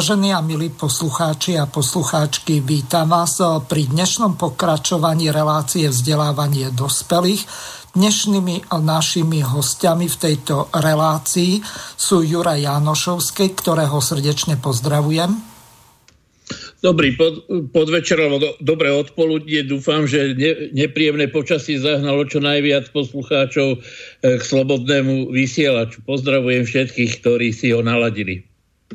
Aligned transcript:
Vážení 0.00 0.32
a 0.32 0.40
milí 0.40 0.72
poslucháči 0.72 1.60
a 1.60 1.68
poslucháčky, 1.68 2.64
vítam 2.64 3.12
vás 3.12 3.36
pri 3.68 3.84
dnešnom 3.84 4.40
pokračovaní 4.40 5.28
relácie 5.28 5.92
vzdelávanie 5.92 6.72
dospelých. 6.72 7.44
Dnešnými 7.92 8.72
našimi 8.80 9.44
hostiami 9.44 10.08
v 10.08 10.16
tejto 10.16 10.72
relácii 10.72 11.60
sú 12.00 12.24
Jura 12.24 12.56
Janošovský, 12.56 13.52
ktorého 13.52 14.00
srdečne 14.00 14.56
pozdravujem. 14.56 15.36
Dobrý 16.80 17.12
pod, 17.20 17.44
podvečer, 17.68 18.24
alebo 18.24 18.40
do, 18.40 18.50
dobré 18.64 18.88
odpoludnie. 18.88 19.68
Dúfam, 19.68 20.08
že 20.08 20.32
ne, 20.32 20.72
nepríjemné 20.80 21.28
počasí 21.28 21.76
zahnalo 21.76 22.24
čo 22.24 22.40
najviac 22.40 22.88
poslucháčov 22.96 23.76
eh, 23.76 24.40
k 24.40 24.42
slobodnému 24.48 25.28
vysielaču. 25.28 26.00
Pozdravujem 26.08 26.64
všetkých, 26.64 27.20
ktorí 27.20 27.52
si 27.52 27.76
ho 27.76 27.84
naladili. 27.84 28.48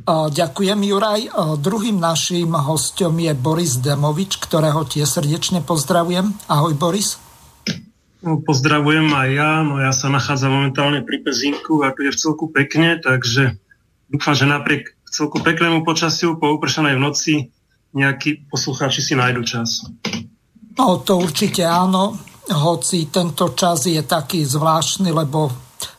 Ďakujem, 0.04 0.80
Juraj. 0.84 1.22
Druhým 1.64 2.04
naším 2.04 2.52
hostom 2.52 3.16
je 3.16 3.32
Boris 3.32 3.80
Demovič, 3.80 4.44
ktorého 4.44 4.84
tie 4.84 5.08
srdečne 5.08 5.64
pozdravujem. 5.64 6.36
Ahoj, 6.52 6.76
Boris. 6.76 7.16
No, 8.20 8.44
pozdravujem 8.44 9.08
aj 9.08 9.30
ja. 9.32 9.52
No 9.64 9.80
ja 9.80 9.96
sa 9.96 10.12
nachádzam 10.12 10.52
momentálne 10.52 11.00
pri 11.00 11.24
Pezinku 11.24 11.80
a 11.86 11.96
tu 11.96 12.04
je 12.04 12.12
v 12.12 12.20
celku 12.20 12.52
pekne, 12.52 13.00
takže 13.00 13.56
dúfam, 14.12 14.36
že 14.36 14.50
napriek 14.50 15.00
celku 15.08 15.40
peknému 15.40 15.88
počasiu 15.88 16.36
po 16.36 16.52
upršanej 16.60 17.00
v 17.00 17.04
noci 17.06 17.34
nejakí 17.96 18.52
poslucháči 18.52 19.00
si 19.00 19.16
nájdu 19.16 19.48
čas. 19.48 19.88
No 20.76 21.00
to 21.08 21.24
určite 21.24 21.64
áno, 21.64 22.20
hoci 22.52 23.08
tento 23.08 23.56
čas 23.56 23.88
je 23.88 24.04
taký 24.04 24.44
zvláštny, 24.44 25.16
lebo 25.16 25.48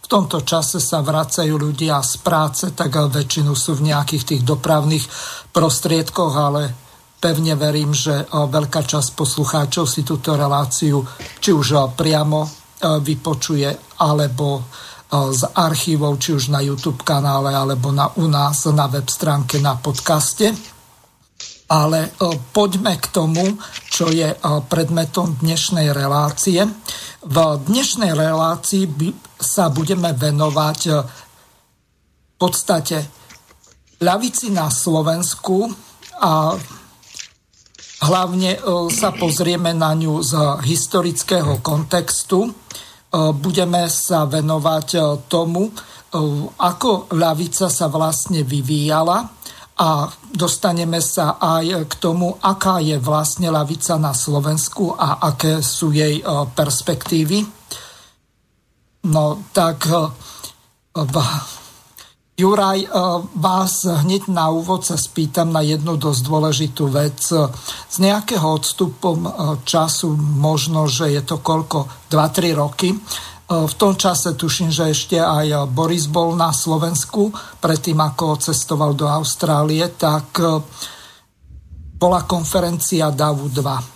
v 0.07 0.15
tomto 0.15 0.47
čase 0.47 0.79
sa 0.79 1.03
vracajú 1.03 1.59
ľudia 1.59 1.99
z 1.99 2.23
práce, 2.23 2.71
tak 2.71 2.95
väčšinu 2.95 3.59
sú 3.59 3.75
v 3.75 3.91
nejakých 3.91 4.23
tých 4.23 4.43
dopravných 4.47 5.03
prostriedkoch, 5.51 6.31
ale 6.31 6.71
pevne 7.19 7.59
verím, 7.59 7.91
že 7.91 8.23
veľká 8.31 8.87
časť 8.87 9.19
poslucháčov 9.19 9.83
si 9.91 10.07
túto 10.07 10.39
reláciu 10.39 11.03
či 11.43 11.51
už 11.51 11.99
priamo 11.99 12.47
vypočuje, 13.03 13.99
alebo 13.99 14.63
z 15.11 15.43
archívov, 15.59 16.23
či 16.23 16.39
už 16.39 16.55
na 16.55 16.63
YouTube 16.63 17.03
kanále, 17.03 17.51
alebo 17.51 17.91
na, 17.91 18.07
u 18.15 18.31
nás 18.31 18.71
na 18.71 18.87
web 18.87 19.11
stránke, 19.11 19.59
na 19.59 19.75
podcaste. 19.75 20.76
Ale 21.67 22.15
poďme 22.55 22.95
k 22.95 23.07
tomu, 23.11 23.59
čo 23.91 24.07
je 24.07 24.39
predmetom 24.71 25.35
dnešnej 25.43 25.91
relácie. 25.91 26.63
V 27.27 27.39
dnešnej 27.67 28.15
relácii 28.15 28.87
sa 29.41 29.69
budeme 29.69 30.15
venovať 30.17 30.81
e, 30.87 30.93
v 30.95 32.35
podstate 32.39 33.03
ľavici 34.01 34.53
na 34.53 34.71
Slovensku 34.73 35.69
a 36.23 36.57
hlavne 38.07 38.51
e, 38.57 38.61
sa 38.95 39.13
pozrieme 39.13 39.75
na 39.77 39.93
ňu 39.93 40.23
z 40.25 40.33
historického 40.65 41.61
kontextu. 41.61 42.49
E, 42.49 42.51
budeme 43.37 43.91
sa 43.91 44.25
venovať 44.25 44.89
tomu, 45.29 45.69
ako 46.57 47.13
ľavica 47.13 47.69
sa 47.69 47.93
vlastne 47.93 48.41
vyvíjala 48.41 49.36
a 49.77 50.09
dostaneme 50.33 51.05
sa 51.05 51.37
aj 51.37 51.85
k 51.85 51.95
tomu, 52.01 52.33
aká 52.41 52.81
je 52.81 52.97
vlastne 52.97 53.53
lavica 53.53 54.01
na 54.01 54.17
Slovensku 54.17 54.97
a 54.97 55.21
aké 55.21 55.61
sú 55.61 55.93
jej 55.93 56.21
e, 56.21 56.25
perspektívy. 56.57 57.45
No 59.13 59.45
tak 59.53 59.85
e, 59.85 60.09
Juraj, 62.41 62.79
e, 62.85 62.89
vás 63.37 63.85
hneď 63.85 64.33
na 64.33 64.49
úvod 64.49 64.89
sa 64.89 64.97
spýtam 64.97 65.53
na 65.53 65.61
jednu 65.61 66.01
dosť 66.01 66.21
dôležitú 66.25 66.89
vec. 66.89 67.21
Z 67.89 67.97
nejakého 68.01 68.49
odstupom 68.49 69.29
času, 69.69 70.17
možno, 70.17 70.89
že 70.89 71.13
je 71.13 71.21
to 71.21 71.37
koľko, 71.45 72.09
2-3 72.09 72.57
roky, 72.57 72.97
v 73.47 73.75
tom 73.79 73.95
čase 73.95 74.35
tuším, 74.35 74.75
že 74.75 74.91
ešte 74.91 75.23
aj 75.23 75.71
Boris 75.71 76.11
bol 76.11 76.35
na 76.35 76.51
Slovensku, 76.51 77.31
predtým 77.63 77.95
ako 77.95 78.43
cestoval 78.43 78.99
do 78.99 79.07
Austrálie, 79.07 79.87
tak 79.95 80.43
e, 80.43 80.47
bola 81.95 82.27
konferencia 82.27 83.15
DAVU 83.15 83.47
2. 83.55 83.63
E, 83.63 83.87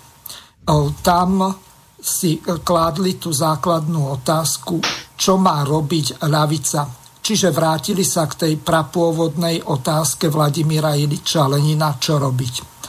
tam 1.03 1.51
si 1.99 2.39
kládli 2.41 3.19
tú 3.19 3.35
základnú 3.35 4.23
otázku, 4.23 4.79
čo 5.19 5.35
má 5.35 5.67
robiť 5.67 6.23
ľavica. 6.31 6.87
Čiže 7.21 7.51
vrátili 7.51 8.07
sa 8.07 8.31
k 8.31 8.47
tej 8.47 8.55
prapôvodnej 8.55 9.67
otázke 9.67 10.31
Vladimíra 10.31 10.95
Iliča 10.95 11.51
Lenina, 11.51 11.99
čo 11.99 12.23
robiť. 12.23 12.80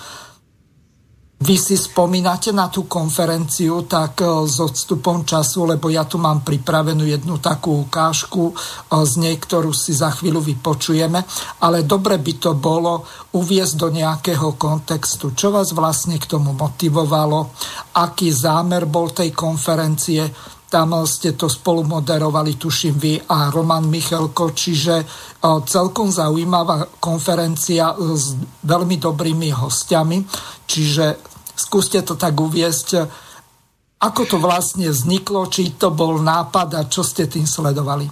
Vy 1.41 1.57
si 1.57 1.73
spomínate 1.73 2.53
na 2.53 2.69
tú 2.69 2.85
konferenciu 2.85 3.89
tak 3.89 4.21
e, 4.21 4.45
s 4.45 4.61
odstupom 4.61 5.25
času, 5.25 5.65
lebo 5.65 5.89
ja 5.89 6.05
tu 6.05 6.21
mám 6.21 6.45
pripravenú 6.45 7.01
jednu 7.01 7.41
takú 7.41 7.81
ukážku 7.89 8.53
e, 8.53 8.55
z 9.01 9.13
nej, 9.17 9.41
ktorú 9.41 9.73
si 9.73 9.89
za 9.89 10.13
chvíľu 10.13 10.37
vypočujeme, 10.37 11.17
ale 11.65 11.81
dobre 11.81 12.21
by 12.21 12.33
to 12.37 12.53
bolo 12.53 13.09
uviezť 13.33 13.73
do 13.73 13.89
nejakého 13.89 14.53
kontextu. 14.53 15.33
Čo 15.33 15.49
vás 15.49 15.73
vlastne 15.73 16.21
k 16.21 16.29
tomu 16.29 16.53
motivovalo? 16.53 17.57
Aký 17.97 18.29
zámer 18.29 18.85
bol 18.85 19.09
tej 19.09 19.33
konferencie? 19.33 20.29
Tam 20.69 20.93
ste 21.09 21.33
to 21.33 21.49
spolu 21.49 21.83
moderovali, 21.83 22.53
tuším 22.53 22.95
vy 23.01 23.13
a 23.27 23.49
Roman 23.49 23.89
Michelko, 23.89 24.53
čiže 24.53 24.95
e, 25.01 25.05
celkom 25.65 26.13
zaujímavá 26.13 27.01
konferencia 27.01 27.97
s 27.97 28.37
veľmi 28.61 29.01
dobrými 29.01 29.49
hostiami, 29.49 30.21
čiže 30.69 31.30
Skúste 31.55 32.01
to 32.01 32.17
tak 32.17 32.35
uviesť, 32.35 33.07
ako 34.01 34.21
to 34.25 34.37
vlastne 34.41 34.89
vzniklo, 34.89 35.45
či 35.51 35.77
to 35.77 35.93
bol 35.93 36.17
nápad 36.17 36.69
a 36.73 36.81
čo 36.89 37.05
ste 37.05 37.29
tým 37.29 37.45
sledovali? 37.45 38.09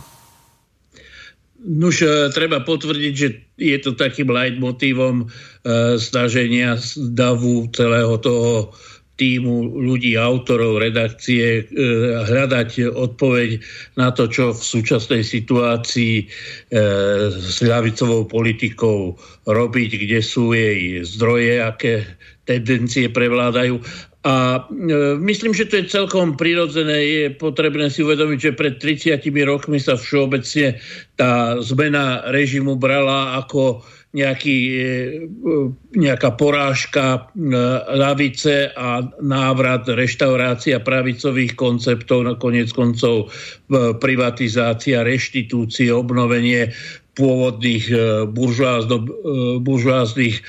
Nuž, 1.60 2.08
e, 2.08 2.32
treba 2.32 2.64
potvrdiť, 2.64 3.14
že 3.14 3.28
je 3.60 3.78
to 3.84 3.92
takým 3.92 4.32
leitmotívom 4.32 5.24
e, 5.24 5.26
snaženia 6.00 6.80
davu 6.96 7.68
celého 7.76 8.16
toho 8.24 8.72
týmu 9.20 9.76
ľudí, 9.76 10.16
autorov, 10.16 10.80
redakcie, 10.80 11.68
e, 11.68 11.84
hľadať 12.24 12.96
odpoveď 12.96 13.60
na 14.00 14.16
to, 14.16 14.32
čo 14.32 14.56
v 14.56 14.62
súčasnej 14.64 15.28
situácii 15.28 16.24
e, 16.24 16.26
s 17.28 17.60
ľavicovou 17.60 18.32
politikou 18.32 19.20
robiť, 19.44 19.90
kde 20.08 20.20
sú 20.24 20.56
jej 20.56 21.04
zdroje, 21.04 21.60
aké 21.60 22.08
tendencie 22.50 23.06
prevládajú. 23.14 23.78
A 24.26 24.66
e, 24.68 25.16
myslím, 25.22 25.54
že 25.54 25.70
to 25.70 25.80
je 25.80 25.94
celkom 25.94 26.34
prirodzené. 26.34 26.98
Je 27.06 27.26
potrebné 27.30 27.94
si 27.94 28.02
uvedomiť, 28.02 28.40
že 28.42 28.58
pred 28.58 28.76
30 28.82 29.22
rokmi 29.46 29.78
sa 29.78 29.94
všeobecne 29.94 30.82
tá 31.14 31.62
zmena 31.62 32.26
režimu 32.34 32.76
brala 32.76 33.38
ako 33.38 33.86
nejaký, 34.10 34.58
e, 34.74 34.82
nejaká 35.94 36.34
porážka 36.34 37.30
e, 37.38 37.54
lavice 37.94 38.74
a 38.74 39.06
návrat 39.22 39.86
reštaurácia 39.86 40.82
pravicových 40.82 41.54
konceptov, 41.54 42.26
nakoniec 42.26 42.74
koncov 42.74 43.30
e, 43.30 43.94
privatizácia, 44.02 45.06
reštitúcie, 45.06 45.94
obnovenie 45.94 46.74
pôvodných 47.20 47.86
e, 47.92 47.96
buržoáznych 49.60 50.36
e, 50.40 50.42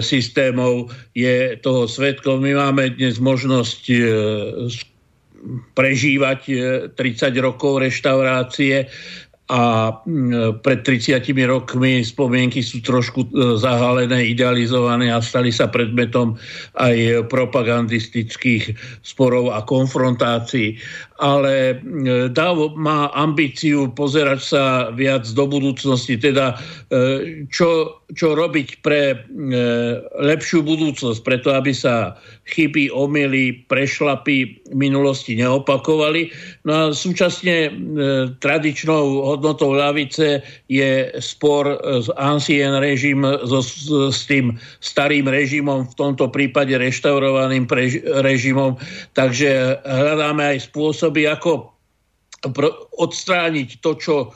systémov 0.00 0.88
je 1.12 1.52
toho 1.60 1.84
svetkom. 1.84 2.40
My 2.40 2.56
máme 2.56 2.96
dnes 2.96 3.20
možnosť 3.20 3.80
e, 3.92 3.96
prežívať 5.76 6.40
30 6.98 6.98
rokov 7.38 7.84
reštaurácie 7.84 8.90
a 9.48 9.94
pred 10.60 10.80
30 10.84 11.24
rokmi 11.48 12.04
spomienky 12.04 12.60
sú 12.60 12.84
trošku 12.84 13.32
zahalené, 13.56 14.34
idealizované 14.34 15.08
a 15.08 15.24
stali 15.24 15.48
sa 15.48 15.72
predmetom 15.72 16.36
aj 16.76 17.24
propagandistických 17.32 18.76
sporov 19.00 19.54
a 19.56 19.64
konfrontácií 19.64 20.76
ale 21.18 21.54
e, 21.74 22.30
Dav 22.30 22.78
má 22.78 23.10
ambíciu 23.10 23.90
pozerať 23.90 24.40
sa 24.40 24.64
viac 24.94 25.26
do 25.34 25.50
budúcnosti, 25.50 26.14
teda 26.14 26.54
e, 26.54 27.46
čo, 27.50 27.98
čo 28.14 28.38
robiť 28.38 28.68
pre 28.86 29.02
e, 29.12 29.16
lepšiu 30.22 30.62
budúcnosť, 30.62 31.18
preto 31.26 31.50
aby 31.50 31.74
sa 31.74 32.14
chyby, 32.54 32.94
omily, 32.94 33.66
prešlapy 33.66 34.62
minulosti 34.72 35.34
neopakovali. 35.36 36.30
No 36.64 36.72
a 36.72 36.82
súčasne 36.94 37.72
tradičnou 38.40 39.26
hodnotou 39.26 39.76
ľavice 39.76 40.40
je 40.70 41.12
spor 41.20 41.76
s 41.84 42.08
ancien 42.16 42.78
režim, 42.80 43.20
so, 43.44 43.60
s 44.08 44.24
tým 44.24 44.56
starým 44.80 45.28
režimom, 45.28 45.84
v 45.84 45.94
tomto 45.98 46.32
prípade 46.32 46.72
reštaurovaným 46.72 47.68
režimom. 48.24 48.80
Takže 49.12 49.82
hľadáme 49.84 50.56
aj 50.56 50.72
spôsob, 50.72 51.07
spôsoby, 51.08 51.24
ako 51.24 51.72
odstrániť 53.02 53.82
to, 53.82 53.98
čo 53.98 54.16
e, 54.22 54.26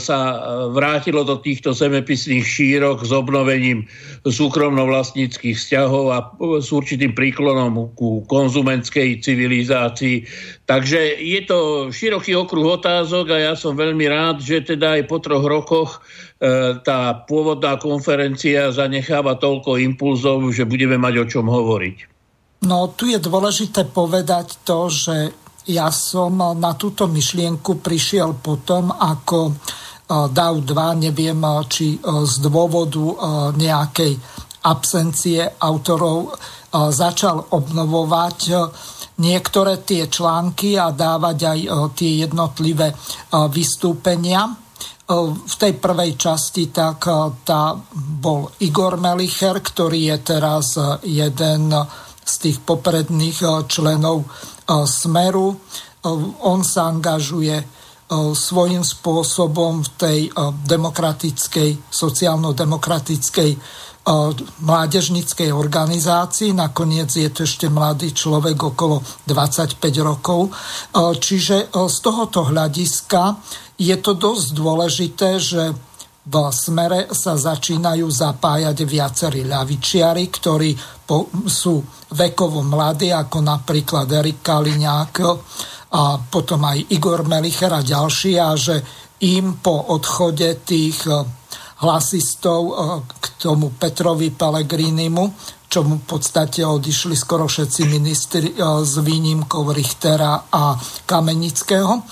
sa 0.00 0.40
vrátilo 0.72 1.28
do 1.28 1.36
týchto 1.36 1.76
zemepisných 1.76 2.40
šírok 2.40 3.04
s 3.04 3.12
obnovením 3.12 3.84
súkromno-vlastníckých 4.24 5.52
vzťahov 5.52 6.04
a 6.08 6.18
s 6.64 6.72
určitým 6.72 7.12
príklonom 7.12 7.92
ku 8.00 8.24
konzumentskej 8.24 9.20
civilizácii. 9.20 10.24
Takže 10.64 11.20
je 11.20 11.40
to 11.44 11.92
široký 11.92 12.32
okruh 12.32 12.80
otázok 12.80 13.36
a 13.36 13.52
ja 13.52 13.54
som 13.60 13.76
veľmi 13.76 14.08
rád, 14.08 14.40
že 14.40 14.64
teda 14.64 14.96
aj 14.96 15.02
po 15.04 15.20
troch 15.20 15.44
rokoch 15.44 16.00
e, 16.40 16.80
tá 16.80 17.28
pôvodná 17.28 17.76
konferencia 17.76 18.72
zanecháva 18.72 19.36
toľko 19.36 19.76
impulzov, 19.84 20.48
že 20.48 20.64
budeme 20.64 20.96
mať 20.96 21.14
o 21.20 21.24
čom 21.28 21.44
hovoriť. 21.44 22.14
No 22.64 22.88
tu 22.88 23.04
je 23.12 23.20
dôležité 23.20 23.84
povedať 23.92 24.56
to, 24.64 24.88
že 24.88 25.43
ja 25.64 25.88
som 25.88 26.36
na 26.36 26.72
túto 26.76 27.08
myšlienku 27.08 27.80
prišiel 27.80 28.36
potom, 28.36 28.92
ako 28.92 29.38
e, 29.48 29.52
DAO 30.28 30.60
2, 30.60 31.08
neviem, 31.08 31.40
e, 31.40 31.50
či 31.64 31.96
e, 31.96 31.98
z 32.28 32.34
dôvodu 32.44 33.04
nejakej 33.56 34.12
absencie 34.64 35.44
autorov 35.60 36.32
začal 36.74 37.52
obnovovať 37.52 38.38
niektoré 39.20 39.84
tie 39.84 40.08
články 40.08 40.74
a 40.74 40.88
dávať 40.90 41.38
aj 41.44 41.60
tie 41.92 42.24
jednotlivé 42.24 42.90
vystúpenia. 43.52 44.48
V 45.28 45.54
tej 45.60 45.76
prvej 45.76 46.16
časti 46.16 46.72
tak 46.72 47.04
tá 47.44 47.76
bol 47.94 48.56
Igor 48.64 48.96
Melicher, 48.96 49.60
ktorý 49.60 50.16
je 50.16 50.18
teraz 50.24 50.80
jeden 51.04 51.70
z 52.24 52.34
tých 52.40 52.58
popredných 52.64 53.68
členov 53.68 54.24
Smeru. 54.66 55.60
On 56.44 56.60
sa 56.64 56.88
angažuje 56.88 57.64
svojím 58.34 58.84
spôsobom 58.84 59.80
v 59.80 59.88
tej 59.96 60.18
demokratickej, 60.68 61.88
sociálno-demokratickej 61.88 63.50
mládežnickej 64.60 65.48
organizácii. 65.48 66.52
Nakoniec 66.52 67.08
je 67.08 67.32
to 67.32 67.48
ešte 67.48 67.72
mladý 67.72 68.12
človek 68.12 68.76
okolo 68.76 69.00
25 69.24 69.80
rokov. 70.04 70.52
Čiže 70.96 71.72
z 71.72 71.96
tohoto 72.04 72.52
hľadiska 72.52 73.40
je 73.80 73.96
to 73.96 74.12
dosť 74.12 74.46
dôležité, 74.52 75.30
že 75.40 75.72
v 76.24 76.34
smere 76.52 77.12
sa 77.12 77.36
začínajú 77.36 78.08
zapájať 78.08 78.76
viacerí 78.88 79.44
ľavičiari, 79.44 80.24
ktorí 80.28 80.72
po, 81.06 81.28
sú 81.46 81.84
vekovo 82.16 82.64
mladí, 82.64 83.12
ako 83.12 83.38
napríklad 83.44 84.08
Erik 84.08 84.40
Kaliňák 84.40 85.14
a 85.94 86.18
potom 86.18 86.60
aj 86.64 86.90
Igor 86.90 87.22
Melicher 87.28 87.70
a 87.70 87.84
ďalší, 87.84 88.40
a 88.40 88.56
že 88.58 88.80
im 89.24 89.60
po 89.62 89.94
odchode 89.94 90.64
tých 90.66 91.06
eh, 91.06 91.22
hlasistov 91.84 92.60
eh, 92.68 92.76
k 93.20 93.24
tomu 93.38 93.72
Petrovi 93.76 94.34
Pellegrinimu, 94.34 95.24
čo 95.68 95.86
mu 95.86 96.02
v 96.02 96.06
podstate 96.06 96.66
odišli 96.66 97.14
skoro 97.14 97.46
všetci 97.46 97.80
ministri 97.86 98.48
eh, 98.50 98.60
s 98.82 98.98
výnimkou 98.98 99.70
Richtera 99.70 100.50
a 100.50 100.74
Kamenického, 101.06 102.02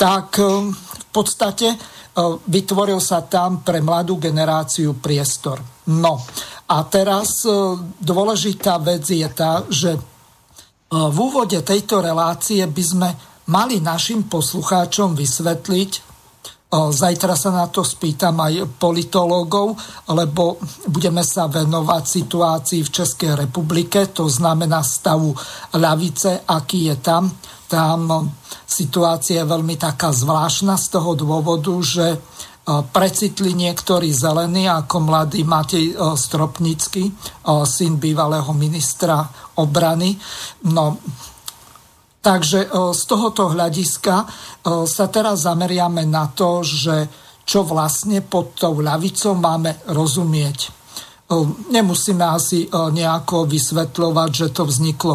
tak 0.00 0.40
v 0.40 1.06
podstate 1.12 1.96
E, 2.16 2.22
vytvoril 2.48 2.96
sa 2.96 3.20
tam 3.28 3.60
pre 3.60 3.84
mladú 3.84 4.16
generáciu 4.16 4.96
priestor. 4.96 5.60
No 5.86 6.18
a 6.66 6.76
teraz 6.86 7.46
e, 7.46 7.50
dôležitá 8.02 8.82
vec 8.82 9.06
je 9.06 9.28
tá, 9.30 9.62
že 9.70 9.94
e, 9.94 10.00
v 10.90 11.16
úvode 11.16 11.58
tejto 11.62 12.02
relácie 12.02 12.62
by 12.66 12.84
sme 12.84 13.08
mali 13.46 13.78
našim 13.78 14.26
poslucháčom 14.26 15.14
vysvetliť, 15.14 16.16
Zajtra 16.66 17.38
sa 17.38 17.54
na 17.54 17.70
to 17.70 17.86
spýtam 17.86 18.42
aj 18.42 18.66
politológov, 18.82 19.78
lebo 20.10 20.58
budeme 20.90 21.22
sa 21.22 21.46
venovať 21.46 22.02
situácii 22.02 22.82
v 22.82 22.90
Českej 22.90 23.32
republike, 23.38 24.10
to 24.10 24.26
znamená 24.26 24.82
stavu 24.82 25.30
ľavice, 25.78 26.42
aký 26.42 26.90
je 26.90 26.96
tam. 26.98 27.30
Tam 27.70 28.28
situácia 28.66 29.46
je 29.46 29.50
veľmi 29.50 29.78
taká 29.78 30.10
zvláštna 30.10 30.74
z 30.74 30.86
toho 30.90 31.14
dôvodu, 31.14 31.70
že 31.86 32.18
precitli 32.66 33.54
niektorí 33.54 34.10
zelení, 34.10 34.66
ako 34.66 35.06
mladý 35.06 35.46
Matej 35.46 35.94
Stropnický, 35.94 37.14
syn 37.62 38.02
bývalého 38.02 38.50
ministra 38.50 39.22
obrany. 39.62 40.18
No, 40.66 40.98
Takže 42.26 42.74
z 42.90 43.02
tohoto 43.06 43.54
hľadiska 43.54 44.14
sa 44.66 45.06
teraz 45.14 45.46
zameriame 45.46 46.02
na 46.10 46.26
to, 46.26 46.66
že 46.66 47.06
čo 47.46 47.62
vlastne 47.62 48.18
pod 48.18 48.58
tou 48.58 48.82
ľavicou 48.82 49.38
máme 49.38 49.86
rozumieť. 49.94 50.74
Nemusíme 51.70 52.26
asi 52.26 52.66
nejako 52.66 53.46
vysvetľovať, 53.46 54.30
že 54.34 54.48
to 54.50 54.66
vzniklo 54.66 55.14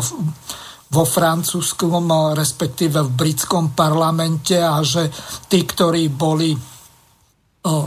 vo 0.87 1.03
francúzskom, 1.03 2.31
respektíve 2.31 3.03
v 3.03 3.11
britskom 3.11 3.75
parlamente 3.75 4.55
a 4.55 4.79
že 4.79 5.11
tí, 5.51 5.67
ktorí 5.67 6.07
boli 6.15 6.55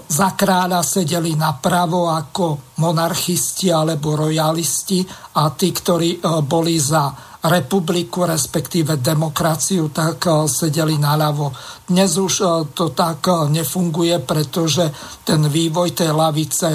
za 0.06 0.28
kráľa 0.38 0.86
sedeli 0.86 1.34
napravo 1.34 2.06
ako 2.06 2.78
monarchisti 2.78 3.74
alebo 3.74 4.14
rojalisti 4.14 5.02
a 5.34 5.50
tí, 5.50 5.74
ktorí 5.74 6.22
boli 6.46 6.78
za 6.78 7.10
republiku, 7.44 8.22
respektíve 8.22 9.02
demokraciu, 9.02 9.90
tak 9.90 10.30
sedeli 10.46 10.94
naľavo. 10.94 11.50
Dnes 11.90 12.14
už 12.14 12.34
to 12.70 12.94
tak 12.94 13.26
nefunguje, 13.50 14.22
pretože 14.22 14.88
ten 15.26 15.42
vývoj 15.50 15.90
tej 15.90 16.10
lavice 16.14 16.70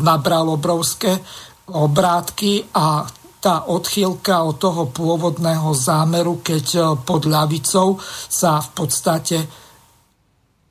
nabral 0.00 0.56
obrovské 0.56 1.12
obrátky 1.68 2.72
a 2.74 3.04
tá 3.42 3.68
odchýlka 3.68 4.42
od 4.46 4.56
toho 4.56 4.88
pôvodného 4.88 5.70
zámeru, 5.76 6.40
keď 6.40 6.96
pod 7.02 7.28
ľavicou 7.28 8.00
sa 8.26 8.58
v 8.62 8.68
podstate 8.72 9.38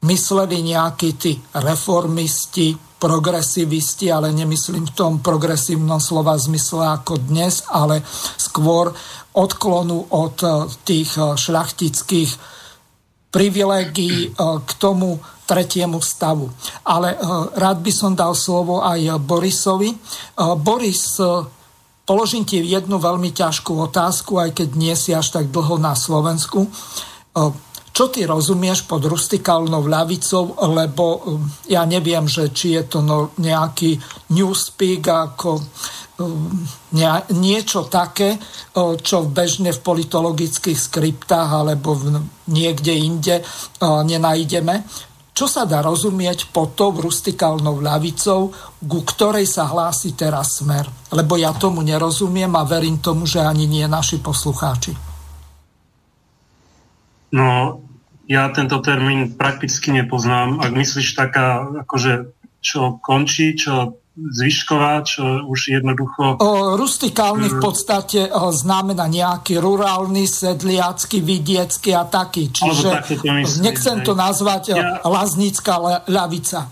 mysleli 0.02 0.66
nejakí 0.66 1.10
tí 1.18 1.38
reformisti, 1.54 2.74
progresivisti, 3.02 4.14
ale 4.14 4.30
nemyslím 4.30 4.86
v 4.90 4.94
tom 4.94 5.14
progresívnom 5.26 5.98
slova 5.98 6.38
zmysle 6.38 7.02
ako 7.02 7.18
dnes, 7.18 7.66
ale 7.66 8.06
skôr 8.38 8.94
odklonu 9.34 10.14
od 10.14 10.38
eh, 10.46 10.52
tých 10.86 11.18
eh, 11.18 11.34
šľachtických 11.34 12.32
privilegií 13.34 14.30
eh, 14.30 14.34
k 14.38 14.72
tomu 14.78 15.18
tretiemu 15.50 16.00
stavu. 16.00 16.48
Ale 16.88 17.12
rád 17.60 17.84
by 17.84 17.92
som 17.92 18.16
dal 18.16 18.32
slovo 18.40 18.80
aj 18.88 19.20
Borisovi. 19.20 19.92
Boris, 20.64 21.20
položím 22.08 22.48
ti 22.48 22.64
jednu 22.64 22.96
veľmi 22.96 23.36
ťažkú 23.36 23.76
otázku, 23.92 24.40
aj 24.40 24.56
keď 24.56 24.70
nie 24.80 24.96
si 24.96 25.12
až 25.12 25.36
tak 25.36 25.52
dlho 25.52 25.76
na 25.76 25.92
Slovensku. 25.92 26.72
Čo 27.92 28.08
ty 28.08 28.24
rozumieš 28.24 28.88
pod 28.88 29.04
rustikálnou 29.04 29.84
ľavicou, 29.84 30.56
lebo 30.72 31.06
ja 31.68 31.84
neviem, 31.84 32.24
že 32.24 32.50
či 32.56 32.80
je 32.80 32.84
to 32.88 33.04
no, 33.04 33.36
nejaký 33.36 34.00
newspeak 34.32 35.04
ako 35.12 35.60
niečo 37.36 37.90
také, 37.92 38.38
čo 39.02 39.18
bežne 39.28 39.76
v 39.76 39.84
politologických 39.84 40.80
skriptách 40.80 41.50
alebo 41.50 41.98
v, 41.98 42.22
niekde 42.48 42.94
inde 42.96 43.36
nenájdeme. 43.82 44.88
Čo 45.32 45.50
sa 45.50 45.66
dá 45.66 45.82
rozumieť 45.82 46.54
pod 46.54 46.78
tou 46.78 46.94
rustikálnou 46.94 47.82
ľavicou, 47.82 48.54
ku 48.86 49.00
ktorej 49.02 49.50
sa 49.50 49.66
hlási 49.66 50.14
teraz 50.14 50.62
smer? 50.62 50.86
Lebo 51.10 51.42
ja 51.42 51.52
tomu 51.58 51.82
nerozumiem 51.82 52.54
a 52.54 52.64
verím 52.70 53.02
tomu, 53.02 53.26
že 53.26 53.42
ani 53.42 53.66
nie 53.66 53.88
naši 53.90 54.22
poslucháči. 54.22 55.11
No, 57.32 57.82
ja 58.28 58.48
tento 58.52 58.80
termín 58.80 59.36
prakticky 59.36 59.92
nepoznám. 59.92 60.64
Ak 60.64 60.72
myslíš 60.72 61.16
taká, 61.16 61.68
akože 61.84 62.32
čo 62.62 63.02
končí, 63.02 63.58
čo 63.58 64.02
zvyšková, 64.12 65.08
čo 65.08 65.48
už 65.48 65.82
jednoducho... 65.82 66.38
O, 66.44 66.76
rustikálny 66.76 67.48
v 67.48 67.58
mm. 67.58 67.64
podstate 67.64 68.28
o, 68.28 68.52
znamená 68.52 69.08
nejaký 69.08 69.58
rurálny, 69.58 70.28
sedliacký, 70.28 71.24
vidiecký 71.24 71.96
a 71.96 72.04
taký. 72.04 72.52
Čiže 72.52 73.08
to 73.08 73.32
myslím, 73.40 73.64
nechcem 73.64 73.98
to 74.04 74.14
nazvať 74.14 74.76
ja, 74.76 75.00
laznická 75.08 76.04
ľavica. 76.12 76.68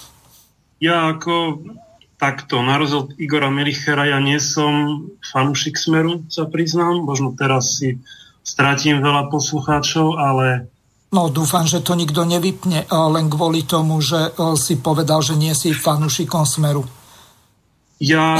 ja 0.86 1.08
ako 1.16 1.64
takto, 2.20 2.60
na 2.60 2.76
rozdiel 2.76 3.16
Igora 3.16 3.48
Melichera, 3.48 4.04
ja 4.04 4.20
nie 4.20 4.36
som 4.36 5.06
fanúšik 5.24 5.80
Smeru, 5.80 6.28
sa 6.28 6.44
priznám. 6.44 7.00
Možno 7.00 7.32
teraz 7.32 7.80
si 7.80 7.96
stratím 8.48 9.04
veľa 9.04 9.28
poslucháčov, 9.28 10.16
ale 10.16 10.72
No 11.08 11.32
dúfam, 11.32 11.64
že 11.64 11.80
to 11.80 11.96
nikto 11.96 12.28
nevypne 12.28 12.84
eh, 12.84 12.88
len 12.88 13.32
kvôli 13.32 13.64
tomu, 13.64 14.00
že 14.04 14.28
eh, 14.28 14.56
si 14.60 14.76
povedal, 14.76 15.24
že 15.24 15.40
nie 15.40 15.52
si 15.56 15.72
fanúšikom 15.72 16.44
Smeru. 16.44 16.84
Ja, 17.96 18.36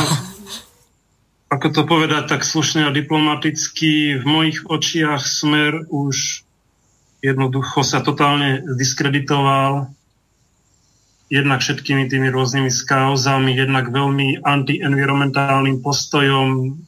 ako 1.55 1.67
to 1.73 1.83
povedať 1.89 2.29
tak 2.29 2.45
slušne 2.45 2.89
a 2.89 2.93
diplomaticky, 2.93 4.21
v 4.21 4.25
mojich 4.25 4.69
očiach 4.69 5.25
Smer 5.25 5.89
už 5.89 6.45
jednoducho 7.25 7.83
sa 7.83 8.05
totálne 8.05 8.63
diskreditoval 8.77 9.91
jednak 11.29 11.61
všetkými 11.61 12.09
tými 12.09 12.29
rôznymi 12.33 12.73
skauzami, 12.73 13.53
jednak 13.53 13.93
veľmi 13.93 14.45
antienvironmentálnym 14.45 15.85
postojom 15.85 16.79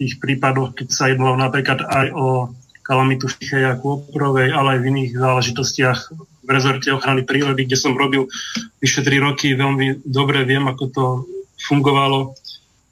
tých 0.00 0.16
prípadoch, 0.16 0.72
keď 0.72 0.88
sa 0.88 1.12
jednalo 1.12 1.36
napríklad 1.36 1.84
aj 1.84 2.06
o 2.16 2.56
kalamitu 2.80 3.28
Ficheja 3.28 3.76
Kôprovej, 3.76 4.56
ale 4.56 4.74
aj 4.74 4.78
v 4.80 4.88
iných 4.96 5.12
záležitostiach 5.20 5.98
v 6.40 6.48
rezorte 6.48 6.88
ochrany 6.90 7.22
prírody, 7.22 7.68
kde 7.68 7.76
som 7.76 7.92
robil 7.92 8.26
vyše 8.80 9.04
3 9.04 9.20
roky, 9.20 9.52
veľmi 9.52 10.02
dobre 10.08 10.42
viem, 10.48 10.64
ako 10.66 10.84
to 10.88 11.04
fungovalo, 11.60 12.32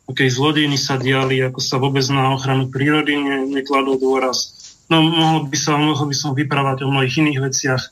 aké 0.07 0.29
zlodejny 0.29 0.77
sa 0.77 1.00
diali, 1.00 1.41
ako 1.41 1.59
sa 1.59 1.81
vôbec 1.81 2.05
na 2.12 2.37
ochranu 2.37 2.69
prírody 2.69 3.17
ne, 3.17 3.49
nekladol 3.49 3.97
dôraz. 3.97 4.55
No 4.93 5.00
mohol 5.00 5.49
by, 5.49 5.57
sa, 5.57 5.81
mohol 5.81 6.12
by 6.12 6.17
som 6.17 6.37
vyprávať 6.37 6.85
o 6.85 6.93
mnohých 6.93 7.19
iných 7.25 7.41
veciach. 7.41 7.83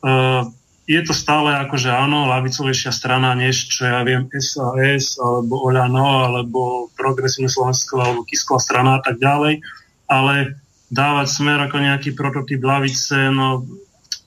Uh, 0.00 0.50
je 0.84 1.00
to 1.00 1.16
stále 1.16 1.48
akože 1.48 1.88
áno, 1.88 2.28
lavicovejšia 2.28 2.92
strana, 2.92 3.32
než 3.32 3.72
čo 3.72 3.88
ja 3.88 4.04
viem 4.04 4.28
SAS, 4.36 5.16
alebo 5.16 5.64
Oľano, 5.64 6.28
alebo 6.28 6.92
Progresívne 6.92 7.48
Slovensko, 7.48 8.04
alebo 8.04 8.28
Kisková 8.28 8.60
strana 8.60 9.00
a 9.00 9.00
tak 9.00 9.16
ďalej, 9.16 9.64
ale 10.12 10.60
dávať 10.92 11.26
smer 11.32 11.58
ako 11.64 11.76
nejaký 11.80 12.12
prototyp 12.12 12.60
lavice, 12.60 13.16
no 13.32 13.64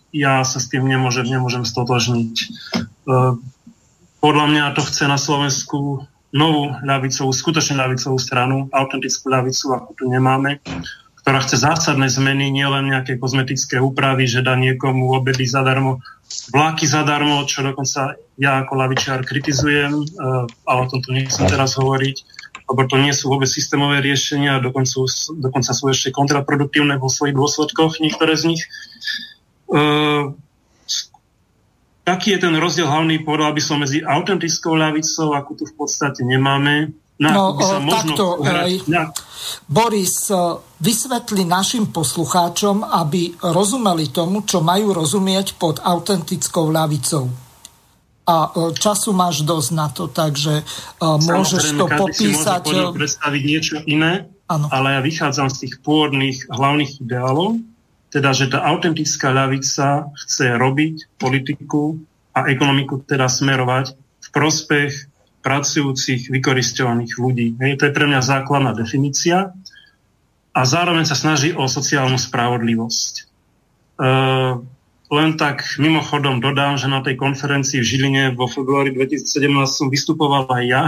ja 0.10 0.42
sa 0.42 0.58
s 0.58 0.66
tým 0.74 0.90
nemôžem, 0.90 1.30
nemôžem 1.30 1.62
stotožniť. 1.62 2.34
E, 2.42 2.46
podľa 4.18 4.46
mňa 4.50 4.74
to 4.74 4.82
chce 4.82 5.06
na 5.06 5.22
Slovensku 5.22 6.10
novú 6.34 6.64
ľavicovú, 6.82 7.30
skutočne 7.30 7.78
ľavicovú 7.78 8.18
stranu, 8.18 8.66
autentickú 8.74 9.30
ľavicu, 9.30 9.78
ako 9.78 9.90
tu 9.94 10.04
nemáme, 10.10 10.58
ktorá 11.22 11.38
chce 11.46 11.62
zásadné 11.62 12.10
zmeny, 12.10 12.50
nielen 12.50 12.90
nejaké 12.90 13.22
kozmetické 13.22 13.78
úpravy, 13.78 14.26
že 14.26 14.42
dá 14.42 14.58
niekomu 14.58 15.14
obedy 15.14 15.46
zadarmo, 15.46 16.02
vláky 16.52 16.86
zadarmo, 16.88 17.48
čo 17.48 17.64
dokonca 17.64 18.20
ja 18.38 18.62
ako 18.62 18.74
lavičiar 18.76 19.24
kritizujem, 19.24 19.94
e, 19.94 20.06
ale 20.68 20.80
o 20.84 20.90
tom 20.90 21.00
tu 21.00 21.16
nechcem 21.16 21.48
teraz 21.48 21.76
hovoriť 21.76 22.38
lebo 22.68 22.84
to 22.84 23.00
nie 23.00 23.16
sú 23.16 23.32
vôbec 23.32 23.48
systémové 23.48 24.04
riešenia, 24.04 24.60
dokonca, 24.60 25.08
dokonca 25.40 25.72
sú 25.72 25.88
ešte 25.88 26.12
kontraproduktívne 26.12 27.00
vo 27.00 27.08
svojich 27.08 27.32
dôsledkoch, 27.32 28.04
niektoré 28.04 28.36
z 28.36 28.44
nich. 28.52 28.64
Taký 32.04 32.28
je 32.36 32.40
ten 32.40 32.56
rozdiel 32.60 32.88
hlavný, 32.88 33.24
povedal 33.24 33.56
by 33.56 33.64
som, 33.64 33.80
medzi 33.80 34.04
autentickou 34.04 34.76
ľavicou, 34.76 35.32
akú 35.36 35.56
tu 35.56 35.64
v 35.64 35.76
podstate 35.80 36.28
nemáme, 36.28 36.92
na 37.18 37.30
no, 37.34 37.58
sa 37.58 37.82
takto, 37.82 38.46
aj, 38.46 38.86
na... 38.86 39.10
Boris, 39.66 40.30
e, 40.30 40.38
vysvetli 40.78 41.50
našim 41.50 41.90
poslucháčom, 41.90 42.86
aby 42.86 43.34
rozumeli 43.42 44.14
tomu, 44.14 44.46
čo 44.46 44.62
majú 44.62 44.94
rozumieť 44.94 45.58
pod 45.58 45.82
autentickou 45.82 46.70
ľavicou 46.70 47.48
a 48.28 48.36
e, 48.52 48.76
času 48.76 49.16
máš 49.16 49.48
dosť 49.48 49.70
na 49.72 49.88
to, 49.88 50.12
takže 50.12 50.62
uh, 51.00 51.16
môžeš 51.16 51.80
to 51.80 51.88
popísať. 51.88 52.62
Si 52.68 52.76
môže 52.76 53.00
predstaviť 53.00 53.42
niečo 53.48 53.76
iné, 53.88 54.28
ano. 54.52 54.68
ale 54.68 55.00
ja 55.00 55.02
vychádzam 55.02 55.48
z 55.48 55.56
tých 55.64 55.74
pôvodných 55.80 56.52
hlavných 56.52 57.08
ideálov, 57.08 57.64
teda, 58.12 58.36
že 58.36 58.52
tá 58.52 58.68
autentická 58.68 59.32
ľavica 59.32 60.12
chce 60.12 60.60
robiť 60.60 61.16
politiku 61.16 61.96
a 62.36 62.52
ekonomiku 62.52 63.08
teda 63.08 63.32
smerovať 63.32 63.96
v 63.96 64.28
prospech 64.36 65.07
pracujúcich, 65.48 66.28
vykoristovaných 66.28 67.16
ľudí. 67.16 67.56
Hej, 67.64 67.80
to 67.80 67.88
je 67.88 67.96
pre 67.96 68.04
mňa 68.04 68.20
základná 68.20 68.76
definícia 68.76 69.56
a 70.52 70.60
zároveň 70.68 71.08
sa 71.08 71.16
snaží 71.16 71.56
o 71.56 71.64
sociálnu 71.72 72.20
spravodlivosť. 72.20 73.14
Uh, 73.96 74.60
len 75.08 75.40
tak 75.40 75.64
mimochodom 75.80 76.44
dodám, 76.44 76.76
že 76.76 76.92
na 76.92 77.00
tej 77.00 77.16
konferencii 77.16 77.80
v 77.80 77.88
Žiline 77.88 78.24
vo 78.36 78.52
februári 78.52 78.92
2017 78.92 79.24
som 79.72 79.88
vystupoval 79.88 80.52
aj 80.52 80.64
ja 80.68 80.84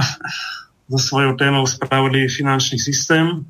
so 0.92 1.00
svojou 1.00 1.40
témou 1.40 1.64
Spravodlivý 1.64 2.28
finančný 2.28 2.82
systém, 2.82 3.48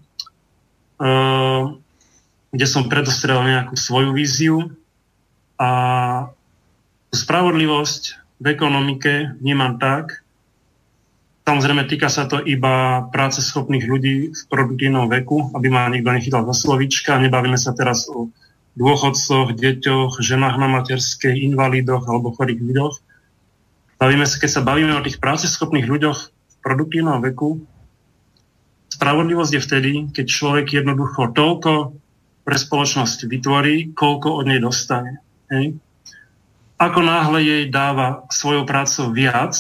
eh, 1.02 1.64
kde 2.54 2.66
som 2.70 2.86
predostrel 2.86 3.42
nejakú 3.42 3.74
svoju 3.74 4.14
víziu 4.14 4.70
a 5.58 5.72
spravodlivosť 7.10 8.04
v 8.38 8.46
ekonomike 8.54 9.42
vnímam 9.42 9.82
tak, 9.82 10.19
Samozrejme, 11.50 11.90
týka 11.90 12.14
sa 12.14 12.30
to 12.30 12.46
iba 12.46 13.10
práce 13.10 13.42
schopných 13.42 13.90
ľudí 13.90 14.30
v 14.30 14.42
produktívnom 14.54 15.10
veku, 15.10 15.50
aby 15.58 15.74
ma 15.74 15.90
niekto 15.90 16.14
nechytal 16.14 16.46
za 16.46 16.54
slovička. 16.54 17.18
Nebavíme 17.18 17.58
sa 17.58 17.74
teraz 17.74 18.06
o 18.06 18.30
dôchodcoch, 18.78 19.58
deťoch, 19.58 20.22
ženách 20.22 20.62
na 20.62 20.70
materskej, 20.70 21.42
invalidoch 21.50 22.06
alebo 22.06 22.38
chorých 22.38 22.62
ľuďoch. 22.62 22.96
Bavíme 23.98 24.30
sa, 24.30 24.38
keď 24.38 24.50
sa 24.54 24.62
bavíme 24.62 24.94
o 24.94 25.02
tých 25.02 25.18
práceschopných 25.18 25.90
ľuďoch 25.90 26.20
v 26.30 26.56
produktívnom 26.62 27.18
veku, 27.18 27.66
spravodlivosť 28.94 29.52
je 29.58 29.66
vtedy, 29.66 29.92
keď 30.14 30.26
človek 30.30 30.70
jednoducho 30.70 31.34
toľko 31.34 31.98
pre 32.46 32.58
spoločnosť 32.62 33.26
vytvorí, 33.26 33.98
koľko 33.98 34.38
od 34.38 34.46
nej 34.46 34.62
dostane. 34.62 35.18
Hej? 35.50 35.82
Ako 36.78 37.02
náhle 37.02 37.42
jej 37.42 37.64
dáva 37.74 38.30
svojou 38.30 38.70
prácou 38.70 39.10
viac, 39.10 39.58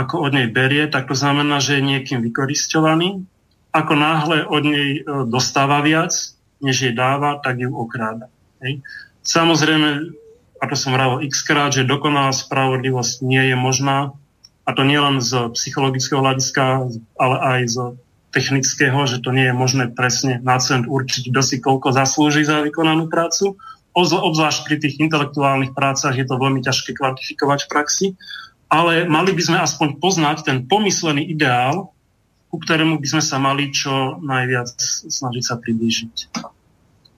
ako 0.00 0.30
od 0.30 0.32
nej 0.32 0.48
berie, 0.48 0.88
tak 0.88 1.06
to 1.06 1.14
znamená, 1.14 1.60
že 1.60 1.78
je 1.78 1.88
niekým 1.88 2.24
vykoristovaný. 2.24 3.28
Ako 3.70 3.94
náhle 3.94 4.48
od 4.48 4.62
nej 4.64 4.88
e, 4.98 5.00
dostáva 5.28 5.84
viac, 5.84 6.10
než 6.64 6.88
jej 6.88 6.94
dáva, 6.96 7.38
tak 7.38 7.60
ju 7.60 7.70
okráda. 7.70 8.32
Hej. 8.64 8.80
Samozrejme, 9.20 10.10
a 10.60 10.64
to 10.68 10.76
som 10.76 10.96
vravil 10.96 11.24
x 11.28 11.44
krát, 11.44 11.72
že 11.72 11.88
dokonalá 11.88 12.32
spravodlivosť 12.32 13.24
nie 13.24 13.52
je 13.52 13.56
možná, 13.56 14.16
a 14.68 14.70
to 14.76 14.86
nielen 14.86 15.18
z 15.18 15.50
psychologického 15.56 16.22
hľadiska, 16.22 16.86
ale 17.18 17.36
aj 17.42 17.60
z 17.66 17.76
technického, 18.30 19.02
že 19.10 19.18
to 19.18 19.34
nie 19.34 19.50
je 19.50 19.54
možné 19.56 19.90
presne 19.90 20.38
na 20.46 20.62
cent 20.62 20.86
určiť, 20.86 21.34
kto 21.34 21.40
si 21.42 21.56
koľko 21.58 21.90
zaslúži 21.90 22.46
za 22.46 22.62
vykonanú 22.62 23.10
prácu. 23.10 23.58
Obzvlášť 23.98 24.60
pri 24.70 24.76
tých 24.78 25.02
intelektuálnych 25.02 25.74
prácach 25.74 26.14
je 26.14 26.22
to 26.22 26.38
veľmi 26.38 26.62
ťažké 26.62 26.94
kvantifikovať 26.94 27.66
v 27.66 27.70
praxi, 27.72 28.06
ale 28.70 29.04
mali 29.10 29.34
by 29.34 29.42
sme 29.42 29.58
aspoň 29.58 29.98
poznať 29.98 30.46
ten 30.46 30.64
pomyslený 30.64 31.26
ideál, 31.26 31.90
ku 32.50 32.56
ktorému 32.58 33.02
by 33.02 33.06
sme 33.06 33.22
sa 33.22 33.36
mali 33.42 33.70
čo 33.74 34.18
najviac 34.22 34.74
snažiť 35.06 35.42
sa 35.42 35.58
priblížiť. 35.58 36.14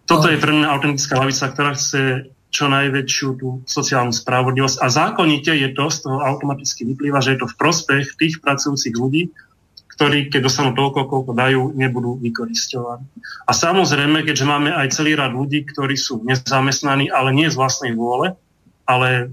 Toto 0.09 0.29
je 0.29 0.41
pre 0.41 0.53
mňa 0.53 0.73
autentická 0.73 1.21
lavica, 1.21 1.49
ktorá 1.49 1.73
chce 1.77 2.33
čo 2.53 2.69
najväčšiu 2.69 3.29
tú 3.41 3.49
sociálnu 3.65 4.13
spravodlivosť 4.13 4.77
a 4.85 4.87
zákonite 4.93 5.57
je 5.57 5.73
to, 5.73 5.89
z 5.89 6.05
toho 6.05 6.21
automaticky 6.21 6.85
vyplýva, 6.85 7.25
že 7.25 7.37
je 7.37 7.39
to 7.41 7.49
v 7.49 7.57
prospech 7.57 8.21
tých 8.21 8.45
pracujúcich 8.45 8.93
ľudí, 8.93 9.33
ktorí, 9.97 10.29
keď 10.29 10.41
dostanú 10.53 10.77
toľko, 10.77 11.09
koľko 11.09 11.33
dajú, 11.33 11.63
nebudú 11.73 12.21
vykoristovaní. 12.21 13.09
A 13.49 13.57
samozrejme, 13.57 14.25
keďže 14.25 14.45
máme 14.45 14.69
aj 14.69 15.01
celý 15.01 15.17
rad 15.17 15.33
ľudí, 15.33 15.65
ktorí 15.65 15.97
sú 15.97 16.21
nezamestnaní, 16.29 17.09
ale 17.09 17.33
nie 17.33 17.49
z 17.49 17.57
vlastnej 17.57 17.97
vôle, 17.97 18.37
ale 18.85 19.33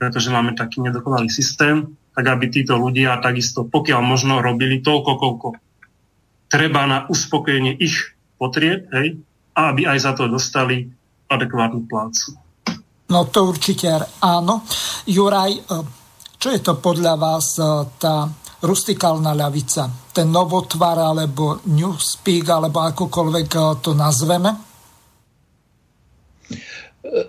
pretože 0.00 0.32
máme 0.32 0.56
taký 0.56 0.80
nedokonalý 0.80 1.28
systém, 1.28 1.84
tak 2.16 2.24
aby 2.24 2.48
títo 2.48 2.80
ľudia 2.80 3.20
takisto, 3.20 3.68
pokiaľ 3.68 4.00
možno, 4.00 4.40
robili 4.40 4.80
toľko, 4.80 5.12
koľko 5.20 5.48
treba 6.48 6.88
na 6.88 7.04
uspokojenie 7.04 7.76
ich 7.76 8.16
potrieb, 8.40 8.88
hej, 8.96 9.20
a 9.52 9.76
aby 9.76 9.84
aj 9.84 9.98
za 10.00 10.12
to 10.16 10.24
dostali 10.26 10.88
adekvátnu 11.28 11.84
plácu. 11.84 12.32
No 13.12 13.28
to 13.28 13.52
určite 13.52 13.90
áno. 14.24 14.64
Juraj, 15.04 15.52
e, 15.52 15.60
čo 16.40 16.48
je 16.48 16.60
to 16.64 16.78
podľa 16.80 17.14
vás 17.20 17.58
e, 17.58 17.62
tá 18.00 18.24
rustikálna 18.64 19.34
ľavica? 19.34 20.10
Ten 20.14 20.30
novotvar 20.30 20.96
alebo 20.96 21.60
newspeak 21.66 22.46
alebo 22.48 22.86
akokoľvek 22.86 23.48
e, 23.50 23.60
to 23.82 23.92
nazveme? 23.98 24.69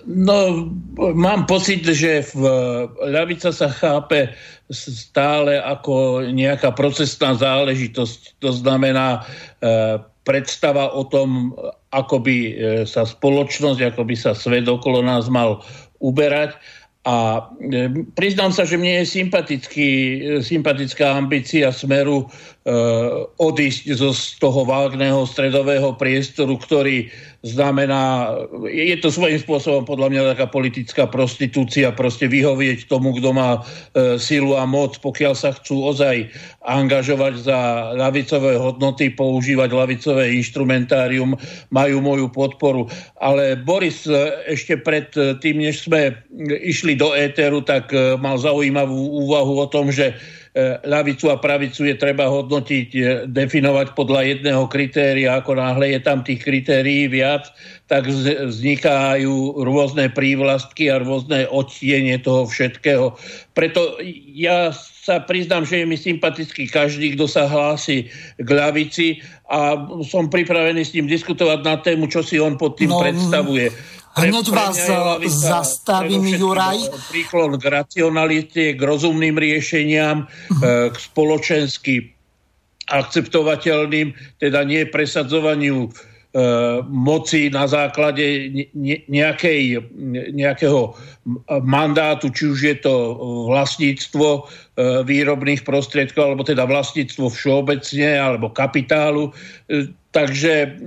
No, 0.03 0.67
mám 1.15 1.47
pocit, 1.47 1.87
že 1.87 2.27
v, 2.35 2.43
ľavica 3.07 3.55
sa 3.55 3.71
chápe 3.71 4.35
stále 4.67 5.63
ako 5.63 6.27
nejaká 6.27 6.75
procesná 6.75 7.31
záležitosť. 7.39 8.43
To 8.43 8.51
znamená 8.51 9.19
e, 9.19 9.99
predstava 10.27 10.91
o 10.91 11.07
tom, 11.07 11.55
ako 11.95 12.19
by 12.19 12.35
e, 12.35 12.53
sa 12.83 13.07
spoločnosť, 13.07 13.95
ako 13.95 14.01
by 14.03 14.15
sa 14.19 14.35
svet 14.35 14.67
okolo 14.67 14.99
nás 15.07 15.31
mal 15.31 15.63
uberať. 16.03 16.59
A 17.01 17.49
e, 17.57 17.89
priznám 18.13 18.53
sa, 18.53 18.61
že 18.61 18.77
mne 18.77 19.01
je 19.01 19.25
e, 19.25 19.29
sympatická 20.45 21.17
ambícia 21.17 21.73
smeru 21.73 22.21
e, 22.21 22.25
odísť 23.41 23.97
zo, 23.97 24.13
z 24.13 24.37
toho 24.37 24.61
vágného 24.69 25.25
stredového 25.25 25.97
priestoru, 25.97 26.61
ktorý 26.61 27.09
znamená, 27.41 28.37
je 28.69 28.93
to 29.01 29.09
svojím 29.09 29.41
spôsobom 29.41 29.81
podľa 29.85 30.07
mňa 30.13 30.21
taká 30.37 30.45
politická 30.45 31.03
prostitúcia, 31.09 31.89
proste 31.89 32.29
vyhovieť 32.29 32.85
tomu, 32.85 33.17
kto 33.17 33.33
má 33.33 33.57
e, 33.57 34.21
silu 34.21 34.53
a 34.53 34.69
moc, 34.69 35.01
pokiaľ 35.01 35.33
sa 35.33 35.49
chcú 35.57 35.89
ozaj 35.89 36.29
angažovať 36.61 37.33
za 37.41 37.59
lavicové 37.97 38.61
hodnoty, 38.61 39.09
používať 39.09 39.69
lavicové 39.73 40.37
instrumentárium, 40.37 41.33
majú 41.73 41.97
moju 42.05 42.29
podporu. 42.29 42.85
Ale 43.17 43.57
Boris 43.57 44.05
e, 44.05 44.13
ešte 44.45 44.77
pred 44.77 45.09
e, 45.17 45.33
tým, 45.41 45.65
než 45.65 45.89
sme 45.89 46.13
išli 46.61 46.93
do 46.93 47.17
éteru, 47.17 47.65
tak 47.65 47.89
e, 47.89 48.21
mal 48.21 48.37
zaujímavú 48.37 49.25
úvahu 49.25 49.65
o 49.65 49.67
tom, 49.67 49.89
že 49.89 50.13
E, 50.13 50.40
ľavicu 50.83 51.31
a 51.31 51.39
pravicu 51.39 51.87
je 51.87 51.95
treba 51.95 52.27
hodnotiť, 52.27 52.87
e, 52.91 53.01
definovať 53.23 53.95
podľa 53.95 54.35
jedného 54.35 54.67
kritéria. 54.67 55.39
Ako 55.39 55.55
náhle 55.55 55.95
je 55.95 55.99
tam 56.03 56.27
tých 56.27 56.43
kritérií 56.43 57.07
viac, 57.07 57.55
tak 57.87 58.11
vznikajú 58.11 59.63
rôzne 59.63 60.11
prívlastky 60.11 60.91
a 60.91 60.99
rôzne 60.99 61.47
odtienie 61.47 62.19
toho 62.19 62.43
všetkého. 62.51 63.15
Preto 63.55 63.95
ja 64.35 64.75
sa 64.75 65.23
priznám, 65.23 65.63
že 65.63 65.83
je 65.83 65.85
mi 65.87 65.95
sympatický 65.95 66.67
každý, 66.67 67.15
kto 67.15 67.31
sa 67.31 67.47
hlási 67.47 68.11
k 68.35 68.49
ľavici 68.51 69.23
a 69.47 69.79
som 70.03 70.27
pripravený 70.27 70.83
s 70.83 70.95
ním 70.95 71.07
diskutovať 71.07 71.59
na 71.63 71.79
tému, 71.79 72.11
čo 72.11 72.27
si 72.27 72.39
on 72.43 72.59
pod 72.59 72.75
tým 72.75 72.91
no, 72.91 72.99
predstavuje. 72.99 73.71
Hneď 74.11 74.47
vás 74.51 74.79
eh, 74.89 75.29
zastavím, 75.29 76.27
Juraj. 76.27 76.91
Príklon 77.11 77.55
k 77.55 77.65
racionalite, 77.71 78.75
k 78.75 78.81
rozumným 78.81 79.39
riešeniam, 79.39 80.27
uh-huh. 80.27 80.91
k 80.91 80.95
spoločensky 80.99 82.11
akceptovateľným, 82.91 84.11
teda 84.35 84.67
nie 84.67 84.83
presadzovaniu 84.83 85.95
moci 86.87 87.51
na 87.51 87.67
základe 87.67 88.23
nejakej, 89.11 89.83
nejakého 90.31 90.95
mandátu, 91.59 92.31
či 92.31 92.43
už 92.47 92.59
je 92.63 92.75
to 92.79 93.19
vlastníctvo 93.51 94.27
e, 94.39 94.41
výrobných 95.03 95.67
prostriedkov, 95.67 96.31
alebo 96.31 96.47
teda 96.47 96.63
vlastníctvo 96.63 97.27
všeobecne, 97.35 98.15
alebo 98.15 98.47
kapitálu. 98.47 99.35
E, 99.67 99.91
takže 100.15 100.79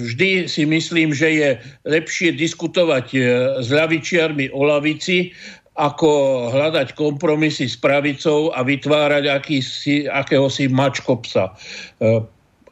vždy 0.00 0.48
si 0.48 0.64
myslím, 0.64 1.12
že 1.12 1.28
je 1.28 1.50
lepšie 1.84 2.32
diskutovať 2.32 3.06
s 3.60 3.68
ľavičiarmi 3.68 4.52
o 4.56 4.64
lavici, 4.64 5.32
ako 5.76 6.08
hľadať 6.56 6.96
kompromisy 6.96 7.68
s 7.68 7.76
pravicou 7.76 8.48
a 8.56 8.64
vytvárať 8.64 9.28
akýsi, 9.28 10.08
akéhosi 10.08 10.72
mačkopsa. 10.72 11.52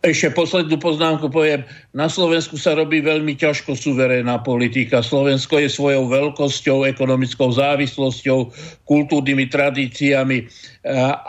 Ešte 0.05 0.37
poslednú 0.37 0.77
poznámku 0.77 1.33
poviem. 1.33 1.65
Na 1.95 2.11
Slovensku 2.11 2.59
sa 2.59 2.75
robí 2.75 2.99
veľmi 2.99 3.39
ťažko 3.39 3.79
suverénna 3.79 4.43
politika. 4.43 4.99
Slovensko 4.99 5.63
je 5.63 5.71
svojou 5.71 6.11
veľkosťou, 6.11 6.91
ekonomickou 6.91 7.55
závislosťou, 7.55 8.51
kultúrnymi 8.83 9.47
tradíciami 9.47 10.51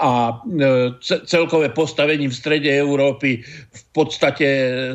a 0.01 0.41
celkové 1.06 1.69
postavení 1.69 2.28
v 2.28 2.36
strede 2.36 2.73
Európy 2.73 3.45
v 3.45 3.84
podstate 3.93 4.47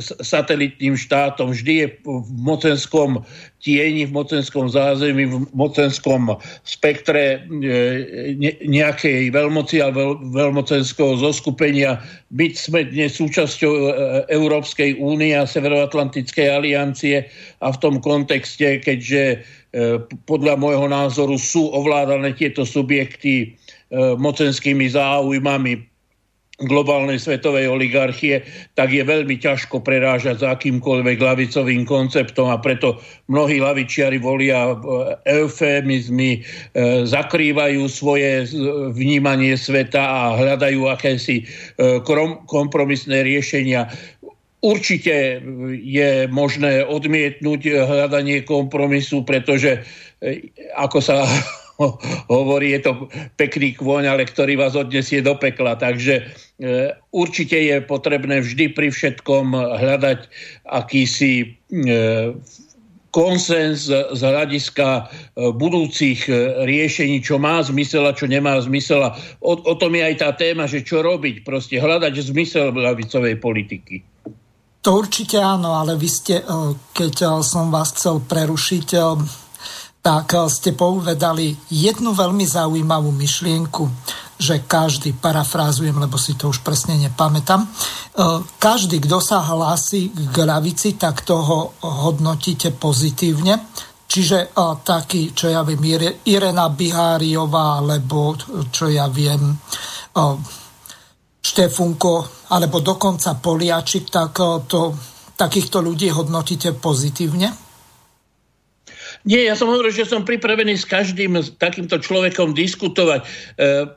satelitným 0.02 0.98
štátom 0.98 1.54
vždy 1.54 1.72
je 1.72 1.86
v 2.04 2.30
mocenskom 2.36 3.24
tieni, 3.60 4.08
v 4.08 4.12
mocenskom 4.12 4.68
zázemí, 4.72 5.28
v 5.28 5.44
mocenskom 5.52 6.36
spektre 6.64 7.44
e, 7.44 8.56
nejakej 8.64 9.32
veľmoci 9.32 9.84
a 9.84 9.92
veľmocenského 10.32 11.20
zoskupenia. 11.20 12.00
Byť 12.32 12.52
sme 12.56 12.88
dnes 12.88 13.20
súčasťou 13.20 13.72
e, 13.72 13.82
Európskej 14.32 14.96
únie 15.00 15.36
a 15.36 15.44
Severoatlantickej 15.60 16.48
aliancie 16.48 17.28
a 17.60 17.68
v 17.68 17.76
tom 17.84 18.00
kontexte, 18.00 18.80
keďže 18.80 19.22
e, 19.36 19.38
podľa 20.24 20.56
môjho 20.56 20.88
názoru 20.88 21.36
sú 21.36 21.68
ovládané 21.76 22.32
tieto 22.32 22.64
subjekty 22.64 23.60
E, 23.90 24.14
mocenskými 24.14 24.86
záujmami 24.86 25.90
globálnej 26.70 27.18
svetovej 27.18 27.66
oligarchie, 27.66 28.44
tak 28.78 28.94
je 28.94 29.02
veľmi 29.02 29.34
ťažko 29.34 29.82
prerážať 29.82 30.46
za 30.46 30.54
akýmkoľvek 30.54 31.18
lavicovým 31.18 31.82
konceptom 31.88 32.52
a 32.54 32.60
preto 32.62 33.02
mnohí 33.26 33.58
lavičiari 33.58 34.22
volia 34.22 34.70
e, 34.70 34.74
eufemizmy, 35.26 36.46
zakrývajú 37.02 37.82
svoje 37.90 38.46
vnímanie 38.94 39.58
sveta 39.58 39.98
a 39.98 40.20
hľadajú 40.38 40.86
akési 40.86 41.50
kompromisné 42.46 43.26
riešenia. 43.26 43.90
Určite 44.60 45.40
je 45.80 46.28
možné 46.28 46.84
odmietnúť 46.84 47.80
hľadanie 47.80 48.44
kompromisu, 48.44 49.24
pretože 49.24 49.80
ako 50.76 50.98
sa 51.00 51.24
hovorí, 52.34 52.76
je 52.76 52.80
to 52.84 52.92
pekný 53.40 53.72
kôň, 53.72 54.12
ale 54.12 54.28
ktorý 54.28 54.60
vás 54.60 54.76
odnesie 54.76 55.24
do 55.24 55.32
pekla. 55.32 55.80
Takže 55.80 56.20
e, 56.20 56.92
určite 57.08 57.56
je 57.56 57.80
potrebné 57.80 58.44
vždy 58.44 58.76
pri 58.76 58.92
všetkom 58.92 59.56
hľadať 59.56 60.28
akýsi 60.68 61.56
konsens 63.10 63.90
z 63.90 64.22
hľadiska 64.22 65.10
budúcich 65.34 66.30
riešení, 66.62 67.18
čo 67.24 67.42
má 67.42 67.58
zmysel 67.62 68.06
a 68.06 68.14
čo 68.14 68.30
nemá 68.30 68.60
zmysel. 68.62 69.02
O, 69.42 69.58
o 69.58 69.74
tom 69.74 69.98
je 69.98 70.02
aj 70.04 70.14
tá 70.22 70.30
téma, 70.34 70.70
že 70.70 70.86
čo 70.86 71.02
robiť, 71.02 71.42
proste 71.42 71.82
hľadať 71.82 72.14
zmysel 72.30 72.70
ľavicovej 72.70 73.34
politiky. 73.42 74.09
To 74.80 74.96
určite 74.96 75.36
áno, 75.36 75.76
ale 75.76 75.92
vy 76.00 76.08
ste, 76.08 76.40
keď 76.96 77.44
som 77.44 77.68
vás 77.68 77.92
chcel 77.92 78.24
prerušiť, 78.24 78.88
tak 80.00 80.26
eh, 80.32 80.48
ste 80.48 80.72
pouvedali 80.72 81.52
jednu 81.68 82.16
veľmi 82.16 82.44
zaujímavú 82.48 83.12
myšlienku, 83.12 83.84
že 84.40 84.64
každý, 84.64 85.12
parafrázujem, 85.12 86.00
lebo 86.00 86.16
si 86.16 86.32
to 86.32 86.48
už 86.48 86.64
presne 86.64 86.96
nepamätám, 86.96 87.68
každý, 88.56 88.96
kto 89.04 89.20
sa 89.20 89.44
hlási 89.44 90.08
k 90.08 90.36
ľavici, 90.48 90.96
tak 90.96 91.28
toho 91.28 91.76
hodnotíte 91.84 92.72
pozitívne. 92.72 93.68
Čiže 94.08 94.56
taký, 94.80 95.36
čo 95.36 95.52
ja 95.52 95.60
viem, 95.60 95.84
Irena 96.24 96.72
Biháriová, 96.72 97.84
alebo 97.84 98.34
čo 98.72 98.88
ja 98.88 99.12
viem, 99.12 99.60
Štefunko, 101.50 102.46
alebo 102.54 102.78
dokonca 102.78 103.34
Poliačik, 103.34 104.06
tak 104.06 104.38
to, 104.70 104.94
takýchto 105.34 105.82
ľudí 105.82 106.06
hodnotíte 106.14 106.78
pozitívne? 106.78 107.70
Nie, 109.20 109.44
ja 109.44 109.52
som 109.52 109.68
hovoril, 109.68 109.92
že 109.92 110.08
som 110.08 110.24
pripravený 110.24 110.80
s 110.80 110.88
každým 110.88 111.36
takýmto 111.60 112.00
človekom 112.00 112.56
diskutovať. 112.56 113.20
E, 113.20 113.26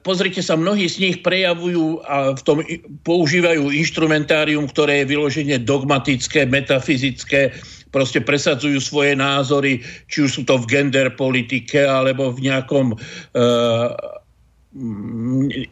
pozrite 0.03 0.43
sa, 0.43 0.59
mnohí 0.59 0.83
z 0.83 0.99
nich 0.99 1.17
prejavujú 1.23 2.03
a 2.03 2.35
v 2.35 2.41
tom 2.43 2.59
používajú 3.07 3.71
instrumentárium, 3.71 4.67
ktoré 4.67 5.03
je 5.03 5.15
vyloženie 5.15 5.63
dogmatické, 5.63 6.43
metafyzické, 6.43 7.55
proste 7.93 8.19
presadzujú 8.19 8.83
svoje 8.83 9.15
názory, 9.15 9.79
či 10.11 10.27
už 10.27 10.31
sú 10.33 10.41
to 10.43 10.59
v 10.59 10.67
gender 10.67 11.15
politike 11.15 11.87
alebo 11.87 12.35
v 12.35 12.51
nejakom 12.51 12.91
e, 12.91 12.95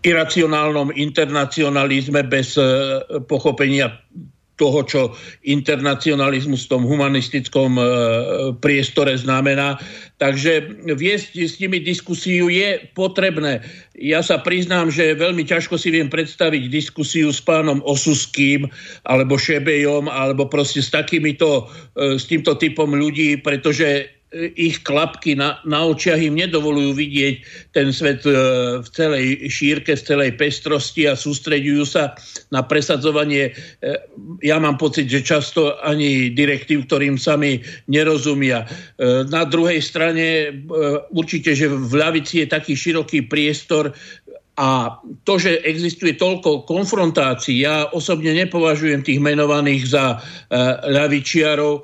iracionálnom 0.05 0.93
internacionalizme 0.93 2.21
bez 2.21 2.53
e, 2.53 2.63
pochopenia 3.25 3.89
toho, 4.61 4.85
čo 4.85 5.01
internacionalizmus 5.41 6.69
v 6.69 6.71
tom 6.77 6.83
humanistickom 6.85 7.81
e, 7.81 7.83
priestore 8.61 9.17
znamená. 9.17 9.81
Takže 10.21 10.85
viesť 10.93 11.33
s 11.41 11.57
nimi 11.57 11.81
diskusiu 11.81 12.45
je 12.45 12.77
potrebné. 12.93 13.65
Ja 13.97 14.21
sa 14.21 14.37
priznám, 14.37 14.93
že 14.93 15.17
veľmi 15.17 15.41
ťažko 15.49 15.81
si 15.81 15.89
viem 15.89 16.13
predstaviť 16.13 16.69
diskusiu 16.69 17.33
s 17.33 17.41
pánom 17.41 17.81
Osuským 17.81 18.69
alebo 19.09 19.41
Šebejom 19.41 20.05
alebo 20.05 20.45
proste 20.45 20.85
s 20.85 20.93
takýmito, 20.93 21.65
e, 21.97 22.21
s 22.21 22.29
týmto 22.29 22.53
typom 22.53 22.93
ľudí, 22.93 23.41
pretože 23.41 24.20
ich 24.55 24.79
klapky 24.87 25.35
na, 25.35 25.59
na 25.67 25.83
očiach 25.83 26.15
im 26.23 26.39
nedovolujú 26.39 26.95
vidieť 26.95 27.35
ten 27.75 27.91
svet 27.91 28.23
e, 28.23 28.31
v 28.79 28.87
celej 28.95 29.51
šírke, 29.51 29.91
v 29.91 30.05
celej 30.07 30.31
pestrosti 30.39 31.03
a 31.03 31.19
sústreďujú 31.19 31.83
sa 31.83 32.15
na 32.47 32.63
presadzovanie. 32.63 33.51
E, 33.51 33.99
ja 34.39 34.55
mám 34.55 34.79
pocit, 34.79 35.11
že 35.11 35.27
často 35.27 35.75
ani 35.83 36.31
direktív, 36.31 36.87
ktorým 36.87 37.19
sami 37.19 37.59
nerozumia. 37.91 38.63
E, 38.63 39.27
na 39.27 39.43
druhej 39.43 39.83
strane 39.83 40.55
určite, 41.11 41.51
že 41.51 41.67
v 41.67 41.91
ľavici 41.91 42.39
je 42.39 42.47
taký 42.47 42.73
široký 42.79 43.27
priestor 43.27 43.91
a 44.59 44.99
to, 45.23 45.39
že 45.39 45.63
existuje 45.63 46.19
toľko 46.19 46.67
konfrontácií, 46.67 47.63
ja 47.63 47.87
osobne 47.95 48.35
nepovažujem 48.35 48.99
tých 48.99 49.23
menovaných 49.23 49.83
za 49.87 50.05
e, 50.11 50.17
ľavičiarov. 50.91 51.79
E, 51.79 51.81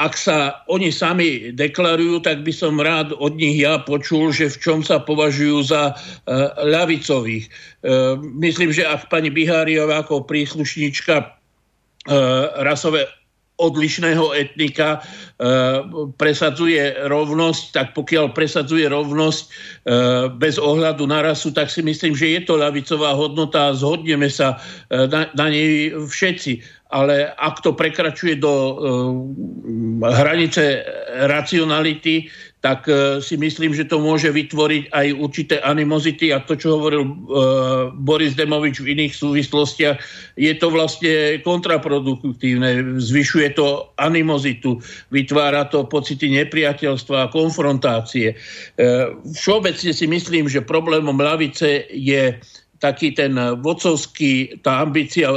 ak 0.00 0.14
sa 0.16 0.64
oni 0.72 0.88
sami 0.88 1.52
deklarujú, 1.52 2.24
tak 2.24 2.48
by 2.48 2.52
som 2.52 2.80
rád 2.80 3.12
od 3.20 3.36
nich 3.36 3.60
ja 3.60 3.76
počul, 3.84 4.32
že 4.32 4.48
v 4.48 4.60
čom 4.64 4.78
sa 4.80 5.04
považujú 5.04 5.68
za 5.68 5.92
e, 5.92 5.94
ľavicových. 6.64 7.46
Myslím, 8.38 8.70
že 8.70 8.86
ak 8.86 9.10
pani 9.10 9.28
Biháriová 9.28 10.06
ako 10.06 10.22
príslušníčka 10.22 11.34
rasové 12.62 13.10
odlišného 13.60 14.32
etnika 14.32 14.98
e, 14.98 15.00
presadzuje 16.16 17.04
rovnosť, 17.06 17.62
tak 17.76 17.86
pokiaľ 17.92 18.32
presadzuje 18.32 18.88
rovnosť 18.88 19.42
e, 19.44 19.48
bez 20.40 20.56
ohľadu 20.56 21.04
na 21.04 21.20
rasu, 21.20 21.52
tak 21.52 21.68
si 21.68 21.84
myslím, 21.84 22.16
že 22.16 22.38
je 22.38 22.40
to 22.48 22.56
ľavicová 22.56 23.12
hodnota 23.12 23.70
a 23.70 23.76
zhodneme 23.76 24.32
sa 24.32 24.56
e, 24.88 25.04
na, 25.06 25.28
na 25.36 25.46
nej 25.52 25.92
všetci. 25.92 26.82
Ale 26.92 27.32
ak 27.40 27.64
to 27.64 27.72
prekračuje 27.72 28.36
do 28.36 28.76
hranice 30.04 30.84
racionality, 31.24 32.28
tak 32.62 32.86
e, 32.86 33.18
si 33.18 33.34
myslím, 33.34 33.74
že 33.74 33.90
to 33.90 33.98
môže 33.98 34.30
vytvoriť 34.30 34.94
aj 34.94 35.06
určité 35.18 35.58
animozity 35.66 36.30
a 36.30 36.38
to, 36.38 36.54
čo 36.54 36.78
hovoril 36.78 37.02
e, 37.02 37.10
Boris 37.98 38.38
Demovič 38.38 38.78
v 38.78 38.94
iných 38.94 39.18
súvislostiach, 39.18 39.98
je 40.38 40.52
to 40.54 40.70
vlastne 40.70 41.42
kontraproduktívne. 41.42 43.02
Zvyšuje 43.02 43.58
to 43.58 43.90
animozitu, 43.98 44.78
vytvára 45.10 45.66
to 45.74 45.90
pocity 45.90 46.30
nepriateľstva 46.38 47.26
a 47.26 47.32
konfrontácie. 47.34 48.32
E, 48.32 48.36
všeobecne 49.34 49.90
si 49.90 50.06
myslím, 50.06 50.46
že 50.46 50.62
problémom 50.62 51.18
lavice 51.18 51.90
je 51.90 52.38
taký 52.78 53.14
ten 53.14 53.38
vodcovský, 53.62 54.58
tá 54.66 54.82
ambícia 54.82 55.30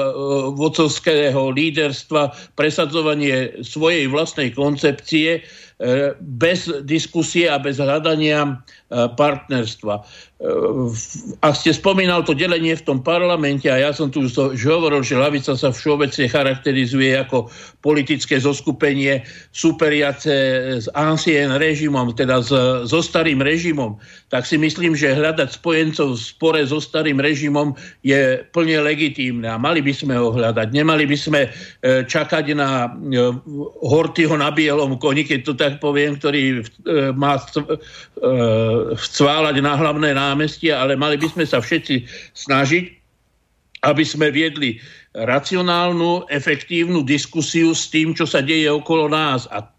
vodcovského 0.58 1.54
líderstva, 1.54 2.34
presadzovanie 2.58 3.62
svojej 3.62 4.10
vlastnej 4.10 4.50
koncepcie, 4.50 5.46
bez 6.20 6.72
diskusie 6.88 7.52
a 7.52 7.60
bez 7.60 7.84
hľadania 7.84 8.48
e, 8.48 8.52
partnerstva. 9.20 10.08
A 11.40 11.56
ste 11.56 11.72
spomínal 11.72 12.20
to 12.28 12.36
delenie 12.36 12.76
v 12.76 12.84
tom 12.84 13.00
parlamente 13.00 13.72
a 13.72 13.80
ja 13.80 13.96
som 13.96 14.12
tu 14.12 14.28
už 14.28 14.60
hovoril, 14.68 15.00
že 15.00 15.16
lavica 15.16 15.56
sa 15.56 15.72
všeobecne 15.72 16.28
charakterizuje 16.28 17.16
ako 17.16 17.48
politické 17.80 18.36
zoskupenie 18.36 19.24
superiace 19.56 20.36
s 20.84 20.92
ancien 20.92 21.56
režimom, 21.56 22.12
teda 22.12 22.44
s, 22.44 22.52
so 22.84 23.00
starým 23.00 23.40
režimom, 23.40 23.96
tak 24.28 24.44
si 24.44 24.60
myslím, 24.60 24.92
že 24.92 25.16
hľadať 25.16 25.56
spojencov 25.56 26.20
v 26.20 26.28
spore 26.28 26.62
so 26.68 26.84
starým 26.84 27.24
režimom 27.24 27.72
je 28.04 28.44
plne 28.52 28.84
legitímne 28.84 29.48
a 29.48 29.56
mali 29.56 29.80
by 29.80 29.96
sme 29.96 30.20
ho 30.20 30.36
hľadať. 30.36 30.68
Nemali 30.76 31.08
by 31.08 31.16
sme 31.16 31.48
e, 31.48 31.50
čakať 32.04 32.52
na 32.60 32.92
e, 32.92 33.40
Hortyho 33.88 34.36
na 34.36 34.52
bielom 34.52 35.00
koni, 35.00 35.24
keď 35.24 35.40
to 35.48 35.54
tak 35.56 35.80
poviem, 35.80 36.20
ktorý 36.20 36.60
má 37.16 37.40
vcválať 39.00 39.56
na 39.64 39.74
hlavné 39.80 40.12
námestia, 40.32 40.82
ale 40.82 40.98
mali 40.98 41.22
by 41.22 41.28
sme 41.30 41.46
sa 41.46 41.62
všetci 41.62 41.96
snažiť, 42.34 42.86
aby 43.86 44.04
sme 44.04 44.34
viedli 44.34 44.82
racionálnu, 45.14 46.28
efektívnu 46.28 47.06
diskusiu 47.06 47.72
s 47.78 47.88
tým, 47.94 48.18
čo 48.18 48.26
sa 48.26 48.42
deje 48.42 48.68
okolo 48.68 49.08
nás. 49.08 49.46
A 49.54 49.70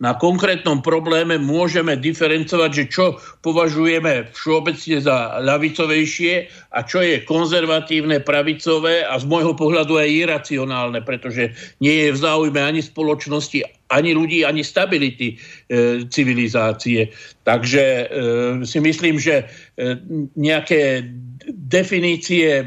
na 0.00 0.16
konkrétnom 0.16 0.80
probléme 0.80 1.36
môžeme 1.36 1.94
diferencovať, 1.94 2.70
že 2.72 2.84
čo 2.88 3.06
považujeme 3.44 4.32
všeobecne 4.32 4.98
za 4.98 5.38
ľavicovejšie 5.44 6.48
a 6.70 6.86
čo 6.86 7.02
je 7.02 7.26
konzervatívne, 7.26 8.22
pravicové 8.22 9.02
a 9.02 9.18
z 9.18 9.26
môjho 9.26 9.58
pohľadu 9.58 9.98
aj 9.98 10.08
iracionálne, 10.08 11.02
pretože 11.02 11.50
nie 11.82 12.06
je 12.06 12.14
v 12.14 12.18
záujme 12.22 12.62
ani 12.62 12.78
spoločnosti, 12.78 13.66
ani 13.90 14.14
ľudí, 14.14 14.46
ani 14.46 14.62
stability 14.62 15.34
e, 15.34 15.36
civilizácie. 16.06 17.10
Takže 17.42 17.82
e, 17.82 18.04
si 18.62 18.78
myslím, 18.78 19.18
že 19.18 19.42
e, 19.42 19.98
nejaké 20.38 21.10
definície 21.50 22.62
e, 22.62 22.64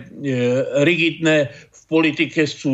rigidné 0.83 1.47
politike 1.93 2.49
sú 2.49 2.73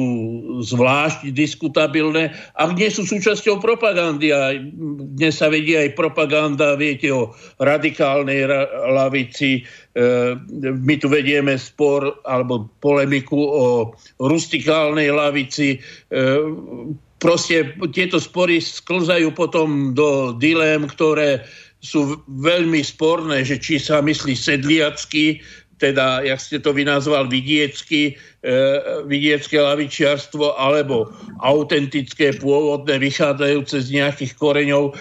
zvlášť 0.64 1.36
diskutabilné, 1.36 2.32
ak 2.56 2.80
nie 2.80 2.88
sú 2.88 3.04
súčasťou 3.04 3.60
propagandy. 3.60 4.32
A 4.32 4.56
dnes 5.20 5.36
sa 5.36 5.52
vedie 5.52 5.76
aj 5.76 6.00
propaganda, 6.00 6.80
viete, 6.80 7.12
o 7.12 7.36
radikálnej 7.60 8.48
lavici. 8.96 9.68
E, 9.98 10.38
my 10.62 10.96
tu 11.02 11.10
vedieme 11.10 11.58
spor 11.58 12.22
alebo 12.30 12.70
polemiku 12.84 13.40
o 13.40 13.66
rustikálnej 14.22 15.10
lavici. 15.10 15.78
E, 15.78 16.18
proste 17.18 17.74
tieto 17.92 18.22
spory 18.22 18.62
sklzajú 18.62 19.34
potom 19.34 19.98
do 19.98 20.38
dilem, 20.38 20.86
ktoré 20.88 21.44
sú 21.80 22.20
veľmi 22.28 22.84
sporné, 22.84 23.48
že 23.48 23.56
či 23.56 23.80
sa 23.80 24.04
myslí 24.04 24.36
sedliacky, 24.36 25.40
teda, 25.80 26.22
jak 26.28 26.40
ste 26.44 26.60
to 26.60 26.76
vynazval, 26.76 27.32
vidiecky, 27.32 28.20
e, 28.44 28.52
vidiecké 29.08 29.56
lavičiarstvo 29.64 30.60
alebo 30.60 31.08
autentické, 31.40 32.36
pôvodné, 32.36 33.00
vychádzajúce 33.00 33.88
z 33.88 33.90
nejakých 33.96 34.36
koreňov. 34.36 34.92
E, 34.92 34.94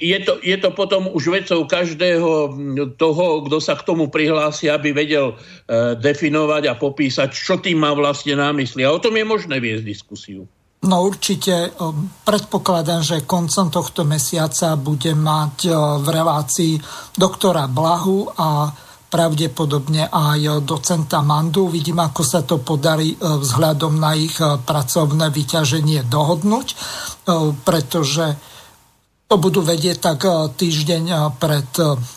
je, 0.00 0.18
to, 0.24 0.40
je 0.40 0.56
to 0.56 0.72
potom 0.72 1.12
už 1.12 1.28
vecou 1.28 1.68
každého 1.68 2.56
toho, 2.96 3.44
kto 3.44 3.56
sa 3.60 3.76
k 3.76 3.86
tomu 3.86 4.08
prihlási, 4.08 4.72
aby 4.72 4.96
vedel 4.96 5.36
e, 5.36 5.94
definovať 6.00 6.72
a 6.72 6.74
popísať, 6.80 7.28
čo 7.30 7.60
tým 7.60 7.84
má 7.84 7.92
vlastne 7.92 8.40
námysly. 8.40 8.88
A 8.88 8.96
o 8.96 8.98
tom 8.98 9.12
je 9.20 9.28
možné 9.28 9.60
viesť 9.60 9.84
diskusiu. 9.84 10.48
No 10.84 11.00
určite 11.08 11.72
predpokladám, 12.28 13.00
že 13.00 13.24
koncom 13.24 13.72
tohto 13.72 14.04
mesiaca 14.04 14.76
bude 14.76 15.16
mať 15.16 15.72
v 16.04 16.06
relácii 16.12 16.76
doktora 17.16 17.64
Blahu 17.72 18.28
a 18.36 18.68
pravdepodobne 19.14 20.10
aj 20.10 20.66
docenta 20.66 21.22
Mandu. 21.22 21.70
Vidím, 21.70 22.02
ako 22.02 22.22
sa 22.26 22.42
to 22.42 22.58
podarí 22.58 23.14
e, 23.14 23.18
vzhľadom 23.22 23.94
na 23.94 24.18
ich 24.18 24.34
e, 24.42 24.58
pracovné 24.58 25.30
vyťaženie 25.30 26.10
dohodnúť, 26.10 26.66
e, 26.66 26.76
pretože 27.62 28.34
to 29.30 29.38
budú 29.38 29.62
vedieť 29.62 29.98
tak 30.04 30.20
týždeň 30.52 31.32
pred 31.40 31.66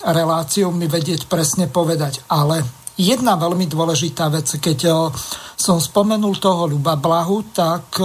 reláciou 0.04 0.76
mi 0.76 0.92
vedieť 0.92 1.32
presne 1.32 1.72
povedať. 1.72 2.20
Ale 2.28 2.62
jedna 3.00 3.40
veľmi 3.40 3.64
dôležitá 3.64 4.28
vec, 4.28 4.52
keď 4.60 5.08
som 5.56 5.80
spomenul 5.80 6.36
toho 6.36 6.68
Ľuba 6.68 7.00
Blahu, 7.00 7.48
tak 7.56 7.96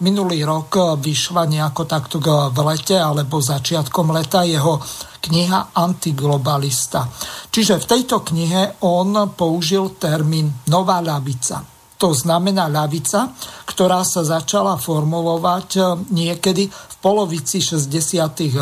minulý 0.00 0.44
rok 0.44 0.98
vyšla 1.00 1.48
nejako 1.48 1.88
takto 1.88 2.20
v 2.52 2.58
lete 2.66 2.96
alebo 3.00 3.40
začiatkom 3.40 4.12
leta 4.12 4.44
jeho 4.44 4.80
kniha 5.26 5.74
Antiglobalista. 5.74 7.08
Čiže 7.50 7.82
v 7.82 7.88
tejto 7.88 8.22
knihe 8.22 8.84
on 8.84 9.32
použil 9.32 9.96
termín 9.96 10.52
nová 10.68 11.02
ľavica. 11.02 11.76
To 11.96 12.12
znamená 12.12 12.68
ľavica, 12.68 13.32
ktorá 13.64 14.04
sa 14.04 14.20
začala 14.20 14.76
formulovať 14.76 15.68
eh, 15.80 15.84
niekedy 16.12 16.68
v 16.68 16.96
polovici 17.00 17.64
60. 17.64 17.88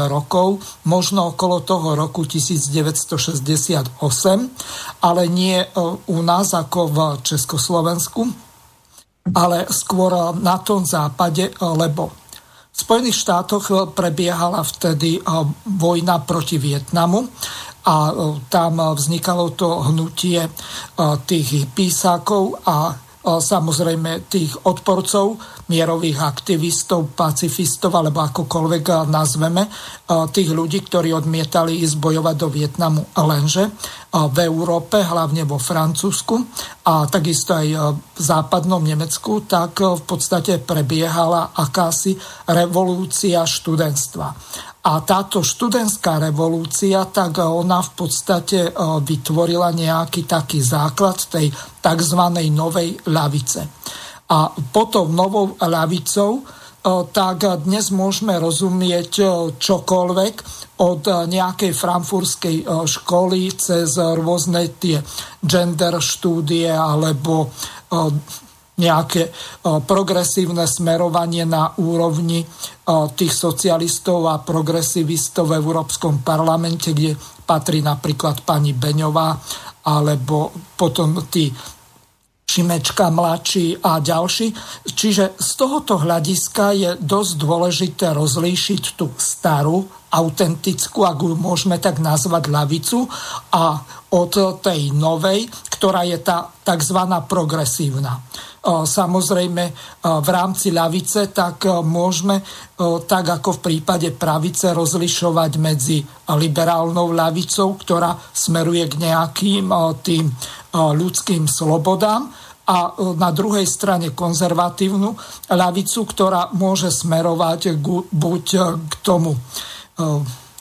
rokov, 0.06 0.62
možno 0.86 1.34
okolo 1.34 1.66
toho 1.66 1.98
roku 1.98 2.22
1968, 2.22 3.98
ale 5.02 5.22
nie 5.26 5.58
eh, 5.58 5.68
u 6.06 6.18
nás 6.22 6.54
ako 6.54 6.80
v 6.94 6.98
Československu, 7.26 8.53
ale 9.32 9.64
skôr 9.72 10.36
na 10.36 10.60
tom 10.60 10.84
západe, 10.84 11.48
eh, 11.48 11.54
lebo 11.56 12.24
v 12.74 12.76
Spojených 12.82 13.22
štátoch 13.22 13.64
eh, 13.70 13.76
prebiehala 13.94 14.66
vtedy 14.66 15.22
eh, 15.22 15.24
vojna 15.64 16.26
proti 16.26 16.58
Vietnamu 16.58 17.30
a 17.86 17.96
eh, 18.10 18.14
tam 18.50 18.82
vznikalo 18.82 19.54
to 19.54 19.94
hnutie 19.94 20.50
tých 21.26 21.70
písákov 21.70 22.66
a 22.66 23.03
samozrejme 23.24 24.28
tých 24.28 24.52
odporcov, 24.68 25.40
mierových 25.72 26.20
aktivistov, 26.20 27.16
pacifistov, 27.16 27.96
alebo 27.96 28.20
akokoľvek 28.20 29.08
nazveme, 29.08 29.64
tých 30.28 30.52
ľudí, 30.52 30.84
ktorí 30.84 31.16
odmietali 31.16 31.80
ísť 31.80 31.96
bojovať 31.96 32.36
do 32.36 32.48
Vietnamu. 32.52 33.00
Lenže 33.16 33.72
v 34.12 34.36
Európe, 34.44 35.00
hlavne 35.00 35.48
vo 35.48 35.56
Francúzsku 35.56 36.36
a 36.84 37.08
takisto 37.08 37.56
aj 37.56 37.68
v 37.96 38.20
západnom 38.20 38.84
Nemecku, 38.84 39.48
tak 39.48 39.80
v 39.80 40.02
podstate 40.04 40.60
prebiehala 40.60 41.56
akási 41.56 42.20
revolúcia 42.52 43.40
študentstva. 43.48 44.26
A 44.84 45.00
táto 45.00 45.40
študentská 45.40 46.20
revolúcia, 46.20 47.08
tak 47.08 47.40
ona 47.40 47.80
v 47.80 47.90
podstate 48.04 48.68
vytvorila 49.00 49.72
nejaký 49.72 50.28
taký 50.28 50.60
základ 50.60 51.24
tej 51.24 51.48
tzv. 51.80 52.20
novej 52.52 52.92
ľavice. 53.08 53.60
A 54.28 54.52
potom 54.52 55.16
novou 55.16 55.56
ľavicou 55.56 56.44
tak 57.16 57.64
dnes 57.64 57.88
môžeme 57.96 58.36
rozumieť 58.36 59.24
čokoľvek 59.56 60.34
od 60.84 61.02
nejakej 61.32 61.72
frankfurskej 61.72 62.68
školy 62.84 63.56
cez 63.56 63.96
rôzne 63.96 64.68
tie 64.76 65.00
gender 65.40 65.96
štúdie 65.96 66.68
alebo 66.68 67.48
nejaké 68.74 69.30
progresívne 69.86 70.66
smerovanie 70.66 71.46
na 71.46 71.70
úrovni 71.78 72.42
tých 73.14 73.34
socialistov 73.34 74.26
a 74.26 74.42
progresivistov 74.42 75.54
v 75.54 75.62
Európskom 75.62 76.26
parlamente, 76.26 76.90
kde 76.90 77.14
patrí 77.46 77.78
napríklad 77.84 78.42
pani 78.42 78.74
Beňová, 78.74 79.38
alebo 79.86 80.50
potom 80.74 81.22
tí 81.30 81.54
Šimečka 82.44 83.10
mladší 83.10 83.82
a 83.82 83.98
ďalší. 83.98 84.54
Čiže 84.86 85.34
z 85.34 85.50
tohoto 85.58 85.98
hľadiska 85.98 86.64
je 86.76 86.90
dosť 87.02 87.32
dôležité 87.40 88.06
rozlíšiť 88.14 88.94
tú 88.94 89.10
starú, 89.18 89.82
autentickú, 90.14 91.02
ak 91.02 91.18
ju 91.18 91.34
môžeme 91.34 91.82
tak 91.82 91.98
nazvať, 91.98 92.46
ľavicu 92.46 93.10
a 93.50 93.82
od 94.14 94.62
tej 94.62 94.94
novej, 94.94 95.50
ktorá 95.74 96.06
je 96.06 96.18
tá 96.22 96.46
tzv. 96.62 97.00
progresívna. 97.26 98.22
Samozrejme 98.64 99.64
v 100.00 100.28
rámci 100.32 100.72
ľavice 100.72 101.28
tak 101.36 101.68
môžeme 101.84 102.40
tak 103.04 103.24
ako 103.28 103.60
v 103.60 103.60
prípade 103.60 104.08
pravice 104.16 104.72
rozlišovať 104.72 105.52
medzi 105.60 106.00
liberálnou 106.32 107.12
ľavicou, 107.12 107.76
ktorá 107.76 108.16
smeruje 108.32 108.88
k 108.88 109.04
nejakým 109.04 109.68
tým 110.00 110.32
ľudským 110.72 111.44
slobodám 111.44 112.32
a 112.64 112.96
na 113.20 113.28
druhej 113.36 113.68
strane 113.68 114.16
konzervatívnu 114.16 115.12
ľavicu, 115.52 116.00
ktorá 116.08 116.48
môže 116.56 116.88
smerovať 116.88 117.76
buď 118.08 118.44
k 118.88 118.94
tomu 119.04 119.36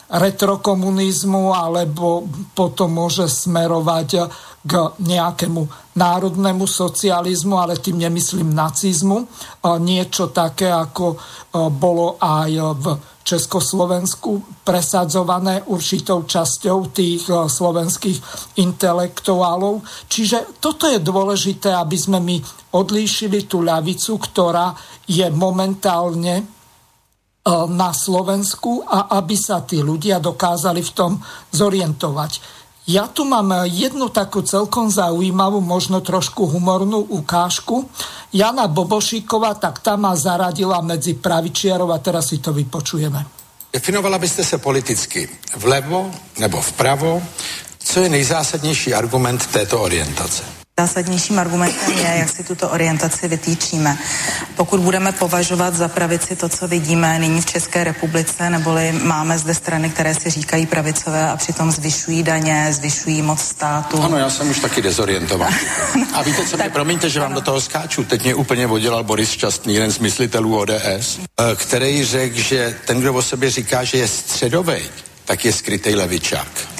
retrokomunizmu, 0.09 1.53
alebo 1.55 2.27
potom 2.51 3.03
môže 3.03 3.29
smerovať 3.29 4.09
k 4.63 4.73
nejakému 5.03 5.67
národnému 5.99 6.63
socializmu, 6.63 7.59
ale 7.59 7.79
tým 7.83 7.99
nemyslím 7.99 8.55
nacizmu. 8.55 9.27
Niečo 9.83 10.31
také, 10.31 10.71
ako 10.71 11.19
bolo 11.75 12.15
aj 12.19 12.51
v 12.79 12.85
Československu 13.23 14.63
presadzované 14.67 15.63
určitou 15.67 16.27
časťou 16.27 16.91
tých 16.91 17.27
slovenských 17.27 18.19
intelektuálov. 18.59 19.83
Čiže 20.07 20.59
toto 20.59 20.87
je 20.87 20.99
dôležité, 20.99 21.71
aby 21.71 21.95
sme 21.99 22.19
my 22.19 22.39
odlíšili 22.75 23.47
tú 23.47 23.63
ľavicu, 23.63 24.19
ktorá 24.19 24.75
je 25.07 25.27
momentálne 25.31 26.62
na 27.51 27.91
Slovensku 27.91 28.87
a 28.87 29.11
aby 29.19 29.35
sa 29.35 29.59
tí 29.67 29.83
ľudia 29.83 30.23
dokázali 30.23 30.79
v 30.79 30.91
tom 30.95 31.11
zorientovať. 31.51 32.63
Ja 32.83 33.07
tu 33.07 33.23
mám 33.23 33.63
jednu 33.63 34.11
takú 34.11 34.43
celkom 34.43 34.91
zaujímavú, 34.91 35.63
možno 35.63 36.03
trošku 36.03 36.47
humornú 36.51 36.99
ukážku. 36.99 37.87
Jana 38.35 38.67
Bobošíková, 38.67 39.55
tak 39.55 39.79
tá 39.79 39.95
ma 39.95 40.11
zaradila 40.19 40.83
medzi 40.83 41.15
pravičiarov 41.15 41.95
a 41.95 42.03
teraz 42.03 42.31
si 42.31 42.43
to 42.43 42.51
vypočujeme. 42.51 43.23
Definovala 43.73 44.19
byste 44.19 44.43
se 44.43 44.57
politicky 44.57 45.29
vlevo 45.57 46.11
nebo 46.39 46.61
vpravo? 46.61 47.23
Co 47.79 47.99
je 47.99 48.09
nejzásadnější 48.09 48.93
argument 48.93 49.47
této 49.47 49.81
orientace? 49.81 50.62
Zásadnějším 50.79 51.39
argumentem 51.39 51.91
je, 51.91 52.15
jak 52.19 52.29
si 52.29 52.43
tuto 52.43 52.69
orientaci 52.69 53.27
vytýčíme. 53.27 53.97
Pokud 54.55 54.79
budeme 54.79 55.11
považovat 55.11 55.73
za 55.73 55.87
pravici 55.87 56.35
to, 56.35 56.49
co 56.49 56.67
vidíme 56.67 57.19
nyní 57.19 57.41
v 57.41 57.45
České 57.45 57.83
republice, 57.83 58.49
neboli 58.49 58.91
máme 58.91 59.37
zde 59.37 59.53
strany, 59.53 59.89
které 59.89 60.15
si 60.15 60.29
říkají 60.29 60.65
pravicové 60.65 61.29
a 61.29 61.37
přitom 61.37 61.71
zvyšují 61.71 62.23
daně, 62.23 62.67
zvyšují 62.71 63.21
moc 63.21 63.41
státu. 63.41 64.03
Ano, 64.03 64.17
já 64.17 64.29
jsem 64.29 64.49
už 64.49 64.59
taky 64.59 64.81
dezorientovaný. 64.81 65.55
A 66.13 66.21
víte, 66.21 66.45
co 66.45 66.57
tak, 66.57 66.65
mě, 66.65 66.69
promiňte, 66.69 67.09
že 67.09 67.19
vám 67.19 67.31
ano. 67.31 67.35
do 67.35 67.45
toho 67.45 67.61
skáču, 67.61 68.03
teď 68.03 68.23
mě 68.23 68.35
úplně 68.35 68.67
oddělal 68.67 69.03
Boris 69.03 69.31
Šťastný, 69.31 69.73
jeden 69.73 69.91
z 69.91 69.99
myslitelů 69.99 70.57
ODS, 70.57 71.19
eh, 71.19 71.55
který 71.55 72.05
řekl, 72.05 72.39
že 72.39 72.75
ten, 72.85 72.99
kdo 72.99 73.13
o 73.13 73.21
sobě 73.21 73.49
říká, 73.49 73.83
že 73.83 73.97
je 73.97 74.07
středovej, 74.07 74.83
tak 75.25 75.45
je 75.45 75.53
skrytej 75.53 75.95
levičák. 75.95 76.72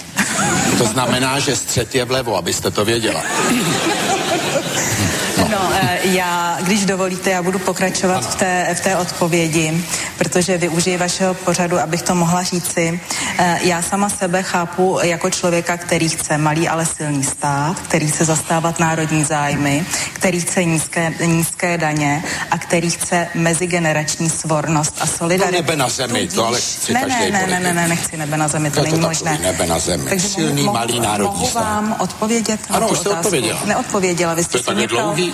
To 0.78 0.86
znamená, 0.86 1.40
že 1.40 1.56
střed 1.56 1.96
je 1.96 2.06
vlevo, 2.06 2.38
abyste 2.38 2.72
to 2.72 2.86
věděla. 2.86 3.24
No, 5.54 5.70
eh, 5.74 6.00
já, 6.04 6.58
když 6.62 6.86
dovolíte, 6.86 7.30
já 7.30 7.44
budu 7.44 7.60
pokračovat 7.60 8.26
v 8.26 8.36
té, 8.36 8.76
v 8.78 8.80
té 8.82 8.98
odpovědi, 8.98 9.86
protože 10.18 10.58
využiji 10.58 10.98
vašeho 10.98 11.34
pořadu, 11.34 11.80
abych 11.80 12.02
to 12.02 12.16
mohla 12.16 12.44
říci. 12.44 13.00
Eh, 13.38 13.60
já 13.64 13.82
sama 13.82 14.10
sebe 14.10 14.44
chápu 14.44 15.00
jako 15.04 15.30
člověka, 15.30 15.78
který 15.78 16.10
chce 16.10 16.38
malý, 16.38 16.70
ale 16.70 16.86
silný 16.86 17.24
stát, 17.24 17.80
který 17.80 18.08
chce 18.08 18.26
zastávat 18.26 18.80
národní 18.80 19.24
zájmy, 19.24 19.86
který 20.14 20.40
chce 20.42 20.64
nízké, 20.64 21.14
nízké 21.26 21.78
daně 21.78 22.24
a 22.52 22.58
který 22.58 22.90
chce 22.90 23.28
mezigenerační 23.36 24.30
svornost 24.30 24.96
a 25.02 25.08
solidaritu. 25.08 25.56
No 25.56 25.62
nebe 25.62 25.76
na 25.76 25.90
zemi, 25.90 26.28
to 26.28 26.46
ale 26.48 26.62
chci 26.62 26.94
ne, 26.94 27.06
ne, 27.08 27.32
ne, 27.32 27.48
ne, 27.48 27.60
ne, 27.60 27.74
ne, 27.74 27.88
nechci 27.88 28.18
nebe 28.18 28.38
na 28.38 28.48
zemi, 28.48 28.70
to, 28.72 28.76
to 28.76 28.84
není 28.84 29.00
to 29.00 29.08
možné. 29.08 29.38
Nebe 29.42 29.68
na 29.68 29.80
zemi, 29.80 30.10
Takže 30.10 30.28
silný, 30.28 30.64
mohu, 30.64 30.78
malý 30.78 31.00
národní 31.00 31.40
mohu 31.40 31.50
stát. 31.50 31.64
vám 31.64 31.96
odpovědět 32.00 32.60
ano, 32.70 32.80
na 32.80 32.88
tu 32.88 32.94
otázku? 32.94 33.10
odpověděla. 33.20 33.62
Neodpověděla, 33.66 34.34
vy 34.34 34.44
jste 34.44 34.60
to 34.60 34.72
je 34.72 34.88
dlouhý 34.88 35.34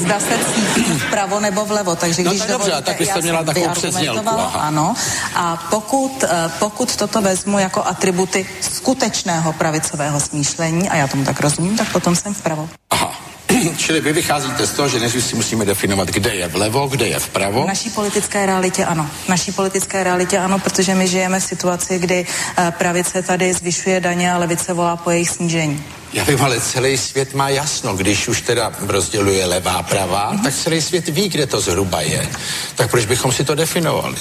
zda 0.00 0.20
se 0.20 0.38
cítí 0.54 0.82
vpravo 0.82 1.40
nebo 1.40 1.64
vlevo. 1.64 1.96
Takže 1.96 2.22
no 2.22 2.30
když 2.30 2.40
tak 2.40 2.50
dobře, 2.50 2.72
tak 2.82 2.98
byste 2.98 3.20
měla 3.20 3.44
takovou 3.44 3.68
přeznělku. 3.68 4.28
Ano. 4.54 4.94
A 5.34 5.66
pokud, 5.70 6.24
eh, 6.24 6.50
pokud 6.58 6.96
toto 6.96 7.22
vezmu 7.22 7.58
jako 7.58 7.84
atributy 7.84 8.46
skutečného 8.60 9.52
pravicového 9.52 10.20
smýšlení, 10.20 10.88
a 10.88 10.96
já 10.96 11.08
tomu 11.08 11.24
tak 11.24 11.40
rozumím, 11.40 11.76
tak 11.76 11.92
potom 11.92 12.16
jsem 12.16 12.34
vpravo. 12.34 12.68
Aha. 12.90 13.14
Čili 13.76 14.00
vy 14.00 14.12
vycházíte 14.12 14.66
z 14.66 14.72
toho, 14.72 14.88
že 14.88 15.00
než 15.00 15.24
si 15.24 15.36
musíme 15.36 15.64
definovat, 15.64 16.08
kde 16.08 16.34
je 16.34 16.48
vlevo, 16.48 16.88
kde 16.88 17.06
je 17.06 17.18
vpravo? 17.18 17.64
V 17.64 17.66
naší 17.66 17.90
politické 17.90 18.46
realitě 18.46 18.84
ano. 18.84 19.10
V 19.24 19.28
naší 19.28 19.52
politické 19.52 20.04
realitě 20.04 20.38
ano, 20.38 20.58
protože 20.58 20.94
my 20.94 21.08
žijeme 21.08 21.40
v 21.40 21.44
situaci, 21.44 21.98
kdy 21.98 22.26
eh, 22.56 22.72
pravice 22.78 23.22
tady 23.22 23.52
zvyšuje 23.52 24.00
daně 24.00 24.32
a 24.32 24.38
levice 24.38 24.72
volá 24.72 24.96
po 24.96 25.10
jejich 25.10 25.30
snížení. 25.30 25.84
Já 26.12 26.24
vím, 26.24 26.42
ale 26.42 26.60
celý 26.60 26.98
svět 26.98 27.34
má 27.34 27.48
jasno, 27.48 27.96
když 27.96 28.28
už 28.28 28.40
teda 28.40 28.72
rozděluje 28.78 29.46
levá, 29.46 29.82
pravá, 29.82 30.34
mm-hmm. 30.34 30.42
tak 30.42 30.54
celý 30.54 30.82
svět 30.82 31.08
ví, 31.08 31.28
kde 31.28 31.46
to 31.46 31.60
zhruba 31.60 32.00
je. 32.00 32.28
Tak 32.74 32.90
proč 32.90 33.06
bychom 33.06 33.32
si 33.32 33.44
to 33.44 33.54
definovali? 33.54 34.16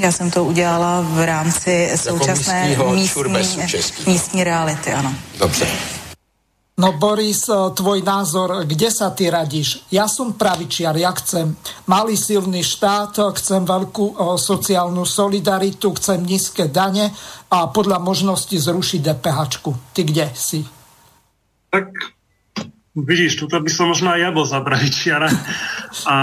Já 0.00 0.12
jsem 0.12 0.30
to 0.30 0.44
udělala 0.44 1.00
v 1.00 1.26
rámci 1.26 1.88
jako 1.90 2.18
současné 2.18 2.76
místní, 2.92 3.62
místní 4.06 4.44
reality, 4.44 4.92
ano. 4.92 5.14
Dobře. 5.38 5.66
No 6.80 6.92
Boris, 6.96 7.44
eh, 7.48 7.70
tvoj 7.76 8.00
názor, 8.00 8.64
kde 8.64 8.88
sa 8.88 9.12
ty 9.12 9.28
radíš? 9.28 9.84
Ja 9.92 10.08
som 10.08 10.32
pravičiar, 10.32 10.96
ja 10.96 11.12
chcem 11.12 11.52
malý 11.84 12.16
silný 12.16 12.64
štát, 12.64 13.20
chcem 13.36 13.68
veľkú 13.68 14.16
eh, 14.16 14.40
sociálnu 14.40 15.04
solidaritu, 15.04 15.92
chcem 16.00 16.24
nízke 16.24 16.72
dane 16.72 17.12
a 17.52 17.68
podľa 17.68 18.00
možnosti 18.00 18.56
zrušiť 18.56 19.00
DPH. 19.04 19.38
Ty 19.92 20.00
kde 20.08 20.26
si? 20.32 20.79
Tak 21.70 21.94
vidíš, 22.94 23.38
tuto 23.38 23.62
by 23.62 23.70
som 23.70 23.90
možno 23.90 24.10
aj 24.10 24.20
ja 24.20 24.30
bol 24.34 24.46
za 24.46 24.58
pravičiara. 24.60 25.30
A 26.10 26.16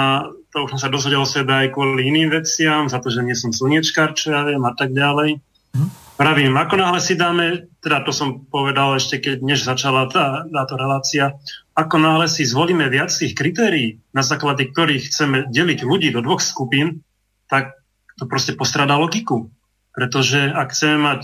to 0.52 0.68
už 0.68 0.76
som 0.76 0.82
sa 0.88 0.94
dozvedel 0.94 1.24
o 1.24 1.28
sebe 1.28 1.52
aj 1.56 1.76
kvôli 1.76 2.08
iným 2.08 2.32
veciam, 2.32 2.88
za 2.88 3.00
to, 3.00 3.12
že 3.12 3.24
nie 3.24 3.36
som 3.36 3.56
slniečkár, 3.56 4.16
čo 4.16 4.36
ja 4.36 4.44
viem 4.44 4.64
a 4.64 4.74
tak 4.76 4.92
ďalej. 4.92 5.40
Hm. 5.76 5.90
Pravím, 6.18 6.58
ako 6.58 6.82
náhle 6.82 6.98
si 6.98 7.14
dáme, 7.14 7.70
teda 7.78 8.02
to 8.02 8.10
som 8.10 8.42
povedal 8.50 8.98
ešte, 8.98 9.22
keď 9.22 9.38
než 9.46 9.62
začala 9.62 10.10
tá, 10.10 10.50
táto 10.50 10.74
relácia, 10.74 11.38
ako 11.78 12.02
náhle 12.02 12.26
si 12.26 12.42
zvolíme 12.42 12.90
viac 12.90 13.14
tých 13.14 13.38
kritérií, 13.38 14.02
na 14.18 14.26
základe 14.26 14.66
ktorých 14.66 15.14
chceme 15.14 15.46
deliť 15.54 15.86
ľudí 15.86 16.10
do 16.10 16.26
dvoch 16.26 16.42
skupín, 16.42 17.06
tak 17.46 17.78
to 18.18 18.26
proste 18.26 18.58
postrada 18.58 18.98
logiku. 18.98 19.54
Pretože 19.94 20.50
ak 20.50 20.74
chceme 20.74 20.98
mať 20.98 21.22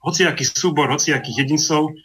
hociaký 0.00 0.48
súbor, 0.48 0.88
hociakých 0.88 1.44
jedincov, 1.44 2.00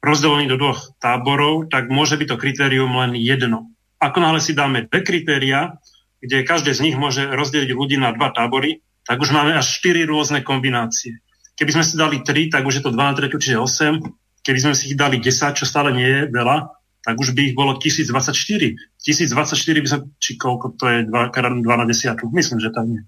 rozdelený 0.00 0.48
do 0.48 0.56
dvoch 0.56 0.96
táborov, 0.96 1.68
tak 1.68 1.92
môže 1.92 2.16
byť 2.16 2.28
to 2.32 2.40
kritérium 2.40 2.92
len 2.96 3.12
jedno. 3.16 3.68
Ako 4.00 4.20
náhle 4.20 4.40
si 4.40 4.56
dáme 4.56 4.88
dve 4.88 5.04
kritéria, 5.04 5.76
kde 6.20 6.44
každé 6.44 6.72
z 6.72 6.88
nich 6.88 6.96
môže 6.96 7.24
rozdeliť 7.28 7.70
ľudí 7.76 7.96
na 8.00 8.12
dva 8.16 8.32
tábory, 8.32 8.80
tak 9.04 9.20
už 9.20 9.32
máme 9.32 9.56
až 9.56 9.80
štyri 9.80 10.04
rôzne 10.08 10.44
kombinácie. 10.44 11.20
Keby 11.56 11.76
sme 11.76 11.84
si 11.84 11.94
dali 12.00 12.24
tri, 12.24 12.48
tak 12.48 12.64
už 12.64 12.80
je 12.80 12.84
to 12.88 12.92
2 12.92 12.96
na 12.96 13.12
3, 13.12 13.28
čiže 13.28 13.60
8. 13.60 14.00
keby 14.40 14.58
sme 14.60 14.72
si 14.72 14.92
ich 14.92 14.96
dali 14.96 15.20
10, 15.20 15.60
čo 15.60 15.68
stále 15.68 15.92
nie 15.92 16.08
je 16.08 16.22
veľa, 16.32 16.72
tak 17.00 17.16
už 17.16 17.32
by 17.32 17.52
ich 17.52 17.54
bolo 17.56 17.76
1024. 17.76 18.76
1024 19.00 19.84
by 19.84 19.88
sa, 19.88 19.98
či 20.20 20.36
koľko 20.36 20.76
to 20.76 20.84
je, 20.88 20.98
2, 21.08 21.10
2 21.12 21.64
na 21.64 21.84
10, 21.88 22.24
myslím, 22.32 22.58
že 22.60 22.70
tam 22.72 22.86
nie. 22.88 23.02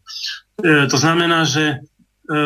E, 0.60 0.88
to 0.88 0.96
znamená, 0.96 1.44
že 1.44 1.80
e, 2.28 2.36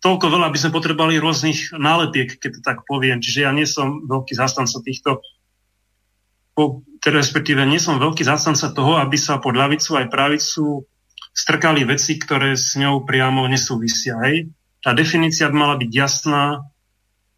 toľko 0.00 0.26
veľa 0.32 0.48
by 0.48 0.58
sme 0.58 0.74
potrebovali 0.74 1.20
rôznych 1.20 1.76
náletiek, 1.76 2.40
keď 2.40 2.50
to 2.56 2.60
tak 2.64 2.78
poviem. 2.88 3.20
Čiže 3.20 3.40
ja 3.44 3.52
nie 3.52 3.68
som 3.68 4.04
veľký 4.08 4.32
zastanca 4.32 4.80
týchto, 4.80 5.20
teda 7.00 7.16
respektíve 7.16 7.64
nie 7.64 7.80
som 7.80 7.96
veľký 7.96 8.24
zastanca 8.24 8.72
toho, 8.72 9.00
aby 9.00 9.16
sa 9.16 9.40
pod 9.40 9.56
ľavicu 9.56 9.96
aj 9.96 10.12
pravicu 10.12 10.84
strkali 11.32 11.86
veci, 11.88 12.20
ktoré 12.20 12.58
s 12.58 12.76
ňou 12.76 13.08
priamo 13.08 13.48
nesúvisia. 13.48 14.18
Hej? 14.28 14.52
Tá 14.84 14.92
definícia 14.92 15.48
by 15.48 15.56
mala 15.56 15.74
byť 15.80 15.90
jasná, 15.92 16.68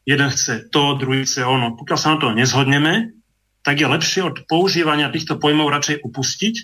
jeden 0.02 0.30
chce 0.30 0.66
to, 0.70 0.98
druhý 0.98 1.22
chce 1.22 1.46
ono. 1.46 1.78
Pokiaľ 1.78 1.98
sa 1.98 2.08
na 2.14 2.18
to 2.18 2.34
nezhodneme, 2.34 3.14
tak 3.62 3.78
je 3.78 3.86
lepšie 3.86 4.26
od 4.26 4.36
používania 4.50 5.10
týchto 5.14 5.38
pojmov 5.38 5.70
radšej 5.70 6.02
upustiť, 6.02 6.54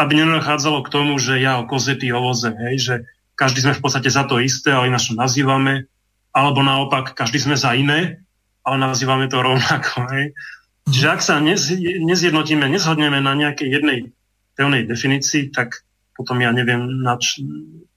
aby 0.00 0.12
nenachádzalo 0.24 0.80
k 0.80 0.92
tomu, 0.92 1.20
že 1.20 1.36
ja 1.36 1.60
o 1.60 1.68
koze, 1.68 1.92
o 1.92 2.20
voze, 2.24 2.48
hej, 2.48 2.76
že 2.80 2.94
každý 3.40 3.64
sme 3.64 3.72
v 3.72 3.80
podstate 3.80 4.12
za 4.12 4.28
to 4.28 4.36
isté, 4.36 4.68
ale 4.68 4.92
ináč 4.92 5.08
to 5.08 5.16
nazývame, 5.16 5.88
alebo 6.36 6.60
naopak, 6.60 7.16
každý 7.16 7.40
sme 7.40 7.56
za 7.56 7.72
iné, 7.72 8.20
ale 8.60 8.76
nazývame 8.76 9.32
to 9.32 9.40
rovnako. 9.40 10.04
Hej. 10.12 10.36
Čiže 10.84 11.06
ak 11.08 11.20
sa 11.24 11.40
nez, 11.40 11.72
nezjednotíme, 11.80 12.68
nezhodneme 12.68 13.16
na 13.24 13.32
nejakej 13.32 13.80
jednej 13.80 14.12
pevnej 14.52 14.84
definícii, 14.84 15.48
tak 15.56 15.88
potom 16.12 16.36
ja 16.44 16.52
neviem, 16.52 17.00
nač, 17.00 17.40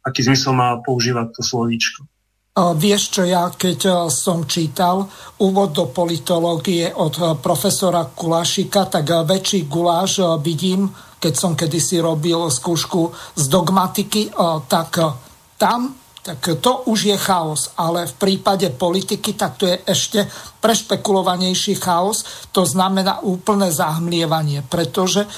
aký 0.07 0.23
zmysel 0.23 0.55
má 0.55 0.79
používať 0.79 1.35
to 1.35 1.41
slovíčko. 1.43 2.07
Vieš 2.53 3.03
čo, 3.09 3.25
ja 3.25 3.49
keď 3.49 4.07
som 4.13 4.45
čítal 4.45 5.09
úvod 5.41 5.73
do 5.73 5.89
politológie 5.89 6.85
od 6.93 7.41
profesora 7.41 8.05
Kulašika, 8.05 8.87
tak 8.87 9.09
väčší 9.09 9.65
guláš 9.65 10.21
vidím, 10.39 10.87
keď 11.17 11.33
som 11.33 11.57
kedysi 11.57 11.97
robil 11.97 12.53
skúšku 12.53 13.09
z 13.33 13.43
dogmatiky, 13.49 14.37
tak 14.69 15.01
tam 15.63 15.95
tak 16.23 16.39
to 16.63 16.87
už 16.87 16.99
je 17.03 17.17
chaos, 17.19 17.75
ale 17.75 18.07
v 18.07 18.15
prípade 18.15 18.71
politiky 18.71 19.35
tak 19.35 19.59
to 19.59 19.67
je 19.67 19.75
ešte 19.83 20.23
prešpekulovanejší 20.63 21.75
chaos, 21.75 22.47
to 22.55 22.63
znamená 22.63 23.19
úplné 23.27 23.67
zahmlievanie, 23.67 24.63
pretože 24.63 25.27
e, 25.27 25.29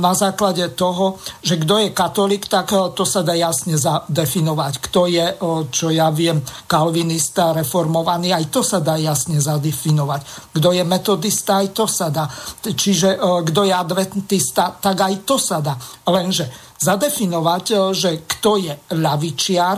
na 0.00 0.16
základe 0.16 0.64
toho, 0.72 1.20
že 1.44 1.60
kto 1.60 1.84
je 1.84 1.88
katolík, 1.92 2.48
tak 2.48 2.72
e, 2.72 2.80
to 2.96 3.04
sa 3.04 3.20
dá 3.20 3.36
jasne 3.36 3.76
zadefinovať. 3.76 4.72
Kto 4.80 5.04
je, 5.04 5.26
e, 5.28 5.36
čo 5.68 5.92
ja 5.92 6.08
viem, 6.08 6.40
kalvinista, 6.64 7.52
reformovaný, 7.52 8.32
aj 8.32 8.48
to 8.48 8.64
sa 8.64 8.80
dá 8.80 8.96
jasne 8.96 9.36
zadefinovať. 9.36 10.48
Kto 10.56 10.68
je 10.72 10.82
metodista, 10.88 11.60
aj 11.60 11.76
to 11.76 11.84
sa 11.84 12.08
dá. 12.08 12.24
Čiže 12.64 13.20
kto 13.20 13.68
je 13.68 13.74
adventista, 13.76 14.72
tak 14.72 14.96
aj 14.96 15.28
to 15.28 15.36
sa 15.36 15.60
dá. 15.60 15.76
Lenže 16.08 16.71
zadefinovať, 16.82 17.94
že 17.94 18.26
kto 18.26 18.58
je 18.58 18.74
ľavičiar, 18.90 19.76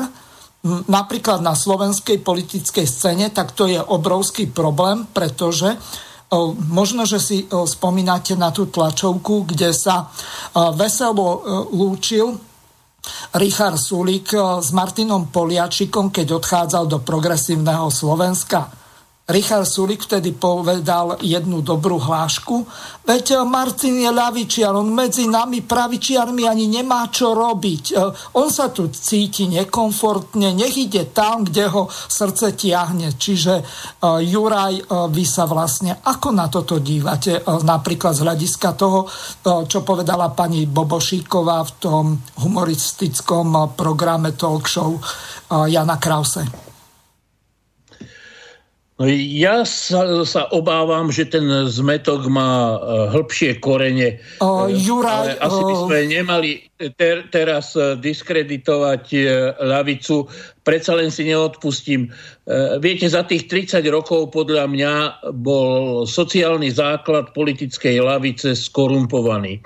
napríklad 0.88 1.44
na 1.44 1.52
slovenskej 1.52 2.24
politickej 2.24 2.88
scéne, 2.88 3.28
tak 3.28 3.52
to 3.52 3.68
je 3.68 3.76
obrovský 3.76 4.48
problém, 4.48 5.04
pretože 5.12 5.76
možno, 6.72 7.04
že 7.04 7.20
si 7.20 7.44
spomínate 7.46 8.32
na 8.34 8.48
tú 8.48 8.72
tlačovku, 8.72 9.44
kde 9.44 9.76
sa 9.76 10.08
veselo 10.72 11.44
lúčil 11.68 12.40
Richard 13.36 13.76
Sulik 13.76 14.32
s 14.34 14.72
Martinom 14.72 15.28
Poliačikom, 15.28 16.08
keď 16.08 16.40
odchádzal 16.40 16.88
do 16.88 16.98
progresívneho 17.04 17.92
Slovenska. 17.92 18.83
Richard 19.24 19.64
Sulik 19.64 20.04
vtedy 20.04 20.36
povedal 20.36 21.16
jednu 21.24 21.64
dobrú 21.64 21.96
hlášku. 21.96 22.68
Veď 23.08 23.24
eh, 23.32 23.44
Martin 23.48 23.96
je 23.96 24.12
ľavičiar, 24.12 24.76
on 24.76 24.92
medzi 24.92 25.24
nami 25.24 25.64
pravičiarmi 25.64 26.44
ani 26.44 26.68
nemá 26.68 27.08
čo 27.08 27.32
robiť. 27.32 27.84
Eh, 27.96 28.36
on 28.36 28.52
sa 28.52 28.68
tu 28.68 28.92
cíti 28.92 29.48
nekomfortne, 29.48 30.52
nech 30.52 30.76
ide 30.76 31.08
tam, 31.08 31.48
kde 31.48 31.72
ho 31.72 31.88
srdce 31.88 32.52
tiahne. 32.52 33.16
Čiže 33.16 33.54
uh, 33.64 34.20
Juraj, 34.20 35.08
vy 35.08 35.24
sa 35.24 35.48
vlastne 35.48 35.96
ako 36.04 36.28
na 36.34 36.52
toto 36.52 36.80
dívate? 36.80 37.40
Napríklad 37.44 38.12
z 38.16 38.24
hľadiska 38.24 38.76
toho, 38.76 39.06
čo 39.44 39.80
povedala 39.80 40.32
pani 40.32 40.68
Bobošíková 40.68 41.64
v 41.64 41.72
tom 41.80 42.04
humoristickom 42.40 43.76
programe 43.78 44.36
talk 44.36 44.68
show 44.68 44.96
Jana 45.48 45.96
Krause. 45.96 46.63
No 48.94 49.10
ja 49.10 49.66
sa, 49.66 50.22
sa 50.22 50.46
obávam, 50.54 51.10
že 51.10 51.26
ten 51.26 51.42
zmetok 51.66 52.30
má 52.30 52.78
e, 52.78 53.10
hĺbšie 53.10 53.58
korene. 53.58 54.22
O, 54.38 54.70
Juraj, 54.70 55.34
Ale 55.34 55.42
asi 55.42 55.62
by 55.66 55.74
sme 55.82 55.98
nemali 56.06 56.50
ter, 56.94 57.26
teraz 57.34 57.74
e, 57.74 57.98
diskreditovať 57.98 59.04
e, 59.10 59.18
lavicu. 59.66 60.30
Predsa 60.62 60.94
len 60.94 61.10
si 61.10 61.26
neodpustím. 61.26 62.08
Viete, 62.80 63.04
za 63.04 63.20
tých 63.28 63.52
30 63.52 63.84
rokov 63.92 64.32
podľa 64.32 64.64
mňa 64.64 64.92
bol 65.36 66.08
sociálny 66.08 66.72
základ 66.72 67.36
politickej 67.36 68.00
lavice 68.00 68.56
skorumpovaný. 68.56 69.60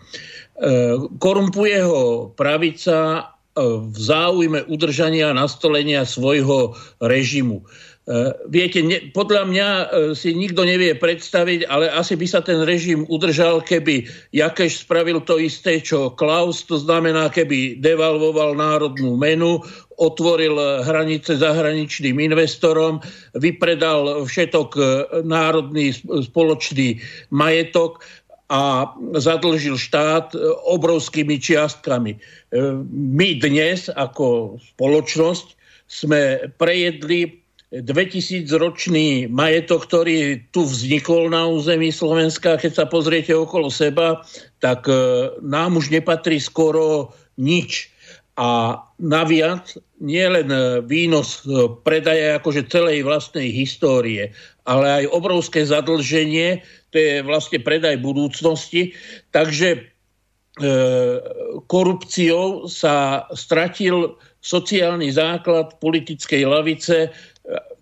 Korumpuje 1.22 1.78
ho 1.86 2.34
pravica 2.34 3.30
v 3.58 3.94
záujme 3.94 4.66
udržania 4.66 5.30
a 5.30 5.38
nastolenia 5.38 6.02
svojho 6.02 6.74
režimu. 7.02 7.62
Eh, 8.08 8.32
viete, 8.48 8.80
ne, 8.80 9.12
podľa 9.12 9.44
mňa 9.44 9.68
eh, 9.68 9.86
si 10.16 10.32
nikto 10.32 10.64
nevie 10.64 10.96
predstaviť, 10.96 11.68
ale 11.68 11.92
asi 11.92 12.16
by 12.16 12.24
sa 12.24 12.40
ten 12.40 12.64
režim 12.64 13.04
udržal, 13.04 13.60
keby 13.60 14.08
Jakeš 14.32 14.88
spravil 14.88 15.20
to 15.28 15.36
isté, 15.36 15.76
čo 15.76 16.16
Klaus, 16.16 16.64
to 16.64 16.80
znamená, 16.80 17.28
keby 17.28 17.76
devalvoval 17.84 18.56
národnú 18.56 19.12
menu, 19.20 19.60
otvoril 20.00 20.56
hranice 20.88 21.36
zahraničným 21.36 22.16
investorom, 22.16 23.04
vypredal 23.36 24.24
všetok 24.24 24.78
národný 25.28 25.92
spoločný 26.00 27.02
majetok 27.28 28.00
a 28.48 28.88
zadlžil 29.18 29.76
štát 29.76 30.38
obrovskými 30.70 31.36
čiastkami. 31.36 32.14
My 32.94 33.28
dnes 33.42 33.90
ako 33.90 34.56
spoločnosť 34.62 35.58
sme 35.90 36.46
prejedli 36.56 37.47
2000 37.68 38.48
ročný 38.56 39.28
majetok, 39.28 39.84
ktorý 39.84 40.40
tu 40.56 40.64
vznikol 40.64 41.28
na 41.28 41.44
území 41.44 41.92
Slovenska, 41.92 42.56
keď 42.56 42.72
sa 42.72 42.84
pozriete 42.88 43.36
okolo 43.36 43.68
seba, 43.68 44.24
tak 44.64 44.88
e, 44.88 44.96
nám 45.44 45.76
už 45.76 45.92
nepatrí 45.92 46.40
skoro 46.40 47.12
nič. 47.36 47.92
A 48.40 48.80
naviac 48.96 49.76
nie 50.00 50.24
len 50.24 50.48
e, 50.48 50.80
výnos 50.80 51.44
e, 51.44 51.68
predaja 51.84 52.40
akože 52.40 52.72
celej 52.72 53.04
vlastnej 53.04 53.52
histórie, 53.52 54.32
ale 54.64 55.04
aj 55.04 55.12
obrovské 55.12 55.60
zadlženie, 55.60 56.64
to 56.88 56.96
je 56.96 57.14
vlastne 57.20 57.60
predaj 57.60 58.00
budúcnosti. 58.00 58.96
Takže 59.28 59.92
korupciou 61.70 62.66
sa 62.66 63.22
stratil 63.30 64.18
sociálny 64.42 65.06
základ 65.14 65.78
politickej 65.78 66.42
lavice 66.50 67.14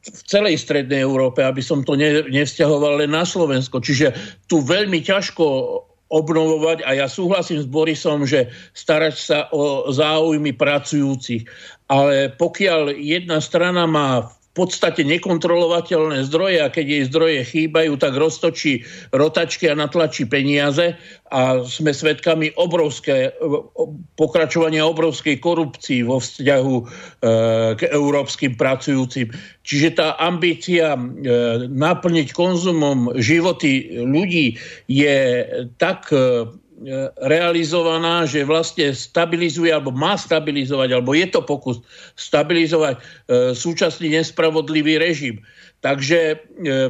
v 0.06 0.22
celej 0.26 0.62
strednej 0.62 1.02
Európe, 1.02 1.42
aby 1.42 1.58
som 1.58 1.82
to 1.82 1.98
ne, 1.98 2.22
nevzťahoval 2.30 3.02
len 3.02 3.10
na 3.10 3.26
Slovensko. 3.26 3.82
Čiže 3.82 4.14
tu 4.46 4.62
veľmi 4.62 5.02
ťažko 5.02 5.44
obnovovať 6.06 6.86
a 6.86 6.94
ja 6.94 7.06
súhlasím 7.10 7.58
s 7.58 7.66
Borisom, 7.66 8.22
že 8.22 8.46
starať 8.78 9.14
sa 9.18 9.38
o 9.50 9.90
záujmy 9.90 10.54
pracujúcich. 10.54 11.50
Ale 11.90 12.30
pokiaľ 12.30 12.94
jedna 12.94 13.42
strana 13.42 13.90
má 13.90 14.30
podstate 14.56 15.04
nekontrolovateľné 15.04 16.24
zdroje 16.24 16.64
a 16.64 16.72
keď 16.72 16.86
jej 16.88 17.04
zdroje 17.12 17.40
chýbajú, 17.44 18.00
tak 18.00 18.16
roztočí 18.16 18.88
rotačky 19.12 19.68
a 19.68 19.76
natlačí 19.76 20.24
peniaze 20.24 20.96
a 21.28 21.60
sme 21.68 21.92
svedkami 21.92 22.56
obrovské, 22.56 23.36
pokračovania 24.16 24.88
obrovskej 24.88 25.36
korupcii 25.36 26.08
vo 26.08 26.22
vzťahu 26.22 26.76
e, 26.80 26.84
k 27.76 27.80
európskym 27.92 28.56
pracujúcim. 28.56 29.28
Čiže 29.66 30.00
tá 30.00 30.16
ambícia 30.16 30.96
e, 30.96 31.00
naplniť 31.68 32.32
konzumom 32.32 33.12
životy 33.20 34.00
ľudí 34.06 34.56
je 34.88 35.44
tak 35.76 36.08
e, 36.14 36.48
realizovaná, 37.24 38.28
že 38.28 38.44
vlastne 38.44 38.92
stabilizuje 38.92 39.72
alebo 39.72 39.92
má 39.92 40.16
stabilizovať, 40.20 40.88
alebo 40.92 41.16
je 41.16 41.26
to 41.32 41.40
pokus 41.40 41.80
stabilizovať 42.20 43.00
e, 43.00 43.00
súčasný 43.56 44.12
nespravodlivý 44.12 45.00
režim. 45.00 45.40
Takže 45.80 46.20
e, 46.32 46.36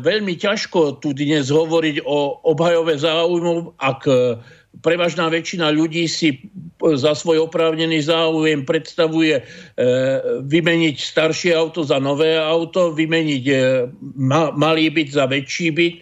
veľmi 0.02 0.34
ťažko 0.34 0.98
tu 0.98 1.14
dnes 1.14 1.46
hovoriť 1.46 2.02
o 2.02 2.42
obhajové 2.42 2.98
záujmov, 2.98 3.78
ak 3.78 4.10
prevažná 4.84 5.28
väčšina 5.32 5.72
ľudí 5.72 6.04
si 6.08 6.36
za 6.82 7.16
svoj 7.16 7.48
oprávnený 7.48 8.04
záujem 8.04 8.66
predstavuje 8.68 9.40
e, 9.40 9.42
vymeniť 10.44 10.96
staršie 11.00 11.56
auto 11.56 11.86
za 11.86 11.96
nové 11.96 12.36
auto, 12.36 12.92
vymeniť 12.92 13.44
e, 13.48 13.56
ma, 14.20 14.52
malý 14.52 14.92
byt 14.92 15.08
za 15.16 15.24
väčší 15.24 15.68
byt 15.72 15.94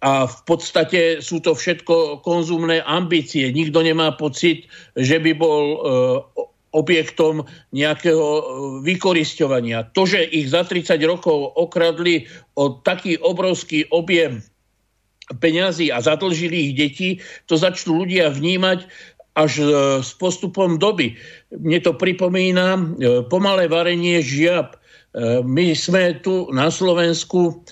a 0.00 0.24
v 0.24 0.40
podstate 0.48 1.20
sú 1.20 1.44
to 1.44 1.52
všetko 1.52 2.24
konzumné 2.24 2.80
ambície. 2.80 3.52
Nikto 3.52 3.84
nemá 3.84 4.16
pocit, 4.16 4.64
že 4.96 5.20
by 5.20 5.36
bol 5.36 5.64
e, 5.64 5.78
objektom 6.72 7.44
nejakého 7.76 8.28
e, 8.40 8.42
vykoristovania. 8.80 9.92
To, 9.92 10.08
že 10.08 10.24
ich 10.24 10.48
za 10.48 10.64
30 10.64 10.96
rokov 11.04 11.52
okradli 11.52 12.24
o 12.56 12.80
taký 12.80 13.20
obrovský 13.20 13.92
objem 13.92 14.40
peňazí 15.36 15.92
a 15.92 16.00
zadlžili 16.00 16.72
ich 16.72 16.74
deti, 16.80 17.10
to 17.44 17.60
začnú 17.60 18.00
ľudia 18.00 18.32
vnímať 18.32 18.88
až 19.36 19.52
e, 19.60 19.64
s 20.00 20.16
postupom 20.16 20.80
doby. 20.80 21.20
Mne 21.52 21.84
to 21.84 21.92
pripomína 21.92 22.96
pomalé 23.28 23.68
varenie 23.68 24.24
žiab. 24.24 24.80
My 25.44 25.74
sme 25.74 26.22
tu 26.22 26.46
na 26.54 26.70
Slovensku 26.70 27.66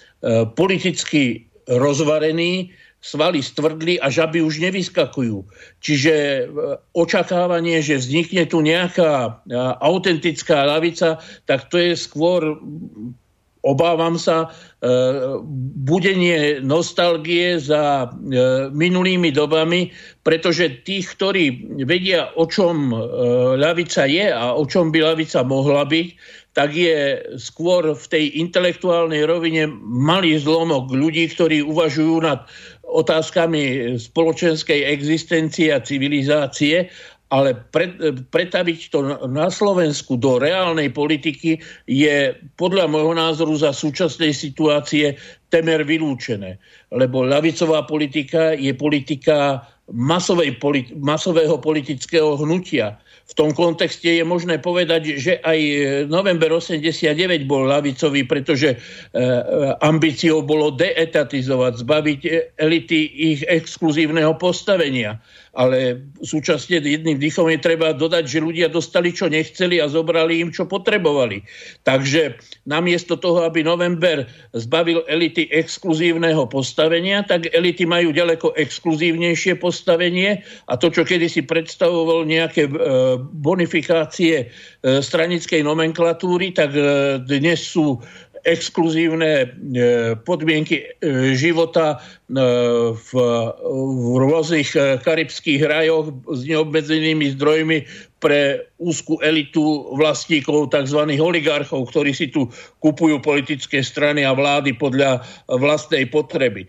politicky 0.59 1.48
rozvarený, 1.69 2.73
svaly 2.99 3.43
stvrdli 3.43 4.03
a 4.03 4.11
žaby 4.11 4.43
už 4.43 4.59
nevyskakujú. 4.59 5.47
Čiže 5.79 6.15
e, 6.15 6.43
očakávanie, 6.99 7.79
že 7.79 8.03
vznikne 8.03 8.43
tu 8.51 8.59
nejaká 8.59 9.43
e, 9.47 9.55
autentická 9.79 10.67
lavica, 10.67 11.23
tak 11.47 11.71
to 11.71 11.79
je 11.79 11.95
skôr 11.95 12.59
obávam 13.59 14.19
sa, 14.19 14.49
e, 14.49 14.49
budenie 15.83 16.63
nostalgie 16.63 17.59
za 17.59 18.11
minulými 18.71 19.35
dobami, 19.35 19.95
pretože 20.23 20.83
tých, 20.87 21.15
ktorí 21.19 21.77
vedia, 21.87 22.31
o 22.39 22.47
čom 22.47 22.95
ľavica 23.59 24.07
je 24.07 24.31
a 24.31 24.55
o 24.55 24.63
čom 24.67 24.95
by 24.95 25.03
ľavica 25.03 25.43
mohla 25.43 25.87
byť, 25.87 26.09
tak 26.59 26.75
je 26.75 27.23
skôr 27.39 27.95
v 27.95 28.07
tej 28.11 28.35
intelektuálnej 28.43 29.23
rovine 29.31 29.71
malý 29.87 30.43
zlomok 30.43 30.91
ľudí, 30.91 31.31
ktorí 31.31 31.63
uvažujú 31.63 32.27
nad 32.27 32.51
otázkami 32.83 33.95
spoločenskej 33.95 34.91
existencie 34.91 35.71
a 35.71 35.79
civilizácie, 35.79 36.91
ale 37.31 37.55
pre, 37.71 37.95
pretaviť 38.35 38.79
to 38.91 38.99
na 39.31 39.55
Slovensku 39.55 40.19
do 40.19 40.43
reálnej 40.43 40.91
politiky 40.91 41.63
je 41.87 42.35
podľa 42.59 42.91
môjho 42.91 43.15
názoru 43.15 43.55
za 43.55 43.71
súčasnej 43.71 44.35
situácie 44.35 45.15
temer 45.55 45.87
vylúčené. 45.87 46.59
Lebo 46.91 47.23
ľavicová 47.23 47.87
politika 47.87 48.59
je 48.59 48.75
politika 48.75 49.63
masovej, 49.95 50.59
masového 50.99 51.55
politického 51.63 52.35
hnutia 52.35 52.99
v 53.29 53.33
tom 53.37 53.53
kontexte 53.53 54.09
je 54.09 54.25
možné 54.25 54.57
povedať, 54.57 55.21
že 55.21 55.37
aj 55.45 55.61
november 56.09 56.49
89 56.49 57.45
bol 57.45 57.69
lavicový, 57.69 58.25
pretože 58.25 58.73
e, 58.73 58.77
e, 58.77 59.23
ambíciou 59.85 60.41
bolo 60.41 60.73
deetatizovať, 60.73 61.85
zbaviť 61.85 62.21
elity 62.57 63.01
ich 63.37 63.41
exkluzívneho 63.45 64.33
postavenia 64.41 65.21
ale 65.59 66.07
súčasne 66.23 66.79
jedným 66.79 67.19
dýchom 67.19 67.51
je 67.51 67.59
treba 67.59 67.91
dodať, 67.91 68.31
že 68.31 68.39
ľudia 68.39 68.71
dostali, 68.71 69.11
čo 69.11 69.27
nechceli 69.27 69.83
a 69.83 69.91
zobrali 69.91 70.39
im, 70.39 70.55
čo 70.55 70.71
potrebovali. 70.71 71.43
Takže 71.83 72.39
namiesto 72.63 73.19
toho, 73.19 73.43
aby 73.43 73.67
november 73.67 74.23
zbavil 74.55 75.03
elity 75.11 75.51
exkluzívneho 75.51 76.47
postavenia, 76.47 77.27
tak 77.27 77.51
elity 77.51 77.91
majú 77.91 78.15
ďaleko 78.15 78.55
exkluzívnejšie 78.55 79.59
postavenie 79.59 80.47
a 80.71 80.79
to, 80.79 80.95
čo 80.95 81.03
kedysi 81.03 81.43
predstavoval 81.43 82.23
nejaké 82.23 82.71
e, 82.71 82.73
bonifikácie 83.19 84.35
e, 84.39 85.03
stranickej 85.03 85.67
nomenklatúry, 85.67 86.55
tak 86.55 86.71
e, 86.71 87.19
dnes 87.27 87.67
sú 87.67 87.99
exkluzívne 88.45 89.33
e, 89.43 89.47
podmienky 90.23 90.77
e, 90.79 90.85
života 91.35 91.97
e, 91.97 91.97
v, 92.95 93.11
v 93.73 94.07
rôznych 94.19 94.71
karibských 95.03 95.63
rajoch 95.65 96.13
s 96.31 96.41
neobmedzenými 96.47 97.35
zdrojmi 97.39 97.79
pre 98.19 98.67
úzku 98.83 99.23
elitu 99.23 99.95
vlastníkov 99.95 100.75
tzv. 100.75 101.01
oligarchov, 101.19 101.91
ktorí 101.91 102.11
si 102.15 102.31
tu 102.31 102.51
kupujú 102.83 103.23
politické 103.23 103.83
strany 103.83 104.27
a 104.27 104.35
vlády 104.35 104.75
podľa 104.75 105.23
vlastnej 105.47 106.07
potreby. 106.11 106.67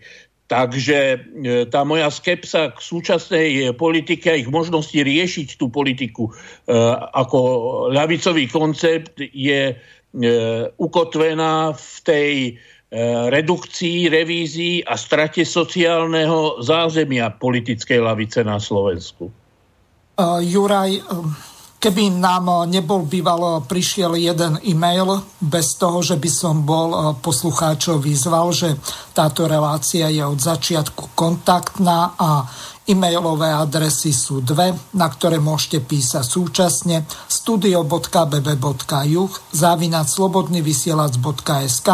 Takže 0.50 1.30
tá 1.70 1.86
moja 1.86 2.10
skepsa 2.10 2.74
k 2.74 2.78
súčasnej 2.82 3.70
politike 3.78 4.34
a 4.34 4.38
ich 4.38 4.50
možnosti 4.50 4.98
riešiť 4.98 5.54
tú 5.54 5.70
politiku 5.70 6.34
ako 7.14 7.38
ľavicový 7.94 8.50
koncept 8.50 9.14
je 9.22 9.78
ukotvená 10.76 11.72
v 11.72 11.94
tej 12.02 12.30
e, 12.46 12.52
redukcii, 13.30 14.10
revízii 14.10 14.82
a 14.82 14.98
strate 14.98 15.46
sociálneho 15.46 16.58
zázemia 16.66 17.30
politickej 17.30 18.02
lavice 18.02 18.42
na 18.42 18.58
Slovensku. 18.58 19.30
Uh, 20.20 20.42
Juraj, 20.42 21.00
keby 21.80 22.12
nám 22.20 22.68
nebol 22.68 23.08
býval, 23.08 23.64
prišiel 23.64 24.20
jeden 24.20 24.60
e-mail 24.68 25.16
bez 25.40 25.80
toho, 25.80 26.04
že 26.04 26.20
by 26.20 26.28
som 26.28 26.60
bol 26.60 27.16
poslucháčov 27.24 28.04
vyzval, 28.04 28.52
že 28.52 28.76
táto 29.16 29.48
relácia 29.48 30.12
je 30.12 30.20
od 30.20 30.36
začiatku 30.36 31.16
kontaktná 31.16 32.20
a 32.20 32.44
E-mailové 32.90 33.54
adresy 33.54 34.10
sú 34.10 34.42
dve, 34.42 34.74
na 34.98 35.06
ktoré 35.06 35.38
môžete 35.38 35.78
písať 35.78 36.26
súčasne 36.26 37.06
studio.bb.juh 37.30 39.30
závinať 39.54 40.06
slobodnyvysielac.sk 40.10 41.88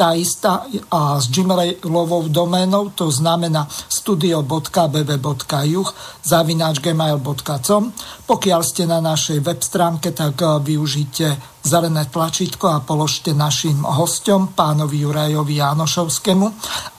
tá 0.00 0.16
istá 0.16 0.64
a 0.88 1.20
s 1.20 1.28
gmailovou 1.28 2.32
doménou, 2.32 2.88
to 2.96 3.12
znamená 3.12 3.68
studio.bb.juh 3.92 5.88
závináč 6.24 6.76
gmail.com 6.80 7.82
Pokiaľ 8.24 8.60
ste 8.64 8.88
na 8.88 9.04
našej 9.04 9.44
web 9.44 9.60
stránke, 9.60 10.16
tak 10.16 10.40
eh, 10.40 10.56
využite 10.56 11.36
zelené 11.60 12.08
tlačítko 12.08 12.72
a 12.72 12.80
položte 12.80 13.36
našim 13.36 13.84
hostom, 13.84 14.56
pánovi 14.56 15.04
Jurajovi 15.04 15.60
Jánošovskému 15.60 16.48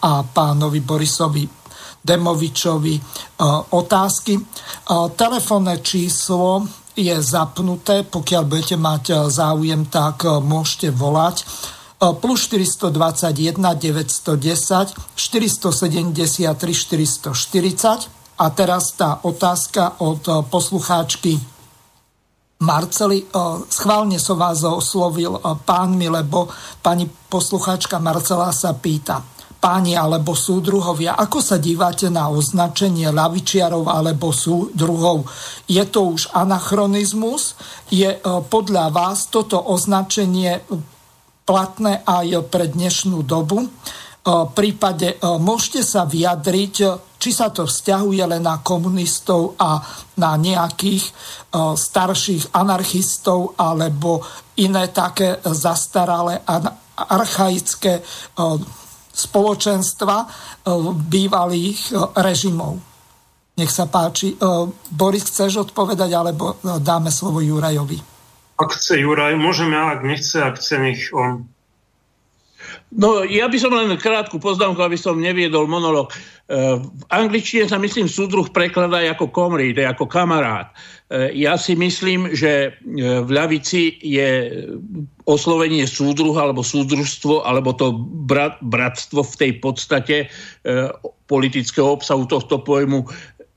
a 0.05 0.21
pánovi 0.29 0.77
Borisovi 0.85 1.60
Demovičovi 2.01 2.95
e, 2.97 3.01
otázky. 3.69 4.33
E, 4.37 4.41
telefónne 5.13 5.77
číslo 5.85 6.65
je 6.97 7.13
zapnuté, 7.21 8.03
pokiaľ 8.03 8.43
budete 8.49 8.75
mať 8.75 9.03
e, 9.09 9.15
záujem, 9.29 9.85
tak 9.85 10.25
môžete 10.25 10.89
volať. 10.89 11.45
Plus 12.01 12.49
421 12.49 13.61
910 13.61 14.33
473 15.13 16.49
440 16.49 18.41
a 18.41 18.45
teraz 18.49 18.97
tá 18.97 19.21
otázka 19.21 20.01
od 20.01 20.49
poslucháčky 20.49 21.37
Marceli, 22.65 23.21
schválne 23.69 24.17
som 24.17 24.33
vás 24.33 24.65
oslovil 24.65 25.37
pánmi, 25.61 26.09
lebo 26.09 26.49
pani 26.81 27.05
poslucháčka 27.05 28.01
Marcela 28.01 28.49
sa 28.49 28.73
pýta 28.73 29.21
páni 29.61 29.93
alebo 29.93 30.33
súdruhovia, 30.33 31.13
ako 31.13 31.37
sa 31.37 31.61
dívate 31.61 32.09
na 32.09 32.33
označenie 32.33 33.13
lavičiarov 33.13 33.85
alebo 33.85 34.33
súdruhov? 34.33 35.29
Je 35.69 35.85
to 35.85 36.17
už 36.17 36.33
anachronizmus? 36.33 37.53
Je 37.93 38.09
e, 38.09 38.19
podľa 38.25 38.89
vás 38.89 39.29
toto 39.29 39.61
označenie 39.61 40.65
platné 41.45 42.01
aj 42.01 42.49
pre 42.49 42.73
dnešnú 42.73 43.21
dobu? 43.21 43.61
E, 43.61 43.69
prípade 44.57 45.13
e, 45.13 45.17
môžete 45.21 45.85
sa 45.85 46.09
vyjadriť, 46.09 46.75
či 47.21 47.29
sa 47.29 47.53
to 47.53 47.69
vzťahuje 47.69 48.33
len 48.33 48.41
na 48.41 48.65
komunistov 48.65 49.53
a 49.61 49.77
na 50.17 50.33
nejakých 50.41 51.13
starších 51.77 52.49
anarchistov 52.57 53.53
alebo 53.61 54.25
iné 54.57 54.89
také 54.89 55.37
zastaralé 55.45 56.41
archaické 56.97 58.01
spoločenstva 59.27 60.15
e, 60.23 60.27
bývalých 60.95 61.79
e, 61.91 61.93
režimov. 62.23 62.79
Nech 63.59 63.69
sa 63.69 63.85
páči. 63.85 64.33
E, 64.33 64.37
Boris, 64.89 65.27
chceš 65.27 65.69
odpovedať, 65.69 66.09
alebo 66.15 66.57
dáme 66.63 67.11
slovo 67.13 67.43
Jurajovi? 67.43 67.99
Ak 68.61 68.77
chce 68.77 69.01
Juraj, 69.01 69.37
môžeme, 69.41 69.73
ak 69.73 70.05
nechce, 70.05 70.37
ak 70.37 70.61
chce, 70.61 70.75
nech 70.77 71.01
on. 71.11 71.50
No, 72.91 73.23
ja 73.23 73.47
by 73.47 73.55
som 73.55 73.71
len 73.71 73.95
krátku 73.95 74.35
poznámku, 74.35 74.83
aby 74.83 74.99
som 74.99 75.15
neviedol 75.15 75.63
monolog. 75.63 76.11
V 76.51 77.03
angličtine 77.07 77.63
sa 77.63 77.79
myslím 77.79 78.11
súdruh 78.11 78.51
prekladá 78.51 78.99
ako 79.07 79.31
komrít, 79.31 79.79
ako 79.79 80.11
kamarát. 80.11 80.75
Ja 81.31 81.55
si 81.55 81.79
myslím, 81.79 82.35
že 82.35 82.75
v 82.83 83.29
ľavici 83.31 83.95
je 84.03 84.51
oslovenie 85.23 85.87
súdruh 85.87 86.35
alebo 86.35 86.59
súdružstvo 86.59 87.47
alebo 87.47 87.71
to 87.71 87.95
brat, 88.27 88.59
bratstvo 88.59 89.23
v 89.23 89.35
tej 89.39 89.51
podstate 89.63 90.17
e, 90.25 90.27
politického 91.31 91.95
obsahu 91.95 92.27
tohto 92.27 92.59
pojmu 92.59 93.07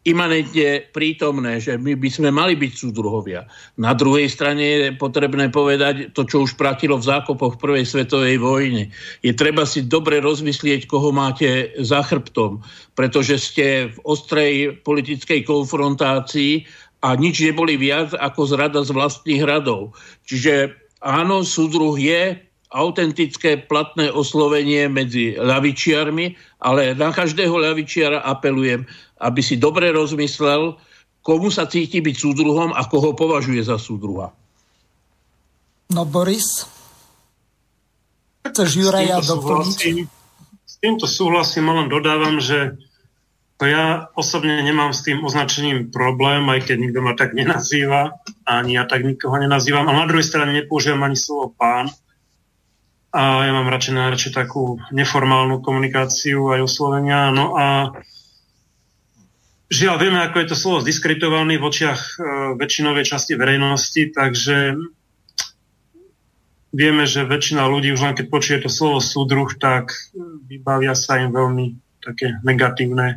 imanentne 0.05 0.85
prítomné, 0.93 1.65
že 1.65 1.81
my 1.81 1.97
by 1.97 2.09
sme 2.13 2.29
mali 2.29 2.53
byť 2.61 2.73
súdruhovia. 2.77 3.49
Na 3.81 3.97
druhej 3.97 4.29
strane 4.29 4.65
je 4.65 4.89
potrebné 4.93 5.49
povedať 5.49 6.13
to, 6.13 6.29
čo 6.29 6.45
už 6.45 6.61
platilo 6.61 7.01
v 7.01 7.09
zákopoch 7.09 7.57
Prvej 7.57 7.89
svetovej 7.89 8.37
vojny. 8.37 8.93
Je 9.25 9.33
treba 9.33 9.65
si 9.65 9.81
dobre 9.81 10.21
rozmyslieť, 10.21 10.85
koho 10.85 11.09
máte 11.09 11.73
za 11.81 12.05
chrbtom, 12.05 12.61
pretože 12.93 13.41
ste 13.41 13.89
v 13.89 13.97
ostrej 14.05 14.77
politickej 14.85 15.49
konfrontácii 15.49 16.69
a 17.01 17.17
nič 17.17 17.41
neboli 17.41 17.81
viac 17.81 18.13
ako 18.17 18.45
zrada 18.45 18.85
z 18.85 18.93
vlastných 18.93 19.45
radov. 19.45 19.97
Čiže 20.29 20.77
áno, 21.01 21.45
súdruh 21.45 21.97
je 21.97 22.37
autentické 22.75 23.55
platné 23.57 24.11
oslovenie 24.11 24.91
medzi 24.91 25.39
ľavičiarmi, 25.39 26.59
ale 26.59 26.99
na 26.99 27.15
každého 27.15 27.55
ľavičiara 27.55 28.27
apelujem, 28.27 28.83
aby 29.19 29.41
si 29.43 29.61
dobre 29.61 29.91
rozmyslel, 29.95 30.79
komu 31.25 31.49
sa 31.49 31.65
cíti 31.65 32.05
byť 32.05 32.17
súdruhom 32.17 32.71
a 32.77 32.85
koho 32.85 33.17
považuje 33.17 33.65
za 33.65 33.81
súdruha. 33.81 34.35
No 35.93 36.03
Boris, 36.05 36.69
chceš 38.45 38.71
Juraja 38.77 39.21
doplniť? 39.25 39.81
S 40.65 40.75
týmto 40.83 41.07
súhlasím, 41.09 41.71
len 41.71 41.89
dodávam, 41.89 42.43
že 42.43 42.77
to 43.55 43.71
ja 43.71 44.11
osobne 44.19 44.59
nemám 44.67 44.91
s 44.91 45.07
tým 45.07 45.23
označením 45.23 45.95
problém, 45.95 46.43
aj 46.51 46.67
keď 46.67 46.77
nikto 46.77 47.01
ma 47.01 47.15
tak 47.15 47.39
nenazýva, 47.39 48.19
ani 48.43 48.75
ja 48.75 48.85
tak 48.85 49.07
nikoho 49.07 49.39
nenazývam. 49.39 49.87
A 49.87 49.95
na 49.95 50.11
druhej 50.11 50.27
strane 50.27 50.51
nepoužívam 50.53 51.07
ani 51.07 51.15
slovo 51.15 51.55
pán. 51.55 51.87
A 53.15 53.47
ja 53.47 53.53
mám 53.55 53.71
radšej 53.71 53.95
najradšej 53.95 54.33
takú 54.35 54.83
neformálnu 54.91 55.62
komunikáciu 55.62 56.51
aj 56.51 56.67
oslovenia. 56.67 57.31
No 57.31 57.55
a 57.55 57.95
Žiaľ, 59.73 59.97
vieme, 59.97 60.21
ako 60.21 60.37
je 60.45 60.49
to 60.53 60.57
slovo 60.57 60.79
zdiskreditované 60.85 61.57
v 61.57 61.65
očiach 61.65 62.01
e, 62.01 62.12
väčšinovej 62.61 63.05
časti 63.09 63.33
verejnosti, 63.33 64.12
takže 64.12 64.77
vieme, 66.75 67.09
že 67.09 67.25
väčšina 67.25 67.65
ľudí 67.65 67.89
už 67.97 68.03
len 68.05 68.15
keď 68.19 68.27
počuje 68.29 68.59
to 68.61 68.69
slovo 68.69 69.01
súdruh, 69.01 69.49
tak 69.57 69.95
vybavia 70.45 70.93
sa 70.93 71.17
im 71.17 71.33
veľmi 71.33 71.81
také 72.05 72.37
negatívne 72.45 73.09
e, 73.09 73.17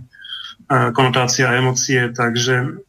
konotácie 0.95 1.43
a 1.43 1.59
emócie, 1.59 2.15
takže 2.15 2.79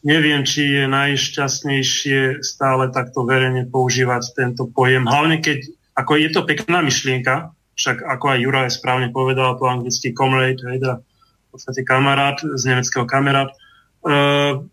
neviem, 0.00 0.46
či 0.48 0.64
je 0.64 0.84
najšťastnejšie 0.88 2.40
stále 2.40 2.88
takto 2.94 3.28
verejne 3.28 3.68
používať 3.68 4.32
tento 4.32 4.70
pojem. 4.72 5.04
Hlavne 5.04 5.44
keď, 5.44 5.68
ako 5.92 6.12
je 6.16 6.28
to 6.32 6.40
pekná 6.48 6.80
myšlienka, 6.80 7.52
však 7.76 8.00
ako 8.08 8.24
aj 8.32 8.38
Jura 8.40 8.62
správne 8.72 9.12
povedal 9.12 9.60
po 9.60 9.68
anglicky 9.68 10.16
comrade, 10.16 10.64
hej, 10.64 10.80
podstate 11.56 11.82
kamarát, 11.82 12.36
z 12.38 12.62
nemeckého 12.68 13.08
kamarát. 13.08 13.50
Uh, 14.04 14.68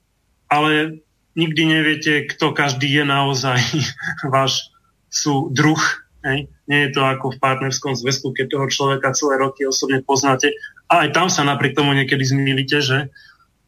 ale 0.52 1.02
nikdy 1.34 1.62
neviete, 1.66 2.30
kto 2.30 2.54
každý 2.54 2.86
je 3.02 3.04
naozaj 3.08 3.58
váš 4.34 4.70
sú 5.10 5.50
druh. 5.54 5.80
Hej. 6.24 6.48
Nie 6.72 6.88
je 6.88 6.96
to 6.96 7.02
ako 7.04 7.36
v 7.36 7.42
partnerskom 7.44 7.94
zväzku, 8.00 8.32
keď 8.32 8.46
toho 8.48 8.68
človeka 8.72 9.12
celé 9.12 9.36
roky 9.40 9.68
osobne 9.68 10.00
poznáte. 10.00 10.56
A 10.88 11.08
aj 11.08 11.10
tam 11.12 11.28
sa 11.28 11.44
napriek 11.44 11.76
tomu 11.76 11.92
niekedy 11.92 12.24
zmýlite, 12.24 12.80
že? 12.80 13.12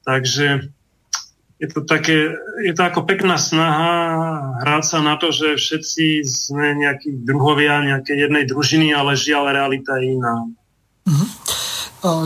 Takže 0.07 0.71
je 1.59 1.67
to, 1.71 1.83
také, 1.87 2.35
je 2.63 2.73
to 2.75 2.81
ako 2.83 3.07
pekná 3.07 3.39
snaha 3.39 3.91
hrať 4.63 4.83
sa 4.83 4.99
na 4.99 5.15
to, 5.15 5.31
že 5.31 5.55
všetci 5.55 6.23
sme 6.23 6.75
nejakí 6.79 7.23
druhovia 7.23 7.79
nejakej 7.83 8.27
jednej 8.27 8.43
družiny, 8.43 8.91
ale 8.91 9.19
žiaľ 9.19 9.55
realita 9.55 9.95
je 9.99 10.19
iná. 10.19 10.35
Mm-hmm. 11.07 11.29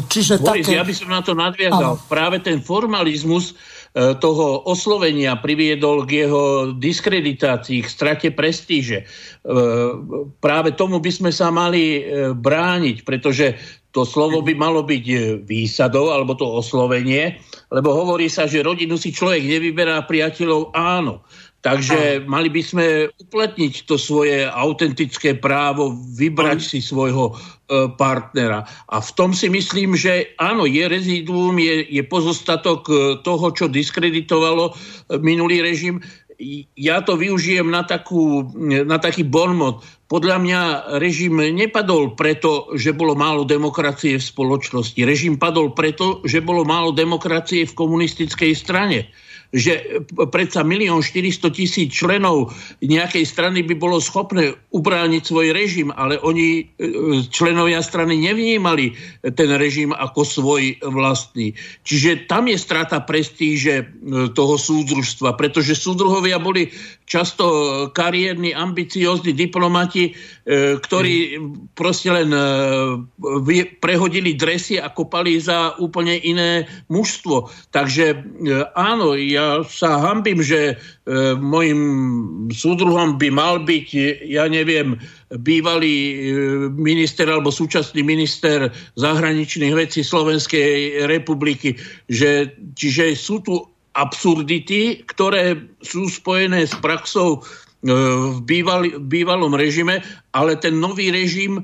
Čiže 0.06 0.44
Boris, 0.44 0.68
také... 0.68 0.76
ja 0.76 0.84
by 0.84 0.94
som 0.94 1.10
na 1.10 1.22
to 1.24 1.32
nadviazal. 1.32 1.96
Ano. 1.96 2.08
Práve 2.12 2.44
ten 2.44 2.60
formalizmus 2.60 3.54
e, 3.54 4.14
toho 4.20 4.68
oslovenia 4.68 5.40
priviedol 5.40 6.04
k 6.04 6.28
jeho 6.28 6.76
diskreditácii, 6.76 7.86
k 7.86 7.88
strate 7.88 8.28
prestíže. 8.36 9.04
E, 9.04 9.06
práve 10.44 10.76
tomu 10.76 11.00
by 11.00 11.12
sme 11.14 11.32
sa 11.32 11.48
mali 11.50 12.04
e, 12.04 12.32
brániť, 12.36 12.98
pretože 13.08 13.56
to 13.90 14.06
slovo 14.06 14.46
by 14.46 14.54
malo 14.54 14.86
byť 14.86 15.06
výsadou, 15.50 16.14
alebo 16.14 16.38
to 16.38 16.46
oslovenie, 16.46 17.42
lebo 17.74 17.90
hovorí 17.90 18.30
sa, 18.30 18.46
že 18.46 18.62
rodinu 18.62 19.02
si 19.02 19.10
človek 19.10 19.42
nevyberá 19.42 20.06
priateľov, 20.06 20.78
áno. 20.78 21.26
Takže 21.60 22.24
mali 22.24 22.48
by 22.48 22.62
sme 22.64 22.86
upletniť 23.20 23.84
to 23.84 24.00
svoje 24.00 24.48
autentické 24.48 25.36
právo, 25.36 25.92
vybrať 26.16 26.60
si 26.64 26.80
svojho 26.80 27.36
e, 27.36 27.92
partnera. 28.00 28.64
A 28.88 29.04
v 29.04 29.12
tom 29.12 29.36
si 29.36 29.52
myslím, 29.52 29.92
že 29.92 30.32
áno, 30.40 30.64
je 30.64 30.88
reziduum, 30.88 31.60
je, 31.60 31.84
je 31.84 32.04
pozostatok 32.08 32.82
e, 32.88 32.96
toho, 33.28 33.52
čo 33.52 33.68
diskreditovalo 33.68 34.72
e, 34.72 34.74
minulý 35.20 35.60
režim. 35.60 36.00
Ja 36.80 37.04
to 37.04 37.20
využijem 37.20 37.68
na, 37.68 37.84
takú, 37.84 38.48
na 38.64 38.96
taký 38.96 39.28
bonmot. 39.28 39.84
Podľa 40.08 40.40
mňa 40.40 40.62
režim 41.04 41.36
nepadol 41.36 42.16
preto, 42.16 42.72
že 42.80 42.96
bolo 42.96 43.20
málo 43.20 43.44
demokracie 43.44 44.16
v 44.16 44.24
spoločnosti. 44.24 44.96
Režim 45.04 45.36
padol 45.36 45.76
preto, 45.76 46.24
že 46.24 46.40
bolo 46.40 46.64
málo 46.64 46.96
demokracie 46.96 47.68
v 47.68 47.76
komunistickej 47.76 48.56
strane 48.56 49.12
že 49.50 50.06
predsa 50.30 50.62
milión 50.62 51.02
400 51.02 51.50
tisíc 51.50 51.90
členov 51.90 52.54
nejakej 52.86 53.26
strany 53.26 53.66
by 53.66 53.76
bolo 53.82 53.98
schopné 53.98 54.54
ubrániť 54.70 55.22
svoj 55.26 55.48
režim, 55.58 55.90
ale 55.90 56.22
oni, 56.22 56.70
e, 56.78 56.86
členovia 57.34 57.82
strany, 57.82 58.14
nevnímali 58.22 58.94
ten 59.34 59.50
režim 59.58 59.90
ako 59.90 60.22
svoj 60.22 60.78
vlastný. 60.86 61.58
Čiže 61.82 62.30
tam 62.30 62.46
je 62.46 62.62
strata 62.62 63.02
prestíže 63.02 63.76
e, 63.82 63.86
toho 64.38 64.56
súdružstva, 64.62 65.34
pretože 65.34 65.74
súdruhovia 65.74 66.38
boli 66.38 66.70
často 67.10 67.46
kariérni, 67.90 68.54
ambiciózni 68.54 69.34
diplomati, 69.34 70.14
e, 70.14 70.78
ktorí 70.78 71.42
proste 71.74 72.14
len 72.14 72.30
prehodili 73.82 74.38
dresy 74.38 74.78
a 74.78 74.94
kopali 74.94 75.42
za 75.42 75.74
úplne 75.82 76.22
iné 76.22 76.70
mužstvo. 76.94 77.50
Takže 77.74 78.22
áno, 78.78 79.18
ja 79.18 79.66
sa 79.66 79.98
hambím, 80.06 80.46
že 80.46 80.74
e, 80.74 80.76
môjim 81.34 81.82
súdruhom 82.54 83.18
by 83.18 83.30
mal 83.34 83.58
byť, 83.66 83.88
ja 84.30 84.46
neviem, 84.46 85.02
bývalý 85.42 85.98
e, 85.98 86.16
minister 86.74 87.30
alebo 87.30 87.54
súčasný 87.54 88.06
minister 88.06 88.70
zahraničných 88.98 89.74
vecí 89.74 90.06
Slovenskej 90.06 91.06
republiky. 91.10 91.78
Že, 92.10 92.54
čiže 92.74 93.18
sú 93.18 93.42
tu 93.42 93.66
absurdity, 94.00 95.04
ktoré 95.04 95.60
sú 95.84 96.08
spojené 96.08 96.64
s 96.64 96.74
praxou 96.80 97.44
E, 97.80 97.96
v 98.36 98.44
býval, 98.44 99.00
bývalom 99.08 99.56
režime, 99.56 100.04
ale 100.36 100.60
ten 100.60 100.84
nový 100.84 101.16
režim 101.16 101.64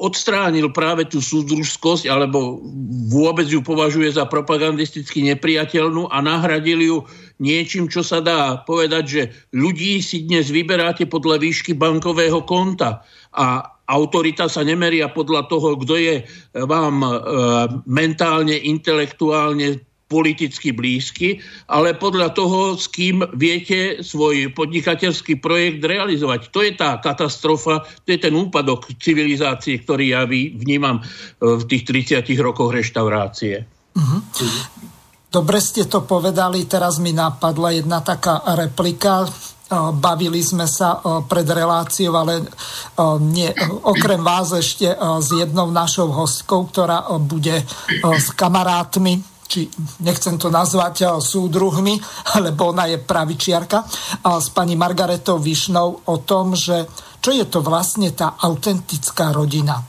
odstránil 0.00 0.72
práve 0.72 1.04
tú 1.04 1.20
súdružskosť, 1.20 2.08
alebo 2.08 2.64
vôbec 3.12 3.44
ju 3.44 3.60
považuje 3.60 4.08
za 4.08 4.24
propagandisticky 4.24 5.28
nepriateľnú 5.28 6.08
a 6.08 6.24
nahradil 6.24 6.80
ju 6.80 6.96
niečím, 7.44 7.92
čo 7.92 8.00
sa 8.00 8.24
dá 8.24 8.64
povedať, 8.64 9.04
že 9.04 9.22
ľudí 9.52 10.00
si 10.00 10.24
dnes 10.24 10.48
vyberáte 10.48 11.04
podľa 11.04 11.44
výšky 11.44 11.76
bankového 11.76 12.40
konta. 12.48 13.04
A 13.36 13.68
autorita 13.84 14.48
sa 14.48 14.64
nemeria 14.64 15.12
podľa 15.12 15.44
toho, 15.52 15.76
kto 15.76 15.92
je 16.00 16.24
vám 16.56 17.04
e, 17.04 17.10
mentálne, 17.84 18.56
intelektuálne 18.56 19.87
politicky 20.08 20.72
blízky, 20.72 21.44
ale 21.68 21.92
podľa 21.92 22.32
toho, 22.32 22.74
s 22.80 22.88
kým 22.88 23.20
viete 23.36 24.00
svoj 24.00 24.56
podnikateľský 24.56 25.36
projekt 25.36 25.84
realizovať. 25.84 26.48
To 26.48 26.64
je 26.64 26.72
tá 26.72 26.96
katastrofa, 26.96 27.84
to 28.08 28.16
je 28.16 28.18
ten 28.18 28.32
úpadok 28.32 28.88
civilizácie, 28.96 29.84
ktorý 29.84 30.16
ja 30.16 30.24
vnímam 30.24 30.98
e, 30.98 31.02
v 31.60 31.62
tých 31.68 31.84
30 32.24 32.24
rokoch 32.40 32.72
reštaurácie. 32.72 33.68
Uh-huh. 33.92 34.20
Dobre 35.28 35.60
ste 35.60 35.84
to 35.84 36.00
povedali, 36.08 36.64
teraz 36.64 36.96
mi 37.04 37.12
napadla 37.12 37.76
jedna 37.76 38.00
taká 38.00 38.40
replika. 38.56 39.28
E, 39.28 39.30
bavili 39.92 40.40
sme 40.40 40.64
sa 40.64 41.04
e, 41.04 41.20
pred 41.28 41.44
reláciou, 41.44 42.16
ale 42.16 42.48
nie, 43.28 43.52
okrem 43.84 44.24
vás 44.24 44.56
ešte 44.56 44.88
s 44.96 45.28
jednou 45.36 45.68
našou 45.68 46.08
hostkou, 46.16 46.72
ktorá 46.72 47.12
bude 47.20 47.60
s 48.00 48.32
kamarátmi 48.32 49.36
či 49.48 49.64
nechcem 50.04 50.36
to 50.36 50.52
nazvať 50.52 50.96
eh, 51.02 51.08
súdruhmi, 51.16 51.96
lebo 52.44 52.70
ona 52.70 52.84
je 52.86 53.00
pravičiarka, 53.00 53.78
a 54.22 54.36
s 54.38 54.52
pani 54.52 54.76
Margaretou 54.76 55.40
Višnou 55.40 56.04
o 56.04 56.16
tom, 56.22 56.52
že 56.52 56.84
čo 57.18 57.34
je 57.34 57.48
to 57.48 57.64
vlastne 57.64 58.12
tá 58.14 58.38
autentická 58.38 59.32
rodina. 59.32 59.80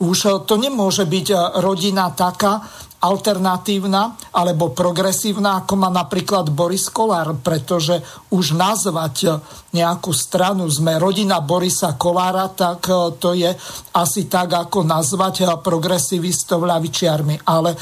Už 0.00 0.18
eh, 0.24 0.32
to 0.46 0.54
nemôže 0.56 1.04
byť 1.04 1.26
eh, 1.34 1.38
rodina 1.60 2.08
taká, 2.14 2.62
alternatívna 3.00 4.30
alebo 4.36 4.76
progresívna, 4.76 5.64
ako 5.64 5.74
má 5.80 5.88
napríklad 5.88 6.52
Boris 6.52 6.92
Kolár, 6.92 7.32
pretože 7.40 8.04
už 8.28 8.52
nazvať 8.52 9.40
nejakú 9.72 10.12
stranu 10.12 10.68
sme 10.68 11.00
rodina 11.00 11.40
Borisa 11.40 11.96
Kolára, 11.96 12.52
tak 12.52 12.84
e, 12.90 12.94
to 13.16 13.32
je 13.32 13.50
asi 13.96 14.28
tak, 14.28 14.52
ako 14.52 14.84
nazvať 14.84 15.48
progresivistov 15.64 16.68
ľavičiarmi. 16.68 17.48
Ale 17.48 17.72
e, 17.72 17.78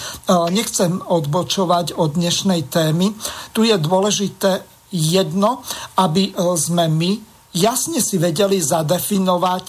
nechcem 0.55 1.03
odbočovať 1.03 1.99
od 1.99 2.15
dnešnej 2.15 2.71
témy. 2.71 3.11
Tu 3.51 3.67
je 3.67 3.77
dôležité 3.81 4.63
jedno, 4.95 5.67
aby 5.99 6.31
e, 6.31 6.33
sme 6.55 6.87
my 6.87 7.11
jasne 7.57 7.99
si 7.99 8.21
vedeli 8.21 8.63
zadefinovať 8.63 9.69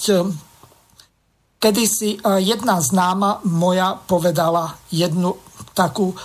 Kedy 1.60 1.84
si 1.84 2.16
e, 2.16 2.20
jedna 2.40 2.80
známa 2.80 3.44
moja 3.44 4.00
povedala 4.00 4.80
jednu 4.96 5.36
takú 5.76 6.16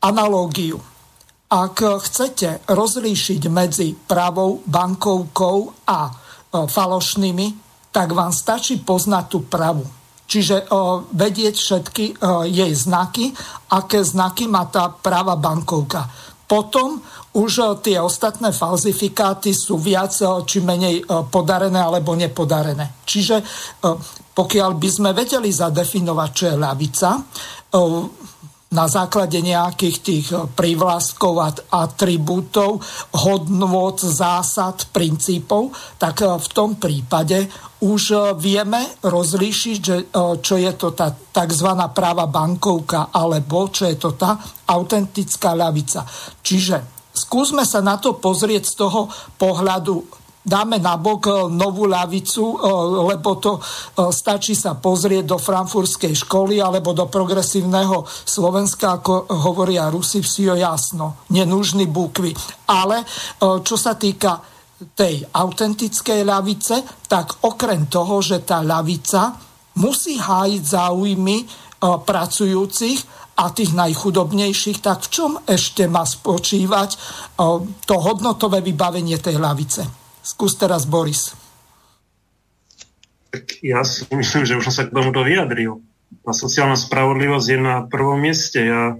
analógiu. 0.00 0.80
Ak 1.52 1.84
chcete 1.84 2.64
rozlíšiť 2.64 3.42
medzi 3.52 3.92
pravou 3.92 4.64
bankovkou 4.64 5.84
a 5.84 6.08
e, 6.08 6.12
falošnými, 6.64 7.46
tak 7.92 8.16
vám 8.16 8.32
stačí 8.32 8.80
poznať 8.80 9.24
tú 9.28 9.44
pravu. 9.44 9.84
Čiže 10.24 10.64
e, 10.64 10.66
vedieť 11.12 11.54
všetky 11.60 12.04
jej 12.48 12.72
znaky, 12.72 13.28
aké 13.76 14.00
znaky 14.00 14.48
má 14.48 14.72
tá 14.72 14.88
práva 14.88 15.36
bankovka. 15.36 16.08
Potom 16.48 17.04
už 17.36 17.80
tie 17.84 18.00
ostatné 18.00 18.56
falzifikáty 18.56 19.52
sú 19.52 19.76
viac 19.80 20.12
či 20.44 20.60
menej 20.60 21.00
podarené 21.32 21.80
alebo 21.80 22.12
nepodarené. 22.12 22.92
Čiže 23.08 23.40
pokiaľ 24.32 24.70
by 24.80 24.88
sme 24.88 25.10
vedeli 25.12 25.52
zadefinovať, 25.52 26.30
čo 26.32 26.44
je 26.48 26.56
ľavica, 26.56 27.08
na 28.72 28.88
základe 28.88 29.36
nejakých 29.44 29.96
tých 30.00 30.26
privlastkov 30.56 31.34
a 31.44 31.52
atribútov, 31.84 32.80
hodnôt, 33.12 34.00
zásad, 34.00 34.88
princípov, 34.88 35.76
tak 36.00 36.24
v 36.24 36.48
tom 36.56 36.80
prípade 36.80 37.52
už 37.84 38.32
vieme 38.40 38.80
rozlíšiť, 39.04 40.08
čo 40.40 40.54
je 40.56 40.72
to 40.72 40.96
tá 40.96 41.12
tzv. 41.12 41.68
práva 41.92 42.24
bankovka, 42.32 43.12
alebo 43.12 43.68
čo 43.68 43.84
je 43.92 43.96
to 44.00 44.16
tá 44.16 44.40
autentická 44.72 45.52
ľavica. 45.52 46.08
Čiže 46.40 47.12
skúsme 47.12 47.68
sa 47.68 47.84
na 47.84 48.00
to 48.00 48.16
pozrieť 48.16 48.72
z 48.72 48.74
toho 48.80 49.12
pohľadu 49.36 50.21
dáme 50.42 50.82
na 50.82 50.98
bok 50.98 51.22
e, 51.26 51.32
novú 51.54 51.86
ľavicu, 51.86 52.42
e, 52.42 52.56
lebo 53.14 53.38
to 53.38 53.56
e, 53.56 53.60
stačí 54.10 54.58
sa 54.58 54.74
pozrieť 54.74 55.24
do 55.24 55.38
frankfurtskej 55.38 56.18
školy 56.26 56.58
alebo 56.58 56.90
do 56.90 57.06
progresívneho 57.06 58.02
Slovenska, 58.06 58.98
ako 58.98 59.30
hovoria 59.30 59.86
Rusi, 59.88 60.18
vsio 60.18 60.58
jasno, 60.58 61.22
nenúžny 61.30 61.86
bukvy. 61.86 62.34
Ale 62.68 63.04
čo 63.62 63.76
sa 63.76 63.94
týka 63.94 64.40
tej 64.96 65.22
autentickej 65.22 66.24
ľavice, 66.24 67.06
tak 67.06 67.44
okrem 67.46 67.86
toho, 67.86 68.18
že 68.24 68.42
tá 68.42 68.64
ľavica 68.64 69.36
musí 69.78 70.16
hájiť 70.16 70.62
záujmy 70.64 71.36
pracujúcich 71.82 72.98
a 73.36 73.52
tých 73.52 73.76
najchudobnejších, 73.76 74.78
tak 74.80 75.04
v 75.04 75.08
čom 75.12 75.32
ešte 75.44 75.84
má 75.86 76.06
spočívať 76.06 76.90
to 77.84 77.94
hodnotové 78.00 78.64
vybavenie 78.64 79.20
tej 79.20 79.36
ľavice? 79.36 80.01
Skús 80.22 80.54
teraz, 80.54 80.86
Boris. 80.86 81.34
Tak 83.34 83.58
ja 83.58 83.82
si 83.82 84.06
myslím, 84.14 84.46
že 84.46 84.54
už 84.54 84.70
som 84.70 84.74
sa 84.74 84.84
k 84.86 84.94
tomu 84.94 85.10
vyjadril. 85.10 85.82
Tá 86.22 86.30
sociálna 86.30 86.78
spravodlivosť 86.78 87.48
je 87.50 87.58
na 87.58 87.76
prvom 87.90 88.22
mieste. 88.22 88.62
Ja, 88.62 88.94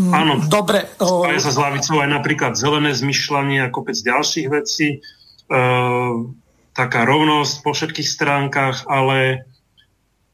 mm, 0.00 0.12
áno, 0.14 0.32
dobre. 0.48 0.88
O... 1.02 1.28
sa 1.36 1.52
s 1.52 1.60
lavicou 1.60 2.00
aj 2.00 2.08
napríklad 2.08 2.52
zelené 2.56 2.96
zmyšľanie 2.96 3.66
a 3.66 3.72
kopec 3.74 3.98
ďalších 3.98 4.46
vecí. 4.48 4.98
E, 4.98 5.58
taká 6.72 7.00
rovnosť 7.04 7.54
po 7.60 7.76
všetkých 7.76 8.08
stránkach, 8.08 8.88
ale 8.88 9.44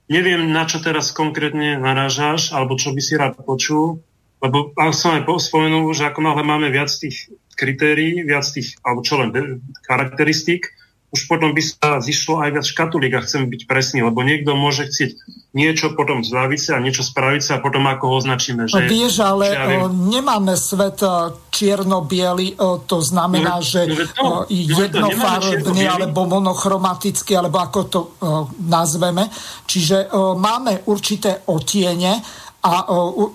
neviem, 0.07 0.51
na 0.51 0.69
čo 0.69 0.79
teraz 0.79 1.11
konkrétne 1.11 1.81
narážaš, 1.81 2.55
alebo 2.55 2.79
čo 2.79 2.95
by 2.95 3.01
si 3.03 3.15
rád 3.19 3.41
počul, 3.43 4.05
lebo 4.41 4.73
ak 4.77 4.93
som 4.97 5.17
aj 5.17 5.29
spomenul, 5.29 5.93
že 5.93 6.09
ako 6.09 6.21
náhle 6.25 6.43
máme 6.45 6.69
viac 6.73 6.89
tých 6.89 7.29
kritérií, 7.57 8.23
viac 8.27 8.47
tých, 8.47 8.79
alebo 8.85 9.01
čo 9.03 9.21
len 9.21 9.61
charakteristík, 9.87 10.71
už 11.11 11.27
potom 11.27 11.51
by 11.51 11.59
sa 11.59 11.99
zišlo 11.99 12.39
aj 12.39 12.51
viac 12.55 12.67
škatulík 12.71 13.19
a 13.19 13.27
chcem 13.27 13.51
byť 13.51 13.67
presný, 13.67 14.07
lebo 14.07 14.23
niekto 14.23 14.55
môže 14.55 14.87
chcieť 14.87 15.19
niečo 15.59 15.99
potom 15.99 16.23
zľaviť 16.23 16.61
sa 16.63 16.79
a 16.79 16.85
niečo 16.87 17.03
spraviť 17.03 17.43
sa 17.43 17.53
a 17.59 17.63
potom 17.67 17.83
ako 17.91 18.05
ho 18.07 18.15
označíme. 18.23 18.71
Že, 18.71 18.87
Vieš, 18.87 19.19
ale 19.19 19.51
ja 19.51 19.67
viem, 19.67 19.91
nemáme 20.07 20.55
svet 20.55 21.03
čierno-biely, 21.51 22.55
to 22.87 22.99
znamená, 23.03 23.59
no, 23.59 23.67
že 23.67 23.91
no, 23.91 24.47
to, 24.47 24.55
jednofarbný 24.55 25.83
alebo 25.83 26.31
monochromatický, 26.31 27.35
alebo 27.35 27.59
ako 27.59 27.81
to 27.91 28.01
nazveme. 28.71 29.27
Čiže 29.67 30.15
máme 30.39 30.87
určité 30.87 31.43
otiene 31.51 32.23
a 32.63 32.73
no. 32.87 33.35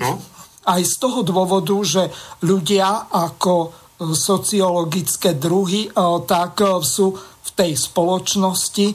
aj 0.63 0.79
z 0.79 0.95
toho 0.95 1.27
dôvodu, 1.27 1.75
že 1.83 2.07
ľudia 2.39 3.11
ako 3.11 3.83
sociologické 3.99 5.39
druhy, 5.39 5.87
tak 6.27 6.59
sú 6.83 7.15
v 7.15 7.49
tej 7.55 7.79
spoločnosti 7.79 8.87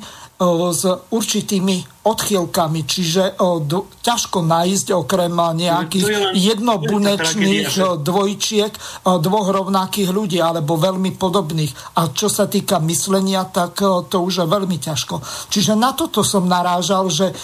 s 0.72 0.82
určitými 1.12 1.99
odchýlkami, 2.01 2.88
čiže 2.88 3.36
do, 3.68 3.84
ťažko 4.01 4.40
nájsť 4.40 4.86
okrem 4.96 5.36
nejakých 5.36 6.32
jednobunečných 6.32 8.01
dvojčiek 8.01 8.72
dvoch 9.05 9.48
rovnakých 9.53 10.09
ľudí 10.09 10.40
alebo 10.40 10.80
veľmi 10.80 11.12
podobných. 11.20 12.01
A 12.01 12.09
čo 12.09 12.32
sa 12.32 12.48
týka 12.48 12.80
myslenia, 12.88 13.44
tak 13.53 13.84
to 13.84 14.16
už 14.16 14.40
je 14.40 14.46
veľmi 14.48 14.80
ťažko. 14.80 15.20
Čiže 15.53 15.76
na 15.76 15.92
toto 15.92 16.24
som 16.24 16.48
narážal, 16.48 17.12
že 17.12 17.36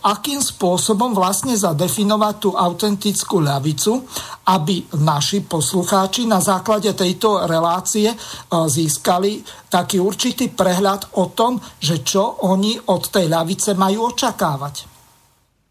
akým 0.00 0.40
spôsobom 0.40 1.12
vlastne 1.12 1.52
zadefinovať 1.52 2.34
tú 2.40 2.56
autentickú 2.56 3.44
ľavicu, 3.44 4.00
aby 4.48 4.80
naši 4.96 5.44
poslucháči 5.44 6.24
na 6.24 6.40
základe 6.40 6.96
tejto 6.96 7.44
relácie 7.44 8.08
získali 8.48 9.44
taký 9.70 10.02
určitý 10.02 10.50
prehľad 10.50 11.14
o 11.20 11.30
tom, 11.30 11.60
že 11.78 12.02
čo 12.02 12.42
oni 12.48 12.74
od 12.90 13.06
tej 13.06 13.30
ľavice 13.30 13.78
majú 13.78 13.89
majú 13.90 14.14
očakávať. 14.14 14.86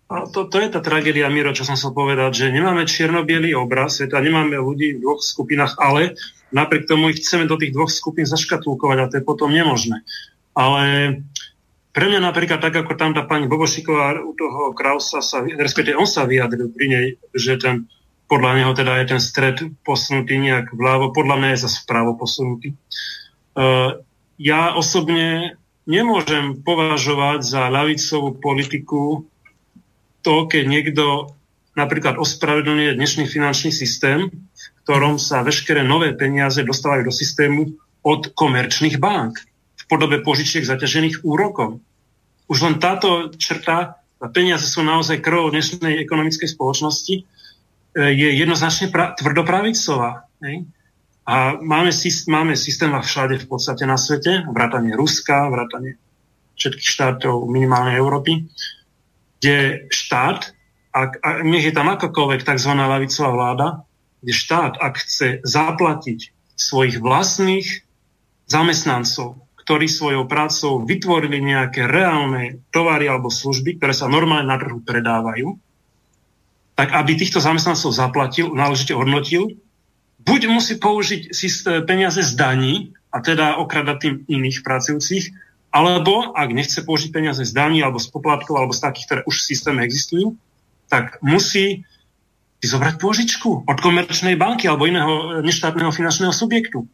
A 0.09 0.25
to, 0.27 0.49
to 0.49 0.59
je 0.59 0.73
tá 0.73 0.83
tragédia, 0.83 1.29
Miro, 1.31 1.55
čo 1.55 1.63
som 1.63 1.77
chcel 1.77 1.93
povedať, 1.93 2.43
že 2.43 2.45
nemáme 2.51 2.83
čierno 2.89 3.23
obraz 3.55 4.01
sveta, 4.01 4.19
nemáme 4.19 4.59
ľudí 4.59 4.97
v 4.97 5.01
dvoch 5.05 5.21
skupinách, 5.21 5.77
ale 5.79 6.19
napriek 6.49 6.89
tomu 6.89 7.13
ich 7.13 7.21
chceme 7.21 7.45
do 7.45 7.55
tých 7.55 7.71
dvoch 7.71 7.93
skupín 7.93 8.25
zaškatulkovať 8.25 8.97
a 8.99 9.09
to 9.09 9.15
je 9.21 9.23
potom 9.23 9.53
nemožné. 9.53 10.01
Ale 10.57 10.81
pre 11.93 12.05
mňa 12.09 12.25
napríklad 12.25 12.57
tak, 12.57 12.73
ako 12.73 12.97
tam 12.97 13.13
tá 13.13 13.21
pani 13.29 13.45
Bobošiková 13.45 14.17
u 14.17 14.33
toho 14.33 14.73
Krausa 14.73 15.21
sa, 15.21 15.45
respektíve 15.45 15.93
on 15.93 16.09
sa 16.09 16.25
vyjadril 16.25 16.73
pri 16.73 16.85
nej, 16.89 17.07
že 17.37 17.61
ten, 17.61 17.85
podľa 18.25 18.51
neho 18.57 18.71
teda 18.73 18.97
je 19.05 19.05
ten 19.13 19.21
stred 19.21 19.61
posunutý 19.85 20.41
nejak 20.41 20.73
vľavo, 20.73 21.13
podľa 21.13 21.37
mňa 21.37 21.49
je 21.53 21.63
zase 21.69 21.85
vpravo 21.85 22.17
posunutý. 22.17 22.73
Uh, 23.53 24.01
ja 24.41 24.73
osobne 24.73 25.53
nemôžem 25.89 26.61
považovať 26.61 27.39
za 27.41 27.65
ľavicovú 27.73 28.37
politiku 28.37 29.25
to, 30.21 30.45
keď 30.45 30.63
niekto 30.69 31.33
napríklad 31.73 32.21
ospravedlňuje 32.21 32.93
dnešný 32.93 33.25
finančný 33.25 33.73
systém, 33.73 34.29
v 34.29 34.65
ktorom 34.85 35.17
sa 35.17 35.41
veškeré 35.41 35.81
nové 35.81 36.13
peniaze 36.13 36.61
dostávajú 36.61 37.09
do 37.09 37.13
systému 37.13 37.73
od 38.05 38.29
komerčných 38.37 39.01
bank 39.01 39.41
v 39.75 39.83
podobe 39.89 40.21
požičiek 40.21 40.61
zaťažených 40.61 41.25
úrokom. 41.25 41.81
Už 42.45 42.57
len 42.61 42.77
táto 42.77 43.33
črta, 43.33 43.97
peniaze 44.29 44.69
sú 44.69 44.85
naozaj 44.85 45.25
krvou 45.25 45.49
dnešnej 45.49 46.05
ekonomickej 46.05 46.49
spoločnosti, 46.53 47.15
e, 47.17 47.23
je 47.95 48.29
jednoznačne 48.37 48.93
pra- 48.93 49.17
tvrdopravicová. 49.17 50.29
Ne? 50.43 50.69
A 51.29 51.61
máme, 51.61 51.93
máme 52.25 52.57
systém 52.57 52.89
všade 52.89 53.45
v 53.45 53.47
podstate 53.53 53.85
na 53.85 54.01
svete, 54.01 54.49
vrátanie 54.49 54.97
Ruska, 54.97 55.45
vrátanie 55.53 56.01
všetkých 56.57 56.89
štátov 56.89 57.45
minimálnej 57.45 58.01
Európy, 58.01 58.49
kde 59.37 59.85
štát, 59.93 60.49
ak, 60.89 61.21
ak, 61.21 61.37
nech 61.45 61.69
je 61.69 61.73
tam 61.77 61.93
akákoľvek 61.93 62.41
tzv. 62.41 62.71
lavicová 62.73 63.29
vláda, 63.29 63.67
kde 64.25 64.33
štát, 64.33 64.73
ak 64.81 64.93
chce 65.05 65.45
zaplatiť 65.45 66.33
svojich 66.57 66.97
vlastných 66.97 67.85
zamestnancov, 68.49 69.37
ktorí 69.61 69.85
svojou 69.85 70.25
prácou 70.25 70.81
vytvorili 70.81 71.45
nejaké 71.45 71.85
reálne 71.85 72.65
tovary 72.73 73.05
alebo 73.05 73.29
služby, 73.29 73.77
ktoré 73.77 73.93
sa 73.93 74.09
normálne 74.09 74.49
na 74.49 74.57
trhu 74.57 74.81
predávajú, 74.81 75.61
tak 76.73 76.89
aby 76.89 77.11
týchto 77.13 77.37
zamestnancov 77.37 77.93
zaplatil, 77.93 78.49
náležite 78.49 78.97
hodnotil 78.97 79.61
buď 80.29 80.41
musí 80.53 80.77
použiť 80.77 81.33
peniaze 81.89 82.21
z 82.21 82.33
daní, 82.37 82.93
a 83.09 83.17
teda 83.25 83.57
okradať 83.57 83.97
tým 83.97 84.15
iných 84.29 84.61
pracujúcich, 84.61 85.33
alebo 85.73 86.33
ak 86.33 86.49
nechce 86.53 86.81
použiť 86.81 87.09
peniaze 87.13 87.41
z 87.41 87.53
daní 87.53 87.81
alebo 87.81 88.01
z 88.01 88.09
poplatkov 88.09 88.57
alebo 88.57 88.73
z 88.73 88.81
takých, 88.85 89.05
ktoré 89.05 89.21
už 89.25 89.35
v 89.41 89.47
systéme 89.53 89.79
existujú, 89.85 90.37
tak 90.89 91.21
musí 91.21 91.85
si 92.59 92.65
zobrať 92.65 92.95
pôžičku 92.97 93.69
od 93.69 93.77
komerčnej 93.77 94.35
banky 94.35 94.65
alebo 94.65 94.89
iného 94.89 95.41
neštátneho 95.45 95.93
finančného 95.93 96.33
subjektu. 96.33 96.89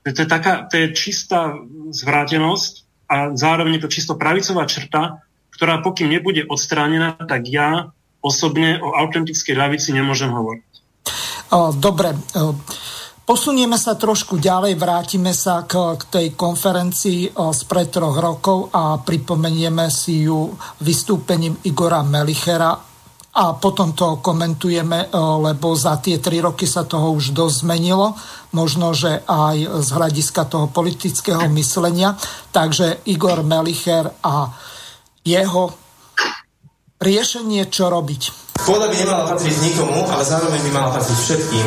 To 0.00 0.16
je, 0.16 0.28
taká, 0.28 0.64
to 0.64 0.80
je 0.80 0.96
čistá 0.96 1.60
zvrátenosť 1.92 2.72
a 3.04 3.36
zároveň 3.36 3.84
to 3.84 3.92
čisto 3.92 4.16
pravicová 4.16 4.64
črta, 4.64 5.20
ktorá 5.52 5.84
pokým 5.84 6.08
nebude 6.08 6.48
odstránená, 6.48 7.20
tak 7.20 7.52
ja 7.52 7.92
osobne 8.24 8.80
o 8.80 8.96
autentickej 8.96 9.54
ľavici 9.56 9.92
nemôžem 9.92 10.32
hovoriť. 10.32 10.69
Dobre, 11.76 12.14
Posunieme 13.30 13.78
sa 13.78 13.94
trošku 13.94 14.42
ďalej, 14.42 14.74
vrátime 14.74 15.30
sa 15.30 15.62
k, 15.62 15.94
k 15.94 16.02
tej 16.10 16.26
konferencii 16.34 17.30
z 17.30 17.60
pred 17.70 17.86
troch 17.86 18.18
rokov 18.18 18.74
a 18.74 18.98
pripomenieme 18.98 19.86
si 19.86 20.26
ju 20.26 20.50
vystúpením 20.82 21.54
Igora 21.62 22.02
Melichera 22.02 22.74
a 23.30 23.54
potom 23.54 23.94
to 23.94 24.18
komentujeme, 24.18 25.14
lebo 25.14 25.78
za 25.78 26.02
tie 26.02 26.18
tri 26.18 26.42
roky 26.42 26.66
sa 26.66 26.82
toho 26.82 27.14
už 27.14 27.30
dosť 27.30 27.62
zmenilo, 27.62 28.18
možno, 28.50 28.90
že 28.90 29.22
aj 29.22 29.86
z 29.86 29.88
hľadiska 29.94 30.50
toho 30.50 30.66
politického 30.66 31.46
myslenia. 31.54 32.18
Takže 32.50 33.06
Igor 33.06 33.46
Melicher 33.46 34.10
a 34.26 34.50
jeho 35.22 35.70
riešenie, 36.98 37.70
čo 37.70 37.86
robiť. 37.86 38.49
Pôda 38.68 38.92
by 38.92 38.96
nemala 38.96 39.24
patriť 39.24 39.56
nikomu, 39.64 40.04
ale 40.08 40.22
zároveň 40.24 40.60
by 40.60 40.70
mala 40.70 40.90
patriť 40.92 41.16
všetkým. 41.16 41.66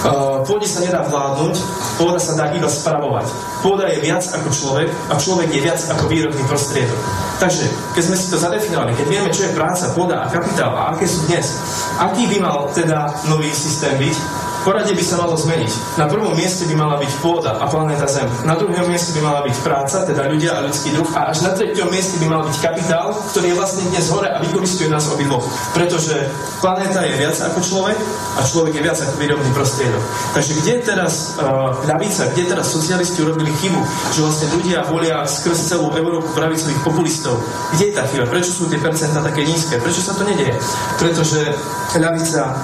Uh, 0.00 0.40
pôde 0.48 0.64
sa 0.64 0.80
nedá 0.80 1.04
vládnuť, 1.04 1.60
pôda 2.00 2.16
sa 2.16 2.32
dá 2.32 2.48
iba 2.56 2.64
spravovať. 2.64 3.28
Pôda 3.60 3.84
je 3.92 4.00
viac 4.00 4.24
ako 4.32 4.48
človek 4.48 4.88
a 5.12 5.20
človek 5.20 5.52
je 5.52 5.60
viac 5.60 5.76
ako 5.76 6.08
výrobný 6.08 6.40
prostriedok. 6.48 6.96
Takže, 7.36 7.68
keď 7.92 8.02
sme 8.08 8.16
si 8.16 8.26
to 8.32 8.40
zadefinovali, 8.40 8.96
keď 8.96 9.06
vieme, 9.12 9.28
čo 9.28 9.44
je 9.44 9.56
práca, 9.56 9.92
pôda 9.92 10.24
a 10.24 10.32
kapitál 10.32 10.72
a 10.72 10.96
aké 10.96 11.04
sú 11.04 11.28
dnes, 11.28 11.52
aký 12.00 12.32
by 12.32 12.38
mal 12.40 12.72
teda 12.72 13.12
nový 13.28 13.52
systém 13.52 13.92
byť, 14.00 14.16
Poradie 14.60 14.92
by 14.92 15.04
sa 15.04 15.16
malo 15.16 15.40
zmeniť. 15.40 15.96
Na 15.96 16.04
prvom 16.04 16.36
mieste 16.36 16.68
by 16.68 16.76
mala 16.76 17.00
byť 17.00 17.12
pôda 17.24 17.56
a 17.56 17.64
planéta 17.64 18.04
Zem. 18.04 18.28
Na 18.44 18.52
druhom 18.60 18.84
mieste 18.92 19.16
by 19.16 19.24
mala 19.24 19.40
byť 19.48 19.56
práca, 19.64 20.04
teda 20.04 20.28
ľudia 20.28 20.52
a 20.52 20.68
ľudský 20.68 20.92
druh. 20.92 21.08
A 21.16 21.32
až 21.32 21.48
na 21.48 21.56
treťom 21.56 21.88
mieste 21.88 22.20
by 22.20 22.26
mal 22.28 22.44
byť 22.44 22.56
kapitál, 22.60 23.16
ktorý 23.32 23.52
je 23.52 23.56
vlastne 23.56 23.88
dnes 23.88 24.04
hore 24.12 24.28
a 24.28 24.36
vykoristuje 24.36 24.92
nás 24.92 25.08
obidvoch. 25.08 25.48
Pretože 25.72 26.28
planéta 26.60 27.00
je 27.08 27.16
viac 27.16 27.36
ako 27.40 27.58
človek 27.64 27.96
a 28.36 28.40
človek 28.44 28.72
je 28.76 28.82
viac 28.84 28.98
ako 29.00 29.14
výrobný 29.16 29.50
prostriedok. 29.56 30.02
Takže 30.36 30.52
kde 30.60 30.74
teraz 30.84 31.12
uh, 31.40 31.72
ľavica, 31.88 32.28
kde 32.36 32.42
teraz 32.52 32.68
socialisti 32.68 33.24
urobili 33.24 33.48
chybu, 33.64 33.80
že 34.12 34.20
vlastne 34.20 34.46
ľudia 34.60 34.84
volia 34.92 35.24
skrz 35.24 35.72
celú 35.72 35.88
Európu 35.96 36.36
pravicových 36.36 36.80
populistov? 36.84 37.40
Kde 37.72 37.84
je 37.88 37.94
tá 37.96 38.04
chyba? 38.12 38.28
Prečo 38.28 38.52
sú 38.52 38.68
tie 38.68 38.76
percentá 38.76 39.24
také 39.24 39.40
nízke? 39.48 39.80
Prečo 39.80 40.04
sa 40.04 40.12
to 40.12 40.28
nedieje? 40.28 40.52
Pretože 41.00 41.48
ľavica 41.96 42.60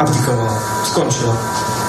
abdikovala, 0.00 0.56
skončila, 0.88 1.34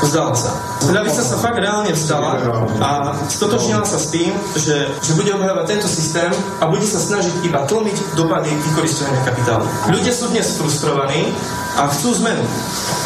vzdala 0.04 0.36
sa. 0.36 0.52
Ľavica 0.92 1.22
sa 1.24 1.36
fakt 1.40 1.64
reálne 1.64 1.96
vzdala 1.96 2.44
a 2.84 3.16
stotočnila 3.32 3.88
sa 3.88 3.96
s 3.96 4.12
tým, 4.12 4.36
že, 4.60 4.92
že 5.00 5.16
bude 5.16 5.32
obhajovať 5.32 5.66
tento 5.72 5.88
systém 5.88 6.28
a 6.60 6.68
bude 6.68 6.84
sa 6.84 7.00
snažiť 7.00 7.48
iba 7.48 7.64
tlmiť 7.64 8.20
dopady 8.20 8.52
vykoristovania 8.52 9.22
kapitálu. 9.24 9.64
Ľudia 9.88 10.12
sú 10.12 10.28
dnes 10.34 10.60
frustrovaní 10.60 11.32
a 11.80 11.88
chcú 11.88 12.12
zmenu, 12.20 12.44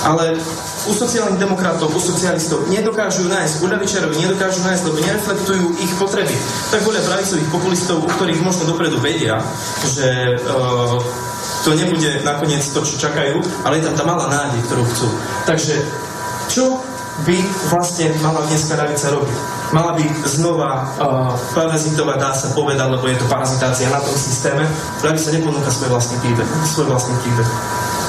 ale 0.10 0.41
u 0.89 0.93
sociálnych 0.93 1.41
demokratov, 1.41 1.93
u 1.93 2.01
socialistov 2.01 2.66
nedokážu 2.70 3.30
nájsť, 3.30 3.62
u 3.62 3.66
ľavičarov 3.70 4.12
nedokážu 4.18 4.62
nájsť, 4.66 4.84
lebo 4.89 4.97
nereflektujú 5.01 5.66
ich 5.82 5.93
potreby. 6.01 6.34
Tak 6.74 6.82
volia 6.82 7.01
pravicových 7.06 7.49
populistov, 7.53 8.01
u 8.01 8.10
ktorých 8.10 8.41
možno 8.41 8.70
dopredu 8.70 8.97
vedia, 9.01 9.41
že 9.86 10.38
uh, 10.45 10.97
to 11.66 11.74
nebude 11.74 12.22
nakoniec 12.22 12.61
to, 12.61 12.86
čo 12.86 13.09
čakajú, 13.09 13.41
ale 13.66 13.82
je 13.82 13.89
tam 13.89 13.97
tá 13.97 14.03
malá 14.05 14.30
nádej, 14.30 14.61
ktorú 14.70 14.86
chcú. 14.86 15.09
Takže 15.49 15.82
čo 16.45 16.78
by 17.26 17.38
vlastne 17.74 18.13
mala 18.22 18.45
dneska 18.45 18.78
ľavica 18.78 19.09
robiť? 19.09 19.38
Mala 19.74 19.97
by 19.97 20.05
znova 20.30 20.72
uh, 20.78 21.34
parazitovať, 21.57 22.18
dá 22.22 22.32
sa 22.38 22.53
povedať, 22.53 22.86
lebo 22.86 23.01
je 23.09 23.18
to 23.18 23.26
parazitácia 23.26 23.89
na 23.89 23.97
tom 23.97 24.13
systéme. 24.13 24.61
Ľavica 25.01 25.34
neponúka 25.34 25.74
svoj 25.74 25.89
vlastný 25.89 26.22
príbeh. 26.22 26.45
Svoj 26.70 26.86
vlastný 26.86 27.18
príbeh. 27.26 27.49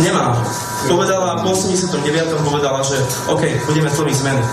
Nemá. 0.04 0.36
Povedala, 0.84 1.40
po 1.40 1.56
89. 1.56 1.96
povedala, 2.44 2.84
že 2.84 3.00
OK, 3.32 3.40
budeme 3.64 3.88
tvoriť 3.88 4.14
zmeny. 4.20 4.44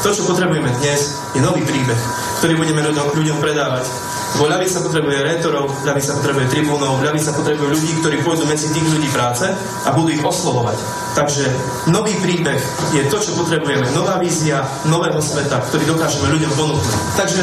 To, 0.00 0.08
čo 0.16 0.24
potrebujeme 0.24 0.72
dnes, 0.80 1.20
je 1.36 1.40
nový 1.44 1.60
príbeh, 1.60 2.00
ktorý 2.40 2.56
budeme 2.56 2.80
ľuďom, 2.88 3.12
ľuďom 3.12 3.38
predávať 3.42 3.84
Lebo 4.34 4.50
ľavica 4.50 4.78
potrebuje 4.82 5.18
rétorov, 5.22 5.70
ľavica 5.86 6.12
potrebuje 6.18 6.46
tribúnov, 6.50 6.98
ľavica 6.98 7.30
potrebuje 7.30 7.68
ľudí, 7.78 7.92
ktorí 8.02 8.16
pôjdu 8.26 8.44
medzi 8.50 8.68
tých 8.74 8.86
ľudí 8.90 9.08
práce 9.14 9.46
a 9.86 9.88
budú 9.94 10.10
ich 10.10 10.24
oslovovať. 10.24 10.76
Takže 11.14 11.44
nový 11.88 12.12
príbeh 12.20 12.60
je 12.92 13.02
to, 13.06 13.16
čo 13.16 13.38
potrebujeme. 13.38 13.86
Nová 13.96 14.20
vízia 14.20 14.66
nového 14.90 15.22
sveta, 15.22 15.62
ktorý 15.70 15.88
dokážeme 15.88 16.28
ľuďom 16.28 16.52
ponúknuť. 16.58 16.94
Takže 17.16 17.42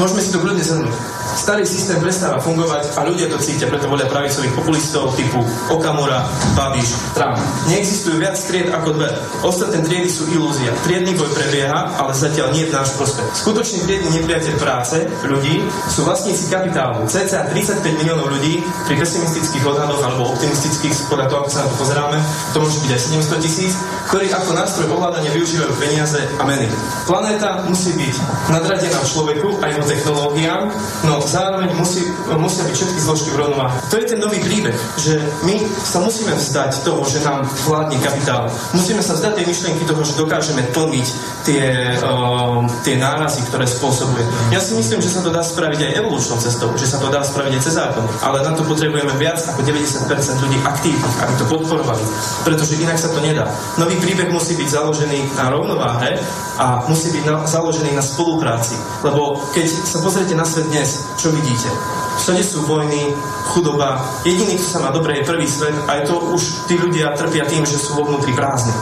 môžeme 0.00 0.20
si 0.24 0.32
to 0.34 0.42
kľudne 0.42 0.64
zhrnúť 0.64 0.94
starý 1.34 1.66
systém 1.66 1.98
prestáva 1.98 2.38
fungovať 2.38 2.94
a 2.94 3.04
ľudia 3.04 3.26
to 3.26 3.42
cítia, 3.42 3.66
preto 3.66 3.90
volia 3.90 4.06
pravicových 4.06 4.54
populistov 4.54 5.12
typu 5.18 5.42
Okamura, 5.68 6.22
Babiš, 6.54 6.94
Trump. 7.12 7.36
Neexistujú 7.66 8.22
viac 8.22 8.38
tried 8.38 8.70
ako 8.70 8.94
dve. 8.94 9.10
Ostatné 9.42 9.82
triedy 9.82 10.08
sú 10.08 10.30
ilúzia. 10.30 10.70
Triedny 10.86 11.18
boj 11.18 11.28
prebieha, 11.34 11.98
ale 11.98 12.14
zatiaľ 12.14 12.54
nie 12.54 12.68
je 12.68 12.72
náš 12.72 12.94
prospech. 12.94 13.28
Skutočný 13.34 13.78
triedny 13.84 14.08
nepriateľ 14.22 14.54
práce 14.62 14.96
ľudí 15.26 15.64
sú 15.90 16.06
vlastníci 16.14 16.46
kapitálu. 16.46 17.10
CCA 17.10 17.50
35 17.50 17.82
miliónov 17.98 18.30
ľudí 18.30 18.62
pri 18.86 18.94
pesimistických 19.02 19.66
odhadoch 19.66 19.98
alebo 19.98 20.30
optimistických, 20.30 21.10
podľa 21.10 21.26
toho, 21.26 21.38
ako 21.42 21.50
sa 21.50 21.60
na 21.66 21.66
to 21.66 21.76
pozeráme, 21.82 22.18
to 22.54 22.56
môže 22.62 22.78
byť 22.86 22.90
aj 22.94 23.02
700 23.34 23.42
tisíc, 23.42 23.72
ktorí 24.06 24.30
ako 24.30 24.50
nástroj 24.54 24.86
ovládania 24.94 25.34
využívajú 25.34 25.74
peniaze 25.74 26.22
a 26.38 26.42
meny. 26.46 26.70
Planéta 27.10 27.66
musí 27.66 27.98
byť 27.98 28.14
nadradená 28.46 29.00
človeku 29.02 29.58
a 29.58 29.74
jeho 29.74 29.82
technológiám, 29.82 30.70
no 31.02 31.18
zároveň 31.18 31.74
musí, 31.74 32.06
musia 32.38 32.62
byť 32.62 32.74
všetky 32.78 33.00
zložky 33.02 33.28
v 33.34 33.40
rovnováhe. 33.42 33.74
To 33.90 33.98
je 33.98 34.06
ten 34.14 34.22
nový 34.22 34.38
príbeh, 34.38 34.78
že 35.02 35.18
my 35.42 35.66
sa 35.66 35.98
musíme 35.98 36.30
vzdať 36.30 36.86
toho, 36.86 37.02
že 37.10 37.26
nám 37.26 37.42
vládne 37.66 37.98
kapitál. 37.98 38.46
Musíme 38.70 39.02
sa 39.02 39.18
vzdať 39.18 39.42
tej 39.42 39.46
myšlienky 39.50 39.82
toho, 39.82 40.06
že 40.06 40.14
dokážeme 40.14 40.62
tlmiť 40.70 41.06
tie, 41.42 41.98
uh, 42.06 42.62
tie 42.86 42.94
nárazy, 43.02 43.42
ktoré 43.50 43.66
spôsobuje. 43.66 44.22
Ja 44.54 44.62
si 44.62 44.78
myslím, 44.78 45.02
že 45.02 45.10
sa 45.10 45.20
to 45.26 45.34
dá 45.34 45.42
spraviť 45.42 45.80
aj 45.90 46.03
evolučnou 46.04 46.36
cestou, 46.38 46.70
že 46.76 46.86
sa 46.86 47.00
to 47.00 47.08
dá 47.08 47.24
spraviť 47.24 47.52
aj 47.56 47.62
cez 47.64 47.74
zákon, 47.74 48.04
ale 48.20 48.44
na 48.44 48.52
to 48.52 48.62
potrebujeme 48.68 49.10
viac 49.16 49.40
ako 49.40 49.64
90% 49.64 50.44
ľudí 50.44 50.58
aktívnych, 50.62 51.16
aby 51.24 51.32
to 51.40 51.44
podporovali, 51.48 52.04
pretože 52.44 52.78
inak 52.78 53.00
sa 53.00 53.08
to 53.10 53.24
nedá. 53.24 53.48
Nový 53.80 53.96
príbeh 53.98 54.28
musí 54.28 54.54
byť 54.54 54.68
založený 54.68 55.40
na 55.40 55.48
rovnováhe 55.50 56.20
a 56.60 56.84
musí 56.86 57.10
byť 57.10 57.24
na, 57.24 57.34
založený 57.48 57.96
na 57.96 58.04
spolupráci, 58.04 58.76
lebo 59.02 59.40
keď 59.56 59.66
sa 59.66 59.98
pozriete 60.04 60.36
na 60.36 60.44
svet 60.44 60.68
dnes, 60.68 61.08
čo 61.16 61.32
vidíte? 61.32 61.72
Všade 62.14 62.46
sú 62.46 62.62
vojny, 62.62 63.10
chudoba. 63.50 63.98
Jediný, 64.22 64.54
kto 64.56 64.68
sa 64.70 64.78
má 64.86 64.90
dobre, 64.94 65.18
je 65.18 65.28
prvý 65.28 65.46
svet. 65.50 65.74
Aj 65.90 65.98
to 66.06 66.14
už 66.30 66.70
tí 66.70 66.78
ľudia 66.78 67.10
trpia 67.18 67.42
tým, 67.44 67.66
že 67.66 67.74
sú 67.74 67.98
vo 67.98 68.06
vnútri 68.06 68.30
prázdni. 68.32 68.72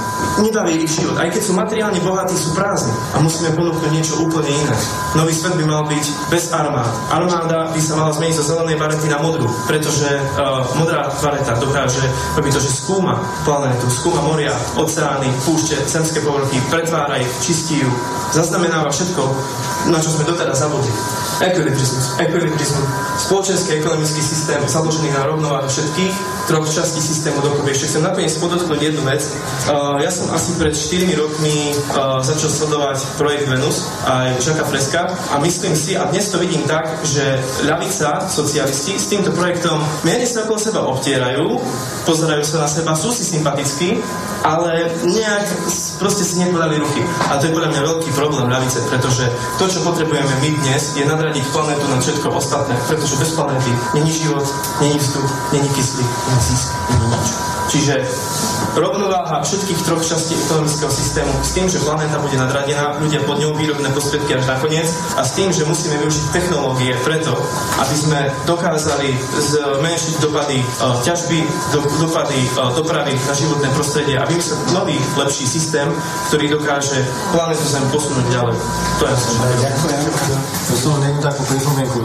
Nebaví 0.45 0.85
ich 0.85 0.93
život. 0.93 1.17
Aj 1.17 1.29
keď 1.33 1.43
sú 1.43 1.53
materiálne 1.57 2.01
bohatí, 2.05 2.37
sú 2.37 2.53
prázdni. 2.53 2.93
A 3.17 3.25
musíme 3.25 3.57
ponúknuť 3.57 3.91
niečo 3.93 4.21
úplne 4.21 4.53
iné. 4.53 4.77
Nový 5.17 5.33
svet 5.33 5.57
by 5.57 5.65
mal 5.65 5.85
byť 5.89 6.05
bez 6.29 6.53
armád. 6.53 6.93
Armáda 7.13 7.69
by 7.69 7.77
sa 7.77 8.01
mala 8.01 8.09
zmeniť 8.17 8.41
zo 8.41 8.45
zelenej 8.57 8.81
barety 8.81 9.05
na 9.13 9.21
modrú, 9.21 9.45
pretože 9.69 10.09
uh, 10.09 10.65
modrá 10.81 11.13
bareta 11.21 11.53
dokáže 11.61 12.01
robiť 12.41 12.53
to, 12.57 12.61
že 12.65 12.73
skúma 12.73 13.21
planétu, 13.45 13.85
skúma 13.93 14.25
moria, 14.25 14.57
oceány, 14.81 15.29
púšte, 15.45 15.77
zemské 15.85 16.25
povrchy, 16.25 16.57
pretvára 16.73 17.21
ich, 17.21 17.29
čistí 17.45 17.85
ju, 17.85 17.91
zaznamenáva 18.33 18.89
všetko, 18.89 19.23
na 19.91 19.99
čo 19.99 20.15
sme 20.15 20.29
doteraz 20.29 20.63
zabudli. 20.63 20.93
Ekvilibrizmus. 21.43 22.21
Ekvilibrizmus. 22.23 22.87
Spoločenský 23.27 23.83
ekonomický 23.83 24.23
systém 24.23 24.61
založený 24.63 25.11
na 25.11 25.27
rovnováhe 25.27 25.67
všetkých 25.67 26.15
troch 26.47 26.67
častí 26.71 27.03
systému 27.03 27.43
dokopy. 27.43 27.75
Ešte 27.75 27.87
chcem 27.95 28.03
nakoniec 28.07 28.35
podotknúť 28.39 28.81
jednu 28.83 29.03
vec. 29.07 29.23
Uh, 29.67 29.99
ja 29.99 30.11
som 30.11 30.31
asi 30.31 30.55
pred 30.59 30.75
4 30.75 31.19
rokmi 31.19 31.75
uh, 31.95 32.23
začal 32.23 32.51
sledovať 32.51 32.99
projekt 33.19 33.47
Venus 33.51 33.91
aj 34.07 34.39
Žaka 34.43 34.65
Freska 34.67 35.03
a 35.35 35.35
myslím 35.43 35.75
si, 35.75 35.99
a 35.99 36.07
dnes 36.11 36.31
to 36.31 36.39
vidím 36.39 36.63
tak, 36.67 36.87
že 37.07 37.39
ľavica, 37.67 38.27
socialisti 38.27 38.99
s 38.99 39.11
týmto 39.11 39.35
projektom 39.35 39.79
mierne 40.07 40.27
sa 40.27 40.47
okolo 40.47 40.59
seba 40.59 40.81
obtierajú, 40.87 41.59
pozerajú 42.07 42.43
sa 42.47 42.67
na 42.67 42.69
seba, 42.71 42.99
sú 42.99 43.15
si 43.15 43.23
sympatickí, 43.23 43.99
ale 44.43 44.91
nejak 45.07 45.47
proste 46.03 46.27
si 46.27 46.43
nepodali 46.43 46.79
ruky. 46.79 47.01
A 47.31 47.39
to 47.39 47.49
je 47.49 47.55
podľa 47.55 47.71
mňa 47.71 47.83
veľký 47.87 48.11
problém 48.15 48.47
ľavice, 48.51 48.83
pretože 48.91 49.25
to, 49.57 49.71
čo 49.73 49.81
potrebujeme 49.89 50.29
my 50.45 50.49
dnes, 50.61 51.01
je 51.01 51.05
nadradiť 51.09 51.49
planetu 51.49 51.89
na 51.89 51.97
všetko 51.97 52.29
ostatné, 52.37 52.77
pretože 52.93 53.17
bez 53.17 53.33
planéty 53.33 53.73
není 53.97 54.13
život, 54.13 54.45
není 54.85 55.01
vzduch, 55.01 55.33
není 55.53 55.69
kyslík, 55.73 56.11
není 56.29 56.45
nič. 56.53 56.82
Čiže 57.73 58.05
rovnováha 58.77 59.41
všetkých 59.41 59.81
troch 59.89 60.05
častí 60.05 60.37
ekonomického 60.37 60.93
systému 60.93 61.33
s 61.41 61.57
tým, 61.57 61.67
že 61.73 61.81
planéta 61.81 62.21
bude 62.21 62.37
nadradená, 62.37 63.01
ľudia 63.01 63.25
pod 63.25 63.41
ňou 63.41 63.57
výrobné 63.57 63.89
prostriedky 63.97 64.37
až 64.37 64.45
nakoniec 64.45 64.85
a 65.17 65.25
s 65.25 65.33
tým, 65.33 65.49
že 65.49 65.65
musíme 65.65 65.97
využiť 66.05 66.37
technológie 66.37 66.93
preto, 67.01 67.33
aby 67.81 67.97
sme 67.97 68.21
dokázali 68.45 69.17
zmenšiť 69.17 70.15
dopady 70.21 70.61
uh, 70.61 71.01
ťažby, 71.01 71.41
do, 71.73 71.81
dopady 71.97 72.45
uh, 72.61 72.77
dopravy 72.77 73.17
na 73.25 73.33
životné 73.33 73.69
prostredie 73.73 74.21
a 74.21 74.29
vymyslieť 74.29 74.61
nový, 74.77 75.01
lepší 75.17 75.49
systém, 75.49 75.89
ktorý 76.29 76.53
dokáže 76.53 77.01
planetu 77.33 77.65
Zem 77.73 77.89
posunúť 77.89 78.27
ďalej. 78.29 78.57
To 79.01 79.05
je 79.09 79.17
Ďakujem. 79.65 80.03
To 80.69 80.75
som 80.77 81.01
takú 81.25 81.43
pripomienku. 81.49 81.99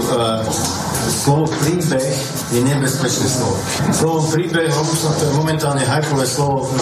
Slovo 1.07 1.47
príbeh 1.63 2.15
je 2.51 2.61
nebezpečné 2.63 3.27
slovo. 3.31 3.55
Slovo 3.95 4.19
príbeh, 4.27 4.67
to 4.67 5.23
je 5.23 5.33
momentálne 5.39 5.83
hajkové 5.87 6.27
slovo 6.27 6.67
v, 6.67 6.79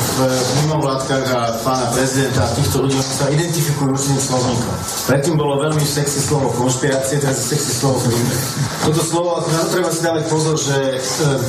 mimovládkach 0.66 1.26
a 1.30 1.42
pána 1.62 1.86
prezidenta 1.94 2.42
a 2.46 2.54
týchto 2.58 2.86
ľudí 2.86 2.98
sa 3.02 3.30
identifikujú 3.30 3.94
určitým 3.94 4.22
slovníkom. 4.22 4.76
Predtým 5.06 5.36
bolo 5.38 5.62
veľmi 5.62 5.86
sexy 5.86 6.20
slovo 6.22 6.50
konšpirácie, 6.58 7.22
teraz 7.22 7.38
je 7.46 7.54
sexy 7.54 7.72
slovo 7.78 8.02
príbeh. 8.02 8.42
Toto 8.86 9.02
slovo, 9.06 9.32
na 9.46 9.62
to 9.66 9.70
treba 9.78 9.90
si 9.94 10.02
dávať 10.02 10.24
pozor, 10.26 10.56
že 10.58 10.78
e, 10.78 11.00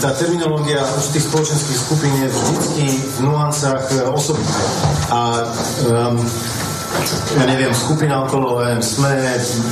tá 0.05 0.13
terminológia 0.13 0.85
určitých 0.85 1.25
spoločenských 1.33 1.79
skupín 1.81 2.13
je 2.21 2.29
vždy 2.29 2.89
v 3.01 3.19
nuancách 3.25 3.85
e, 3.89 3.97
osobných. 4.13 4.65
A 5.09 5.21
um, 5.89 6.21
ja 7.37 7.45
neviem, 7.45 7.73
skupina 7.77 8.25
okolo 8.25 8.65
neviem, 8.65 8.81
SME, 8.81 9.13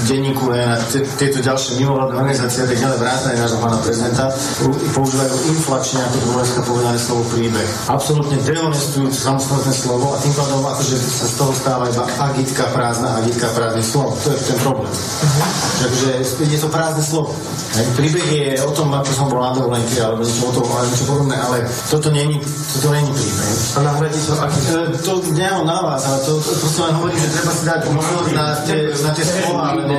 denníku 0.05 0.53
a 0.53 0.77
tieto 1.17 1.41
ďalšie 1.41 1.81
mimovládne 1.81 2.21
organizácie 2.21 2.65
a 2.65 2.69
tak 2.69 2.79
ďalej 2.79 2.99
vrátane 3.01 3.35
nášho 3.41 3.59
pána 3.59 3.79
prezidenta 3.81 4.25
používajú 4.93 5.35
inflačne, 5.49 5.99
ako 6.05 6.17
to 6.21 6.29
dneska 6.37 6.61
povedané 6.69 6.99
slovo 7.01 7.23
príbeh. 7.33 7.69
Absolutne 7.89 8.37
dehonestujú 8.45 9.09
samostatné 9.09 9.73
slovo 9.73 10.13
a 10.13 10.17
tým 10.21 10.35
pádom 10.37 10.61
akože 10.61 10.97
sa 11.01 11.27
z 11.27 11.35
toho 11.41 11.53
stáva 11.57 11.85
iba 11.89 12.05
agitka 12.21 12.65
prázdna, 12.77 13.09
agitka 13.25 13.47
prázdne 13.57 13.85
slovo. 13.85 14.11
To 14.21 14.27
je 14.29 14.39
ten 14.45 14.59
problém. 14.61 14.93
Uh-huh. 14.93 15.51
Takže 15.81 16.09
je 16.45 16.59
to 16.61 16.69
prázdne 16.69 17.05
slovo. 17.05 17.33
Hej. 17.75 17.85
Príbeh 17.99 18.27
je 18.31 18.47
o 18.63 18.71
tom, 18.71 18.93
ako 18.95 19.11
som 19.11 19.27
bol 19.27 19.43
na 19.43 19.51
dovolenke 19.51 19.99
alebo 19.99 20.23
niečo, 20.23 20.47
o 20.47 20.53
tom, 20.55 20.67
ale 20.71 20.87
niečo 20.93 21.07
podobné, 21.09 21.37
ale 21.41 21.57
toto 21.91 22.09
není, 22.13 22.39
toto 22.79 22.89
není 22.95 23.11
príbeh. 23.11 23.49
A 23.75 23.79
nahradí 23.83 24.19
to, 24.23 24.33
aký... 24.39 24.59
To 25.05 25.13
nemám 25.35 25.67
na 25.67 25.79
vás, 25.83 26.07
ale 26.07 26.19
to, 26.23 26.39
to, 26.39 26.53
to, 26.55 26.67
to 26.71 26.81
len 26.87 26.95
hovorí 26.95 27.14
hovorím, 27.14 27.14
že 27.17 27.29
treba 27.31 27.53
si 27.55 27.65
dať 27.65 27.81
možnosť 27.91 28.31
na 28.35 28.47
tie, 28.67 28.81
na 28.91 29.11
tie 29.15 29.27
slova, 29.27 29.67
lebo 29.79 29.95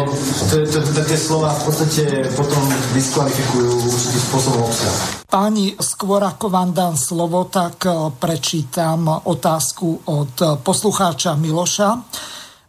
to, 0.52 0.56
to, 0.68 0.80
to, 0.84 1.02
tie 1.06 1.20
slova 1.20 1.50
v 1.56 1.62
podstate 1.68 2.04
potom 2.36 2.64
diskvalifikujú 2.94 3.72
určitým 3.90 4.22
spôsobom 4.30 4.62
obsah. 4.68 4.96
Páni, 5.26 5.76
skôr 5.80 6.22
ako 6.24 6.48
vám 6.48 6.72
dám 6.72 6.96
slovo, 6.96 7.48
tak 7.48 7.88
eh, 7.88 7.94
prečítam 8.16 9.08
otázku 9.08 10.08
od 10.12 10.64
poslucháča 10.64 11.36
Miloša, 11.40 11.90
eh, 11.96 12.02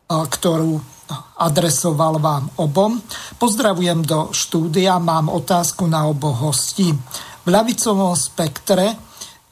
ktorú 0.08 0.96
adresoval 1.38 2.18
vám 2.18 2.50
obom. 2.58 2.98
Pozdravujem 3.38 4.02
do 4.02 4.34
štúdia, 4.34 4.98
mám 4.98 5.30
otázku 5.30 5.86
na 5.86 6.10
oboch 6.10 6.50
hostí. 6.50 6.90
V 7.44 7.48
ľavicovom 7.48 8.16
spektre 8.18 8.86
eh, 8.90 8.96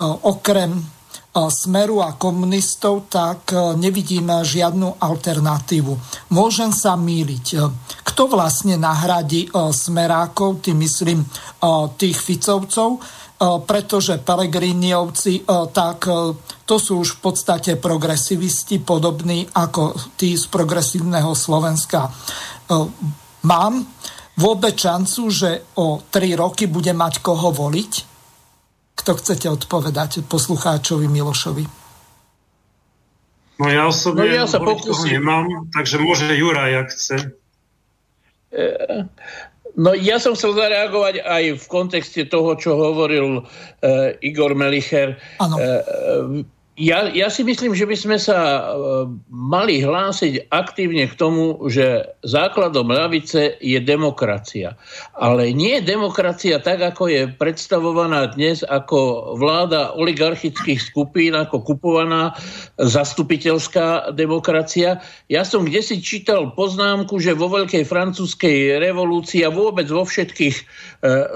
okrem 0.02 0.93
Smeru 1.34 1.98
a 1.98 2.14
komunistov, 2.14 3.10
tak 3.10 3.50
e, 3.50 3.74
nevidím 3.74 4.30
žiadnu 4.30 5.02
alternatívu. 5.02 5.92
Môžem 6.30 6.70
sa 6.70 6.94
míliť. 6.94 7.46
E, 7.50 7.58
kto 8.06 8.30
vlastne 8.30 8.78
nahradí 8.78 9.50
e, 9.50 9.74
Smerákov, 9.74 10.62
tým 10.62 10.78
myslím 10.78 11.26
tých 11.96 12.20
Ficovcov, 12.20 13.00
pretože 13.64 14.20
Pelegriniovci, 14.20 15.48
tak 15.72 16.06
to 16.68 16.76
sú 16.76 17.02
už 17.02 17.18
v 17.18 17.20
podstate 17.24 17.72
progresivisti, 17.80 18.84
podobní 18.84 19.48
ako 19.48 19.96
tí 20.14 20.36
z 20.36 20.44
progresívneho 20.52 21.32
Slovenska. 21.32 22.12
Mám 23.48 23.74
vôbec 24.36 24.76
šancu, 24.76 25.22
že 25.32 25.50
o 25.80 26.04
tri 26.12 26.36
roky 26.36 26.68
bude 26.68 26.92
mať 26.92 27.24
koho 27.24 27.48
voliť? 27.48 28.13
Kto 28.94 29.10
chcete 29.18 29.46
odpovedať 29.50 30.22
poslucháčovi 30.26 31.10
Milošovi? 31.10 31.64
No 33.54 33.66
ja 33.70 33.86
osobne 33.86 34.26
no 34.26 34.34
ja 34.34 34.46
sa 34.50 34.58
pokúsim. 34.58 35.18
nemám, 35.18 35.46
takže 35.70 36.02
môže 36.02 36.26
Jura, 36.34 36.66
ak 36.74 36.90
chce. 36.90 37.30
E, 38.50 38.66
no 39.78 39.94
ja 39.94 40.18
som 40.18 40.34
chcel 40.34 40.58
zareagovať 40.58 41.22
aj 41.22 41.44
v 41.62 41.66
kontexte 41.70 42.26
toho, 42.26 42.58
čo 42.58 42.74
hovoril 42.74 43.46
uh, 43.46 44.26
Igor 44.26 44.58
Melicher. 44.58 45.18
Ano. 45.38 45.58
Ja, 46.74 47.06
ja 47.06 47.30
si 47.30 47.46
myslím, 47.46 47.70
že 47.70 47.86
by 47.86 47.94
sme 47.94 48.18
sa 48.18 48.34
e, 48.34 48.62
mali 49.30 49.78
hlásiť 49.78 50.50
aktívne 50.50 51.06
k 51.06 51.14
tomu, 51.14 51.70
že 51.70 52.02
základom 52.26 52.90
ľavice 52.90 53.62
je 53.62 53.78
demokracia. 53.78 54.74
Ale 55.14 55.54
nie 55.54 55.78
demokracia 55.78 56.58
tak, 56.58 56.82
ako 56.82 57.06
je 57.06 57.22
predstavovaná 57.30 58.34
dnes 58.34 58.66
ako 58.66 59.30
vláda 59.38 59.94
oligarchických 59.94 60.82
skupín, 60.82 61.38
ako 61.38 61.62
kupovaná 61.62 62.34
zastupiteľská 62.82 64.10
demokracia. 64.10 64.98
Ja 65.30 65.46
som 65.46 65.70
kde 65.70 65.78
si 65.78 66.02
čítal 66.02 66.58
poznámku, 66.58 67.22
že 67.22 67.38
vo 67.38 67.54
veľkej 67.54 67.86
francúzskej 67.86 68.82
revolúcii 68.82 69.46
a 69.46 69.54
vôbec 69.54 69.86
vo 69.86 70.02
všetkých 70.02 70.56
e, 70.58 70.64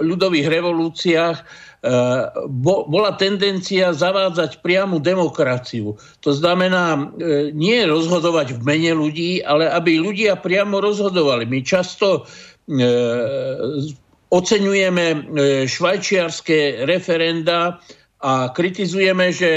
ľudových 0.02 0.50
revolúciách 0.50 1.67
bola 2.90 3.14
tendencia 3.14 3.94
zavádzať 3.94 4.66
priamu 4.66 4.98
demokraciu. 4.98 5.94
To 6.26 6.30
znamená 6.34 6.98
e, 6.98 7.00
nie 7.54 7.78
rozhodovať 7.86 8.58
v 8.58 8.60
mene 8.66 8.92
ľudí, 8.98 9.46
ale 9.46 9.70
aby 9.70 10.02
ľudia 10.02 10.34
priamo 10.42 10.82
rozhodovali. 10.82 11.46
My 11.46 11.62
často 11.62 12.26
e, 12.66 12.82
oceňujeme 14.34 15.06
švajčiarske 15.70 16.82
referenda 16.84 17.78
a 18.18 18.50
kritizujeme, 18.50 19.30
že 19.30 19.50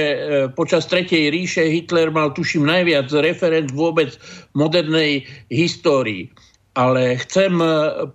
počas 0.54 0.86
Tretej 0.86 1.34
ríše 1.34 1.66
Hitler 1.66 2.14
mal, 2.14 2.32
tuším, 2.38 2.70
najviac 2.70 3.10
referend 3.18 3.74
vôbec 3.74 4.14
modernej 4.54 5.26
histórii. 5.50 6.30
Ale 6.72 7.20
chcem 7.20 7.60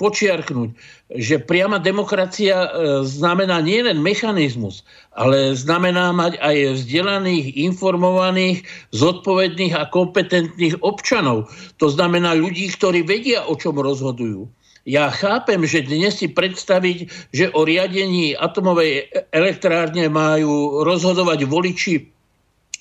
počiarknúť, 0.01 0.73
že 1.15 1.39
priama 1.39 1.79
demokracia 1.79 2.67
e, 2.67 2.69
znamená 3.07 3.63
nielen 3.63 4.03
mechanizmus, 4.03 4.83
ale 5.15 5.55
znamená 5.55 6.11
mať 6.11 6.35
aj 6.43 6.83
vzdelaných, 6.83 7.55
informovaných, 7.55 8.67
zodpovedných 8.91 9.75
a 9.79 9.87
kompetentných 9.87 10.83
občanov. 10.83 11.47
To 11.79 11.87
znamená 11.87 12.35
ľudí, 12.35 12.67
ktorí 12.75 13.07
vedia, 13.07 13.47
o 13.47 13.55
čom 13.55 13.79
rozhodujú. 13.79 14.51
Ja 14.87 15.11
chápem, 15.11 15.63
že 15.67 15.83
dnes 15.83 16.23
si 16.23 16.31
predstaviť, 16.31 17.31
že 17.35 17.51
o 17.55 17.67
riadení 17.67 18.39
atomovej 18.39 19.11
elektrárne 19.35 20.07
majú 20.11 20.83
rozhodovať 20.87 21.43
voliči 21.47 21.95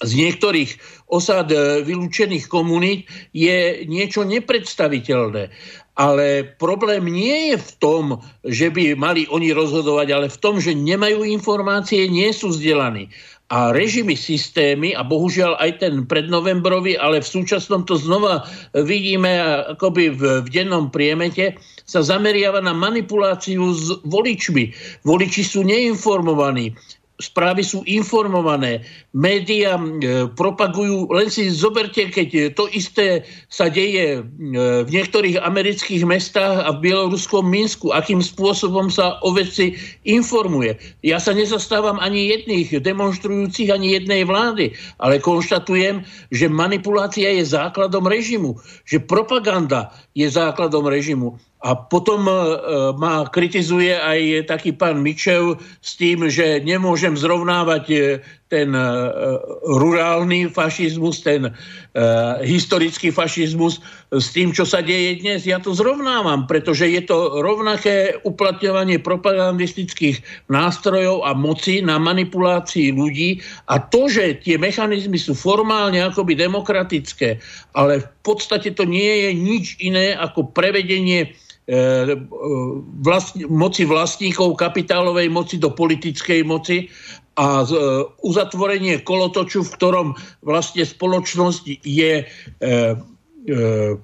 z 0.03 0.11
niektorých 0.11 0.75
osad 1.07 1.49
e, 1.53 1.85
vylúčených 1.87 2.51
komunít 2.51 3.07
je 3.31 3.87
niečo 3.87 4.27
nepredstaviteľné. 4.27 5.53
Ale 5.95 6.43
problém 6.59 7.07
nie 7.07 7.55
je 7.55 7.57
v 7.57 7.71
tom, 7.79 8.03
že 8.43 8.67
by 8.67 8.99
mali 8.99 9.23
oni 9.31 9.55
rozhodovať, 9.55 10.07
ale 10.11 10.27
v 10.27 10.41
tom, 10.43 10.59
že 10.59 10.75
nemajú 10.75 11.23
informácie, 11.23 12.11
nie 12.11 12.35
sú 12.35 12.51
vzdelaní. 12.51 13.07
A 13.47 13.71
režimy, 13.71 14.17
systémy, 14.17 14.91
a 14.91 15.05
bohužiaľ 15.05 15.55
aj 15.61 15.71
ten 15.79 16.03
prednovembrový, 16.03 16.99
ale 16.99 17.21
v 17.21 17.31
súčasnom 17.31 17.87
to 17.87 17.95
znova 17.95 18.43
vidíme 18.73 19.39
akoby 19.77 20.11
v, 20.11 20.21
v 20.43 20.47
dennom 20.49 20.91
priemete, 20.91 21.55
sa 21.85 22.01
zameriava 22.01 22.59
na 22.59 22.73
manipuláciu 22.73 23.69
s 23.71 23.93
voličmi. 24.03 24.73
Voliči 25.05 25.45
sú 25.45 25.61
neinformovaní 25.61 26.73
správy 27.15 27.63
sú 27.63 27.79
informované, 27.87 28.83
médiá 29.15 29.79
e, 29.79 30.27
propagujú, 30.27 31.07
len 31.15 31.31
si 31.31 31.47
zoberte, 31.47 32.11
keď 32.11 32.51
to 32.51 32.67
isté 32.75 33.23
sa 33.47 33.71
deje 33.71 34.19
e, 34.19 34.21
v 34.83 34.89
niektorých 34.91 35.39
amerických 35.39 36.03
mestách 36.03 36.67
a 36.67 36.75
v 36.75 36.91
bieloruskom 36.91 37.47
Minsku, 37.47 37.95
akým 37.95 38.19
spôsobom 38.19 38.91
sa 38.91 39.15
o 39.23 39.31
veci 39.31 39.79
informuje. 40.03 40.75
Ja 41.07 41.23
sa 41.23 41.31
nezastávam 41.31 42.03
ani 42.03 42.35
jedných 42.35 42.83
demonstrujúcich, 42.83 43.71
ani 43.71 43.95
jednej 43.95 44.27
vlády, 44.27 44.75
ale 44.99 45.23
konštatujem, 45.23 46.03
že 46.35 46.51
manipulácia 46.51 47.31
je 47.31 47.47
základom 47.47 48.03
režimu, 48.11 48.59
že 48.83 48.99
propaganda 48.99 49.95
je 50.11 50.27
základom 50.27 50.83
režimu. 50.91 51.39
A 51.65 51.73
potom 51.73 52.29
ma 53.01 53.25
kritizuje 53.33 53.97
aj 53.97 54.45
taký 54.53 54.77
pán 54.77 55.01
Mičev 55.01 55.57
s 55.81 55.97
tým, 55.97 56.29
že 56.29 56.61
nemôžem 56.61 57.17
zrovnávať 57.17 58.21
ten 58.45 58.69
rurálny 59.65 60.45
fašizmus, 60.53 61.25
ten 61.25 61.49
historický 62.45 63.09
fašizmus 63.09 63.81
s 64.13 64.29
tým, 64.29 64.53
čo 64.53 64.61
sa 64.61 64.85
deje 64.85 65.25
dnes. 65.25 65.49
Ja 65.49 65.57
to 65.57 65.73
zrovnávam, 65.73 66.45
pretože 66.45 66.85
je 66.85 67.01
to 67.01 67.41
rovnaké 67.41 68.13
uplatňovanie 68.21 69.01
propagandistických 69.01 70.21
nástrojov 70.53 71.25
a 71.25 71.33
moci 71.33 71.81
na 71.81 71.97
manipulácii 71.97 72.93
ľudí 72.93 73.41
a 73.73 73.81
to, 73.81 74.05
že 74.05 74.45
tie 74.45 74.61
mechanizmy 74.61 75.17
sú 75.17 75.33
formálne 75.33 75.97
akoby 76.05 76.37
demokratické, 76.37 77.41
ale 77.73 78.05
v 78.05 78.09
podstate 78.21 78.69
to 78.77 78.85
nie 78.85 79.25
je 79.25 79.29
nič 79.33 79.65
iné 79.81 80.13
ako 80.13 80.53
prevedenie 80.53 81.33
e, 81.67 82.13
vlastn- 83.01 83.45
moci 83.49 83.83
vlastníkov 83.85 84.57
kapitálovej 84.57 85.29
moci 85.29 85.55
do 85.57 85.73
politickej 85.73 86.41
moci 86.45 86.89
a 87.35 87.61
e, 87.61 87.67
uzatvorenie 88.23 89.03
kolotoču, 89.03 89.65
v 89.65 89.73
ktorom 89.75 90.07
vlastne 90.45 90.85
spoločnosť 90.85 91.63
je 91.83 92.23
e, 92.23 92.25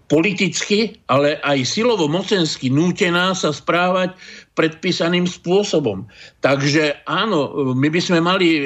politicky, 0.05 1.01
ale 1.09 1.41
aj 1.41 1.65
silovo-mocensky 1.65 2.69
nútená 2.69 3.33
sa 3.33 3.49
správať 3.49 4.13
predpísaným 4.53 5.25
spôsobom. 5.25 6.05
Takže 6.45 7.01
áno, 7.09 7.73
my 7.73 7.89
by 7.89 8.01
sme 8.01 8.19
mali 8.21 8.47
e, 8.53 8.61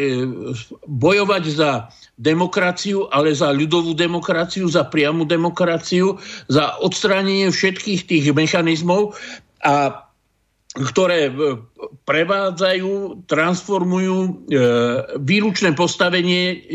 bojovať 0.84 1.44
za 1.48 1.88
demokraciu, 2.16 3.12
ale 3.12 3.36
za 3.36 3.52
ľudovú 3.52 3.92
demokraciu, 3.92 4.72
za 4.72 4.88
priamu 4.88 5.28
demokraciu, 5.28 6.16
za 6.48 6.80
odstránenie 6.80 7.52
všetkých 7.52 8.02
tých 8.08 8.26
mechanizmov, 8.32 9.16
a 9.66 10.06
ktoré 10.76 11.32
e, 11.32 11.34
prevádzajú, 12.04 13.24
transformujú 13.32 14.18
e, 14.20 14.30
výlučné 15.24 15.72
postavenie 15.76 16.68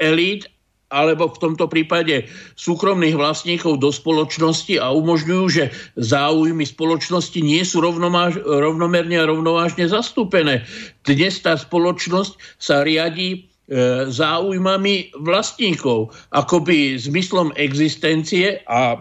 elít 0.00 0.48
alebo 0.86 1.26
v 1.26 1.40
tomto 1.42 1.66
prípade 1.66 2.30
súkromných 2.54 3.18
vlastníkov 3.18 3.82
do 3.82 3.90
spoločnosti 3.90 4.78
a 4.78 4.94
umožňujú, 4.94 5.44
že 5.50 5.64
záujmy 5.98 6.62
spoločnosti 6.62 7.42
nie 7.42 7.66
sú 7.66 7.82
rovnomáž, 7.82 8.38
rovnomerne 8.46 9.18
a 9.18 9.26
rovnovážne 9.26 9.90
zastúpené. 9.90 10.62
Dnes 11.02 11.42
tá 11.42 11.58
spoločnosť 11.58 12.38
sa 12.62 12.86
riadi 12.86 13.28
e, 13.34 13.38
záujmami 14.06 15.10
vlastníkov, 15.26 16.14
akoby 16.30 16.94
zmyslom 17.02 17.50
existencie 17.58 18.62
a 18.70 18.94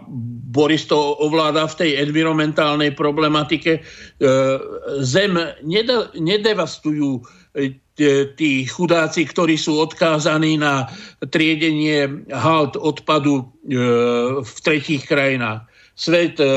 Boris 0.49 0.89
to 0.89 0.97
ovláda 1.21 1.69
v 1.69 1.77
tej 1.85 1.91
environmentálnej 2.01 2.97
problematike. 2.97 3.77
E, 3.77 3.81
zem 5.05 5.37
nedevastujú 6.17 7.21
e, 7.53 7.77
tí 8.33 8.65
chudáci, 8.65 9.29
ktorí 9.29 9.53
sú 9.53 9.77
odkázaní 9.85 10.57
na 10.57 10.89
triedenie 11.29 12.25
halt 12.33 12.73
odpadu 12.73 13.45
e, 13.69 13.77
v 14.41 14.55
tretích 14.65 15.05
krajinách. 15.05 15.61
Svet 15.95 16.35
e, 16.43 16.47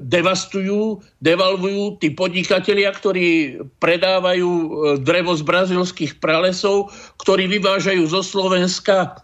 devastujú, 0.00 1.04
devalvujú 1.20 2.00
tí 2.00 2.08
podnikatelia, 2.16 2.88
ktorí 2.96 3.60
predávajú 3.84 4.48
e, 4.48 4.68
drevo 5.04 5.36
z 5.36 5.44
brazilských 5.44 6.12
pralesov, 6.24 6.88
ktorí 7.20 7.52
vyvážajú 7.52 8.08
zo 8.08 8.24
Slovenska 8.24 9.20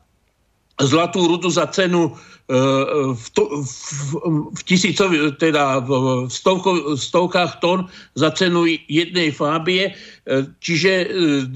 zlatú 0.79 1.27
rudu 1.27 1.51
za 1.51 1.67
cenu 1.73 2.15
v, 2.49 3.27
to, 3.37 3.45
v, 3.61 4.11
v 4.57 4.61
tisícov, 4.65 5.13
teda 5.37 5.85
v 5.85 6.25
stovko, 6.33 6.97
stovkách 6.97 7.61
tón 7.61 7.93
za 8.17 8.33
cenu 8.33 8.65
jednej 8.89 9.29
fábie. 9.29 9.93
Čiže 10.65 10.93
e, 11.05 11.07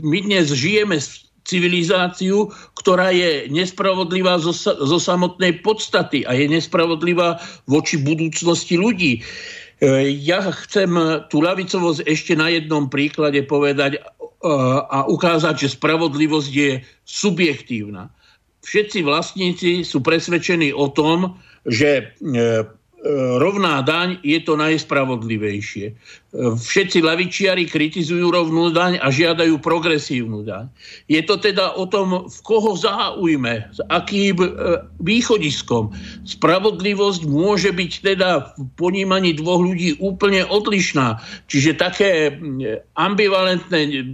my 0.04 0.18
dnes 0.28 0.52
žijeme 0.52 1.00
civilizáciu, 1.42 2.50
ktorá 2.78 3.10
je 3.10 3.50
nespravodlivá 3.50 4.38
zo, 4.38 4.54
zo 4.56 4.98
samotnej 4.98 5.62
podstaty 5.62 6.22
a 6.26 6.34
je 6.34 6.46
nespravodlivá 6.50 7.42
voči 7.66 7.98
budúcnosti 7.98 8.78
ľudí. 8.78 9.18
E, 9.18 9.20
ja 10.22 10.42
chcem 10.66 10.90
tú 11.28 11.42
lavicovosť 11.42 12.06
ešte 12.06 12.32
na 12.38 12.50
jednom 12.50 12.86
príklade 12.86 13.42
povedať 13.46 13.98
e, 13.98 14.00
a 14.86 15.06
ukázať, 15.06 15.66
že 15.66 15.74
spravodlivosť 15.74 16.50
je 16.50 16.70
subjektívna 17.02 18.10
všetci 18.62 18.98
vlastníci 19.02 19.70
sú 19.82 20.00
presvedčení 20.00 20.70
o 20.72 20.88
tom, 20.88 21.36
že 21.66 21.90
e, 21.98 22.32
rovná 23.38 23.82
daň 23.82 24.22
je 24.22 24.38
to 24.38 24.54
najspravodlivejšie. 24.54 25.86
E, 25.90 25.94
všetci 26.54 27.02
lavičiari 27.02 27.66
kritizujú 27.66 28.30
rovnú 28.30 28.70
daň 28.70 29.02
a 29.02 29.10
žiadajú 29.10 29.58
progresívnu 29.58 30.46
daň. 30.46 30.70
Je 31.10 31.18
to 31.26 31.34
teda 31.34 31.74
o 31.74 31.90
tom, 31.90 32.30
v 32.30 32.38
koho 32.46 32.78
záujme, 32.78 33.66
s 33.74 33.82
akým 33.90 34.38
východiskom. 35.02 35.90
Spravodlivosť 36.22 37.26
môže 37.26 37.74
byť 37.74 37.92
teda 38.14 38.54
v 38.54 38.70
ponímaní 38.78 39.34
dvoch 39.34 39.66
ľudí 39.66 39.98
úplne 39.98 40.46
odlišná. 40.46 41.18
Čiže 41.50 41.82
také 41.82 42.38
ambivalentné, 42.94 44.06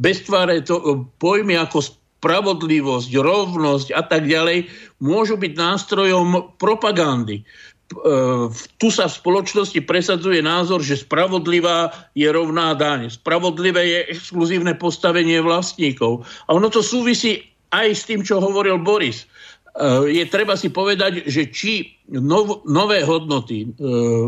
beztváre 0.00 0.64
to, 0.64 1.04
pojmy 1.20 1.60
ako 1.60 2.00
spravodlivosť, 2.20 3.16
rovnosť 3.16 3.96
a 3.96 4.04
tak 4.04 4.28
ďalej 4.28 4.68
môžu 5.00 5.40
byť 5.40 5.52
nástrojom 5.56 6.52
propagandy. 6.60 7.48
E, 7.90 7.96
tu 8.78 8.88
sa 8.94 9.10
v 9.10 9.18
spoločnosti 9.18 9.82
presadzuje 9.82 10.38
názor, 10.38 10.78
že 10.78 11.02
spravodlivá 11.02 11.90
je 12.14 12.30
rovná 12.30 12.70
daň. 12.78 13.10
Spravodlivé 13.10 13.82
je 13.82 14.00
exkluzívne 14.14 14.78
postavenie 14.78 15.42
vlastníkov. 15.42 16.22
A 16.46 16.54
ono 16.54 16.70
to 16.70 16.86
súvisí 16.86 17.42
aj 17.74 17.88
s 17.90 18.06
tým, 18.06 18.22
čo 18.22 18.38
hovoril 18.38 18.78
Boris. 18.78 19.26
E, 19.26 19.26
je 20.06 20.24
treba 20.30 20.54
si 20.54 20.70
povedať, 20.70 21.26
že 21.26 21.50
či 21.50 21.98
nov, 22.14 22.62
nové 22.62 23.02
hodnoty 23.02 23.66
e, 23.66 23.68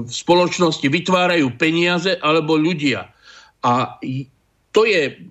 v 0.02 0.10
spoločnosti 0.10 0.86
vytvárajú 0.90 1.54
peniaze 1.54 2.18
alebo 2.18 2.58
ľudia. 2.58 3.14
A 3.62 3.94
to 4.74 4.82
je 4.82 5.22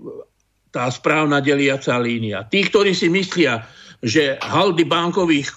tá 0.72 0.88
správna 0.88 1.44
deliaca 1.44 2.00
línia. 2.00 2.48
Tí, 2.48 2.64
ktorí 2.64 2.96
si 2.96 3.12
myslia, 3.12 3.68
že 4.00 4.40
haldy 4.40 4.88
bankových 4.88 5.52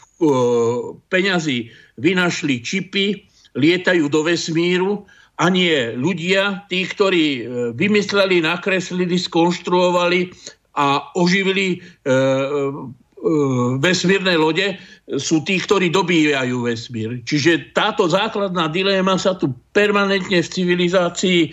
peňazí 1.11 1.71
vynašli 2.01 2.63
čipy, 2.63 3.27
lietajú 3.55 4.11
do 4.11 4.27
vesmíru 4.27 5.07
a 5.39 5.51
nie 5.51 5.95
ľudia, 5.95 6.67
tí, 6.71 6.87
ktorí 6.87 7.27
uh, 7.27 7.43
vymysleli, 7.75 8.43
nakreslili, 8.43 9.19
skonštruovali 9.19 10.35
a 10.75 11.15
oživili 11.15 11.79
uh, 11.79 12.91
vesmírne 13.81 14.37
lode, 14.37 14.77
sú 15.17 15.41
tí, 15.45 15.57
ktorí 15.57 15.89
dobíjajú 15.89 16.65
vesmír. 16.65 17.25
Čiže 17.25 17.73
táto 17.73 18.09
základná 18.09 18.69
dilema 18.69 19.17
sa 19.17 19.37
tu 19.37 19.53
permanentne 19.73 20.45
v 20.45 20.53
civilizácii 20.53 21.41
e, 21.45 21.51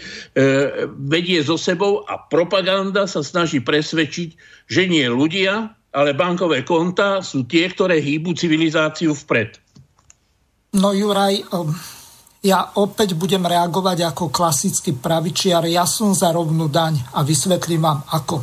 vedie 1.08 1.40
so 1.44 1.56
sebou 1.56 2.04
a 2.12 2.20
propaganda 2.28 3.08
sa 3.08 3.24
snaží 3.24 3.64
presvedčiť, 3.64 4.30
že 4.68 4.84
nie 4.88 5.08
ľudia, 5.08 5.72
ale 5.92 6.16
bankové 6.16 6.64
konta 6.64 7.20
sú 7.20 7.44
tie, 7.48 7.68
ktoré 7.68 8.00
hýbu 8.00 8.36
civilizáciu 8.36 9.12
vpred. 9.12 9.60
No 10.72 10.96
Juraj, 10.96 11.52
um, 11.52 11.68
ja 12.48 12.64
opäť 12.80 13.12
budem 13.20 13.44
reagovať 13.44 14.08
ako 14.08 14.32
klasický 14.32 14.96
pravičiar. 14.96 15.68
Ja 15.68 15.84
som 15.84 16.16
za 16.16 16.32
rovnú 16.32 16.72
daň 16.72 16.96
a 17.12 17.28
vysvetlím 17.28 17.84
vám 17.84 18.00
ako. 18.08 18.40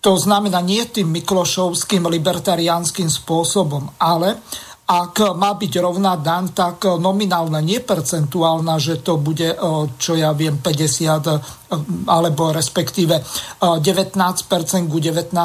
To 0.00 0.16
znamená 0.16 0.64
nie 0.64 0.80
tým 0.88 1.12
miklošovským 1.12 2.08
libertariánskym 2.08 3.12
spôsobom, 3.12 4.00
ale 4.00 4.40
ak 4.88 5.36
má 5.36 5.52
byť 5.60 5.72
rovná 5.84 6.16
daň, 6.16 6.56
tak 6.56 6.88
nominálna, 6.88 7.60
nie 7.60 7.84
percentuálna, 7.84 8.80
že 8.80 9.04
to 9.04 9.20
bude, 9.20 9.52
čo 10.00 10.16
ja 10.16 10.32
viem, 10.32 10.56
50 10.64 12.08
alebo 12.08 12.48
respektíve 12.48 13.20
19% 13.60 14.88
ku 14.88 14.96
19%, 14.96 15.36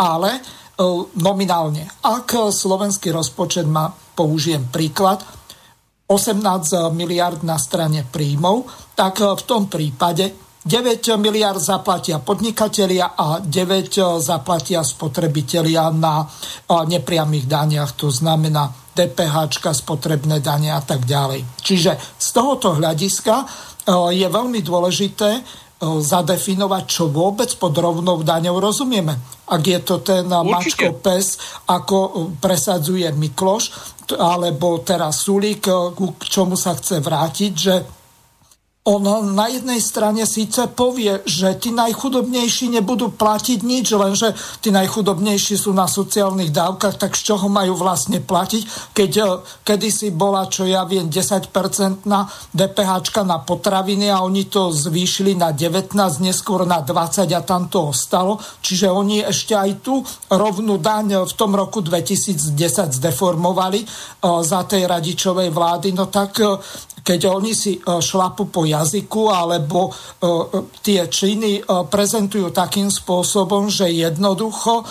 ale 0.00 0.30
nominálne. 1.20 1.84
Ak 2.00 2.32
slovenský 2.32 3.12
rozpočet 3.12 3.68
má, 3.68 3.92
použijem 4.16 4.72
príklad, 4.72 5.20
18 6.08 6.96
miliard 6.96 7.44
na 7.44 7.60
strane 7.60 8.00
príjmov, 8.08 8.64
tak 8.96 9.20
v 9.20 9.42
tom 9.44 9.68
prípade 9.68 10.32
9 10.66 10.98
miliard 11.22 11.62
zaplatia 11.62 12.18
podnikatelia 12.18 13.14
a 13.14 13.38
9 13.38 14.18
zaplatia 14.18 14.82
spotrebitelia 14.82 15.94
na 15.94 16.26
nepriamých 16.66 17.46
daniach, 17.46 17.94
to 17.94 18.10
znamená 18.10 18.70
DPH, 18.96 19.52
spotrebné 19.76 20.42
dane 20.42 20.74
a 20.74 20.82
tak 20.82 21.06
ďalej. 21.06 21.62
Čiže 21.62 22.18
z 22.18 22.28
tohoto 22.34 22.74
hľadiska 22.74 23.46
je 24.10 24.26
veľmi 24.26 24.58
dôležité 24.64 25.42
zadefinovať, 25.80 26.84
čo 26.88 27.12
vôbec 27.12 27.52
pod 27.60 27.76
rovnou 27.76 28.24
daňou 28.24 28.56
rozumieme. 28.56 29.20
ak 29.46 29.62
je 29.62 29.80
to 29.84 30.02
ten 30.02 30.26
Určite. 30.26 30.50
mačko 30.50 30.88
pes, 30.98 31.26
ako 31.70 32.32
presadzuje 32.42 33.06
Mikloš, 33.14 33.70
alebo 34.18 34.82
teraz 34.82 35.22
Sulík, 35.22 35.68
k 35.94 36.22
čomu 36.26 36.58
sa 36.58 36.74
chce 36.74 36.98
vrátiť, 36.98 37.52
že 37.54 37.74
on 38.86 39.34
na 39.34 39.50
jednej 39.50 39.82
strane 39.82 40.22
síce 40.30 40.70
povie, 40.70 41.18
že 41.26 41.58
tí 41.58 41.74
najchudobnejší 41.74 42.70
nebudú 42.78 43.10
platiť 43.10 43.58
nič, 43.66 43.90
lenže 43.98 44.30
tí 44.62 44.70
najchudobnejší 44.70 45.58
sú 45.58 45.74
na 45.74 45.90
sociálnych 45.90 46.54
dávkach, 46.54 46.94
tak 46.94 47.18
z 47.18 47.34
čoho 47.34 47.50
majú 47.50 47.74
vlastne 47.74 48.22
platiť, 48.22 48.94
keď 48.94 49.10
eh, 49.18 49.26
kedysi 49.66 50.14
bola, 50.14 50.46
čo 50.46 50.70
ja 50.70 50.86
viem, 50.86 51.10
10% 51.10 52.06
na 52.06 52.30
DPH 52.54 53.26
na 53.26 53.42
potraviny 53.42 54.06
a 54.06 54.22
oni 54.22 54.46
to 54.46 54.70
zvýšili 54.70 55.34
na 55.34 55.50
19, 55.50 55.98
neskôr 56.22 56.62
na 56.62 56.78
20 56.78 57.26
a 57.34 57.42
tam 57.42 57.66
to 57.66 57.90
ostalo. 57.90 58.38
Čiže 58.62 58.86
oni 58.86 59.26
ešte 59.26 59.58
aj 59.58 59.82
tú 59.82 60.06
rovnú 60.30 60.78
daň 60.78 61.26
v 61.26 61.34
tom 61.34 61.58
roku 61.58 61.82
2010 61.82 62.46
zdeformovali 63.02 63.82
eh, 63.82 63.88
za 64.46 64.62
tej 64.62 64.86
radičovej 64.86 65.50
vlády. 65.50 65.90
No 65.90 66.06
tak 66.06 66.38
eh, 66.38 66.54
keď 67.06 67.20
oni 67.30 67.54
si 67.54 67.78
e, 67.78 67.80
šlapu 68.02 68.50
po 68.50 68.66
jazyku 68.66 69.30
alebo 69.30 69.86
e, 69.86 69.90
tie 70.82 71.06
činy 71.06 71.62
e, 71.62 71.86
prezentujú 71.86 72.50
takým 72.50 72.90
spôsobom, 72.90 73.70
že 73.70 73.86
jednoducho 73.86 74.82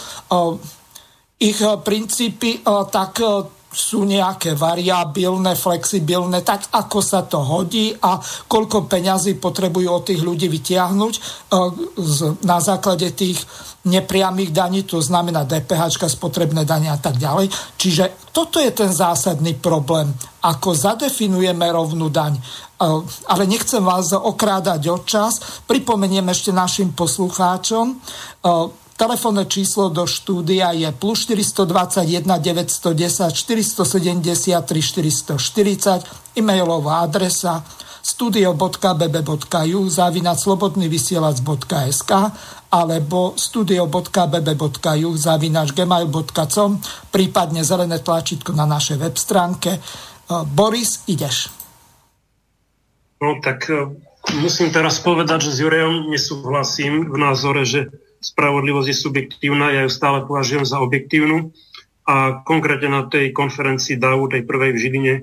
ich 1.36 1.60
princípy 1.60 2.64
tak 2.64 3.20
sú 3.76 4.08
nejaké 4.08 4.56
variabilné, 4.56 5.60
flexibilné, 5.60 6.40
tak 6.48 6.72
ako 6.72 7.04
sa 7.04 7.28
to 7.28 7.44
hodí 7.44 7.92
a 7.92 8.16
koľko 8.48 8.88
peňazí 8.88 9.36
potrebujú 9.36 9.90
od 9.92 10.04
tých 10.08 10.24
ľudí 10.24 10.48
vytiahnuť 10.48 11.14
na 12.48 12.58
základe 12.64 13.12
tých 13.12 13.44
nepriamých 13.86 14.52
daní, 14.52 14.84
to 14.84 15.02
znamená 15.02 15.46
DPH, 15.46 16.10
spotrebné 16.10 16.66
dania 16.66 16.98
a 16.98 17.00
tak 17.02 17.22
ďalej. 17.22 17.50
Čiže 17.78 18.34
toto 18.34 18.58
je 18.58 18.74
ten 18.74 18.90
zásadný 18.90 19.54
problém, 19.62 20.10
ako 20.42 20.74
zadefinujeme 20.74 21.70
rovnú 21.70 22.10
daň. 22.10 22.36
E, 22.36 22.42
ale 23.30 23.44
nechcem 23.46 23.86
vás 23.86 24.12
okrádať 24.12 24.82
o 24.90 24.98
čas. 25.06 25.62
Pripomeniem 25.70 26.26
ešte 26.34 26.50
našim 26.50 26.98
poslucháčom. 26.98 27.86
E, 27.94 27.96
telefónne 28.98 29.46
číslo 29.46 29.94
do 29.94 30.10
štúdia 30.10 30.74
je 30.74 30.90
plus 30.90 31.30
421 31.30 32.26
910 32.26 33.32
473 33.32 34.66
440, 34.66 36.36
e-mailová 36.36 37.06
adresa 37.06 37.62
studio.bb.ju 38.06 39.82
zavinať 39.90 40.38
slobodnyvysielac.sk 40.38 42.12
alebo 42.70 43.34
studio.bb.ju 43.34 45.10
zavinať 45.18 45.68
gmail.com 45.74 46.72
prípadne 47.10 47.66
zelené 47.66 47.98
tlačítko 48.06 48.54
na 48.54 48.70
našej 48.70 49.02
web 49.02 49.18
stránke. 49.18 49.72
E, 49.74 49.80
Boris, 50.54 51.02
ideš. 51.10 51.50
No 53.18 53.42
tak 53.42 53.74
e, 53.74 53.90
musím 54.38 54.70
teraz 54.70 55.02
povedať, 55.02 55.50
že 55.50 55.58
s 55.58 55.62
Jurejom 55.66 56.14
nesúhlasím 56.14 57.10
v 57.10 57.18
názore, 57.18 57.66
že 57.66 57.90
spravodlivosť 58.22 58.90
je 58.94 58.98
subjektívna, 59.02 59.74
ja 59.74 59.82
ju 59.86 59.90
stále 59.90 60.22
považujem 60.30 60.66
za 60.66 60.78
objektívnu 60.78 61.50
a 62.06 62.46
konkrétne 62.46 62.90
na 62.94 63.02
tej 63.10 63.34
konferencii 63.34 63.98
DAU, 63.98 64.30
tej 64.30 64.46
prvej 64.46 64.78
v 64.78 64.82
Žiline, 64.82 65.16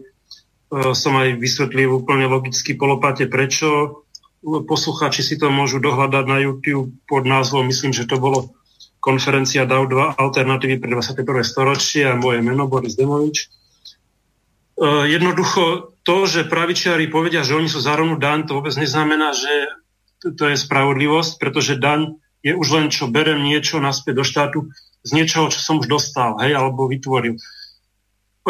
som 0.73 1.12
aj 1.20 1.37
vysvetlil 1.37 1.93
úplne 1.93 2.25
logicky 2.25 2.73
polopate, 2.73 3.29
prečo. 3.29 4.03
Poslucháči 4.43 5.20
si 5.20 5.37
to 5.37 5.53
môžu 5.53 5.79
dohľadať 5.79 6.25
na 6.25 6.41
YouTube 6.41 6.97
pod 7.05 7.29
názvom, 7.29 7.68
myslím, 7.68 7.93
že 7.93 8.09
to 8.09 8.16
bolo 8.16 8.57
konferencia 9.03 9.66
DAO 9.66 9.85
2 9.85 10.16
alternatívy 10.16 10.79
pre 10.79 10.95
21. 10.95 11.43
storočie 11.43 12.07
a 12.07 12.14
moje 12.14 12.39
meno 12.41 12.70
Boris 12.70 12.95
Demovič. 12.95 13.37
E, 13.43 13.47
jednoducho 15.11 15.95
to, 16.07 16.16
že 16.31 16.47
pravičiari 16.47 17.11
povedia, 17.11 17.43
že 17.43 17.59
oni 17.59 17.66
sú 17.66 17.83
za 17.83 17.99
rovnú 17.99 18.14
daň, 18.18 18.47
to 18.47 18.59
vôbec 18.59 18.75
neznamená, 18.79 19.35
že 19.35 19.51
to 20.23 20.47
je 20.47 20.55
spravodlivosť, 20.55 21.43
pretože 21.43 21.83
daň 21.83 22.14
je 22.47 22.55
už 22.55 22.68
len 22.75 22.87
čo 22.95 23.11
berem 23.11 23.43
niečo 23.43 23.83
naspäť 23.83 24.14
do 24.23 24.25
štátu 24.27 24.59
z 25.03 25.11
niečoho, 25.18 25.51
čo 25.51 25.59
som 25.59 25.83
už 25.83 25.91
dostal, 25.91 26.39
hej, 26.39 26.55
alebo 26.55 26.87
vytvoril 26.87 27.39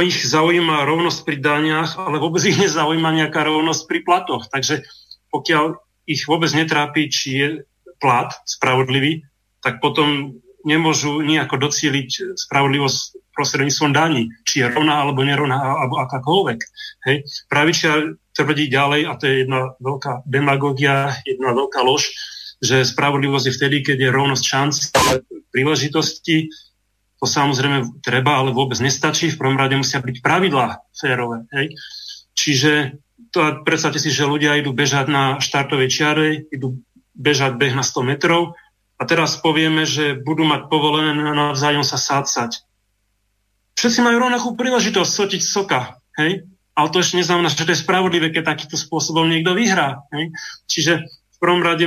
ich 0.00 0.24
zaujíma 0.24 0.88
rovnosť 0.88 1.20
pri 1.28 1.36
daniach, 1.36 2.00
ale 2.00 2.16
vôbec 2.16 2.40
ich 2.48 2.56
nezaujíma 2.56 3.12
nejaká 3.12 3.44
rovnosť 3.44 3.82
pri 3.84 4.00
platoch. 4.00 4.48
Takže 4.48 4.88
pokiaľ 5.28 5.76
ich 6.08 6.24
vôbec 6.24 6.48
netrápi, 6.56 7.12
či 7.12 7.28
je 7.36 7.48
plat 8.00 8.32
spravodlivý, 8.48 9.28
tak 9.60 9.84
potom 9.84 10.40
nemôžu 10.64 11.20
nejako 11.20 11.68
docieliť 11.68 12.38
spravodlivosť 12.38 12.98
prostredníctvom 13.36 13.92
daní, 13.92 14.32
či 14.48 14.62
je 14.62 14.70
rovná 14.70 15.02
alebo 15.02 15.24
nerovná, 15.26 15.58
alebo 15.58 16.00
akákoľvek. 16.02 16.58
Hej. 17.08 17.16
Pravičia 17.48 18.16
tvrdí 18.32 18.68
ďalej, 18.72 19.00
a 19.08 19.12
to 19.18 19.24
je 19.28 19.34
jedna 19.44 19.76
veľká 19.80 20.24
demagogia, 20.24 21.16
jedna 21.28 21.52
veľká 21.52 21.80
lož, 21.84 22.12
že 22.62 22.86
spravodlivosť 22.86 23.46
je 23.50 23.56
vtedy, 23.58 23.76
keď 23.82 23.98
je 24.08 24.10
rovnosť 24.14 24.44
šanc, 24.44 24.74
príležitosti, 25.50 26.48
to 27.22 27.30
samozrejme 27.30 28.02
treba, 28.02 28.42
ale 28.42 28.50
vôbec 28.50 28.82
nestačí. 28.82 29.30
V 29.30 29.38
prvom 29.38 29.54
rade 29.54 29.78
musia 29.78 30.02
byť 30.02 30.26
pravidlá 30.26 30.82
férové. 30.90 31.46
Hej. 31.54 31.78
Čiže 32.34 32.98
to, 33.30 33.62
predstavte 33.62 34.02
si, 34.02 34.10
že 34.10 34.26
ľudia 34.26 34.58
idú 34.58 34.74
bežať 34.74 35.06
na 35.06 35.38
štartovej 35.38 35.86
čiare, 35.86 36.50
idú 36.50 36.82
bežať 37.14 37.54
beh 37.62 37.78
na 37.78 37.86
100 37.86 38.10
metrov 38.10 38.58
a 38.98 39.06
teraz 39.06 39.38
povieme, 39.38 39.86
že 39.86 40.18
budú 40.18 40.42
mať 40.42 40.66
povolené 40.66 41.14
navzájom 41.14 41.86
sa 41.86 41.94
sácať. 41.94 42.58
Všetci 43.78 44.02
majú 44.02 44.26
rovnakú 44.26 44.58
príležitosť 44.58 45.10
sotiť 45.14 45.42
soka. 45.46 46.02
Hej? 46.18 46.42
Ale 46.74 46.90
to 46.90 47.06
ešte 47.06 47.22
neznamená, 47.22 47.46
že 47.46 47.62
to 47.62 47.70
je 47.70 47.84
spravodlivé, 47.86 48.34
keď 48.34 48.50
takýmto 48.50 48.74
spôsobom 48.74 49.30
niekto 49.30 49.54
vyhrá. 49.54 50.02
Hej? 50.10 50.34
Čiže 50.66 50.92
v 51.06 51.36
prvom 51.38 51.62
rade 51.62 51.86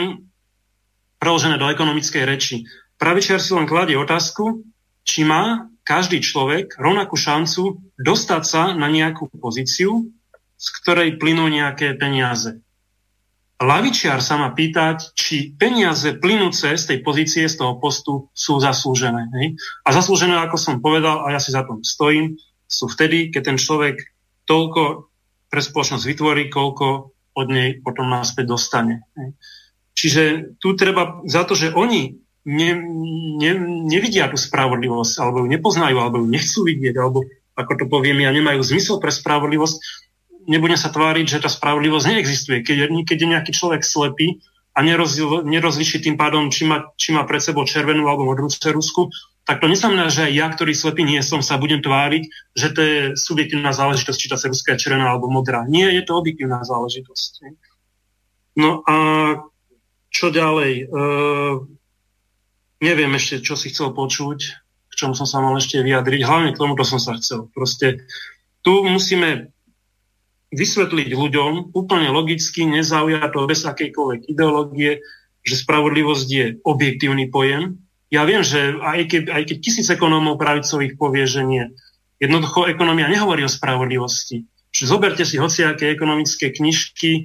preložené 1.19 1.59
do 1.59 1.67
ekonomickej 1.67 2.23
reči. 2.23 2.63
Pravičiar 2.95 3.43
si 3.43 3.51
len 3.51 3.67
kladie 3.67 3.99
otázku, 3.99 4.63
či 5.05 5.21
má 5.23 5.69
každý 5.85 6.19
človek 6.19 6.81
rovnakú 6.81 7.13
šancu 7.13 7.77
dostať 7.95 8.43
sa 8.43 8.73
na 8.73 8.89
nejakú 8.89 9.29
pozíciu, 9.37 10.09
z 10.57 10.67
ktorej 10.81 11.21
plynú 11.21 11.45
nejaké 11.45 11.93
peniaze. 11.93 12.57
Lavičiar 13.55 14.19
sa 14.19 14.35
má 14.35 14.51
pýtať, 14.51 15.15
či 15.15 15.55
peniaze 15.55 16.11
plynúce 16.19 16.75
z 16.75 16.83
tej 16.83 16.99
pozície, 17.05 17.47
z 17.47 17.55
toho 17.55 17.79
postu 17.79 18.27
sú 18.35 18.59
zaslúžené. 18.59 19.31
Hej? 19.39 19.55
A 19.87 19.95
zaslúžené, 19.95 20.35
ako 20.43 20.57
som 20.59 20.83
povedal, 20.83 21.23
a 21.23 21.31
ja 21.31 21.39
si 21.39 21.55
za 21.55 21.63
tom 21.63 21.79
stojím, 21.79 22.35
sú 22.67 22.91
vtedy, 22.91 23.31
keď 23.31 23.55
ten 23.55 23.57
človek 23.61 23.95
toľko 24.43 25.07
pre 25.47 25.61
spoločnosť 25.63 26.03
vytvorí, 26.03 26.51
koľko 26.51 27.15
od 27.35 27.47
nej 27.47 27.79
potom 27.79 28.11
náspäť 28.11 28.51
dostane. 28.51 29.07
Hej? 29.15 29.39
Čiže 29.95 30.23
tu 30.59 30.75
treba 30.75 31.23
za 31.23 31.47
to, 31.47 31.55
že 31.55 31.71
oni 31.71 32.24
ne, 32.45 32.69
ne, 33.41 33.51
nevidia 33.89 34.29
tú 34.29 34.37
spravodlivosť, 34.37 35.13
alebo 35.19 35.43
ju 35.43 35.47
nepoznajú, 35.49 35.97
alebo 35.97 36.21
ju 36.21 36.27
nechcú 36.29 36.61
vidieť, 36.63 36.95
alebo 36.95 37.25
ako 37.57 37.71
to 37.81 37.85
poviem 37.89 38.21
ja, 38.21 38.31
nemajú 38.31 38.61
zmysel 38.61 39.01
pre 39.01 39.09
spravodlivosť, 39.09 39.75
nebudem 40.45 40.77
sa 40.77 40.93
tváriť, 40.93 41.25
že 41.25 41.41
tá 41.41 41.49
spravodlivosť 41.49 42.05
neexistuje. 42.05 42.61
Keď, 42.61 42.77
keď 43.03 43.17
je 43.17 43.31
nejaký 43.33 43.51
človek 43.51 43.81
slepý 43.81 44.39
a 44.75 44.83
nerozliší 45.43 46.03
tým 46.03 46.19
pádom, 46.19 46.51
či 46.51 46.67
má, 46.67 46.91
či 46.99 47.15
má 47.15 47.23
pred 47.25 47.41
sebou 47.41 47.65
červenú 47.65 48.05
alebo 48.05 48.27
modrú 48.27 48.51
cerusku, 48.51 49.09
tak 49.45 49.61
to 49.61 49.69
neznamená, 49.69 50.09
že 50.09 50.25
aj 50.25 50.33
ja, 50.33 50.47
ktorý 50.49 50.73
slepý 50.73 51.05
nie 51.05 51.21
som, 51.21 51.39
sa 51.39 51.61
budem 51.61 51.79
tváriť, 51.79 52.23
že 52.57 52.67
to 52.73 52.79
je 52.81 52.97
subjektívna 53.13 53.71
záležitosť, 53.77 54.17
či 54.17 54.29
tá 54.29 54.37
ceruska 54.41 54.73
je 54.73 54.89
červená 54.89 55.13
alebo 55.13 55.29
modrá. 55.29 55.63
Nie, 55.69 55.93
je 55.93 56.01
to 56.01 56.17
objektívna 56.17 56.65
záležitosť. 56.65 57.55
No 58.57 58.81
a 58.89 58.95
čo 60.09 60.33
ďalej? 60.33 60.73
E, 60.81 61.05
neviem 62.83 63.11
ešte, 63.15 63.43
čo 63.43 63.55
si 63.55 63.71
chcel 63.71 63.95
počuť, 63.95 64.39
k 64.89 64.93
čomu 64.93 65.13
som 65.15 65.27
sa 65.27 65.43
mal 65.43 65.55
ešte 65.59 65.83
vyjadriť. 65.83 66.21
Hlavne 66.23 66.49
k 66.55 66.59
tomuto 66.59 66.87
som 66.87 66.99
sa 66.99 67.15
chcel. 67.19 67.51
Proste 67.51 68.07
tu 68.63 68.83
musíme 68.87 69.51
vysvetliť 70.55 71.09
ľuďom 71.11 71.75
úplne 71.75 72.09
logicky, 72.15 72.63
nezaujato, 72.63 73.43
bez 73.43 73.67
akejkoľvek 73.67 74.31
ideológie, 74.31 75.03
že 75.45 75.55
spravodlivosť 75.61 76.27
je 76.31 76.45
objektívny 76.63 77.27
pojem. 77.27 77.77
Ja 78.09 78.23
viem, 78.23 78.41
že 78.41 78.79
aj 78.79 79.11
keď, 79.11 79.23
aj 79.35 79.43
keď 79.51 79.57
tisíc 79.59 79.87
ekonómov 79.91 80.39
pravicových 80.39 80.95
povie, 80.95 81.27
že 81.27 81.43
nie. 81.43 81.65
Jednoducho 82.17 82.71
ekonomia 82.71 83.11
nehovorí 83.11 83.43
o 83.43 83.51
spravodlivosti. 83.51 84.47
Čiže 84.71 84.91
zoberte 84.91 85.23
si 85.27 85.35
hociaké 85.35 85.91
ekonomické 85.91 86.55
knižky. 86.55 87.11
E, 87.11 87.21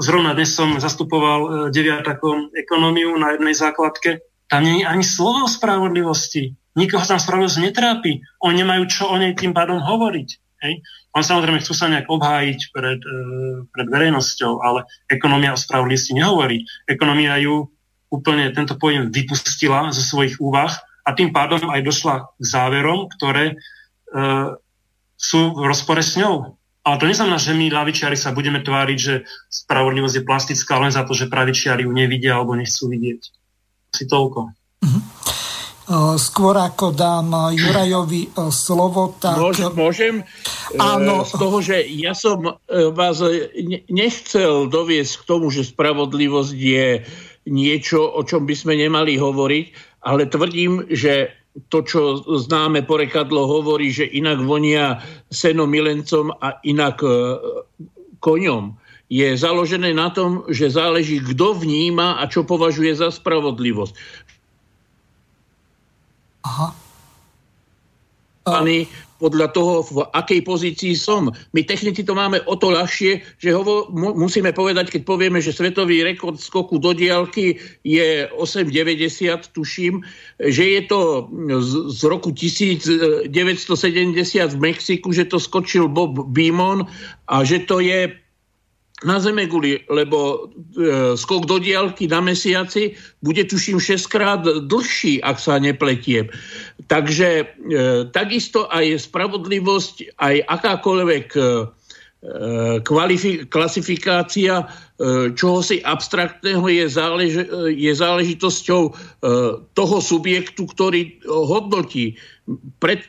zrovna 0.00 0.32
dnes 0.32 0.56
som 0.56 0.80
zastupoval 0.80 1.40
e, 1.40 1.48
deviatakom 1.68 2.48
ekonómiu 2.56 3.12
na 3.20 3.36
jednej 3.36 3.52
základke 3.52 4.27
tam 4.48 4.64
nie 4.64 4.82
je 4.82 4.88
ani 4.88 5.04
slovo 5.04 5.44
o 5.44 5.48
spravodlivosti. 5.48 6.56
Nikoho 6.74 7.04
tam 7.04 7.20
spravodlivosť 7.20 7.60
netrápi. 7.60 8.24
Oni 8.40 8.64
nemajú 8.64 8.82
čo 8.88 9.04
o 9.12 9.16
nej 9.20 9.36
tým 9.36 9.52
pádom 9.52 9.78
hovoriť. 9.78 10.28
Hej? 10.64 10.74
On 11.14 11.22
samozrejme 11.22 11.60
chcú 11.62 11.72
sa 11.76 11.92
nejak 11.92 12.08
obhájiť 12.08 12.60
pred, 12.72 13.00
e, 13.00 13.18
pred 13.68 13.86
verejnosťou, 13.86 14.64
ale 14.64 14.88
ekonomia 15.06 15.54
o 15.54 15.60
spravodlivosti 15.60 16.16
nehovorí. 16.16 16.64
Ekonomia 16.88 17.36
ju 17.44 17.68
úplne 18.08 18.48
tento 18.56 18.80
pojem 18.80 19.12
vypustila 19.12 19.92
zo 19.92 20.00
svojich 20.00 20.40
úvah 20.40 20.72
a 21.04 21.12
tým 21.12 21.28
pádom 21.28 21.68
aj 21.68 21.84
došla 21.84 22.14
k 22.24 22.42
záverom, 22.42 23.12
ktoré 23.12 23.52
e, 23.52 23.56
sú 25.18 25.52
v 25.52 25.64
rozpore 25.68 26.00
s 26.00 26.16
ňou. 26.16 26.56
Ale 26.88 26.96
to 26.96 27.10
neznamená, 27.10 27.36
že 27.36 27.52
my 27.52 27.68
ľavičiari 27.68 28.16
sa 28.16 28.32
budeme 28.32 28.64
tváriť, 28.64 28.98
že 28.98 29.28
spravodlivosť 29.52 30.14
je 30.16 30.24
plastická 30.24 30.80
len 30.80 30.88
za 30.88 31.04
to, 31.04 31.12
že 31.12 31.28
pravičiari 31.28 31.84
ju 31.84 31.92
nevidia 31.92 32.40
alebo 32.40 32.56
nechcú 32.56 32.88
vidieť. 32.88 33.37
Si 33.94 34.04
toľko. 34.06 34.40
Uh-huh. 34.84 35.02
Skôr 36.20 36.52
ako 36.52 36.92
dám 36.92 37.32
Jurajovi 37.56 38.28
e, 38.28 38.52
slovo, 38.52 39.16
tak... 39.16 39.40
Môžem, 39.40 39.72
môžem 39.72 40.14
Áno. 40.76 41.24
z 41.24 41.32
toho, 41.32 41.58
že 41.64 41.80
ja 41.96 42.12
som 42.12 42.44
e, 42.44 42.52
vás 42.92 43.24
nechcel 43.88 44.68
doviesť 44.68 45.12
k 45.16 45.22
tomu, 45.24 45.48
že 45.48 45.64
spravodlivosť 45.64 46.52
je 46.52 47.08
niečo, 47.48 48.04
o 48.04 48.20
čom 48.20 48.44
by 48.44 48.52
sme 48.52 48.76
nemali 48.76 49.16
hovoriť, 49.16 49.66
ale 50.04 50.28
tvrdím, 50.28 50.92
že 50.92 51.32
to, 51.72 51.80
čo 51.80 52.20
známe 52.20 52.84
porekadlo, 52.84 53.48
hovorí, 53.48 53.88
že 53.88 54.04
inak 54.04 54.44
vonia 54.44 55.00
seno 55.32 55.64
milencom 55.64 56.36
a 56.36 56.60
inak 56.68 57.00
e, 57.00 57.10
koňom. 58.20 58.76
Je 59.08 59.24
založené 59.36 59.96
na 59.96 60.12
tom, 60.12 60.44
že 60.52 60.68
záleží, 60.68 61.20
kto 61.24 61.56
vníma 61.56 62.20
a 62.20 62.28
čo 62.28 62.44
považuje 62.44 62.92
za 62.92 63.08
spravodlivosť. 63.08 63.92
Aha 66.44 66.68
podľa 69.18 69.50
toho, 69.50 69.82
v 69.82 70.06
akej 70.14 70.40
pozícii 70.46 70.94
som. 70.94 71.34
My 71.50 71.66
technici 71.66 72.06
to 72.06 72.14
máme 72.14 72.38
o 72.46 72.54
to 72.54 72.70
ľahšie, 72.70 73.20
že 73.42 73.50
hovo, 73.50 73.90
musíme 73.92 74.54
povedať, 74.54 74.94
keď 74.94 75.02
povieme, 75.04 75.42
že 75.42 75.50
svetový 75.50 76.06
rekord 76.06 76.38
skoku 76.38 76.78
do 76.78 76.94
diálky 76.94 77.58
je 77.82 78.30
8,90, 78.30 79.50
tuším, 79.52 80.06
že 80.38 80.64
je 80.78 80.80
to 80.86 81.26
z, 81.58 81.72
z 81.98 82.00
roku 82.06 82.30
1970 82.30 83.26
v 84.54 84.58
Mexiku, 84.62 85.10
že 85.10 85.26
to 85.26 85.42
skočil 85.42 85.90
Bob 85.90 86.30
Beamon 86.30 86.86
a 87.26 87.42
že 87.42 87.66
to 87.66 87.82
je 87.82 88.14
na 89.06 89.22
Zemeguli, 89.22 89.86
lebo 89.86 90.50
e, 90.74 91.14
skok 91.14 91.46
do 91.46 91.62
diálky 91.62 92.10
na 92.10 92.18
mesiaci 92.18 92.98
bude 93.22 93.46
tuším 93.46 93.78
6 93.78 94.10
krát 94.10 94.42
dlhší, 94.42 95.22
ak 95.22 95.38
sa 95.38 95.62
nepletiem. 95.62 96.26
Takže 96.90 97.28
e, 97.30 97.44
takisto 98.10 98.66
aj 98.66 99.06
spravodlivosť, 99.06 100.18
aj 100.18 100.34
akákoľvek 100.50 101.26
e, 101.38 101.42
kvalifi- 102.82 103.46
klasifikácia 103.46 104.66
e, 104.98 105.30
čohosi 105.38 105.78
abstraktného 105.86 106.66
je, 106.66 106.84
zálež- 106.90 107.46
je 107.70 107.92
záležitosťou 107.94 108.82
toho 109.78 109.96
subjektu, 110.02 110.66
ktorý 110.66 111.14
hodnotí. 111.30 112.18
Pred 112.82 113.04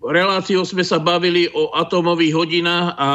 reláciou 0.00 0.62
sme 0.62 0.86
sa 0.86 1.02
bavili 1.02 1.50
o 1.52 1.74
atomových 1.74 2.32
hodinách 2.38 2.94
a 2.96 3.10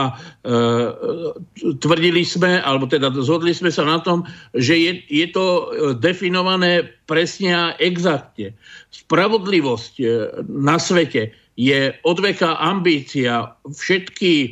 tvrdili 1.80 2.28
sme, 2.28 2.60
alebo 2.60 2.84
teda 2.84 3.08
zhodli 3.24 3.56
sme 3.56 3.72
sa 3.72 3.88
na 3.88 4.04
tom, 4.04 4.28
že 4.52 4.76
je, 4.76 4.92
je 5.08 5.32
to 5.32 5.72
definované 5.96 6.92
presne 7.08 7.56
a 7.56 7.66
exaktne. 7.80 8.52
Spravodlivosť 8.92 9.94
na 10.52 10.76
svete 10.76 11.32
je 11.56 11.96
odveká 12.04 12.60
ambícia. 12.60 13.56
Všetky 13.64 14.32
e, 14.44 14.48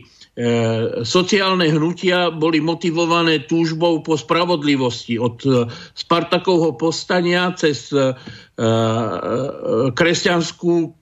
sociálne 1.03 1.67
hnutia 1.67 2.31
boli 2.31 2.63
motivované 2.63 3.43
túžbou 3.43 3.99
po 3.99 4.15
spravodlivosti. 4.15 5.19
Od 5.19 5.37
e, 5.43 5.67
Spartakovho 5.93 6.79
postania 6.79 7.51
cez 7.59 7.91
e, 7.91 7.99
e, 7.99 8.67
kresťanskú 9.91 10.95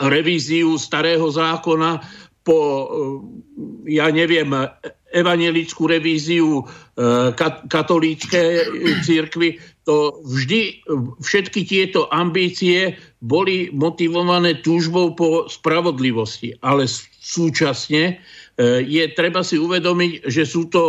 revíziu 0.00 0.80
starého 0.80 1.28
zákona 1.28 2.00
po, 2.40 2.58
e, 2.58 2.86
ja 3.92 4.08
neviem, 4.08 4.48
evangelickú 5.12 5.84
revíziu 5.84 6.60
e, 6.60 6.64
katolíckej 7.68 8.50
církvy, 9.04 9.60
to 9.88 10.20
vždy, 10.24 10.84
všetky 11.20 11.64
tieto 11.64 12.12
ambície 12.12 12.96
boli 13.18 13.70
motivované 13.74 14.62
túžbou 14.62 15.14
po 15.18 15.50
spravodlivosti. 15.50 16.54
Ale 16.62 16.86
súčasne 17.18 18.14
e, 18.14 18.82
je 18.86 19.04
treba 19.14 19.42
si 19.42 19.58
uvedomiť, 19.58 20.30
že 20.30 20.46
sú 20.46 20.70
to 20.70 20.82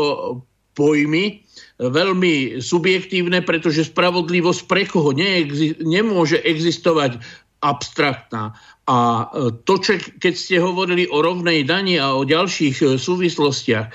pojmy 0.77 1.41
veľmi 1.79 2.61
subjektívne, 2.61 3.41
pretože 3.43 3.89
spravodlivosť 3.89 4.61
pre 4.69 4.83
koho 4.85 5.11
neexi- 5.15 5.75
nemôže 5.81 6.39
existovať 6.45 7.19
abstraktná. 7.59 8.55
A 8.89 9.29
e, 9.29 9.53
to, 9.69 9.77
čo, 9.77 10.01
keď 10.17 10.33
ste 10.33 10.57
hovorili 10.57 11.05
o 11.13 11.21
rovnej 11.21 11.61
dani 11.61 12.01
a 12.01 12.17
o 12.17 12.25
ďalších 12.25 12.75
e, 12.81 12.85
súvislostiach, 12.97 13.85
e, 13.85 13.93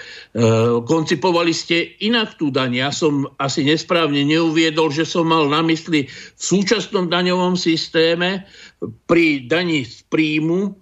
koncipovali 0.87 1.51
ste 1.51 1.99
inak 1.99 2.39
tú 2.39 2.55
daň. 2.55 2.79
Ja 2.79 2.91
som 2.95 3.27
asi 3.43 3.67
nesprávne 3.67 4.23
neuviedol, 4.23 4.95
že 4.95 5.03
som 5.03 5.27
mal 5.27 5.51
na 5.51 5.67
mysli 5.67 6.07
v 6.07 6.39
súčasnom 6.39 7.11
daňovom 7.11 7.59
systéme 7.59 8.47
pri 9.11 9.51
daní 9.51 9.83
z 9.83 10.07
príjmu 10.13 10.77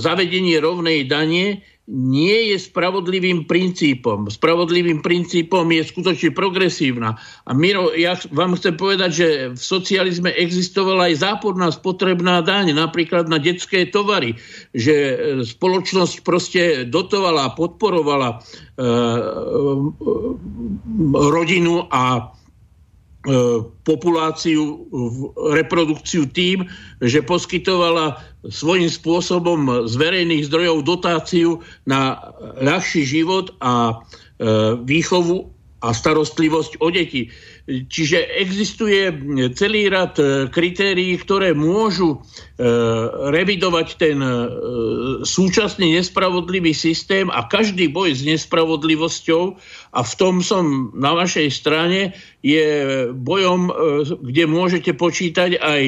zavedenie 0.00 0.58
rovnej 0.58 1.06
dane 1.06 1.62
nie 1.90 2.54
je 2.54 2.56
spravodlivým 2.62 3.50
princípom. 3.50 4.30
Spravodlivým 4.30 5.02
princípom 5.02 5.66
je 5.74 5.82
skutočne 5.82 6.30
progresívna. 6.30 7.18
A 7.44 7.50
Miro, 7.50 7.90
ja 7.98 8.14
vám 8.30 8.54
chcem 8.54 8.78
povedať, 8.78 9.10
že 9.10 9.28
v 9.50 9.58
socializme 9.58 10.30
existovala 10.30 11.10
aj 11.10 11.26
záporná 11.26 11.66
spotrebná 11.74 12.46
daň, 12.46 12.78
napríklad 12.78 13.26
na 13.26 13.42
detské 13.42 13.90
tovary, 13.90 14.38
že 14.70 14.94
e, 14.94 15.14
spoločnosť 15.42 16.22
proste 16.22 16.62
dotovala 16.86 17.58
podporovala 17.58 18.28
e, 18.30 18.36
e, 18.38 18.86
rodinu 21.10 21.90
a 21.90 22.30
populáciu, 23.84 24.88
reprodukciu 25.52 26.24
tým, 26.32 26.64
že 27.04 27.20
poskytovala 27.20 28.16
svojím 28.48 28.88
spôsobom 28.88 29.84
z 29.84 29.94
verejných 30.00 30.48
zdrojov 30.48 30.88
dotáciu 30.88 31.60
na 31.84 32.16
ľahší 32.64 33.04
život 33.04 33.52
a 33.60 33.92
e, 33.92 33.94
výchovu 34.88 35.52
a 35.84 35.92
starostlivosť 35.92 36.80
o 36.80 36.88
deti. 36.88 37.28
Čiže 37.68 38.40
existuje 38.40 39.12
celý 39.52 39.92
rad 39.92 40.16
e, 40.16 40.48
kritérií, 40.48 41.20
ktoré 41.20 41.52
môžu 41.52 42.16
e, 42.16 42.18
revidovať 43.30 43.88
ten 44.00 44.18
e, 44.18 44.32
súčasný 45.22 46.00
nespravodlivý 46.00 46.72
systém 46.72 47.28
a 47.28 47.44
každý 47.44 47.92
boj 47.92 48.16
s 48.16 48.24
nespravodlivosťou, 48.24 49.60
a 49.92 50.00
v 50.00 50.12
tom 50.16 50.40
som 50.40 50.94
na 50.96 51.12
vašej 51.12 51.48
strane, 51.52 52.16
je 52.40 53.04
bojom, 53.12 53.68
kde 54.24 54.44
môžete 54.48 54.96
počítať 54.96 55.60
aj 55.60 55.82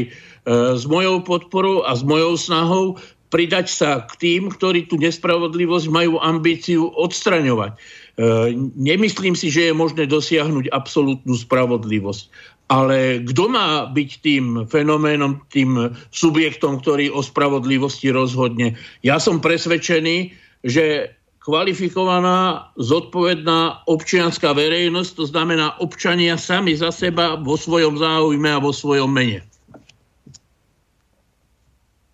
s 0.76 0.84
mojou 0.84 1.24
podporou 1.24 1.86
a 1.86 1.96
s 1.96 2.04
mojou 2.04 2.36
snahou 2.36 3.00
pridať 3.32 3.72
sa 3.72 4.04
k 4.04 4.12
tým, 4.20 4.42
ktorí 4.52 4.84
tú 4.84 5.00
nespravodlivosť 5.00 5.88
majú 5.88 6.20
ambíciu 6.20 6.92
odstraňovať. 6.92 7.80
E, 8.22 8.54
nemyslím 8.78 9.34
si, 9.34 9.50
že 9.50 9.70
je 9.70 9.74
možné 9.74 10.06
dosiahnuť 10.06 10.70
absolútnu 10.70 11.34
spravodlivosť. 11.34 12.30
Ale 12.70 13.18
kto 13.26 13.50
má 13.50 13.90
byť 13.90 14.10
tým 14.22 14.44
fenoménom, 14.70 15.42
tým 15.50 15.90
subjektom, 16.14 16.78
ktorý 16.78 17.10
o 17.10 17.18
spravodlivosti 17.18 18.14
rozhodne? 18.14 18.78
Ja 19.02 19.18
som 19.18 19.42
presvedčený, 19.42 20.30
že 20.62 21.10
kvalifikovaná, 21.42 22.70
zodpovedná 22.78 23.90
občianská 23.90 24.54
verejnosť, 24.54 25.10
to 25.18 25.24
znamená 25.26 25.74
občania 25.82 26.38
sami 26.38 26.78
za 26.78 26.94
seba 26.94 27.34
vo 27.34 27.58
svojom 27.58 27.98
záujme 27.98 28.46
a 28.46 28.62
vo 28.62 28.70
svojom 28.70 29.10
mene. 29.10 29.42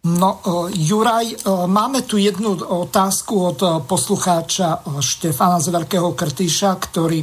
No, 0.08 0.40
e, 0.40 0.72
Juraj, 0.72 1.26
e, 1.28 1.36
máme 1.68 2.08
tu 2.08 2.16
jednu 2.16 2.56
otázku 2.56 3.34
od 3.44 3.58
e, 3.60 3.68
poslucháča 3.84 4.80
Štefana 5.04 5.60
z 5.60 5.68
Veľkého 5.68 6.16
Krtyša, 6.16 6.70
ktorý 6.80 7.20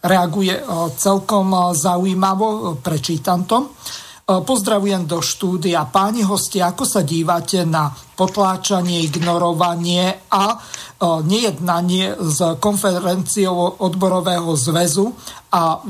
reaguje 0.00 0.54
celkom 0.96 1.76
zaujímavo, 1.76 2.80
prečítam 2.80 3.44
to. 3.44 3.76
Pozdravujem 4.24 5.04
do 5.04 5.20
štúdia. 5.20 5.84
Páni 5.84 6.24
hosti, 6.24 6.64
ako 6.64 6.88
sa 6.88 7.04
dívate 7.04 7.68
na 7.68 7.92
potláčanie, 7.92 9.04
ignorovanie 9.04 10.24
a 10.32 10.56
nejednanie 11.04 12.16
s 12.16 12.56
konferenciou 12.56 13.84
odborového 13.84 14.56
zväzu 14.56 15.12
a 15.52 15.84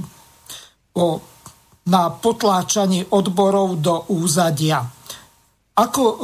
na 1.87 2.03
potláčanie 2.11 3.07
odborov 3.15 3.79
do 3.79 4.11
úzadia? 4.11 5.00
Ako 5.79 6.03
e, 6.03 6.17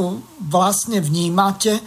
vlastne 0.47 0.99
vnímate 0.99 1.79
e, 1.79 1.83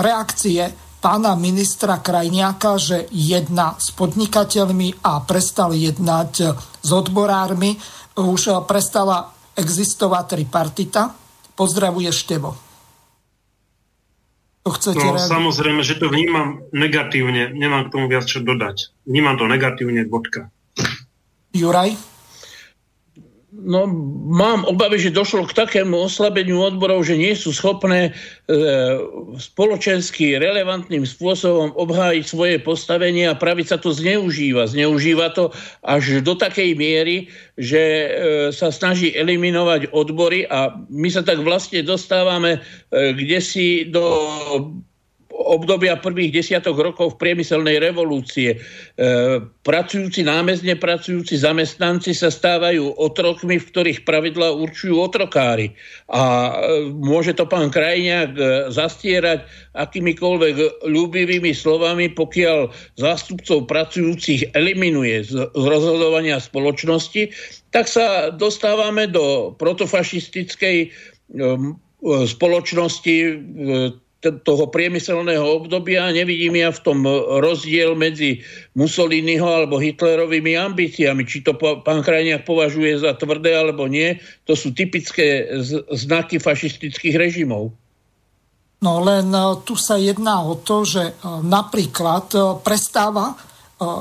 reakcie 0.00 0.72
pána 1.00 1.38
ministra 1.38 2.02
Krajniaka, 2.02 2.80
že 2.80 3.06
jedná 3.12 3.78
s 3.78 3.94
podnikateľmi 3.94 5.06
a 5.06 5.22
prestal 5.22 5.76
jednať 5.76 6.32
s 6.82 6.90
odborármi. 6.90 7.78
Už 8.16 8.64
prestala 8.64 9.30
existovať 9.54 10.24
tripartita. 10.34 11.14
Pozdravuje 11.54 12.10
Števo. 12.10 12.66
To 14.66 14.74
chcete 14.74 14.98
no, 14.98 15.14
reagovať? 15.14 15.30
samozrejme, 15.30 15.80
že 15.86 15.94
to 15.94 16.10
vnímam 16.10 16.66
negatívne. 16.74 17.54
Nemám 17.54 17.86
k 17.86 17.92
tomu 17.94 18.10
viac 18.10 18.26
čo 18.26 18.42
dodať. 18.42 18.90
Vnímam 19.06 19.38
to 19.38 19.46
negatívne, 19.46 20.02
bodka. 20.10 20.50
Juraj? 21.54 21.94
No, 23.66 23.90
mám 24.30 24.62
obavy, 24.62 25.02
že 25.02 25.10
došlo 25.10 25.50
k 25.50 25.58
takému 25.58 26.06
oslabeniu 26.06 26.62
odborov, 26.62 27.02
že 27.02 27.18
nie 27.18 27.34
sú 27.34 27.50
schopné 27.50 28.14
e, 28.46 28.60
spoločensky 29.42 30.38
relevantným 30.38 31.02
spôsobom 31.02 31.74
obhájiť 31.74 32.24
svoje 32.30 32.56
postavenie 32.62 33.26
a 33.26 33.34
pravica 33.34 33.74
to 33.74 33.90
zneužíva. 33.90 34.70
Zneužíva 34.70 35.34
to 35.34 35.50
až 35.82 36.22
do 36.22 36.38
takej 36.38 36.78
miery, 36.78 37.26
že 37.58 37.82
e, 37.82 38.08
sa 38.54 38.70
snaží 38.70 39.10
eliminovať 39.18 39.90
odbory 39.90 40.46
a 40.46 40.70
my 40.86 41.10
sa 41.10 41.26
tak 41.26 41.42
vlastne 41.42 41.82
dostávame 41.82 42.62
e, 42.94 43.18
kde 43.18 43.38
si 43.42 43.82
do 43.90 44.06
obdobia 45.36 46.00
prvých 46.00 46.40
desiatok 46.42 46.80
rokov 46.80 47.20
priemyselnej 47.20 47.76
revolúcie. 47.76 48.56
E, 48.56 48.58
pracujúci 49.62 50.24
námezne, 50.24 50.74
pracujúci 50.80 51.36
zamestnanci 51.36 52.16
sa 52.16 52.32
stávajú 52.32 52.96
otrokmi, 52.96 53.60
v 53.60 53.68
ktorých 53.68 54.08
pravidla 54.08 54.56
určujú 54.56 54.96
otrokári. 54.96 55.76
A 56.08 56.22
e, 56.50 56.52
môže 56.90 57.36
to 57.36 57.44
pán 57.44 57.68
Krajňák 57.68 58.32
e, 58.32 58.42
zastierať 58.72 59.44
akýmikoľvek 59.76 60.88
ľúbivými 60.88 61.52
slovami, 61.52 62.10
pokiaľ 62.16 62.72
zástupcov 62.96 63.68
pracujúcich 63.68 64.56
eliminuje 64.56 65.20
z, 65.22 65.52
z 65.52 65.64
rozhodovania 65.68 66.40
spoločnosti, 66.40 67.28
tak 67.76 67.86
sa 67.92 68.32
dostávame 68.32 69.04
do 69.04 69.52
protofašistickej 69.60 70.76
e, 70.80 70.88
spoločnosti 72.06 73.16
e, 73.20 73.32
toho 74.42 74.70
priemyselného 74.70 75.42
obdobia 75.42 76.06
a 76.06 76.14
nevidím 76.14 76.58
ja 76.58 76.70
v 76.72 76.82
tom 76.82 76.98
rozdiel 77.42 77.94
medzi 77.98 78.42
Mussoliniho 78.78 79.46
alebo 79.46 79.80
Hitlerovými 79.80 80.54
ambíciami. 80.54 81.22
Či 81.26 81.46
to 81.46 81.54
pán 81.58 82.00
Krajniak 82.02 82.46
považuje 82.46 83.00
za 83.00 83.14
tvrdé 83.18 83.54
alebo 83.56 83.90
nie, 83.90 84.18
to 84.46 84.54
sú 84.54 84.72
typické 84.72 85.46
znaky 85.94 86.38
fašistických 86.38 87.16
režimov. 87.16 87.74
No 88.84 89.00
len 89.00 89.32
e, 89.32 89.40
tu 89.64 89.72
sa 89.74 89.96
jedná 89.96 90.44
o 90.44 90.60
to, 90.60 90.84
že 90.84 91.02
e, 91.02 91.12
napríklad 91.44 92.26
e, 92.36 92.38
prestáva 92.60 93.36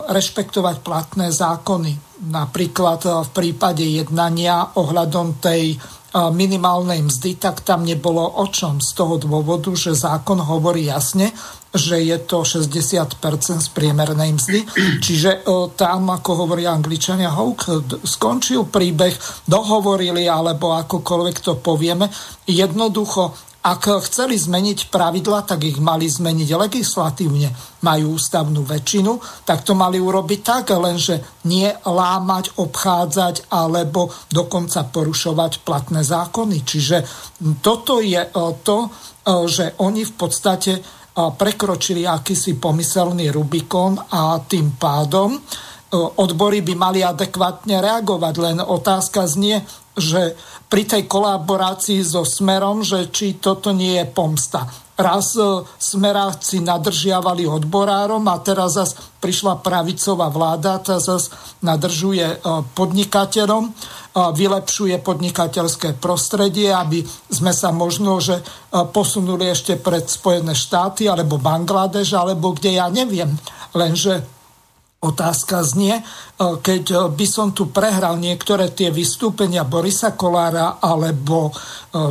rešpektovať 0.08 0.88
platné 0.88 1.36
zákony. 1.36 2.24
Napríklad 2.32 3.28
v 3.28 3.30
prípade 3.36 3.84
jednania 3.84 4.72
ohľadom 4.72 5.44
tej 5.44 5.76
minimálnej 6.16 7.04
mzdy, 7.04 7.36
tak 7.36 7.60
tam 7.68 7.84
nebolo 7.84 8.24
o 8.24 8.48
čom 8.48 8.80
z 8.80 8.96
toho 8.96 9.20
dôvodu, 9.20 9.68
že 9.76 9.92
zákon 9.92 10.40
hovorí 10.40 10.88
jasne, 10.88 11.36
že 11.76 12.00
je 12.00 12.16
to 12.24 12.48
60% 12.48 13.20
z 13.60 13.70
priemernej 13.76 14.40
mzdy. 14.40 14.60
Čiže 15.06 15.44
tam, 15.76 16.08
ako 16.16 16.48
hovoria 16.48 16.72
angličania, 16.72 17.36
Hawk 17.36 17.68
skončil 18.08 18.64
príbeh, 18.72 19.12
dohovorili, 19.44 20.24
alebo 20.24 20.72
akokoľvek 20.80 21.38
to 21.44 21.60
povieme. 21.60 22.08
Jednoducho 22.48 23.36
ak 23.66 23.98
chceli 24.06 24.38
zmeniť 24.38 24.94
pravidla, 24.94 25.42
tak 25.42 25.66
ich 25.66 25.82
mali 25.82 26.06
zmeniť 26.06 26.50
legislatívne. 26.54 27.50
Majú 27.82 28.14
ústavnú 28.14 28.62
väčšinu, 28.62 29.18
tak 29.42 29.66
to 29.66 29.74
mali 29.74 29.98
urobiť 29.98 30.40
tak, 30.46 30.70
lenže 30.78 31.42
nie 31.50 31.66
lámať, 31.74 32.62
obchádzať 32.62 33.50
alebo 33.50 34.14
dokonca 34.30 34.86
porušovať 34.86 35.66
platné 35.66 36.06
zákony. 36.06 36.58
Čiže 36.62 36.98
toto 37.66 38.06
je 38.06 38.22
e, 38.22 38.30
to, 38.62 38.78
e, 38.86 38.90
že 39.50 39.74
oni 39.82 40.06
v 40.06 40.14
podstate 40.14 40.74
e, 40.78 40.82
prekročili 41.34 42.06
akýsi 42.06 42.62
pomyselný 42.62 43.34
Rubikon 43.34 43.98
a 43.98 44.38
tým 44.46 44.78
pádom 44.78 45.42
odbory 45.96 46.60
by 46.60 46.74
mali 46.76 47.00
adekvátne 47.00 47.80
reagovať. 47.80 48.34
Len 48.36 48.58
otázka 48.60 49.24
znie, 49.32 49.64
že 49.96 50.36
pri 50.68 50.84
tej 50.84 51.04
kolaborácii 51.08 52.04
so 52.04 52.28
Smerom, 52.28 52.84
že 52.84 53.08
či 53.10 53.40
toto 53.40 53.72
nie 53.72 53.96
je 53.96 54.06
pomsta. 54.12 54.68
Raz 54.96 55.36
e, 55.36 55.44
smeráci 55.76 56.64
nadržiavali 56.64 57.44
odborárom 57.44 58.24
a 58.32 58.40
teraz 58.40 58.80
zase 58.80 58.96
prišla 59.20 59.60
pravicová 59.60 60.32
vláda, 60.32 60.80
tá 60.80 61.04
zase 61.04 61.36
nadržuje 61.60 62.24
e, 62.24 62.38
podnikateľom, 62.72 63.64
e, 63.68 63.72
vylepšuje 64.16 64.96
podnikateľské 65.04 66.00
prostredie, 66.00 66.72
aby 66.72 67.04
sme 67.28 67.52
sa 67.52 67.76
možno, 67.76 68.24
že 68.24 68.40
posunuli 68.72 69.52
ešte 69.52 69.76
pred 69.76 70.08
Spojené 70.08 70.56
štáty 70.56 71.12
alebo 71.12 71.44
Bangladeš, 71.44 72.16
alebo 72.16 72.56
kde 72.56 72.80
ja 72.80 72.88
neviem. 72.88 73.36
Lenže 73.76 74.35
Otázka 75.04 75.62
znie, 75.62 76.00
e, 76.00 76.04
keď 76.40 76.84
e, 76.90 76.98
by 77.14 77.26
som 77.28 77.52
tu 77.52 77.70
prehral 77.70 78.16
niektoré 78.18 78.72
tie 78.72 78.90
vystúpenia 78.90 79.68
Borisa 79.68 80.16
Kolára 80.16 80.80
alebo, 80.80 81.52
e, 81.52 81.54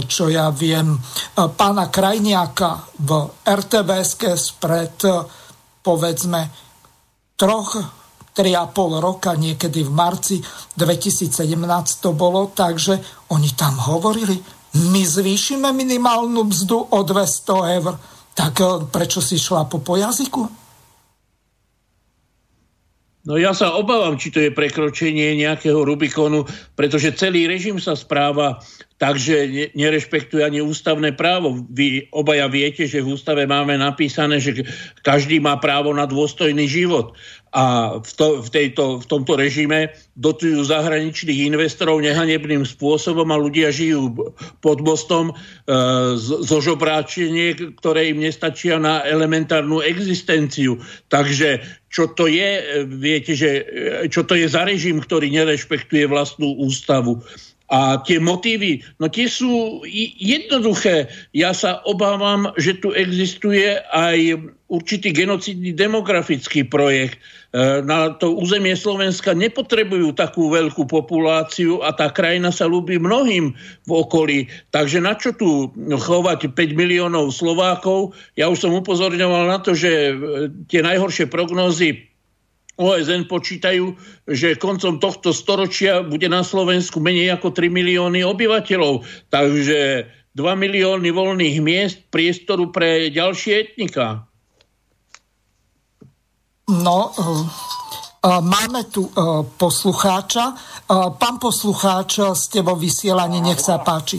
čo 0.04 0.28
ja 0.28 0.52
viem, 0.52 0.94
pána 1.34 1.88
Krajniaka 1.90 3.00
v 3.00 3.10
RTVSK 3.42 4.22
spred, 4.36 5.00
povedzme, 5.80 6.40
troch 7.34 7.72
3,5 8.36 9.00
roka, 9.02 9.34
niekedy 9.34 9.82
v 9.82 9.90
marci 9.90 10.36
2017 10.78 11.34
to 11.98 12.14
bolo, 12.14 12.52
takže 12.54 13.26
oni 13.34 13.50
tam 13.58 13.74
hovorili, 13.80 14.38
my 14.74 15.02
zvýšime 15.02 15.70
minimálnu 15.70 16.50
mzdu 16.50 16.78
o 16.94 16.98
200 17.02 17.78
eur, 17.78 17.94
tak 18.34 18.54
prečo 18.90 19.22
si 19.22 19.38
šla 19.38 19.70
po 19.70 19.78
jazyku? 19.78 20.63
No 23.24 23.40
ja 23.40 23.56
sa 23.56 23.72
obávam, 23.72 24.20
či 24.20 24.28
to 24.28 24.36
je 24.36 24.52
prekročenie 24.52 25.32
nejakého 25.40 25.80
Rubikonu, 25.80 26.44
pretože 26.76 27.16
celý 27.16 27.48
režim 27.48 27.80
sa 27.80 27.96
správa 27.96 28.60
tak, 29.00 29.16
že 29.16 29.72
nerešpektuje 29.72 30.44
ani 30.44 30.60
ústavné 30.60 31.16
právo. 31.16 31.64
Vy 31.72 32.12
obaja 32.12 32.52
viete, 32.52 32.84
že 32.84 33.00
v 33.00 33.16
ústave 33.16 33.48
máme 33.48 33.80
napísané, 33.80 34.44
že 34.44 34.68
každý 35.00 35.40
má 35.40 35.56
právo 35.56 35.96
na 35.96 36.04
dôstojný 36.04 36.68
život 36.68 37.16
a 37.54 37.96
v, 38.02 38.12
to, 38.18 38.42
v, 38.42 38.48
tejto, 38.50 38.98
v 38.98 39.06
tomto 39.06 39.38
režime 39.38 39.94
dotujú 40.18 40.66
zahraničných 40.66 41.54
investorov 41.54 42.02
nehanebným 42.02 42.66
spôsobom 42.66 43.30
a 43.30 43.38
ľudia 43.38 43.70
žijú 43.70 44.10
pod 44.58 44.82
mostom 44.82 45.30
e, 45.30 45.34
zo 46.18 46.58
ktoré 47.78 48.10
im 48.10 48.26
nestačia 48.26 48.82
na 48.82 49.06
elementárnu 49.06 49.86
existenciu. 49.86 50.82
Takže 51.06 51.62
čo 51.94 52.10
to 52.10 52.26
je, 52.26 52.50
e, 52.58 52.62
viete, 52.90 53.38
že, 53.38 53.62
e, 53.62 54.10
čo 54.10 54.26
to 54.26 54.34
je 54.34 54.50
za 54.50 54.66
režim, 54.66 54.98
ktorý 54.98 55.30
nerešpektuje 55.30 56.10
vlastnú 56.10 56.58
ústavu. 56.58 57.22
A 57.72 57.96
tie 58.04 58.20
motívy, 58.20 58.84
no 59.00 59.08
tie 59.08 59.24
sú 59.24 59.80
jednoduché. 60.20 61.08
Ja 61.32 61.56
sa 61.56 61.80
obávam, 61.88 62.52
že 62.60 62.76
tu 62.76 62.92
existuje 62.92 63.80
aj 63.88 64.36
určitý 64.68 65.16
genocidný 65.16 65.72
demografický 65.72 66.68
projekt. 66.68 67.16
E, 67.56 67.80
na 67.80 68.12
to 68.20 68.36
územie 68.36 68.76
Slovenska 68.76 69.32
nepotrebujú 69.32 70.12
takú 70.12 70.52
veľkú 70.52 70.84
populáciu 70.84 71.80
a 71.80 71.96
tá 71.96 72.12
krajina 72.12 72.52
sa 72.52 72.68
ľúbi 72.68 73.00
mnohým 73.00 73.56
v 73.88 73.90
okolí. 73.90 74.52
Takže 74.68 75.00
na 75.00 75.16
čo 75.16 75.32
tu 75.32 75.72
chovať 75.88 76.52
5 76.52 76.76
miliónov 76.76 77.32
Slovákov? 77.32 78.12
Ja 78.36 78.52
už 78.52 78.60
som 78.60 78.76
upozorňoval 78.76 79.48
na 79.48 79.58
to, 79.64 79.72
že 79.72 79.90
e, 79.90 80.12
tie 80.68 80.84
najhoršie 80.84 81.32
prognózy 81.32 82.12
OSN 82.74 83.30
počítajú, 83.30 83.94
že 84.26 84.58
koncom 84.58 84.98
tohto 84.98 85.30
storočia 85.30 86.02
bude 86.02 86.26
na 86.26 86.42
Slovensku 86.42 86.98
menej 86.98 87.38
ako 87.38 87.54
3 87.54 87.70
milióny 87.70 88.26
obyvateľov. 88.26 89.06
Takže 89.30 90.10
2 90.34 90.42
milióny 90.58 91.14
voľných 91.14 91.56
miest, 91.62 92.10
priestoru 92.10 92.74
pre 92.74 93.14
ďalšie 93.14 93.52
etnika. 93.54 94.26
No, 96.66 97.14
uh, 97.14 98.42
máme 98.42 98.90
tu 98.90 99.06
uh, 99.06 99.46
poslucháča. 99.46 100.44
Uh, 100.90 101.14
pán 101.14 101.38
poslucháč, 101.38 102.18
ste 102.34 102.66
vo 102.66 102.74
vysielaní, 102.74 103.38
nech 103.38 103.62
sa 103.62 103.78
páči. 103.78 104.18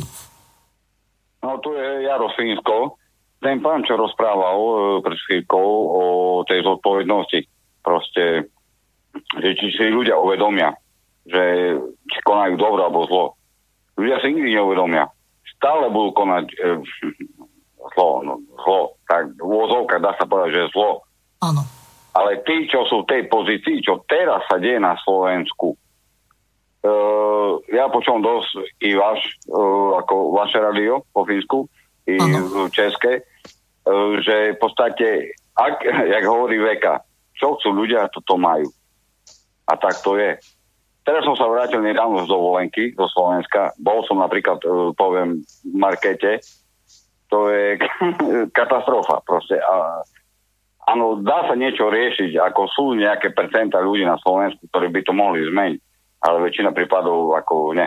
No, 1.44 1.60
tu 1.60 1.76
je 1.76 2.08
Jaro 2.08 2.32
Finsko. 2.40 2.96
Ten 3.44 3.60
pán, 3.60 3.84
čo 3.84 4.00
rozprával 4.00 4.58
pred 5.04 5.20
chvíľkou 5.28 5.68
o 5.92 6.04
tej 6.48 6.64
zodpovednosti 6.64 7.55
proste, 7.86 8.50
že 9.38 9.50
či 9.54 9.68
si 9.78 9.94
ľudia 9.94 10.18
uvedomia, 10.18 10.74
že 11.30 11.78
či 12.10 12.18
konajú 12.26 12.58
dobro 12.58 12.82
alebo 12.90 13.06
zlo. 13.06 13.26
Ľudia 14.02 14.18
si 14.26 14.34
nikdy 14.34 14.58
neuvedomia. 14.58 15.06
Stále 15.56 15.94
budú 15.94 16.18
konať 16.18 16.46
e, 16.50 16.56
zlo, 17.94 18.26
no, 18.26 18.42
zlo, 18.66 18.98
tak 19.06 19.30
v 19.38 19.46
úvozovkách 19.46 20.02
dá 20.02 20.12
sa 20.18 20.26
povedať, 20.26 20.66
že 20.66 20.74
zlo. 20.74 21.06
Áno. 21.46 21.62
Ale 22.16 22.42
tí, 22.48 22.66
čo 22.72 22.88
sú 22.88 23.04
v 23.04 23.12
tej 23.12 23.22
pozícii, 23.28 23.84
čo 23.84 24.02
teraz 24.08 24.42
sa 24.48 24.56
deje 24.56 24.80
na 24.80 24.96
Slovensku, 25.04 25.76
uh, 25.76 27.60
ja 27.68 27.92
počujem 27.92 28.24
dosť 28.24 28.50
i 28.88 28.96
váš, 28.96 29.20
uh, 29.52 30.00
ako 30.00 30.32
vaše 30.32 30.64
radio 30.64 31.04
po 31.12 31.28
Fínsku, 31.28 31.68
i 32.08 32.16
ano. 32.16 32.72
české, 32.72 33.20
uh, 33.20 34.16
že 34.24 34.56
v 34.56 34.60
podstate, 34.64 35.36
ak, 35.60 35.84
jak 36.16 36.24
hovorí 36.24 36.56
Veka, 36.56 37.04
čo 37.36 37.60
chcú 37.60 37.70
ľudia, 37.76 38.12
toto 38.12 38.40
majú. 38.40 38.72
A 39.68 39.76
tak 39.76 40.00
to 40.02 40.16
je. 40.16 40.40
Teraz 41.06 41.22
som 41.22 41.38
sa 41.38 41.46
vrátil 41.46 41.86
nedávno 41.86 42.26
z 42.26 42.34
dovolenky 42.34 42.84
zo 42.98 43.06
Slovenska. 43.14 43.78
Bol 43.78 44.02
som 44.10 44.18
napríklad, 44.18 44.58
uh, 44.66 44.90
poviem, 44.98 45.46
v 45.62 45.76
markete. 45.78 46.42
To 47.30 47.54
je 47.54 47.78
katastrofa 48.58 49.22
proste. 49.22 49.62
A, 49.62 50.02
áno, 50.90 51.22
dá 51.22 51.46
sa 51.46 51.54
niečo 51.54 51.94
riešiť, 51.94 52.42
ako 52.42 52.62
sú 52.74 52.86
nejaké 52.98 53.38
percenta 53.38 53.78
ľudí 53.86 54.02
na 54.02 54.18
Slovensku, 54.18 54.66
ktorí 54.74 54.90
by 54.90 55.02
to 55.06 55.14
mohli 55.14 55.46
zmeniť. 55.46 55.82
Ale 56.26 56.42
väčšina 56.42 56.74
prípadov 56.74 57.38
ako 57.38 57.78
ne. 57.78 57.86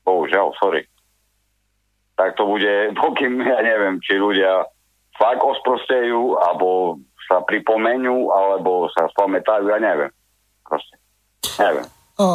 Bohužiaľ, 0.00 0.56
sorry. 0.56 0.88
Tak 2.16 2.40
to 2.40 2.48
bude, 2.48 2.72
pokým 3.02 3.44
ja 3.44 3.60
neviem, 3.60 4.00
či 4.00 4.16
ľudia 4.16 4.64
fakt 5.20 5.44
osprostejú, 5.44 6.40
alebo 6.40 6.96
sa 7.32 7.40
pripomenú, 7.40 8.28
alebo 8.28 8.92
sa 8.92 9.08
spamätajú, 9.08 9.72
ja 9.72 9.80
neviem. 9.80 10.12
Proste. 10.68 11.00
Neviem. 11.56 11.88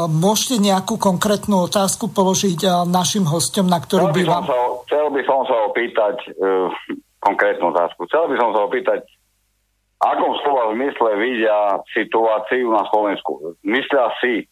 Môžete 0.10 0.58
nejakú 0.58 0.98
konkrétnu 0.98 1.70
otázku 1.70 2.10
položiť 2.10 2.90
našim 2.90 3.30
hostom, 3.30 3.70
na 3.70 3.78
ktorú 3.78 4.10
by 4.10 4.22
vám... 4.26 4.44
Sa, 4.50 4.58
chcel 4.90 5.06
by 5.14 5.22
som 5.22 5.46
sa 5.46 5.70
opýtať 5.70 6.18
uh, 6.34 6.74
konkrétnu 7.22 7.70
otázku. 7.70 8.10
Chcel 8.10 8.26
by 8.26 8.36
som 8.42 8.50
sa 8.58 8.66
opýtať, 8.66 9.06
akom 10.02 10.34
slova 10.42 10.74
zmysle 10.74 11.10
vidia 11.22 11.78
situáciu 11.94 12.74
na 12.74 12.90
Slovensku. 12.90 13.54
Myslia 13.62 14.10
si 14.18 14.50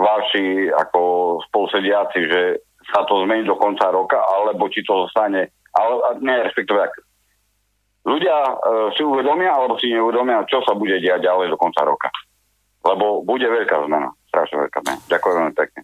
vaši 0.00 0.72
ako 0.72 1.00
spolsediaci, 1.52 2.20
že 2.24 2.42
sa 2.88 3.04
to 3.04 3.20
zmení 3.28 3.44
do 3.44 3.54
konca 3.60 3.92
roka, 3.92 4.16
alebo 4.16 4.72
či 4.72 4.80
to 4.82 5.06
zostane, 5.06 5.52
ale 5.76 5.92
nie, 6.24 6.40
respektíve 6.40 6.88
ľudia 8.06 8.36
e, 8.36 8.54
si 8.96 9.02
uvedomia 9.04 9.52
alebo 9.52 9.76
si 9.76 9.92
neuvedomia, 9.92 10.46
čo 10.48 10.62
sa 10.64 10.76
bude 10.76 10.96
diať 11.00 11.24
ďalej 11.24 11.52
do 11.52 11.56
konca 11.60 11.82
roka. 11.84 12.08
Lebo 12.80 13.20
bude 13.20 13.44
veľká 13.44 13.76
zmena, 13.84 14.08
strašne 14.32 14.64
veľká 14.68 14.78
zmena. 14.84 15.00
Ďakujem 15.08 15.34
veľmi 15.36 15.54
pekne. 15.56 15.80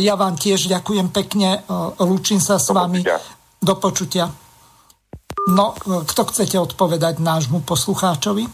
Ja 0.00 0.16
vám 0.16 0.40
tiež 0.40 0.72
ďakujem 0.72 1.12
pekne, 1.12 1.60
lúčim 2.00 2.40
sa 2.40 2.56
s 2.56 2.72
do 2.72 2.76
vami. 2.76 3.04
Počutia. 3.04 3.20
Do 3.60 3.74
počutia. 3.76 4.24
No, 5.52 5.76
kto 5.80 6.22
chcete 6.32 6.56
odpovedať 6.56 7.20
nášmu 7.20 7.60
poslucháčovi? 7.64 8.48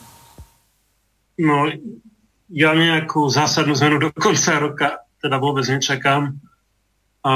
No, 1.43 1.70
ja 2.51 2.70
nejakú 2.74 3.31
zásadnú 3.31 3.79
zmenu 3.79 4.03
do 4.03 4.09
konca 4.15 4.59
roka 4.59 5.03
teda 5.23 5.39
vôbec 5.39 5.62
nečakám. 5.70 6.35
A 7.23 7.33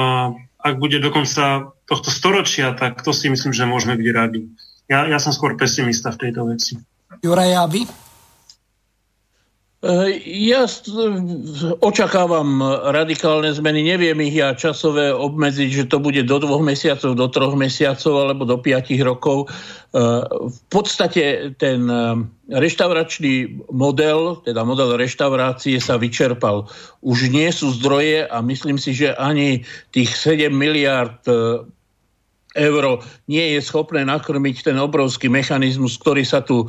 ak 0.58 0.74
bude 0.82 0.98
do 0.98 1.14
konca 1.14 1.70
tohto 1.86 2.10
storočia, 2.10 2.74
tak 2.74 3.06
to 3.06 3.14
si 3.14 3.30
myslím, 3.30 3.54
že 3.54 3.70
môžeme 3.70 3.94
byť 3.94 4.08
radi. 4.10 4.50
Ja, 4.86 5.06
ja 5.10 5.18
som 5.18 5.34
skôr 5.34 5.58
pesimista 5.58 6.14
v 6.14 6.20
tejto 6.28 6.46
veci. 6.46 6.78
Juraj, 7.22 7.52
a 7.58 7.64
vy? 7.66 7.82
Eh, 9.86 10.08
ja 10.48 10.66
očakávam 11.78 12.58
radikálne 12.90 13.54
zmeny, 13.54 13.86
neviem 13.86 14.18
ich 14.24 14.34
ja 14.34 14.56
časové 14.56 15.14
obmedziť, 15.14 15.68
že 15.68 15.84
to 15.86 16.02
bude 16.02 16.26
do 16.26 16.42
dvoch 16.42 16.64
mesiacov, 16.64 17.14
do 17.14 17.28
troch 17.30 17.54
mesiacov 17.54 18.14
alebo 18.18 18.42
do 18.48 18.58
piatich 18.58 18.98
rokov. 19.04 19.46
Eh, 19.46 20.22
v 20.26 20.60
podstate 20.72 21.54
ten 21.60 21.86
eh, 21.86 22.18
reštauračný 22.50 23.68
model, 23.70 24.42
teda 24.42 24.66
model 24.66 24.98
reštaurácie 24.98 25.78
sa 25.78 26.00
vyčerpal. 26.00 26.66
Už 27.04 27.30
nie 27.30 27.52
sú 27.54 27.70
zdroje 27.76 28.26
a 28.26 28.42
myslím 28.42 28.82
si, 28.82 28.90
že 28.90 29.14
ani 29.14 29.62
tých 29.94 30.18
7 30.18 30.50
miliard 30.50 31.20
euro 32.56 33.04
nie 33.28 33.56
je 33.56 33.60
schopné 33.60 34.02
nakrmiť 34.02 34.72
ten 34.72 34.76
obrovský 34.80 35.28
mechanizmus, 35.28 36.00
ktorý 36.00 36.24
sa 36.24 36.42
tu 36.42 36.64
e, 36.64 36.66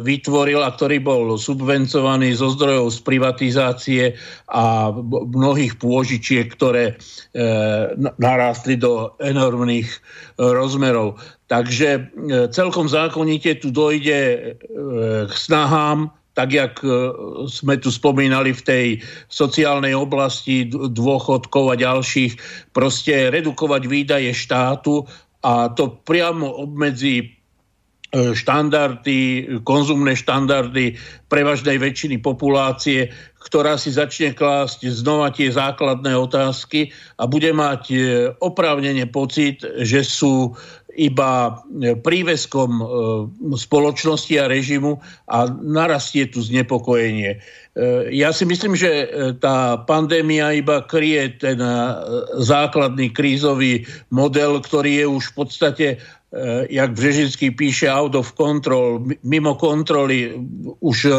vytvoril 0.00 0.62
a 0.62 0.72
ktorý 0.72 1.02
bol 1.02 1.36
subvencovaný 1.36 2.38
zo 2.38 2.54
zdrojov 2.54 2.94
z 2.94 2.98
privatizácie 3.04 4.02
a 4.50 4.94
mnohých 5.10 5.76
pôžičiek, 5.78 6.48
ktoré 6.54 6.94
e, 6.94 6.94
narástli 8.18 8.78
do 8.78 9.12
enormných 9.20 9.88
e, 9.90 9.98
rozmerov. 10.38 11.18
Takže 11.48 11.88
e, 11.96 12.00
celkom 12.52 12.86
zákonite 12.92 13.64
tu 13.64 13.72
dojde 13.72 14.20
e, 14.20 14.40
k 15.24 15.32
snahám 15.32 16.12
tak 16.38 16.54
jak 16.54 16.78
e, 16.86 16.88
sme 17.50 17.82
tu 17.82 17.90
spomínali 17.90 18.54
v 18.54 18.62
tej 18.62 18.86
sociálnej 19.26 19.98
oblasti 19.98 20.70
dôchodkov 20.70 21.74
a 21.74 21.80
ďalších, 21.82 22.38
proste 22.70 23.34
redukovať 23.34 23.82
výdaje 23.90 24.30
štátu 24.30 25.02
a 25.42 25.74
to 25.74 25.98
priamo 26.06 26.46
obmedzí 26.46 27.16
e, 27.18 27.26
štandardy, 28.38 29.50
konzumné 29.66 30.14
štandardy 30.14 30.94
prevažnej 31.26 31.82
väčšiny 31.82 32.22
populácie, 32.22 33.10
ktorá 33.42 33.74
si 33.74 33.90
začne 33.90 34.30
klásť 34.30 34.86
znova 34.94 35.34
tie 35.34 35.50
základné 35.50 36.14
otázky 36.14 36.94
a 37.18 37.26
bude 37.26 37.50
mať 37.50 37.82
e, 37.90 37.98
oprávnene 38.38 39.10
pocit, 39.10 39.66
že 39.82 40.06
sú 40.06 40.54
iba 40.96 41.52
e, 41.52 41.92
príveskom 42.00 42.70
e, 42.80 42.84
spoločnosti 43.60 44.34
a 44.40 44.48
režimu 44.48 44.96
a 45.28 45.44
narastie 45.50 46.24
tu 46.24 46.40
znepokojenie. 46.40 47.36
E, 47.36 47.38
ja 48.16 48.32
si 48.32 48.48
myslím, 48.48 48.72
že 48.72 49.12
tá 49.42 49.84
pandémia 49.84 50.56
iba 50.56 50.80
kryje 50.80 51.36
ten 51.44 51.60
základný 52.40 53.12
krízový 53.12 53.84
model, 54.08 54.64
ktorý 54.64 55.04
je 55.04 55.06
už 55.06 55.24
v 55.32 55.34
podstate 55.36 55.86
jak 56.68 56.92
Břežinský 56.92 57.50
píše, 57.50 57.88
out 57.88 58.14
of 58.14 58.32
control, 58.36 59.00
mimo 59.24 59.54
kontroly, 59.54 60.36
už 60.80 61.04
eh, 61.04 61.12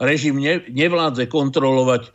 režim 0.00 0.36
nevládze 0.68 1.26
kontrolovať 1.26 2.02
eh, 2.04 2.12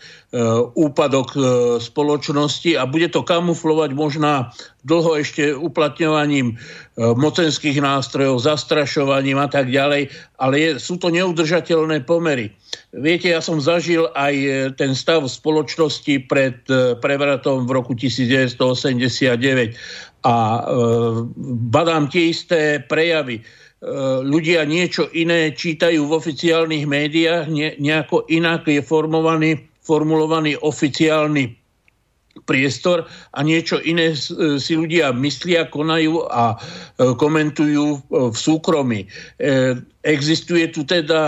úpadok 0.77 1.33
spoločnosti 1.81 2.77
a 2.77 2.85
bude 2.85 3.09
to 3.09 3.25
kamuflovať 3.25 3.97
možná 3.97 4.53
dlho 4.85 5.17
ešte 5.17 5.49
uplatňovaním 5.57 6.61
mocenských 6.95 7.81
nástrojov, 7.81 8.45
zastrašovaním 8.45 9.41
a 9.41 9.49
tak 9.49 9.73
ďalej, 9.73 10.13
ale 10.37 10.53
je, 10.61 10.69
sú 10.77 11.01
to 11.01 11.09
neudržateľné 11.09 12.05
pomery. 12.05 12.53
Viete, 12.93 13.33
ja 13.33 13.41
som 13.41 13.57
zažil 13.57 14.05
aj 14.13 14.35
ten 14.77 14.93
stav 14.93 15.25
spoločnosti 15.25 16.29
pred 16.29 16.61
prevratom 17.01 17.65
v 17.65 17.71
roku 17.73 17.97
1989 17.97 19.73
a 20.25 20.35
e, 20.35 20.61
badám 21.69 22.09
tie 22.09 22.33
isté 22.33 22.81
prejavy. 22.81 23.39
E, 23.39 23.43
ľudia 24.25 24.65
niečo 24.65 25.05
iné 25.13 25.53
čítajú 25.53 26.09
v 26.09 26.15
oficiálnych 26.17 26.89
médiách, 26.89 27.45
ne, 27.53 27.77
nejako 27.77 28.25
inak 28.33 28.65
je 28.65 28.81
formovaný, 28.81 29.61
formulovaný 29.85 30.57
oficiálny 30.57 31.53
priestor 32.49 33.07
a 33.31 33.39
niečo 33.45 33.79
iné 33.79 34.11
si 34.59 34.73
ľudia 34.75 35.15
myslia, 35.15 35.71
konajú 35.71 36.27
a 36.27 36.57
e, 36.57 37.15
komentujú 37.15 38.01
v 38.09 38.35
súkromí. 38.35 39.07
Existuje 40.05 40.69
tu 40.69 40.85
teda 40.85 41.21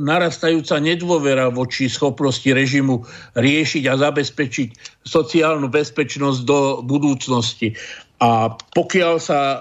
narastajúca 0.00 0.80
nedôvera 0.80 1.52
voči 1.52 1.92
schopnosti 1.92 2.48
režimu 2.48 3.04
riešiť 3.36 3.84
a 3.84 4.00
zabezpečiť 4.00 4.68
sociálnu 5.04 5.68
bezpečnosť 5.68 6.40
do 6.48 6.80
budúcnosti. 6.80 7.76
A 8.22 8.46
pokiaľ 8.78 9.14
sa 9.18 9.40
e, 9.42 9.58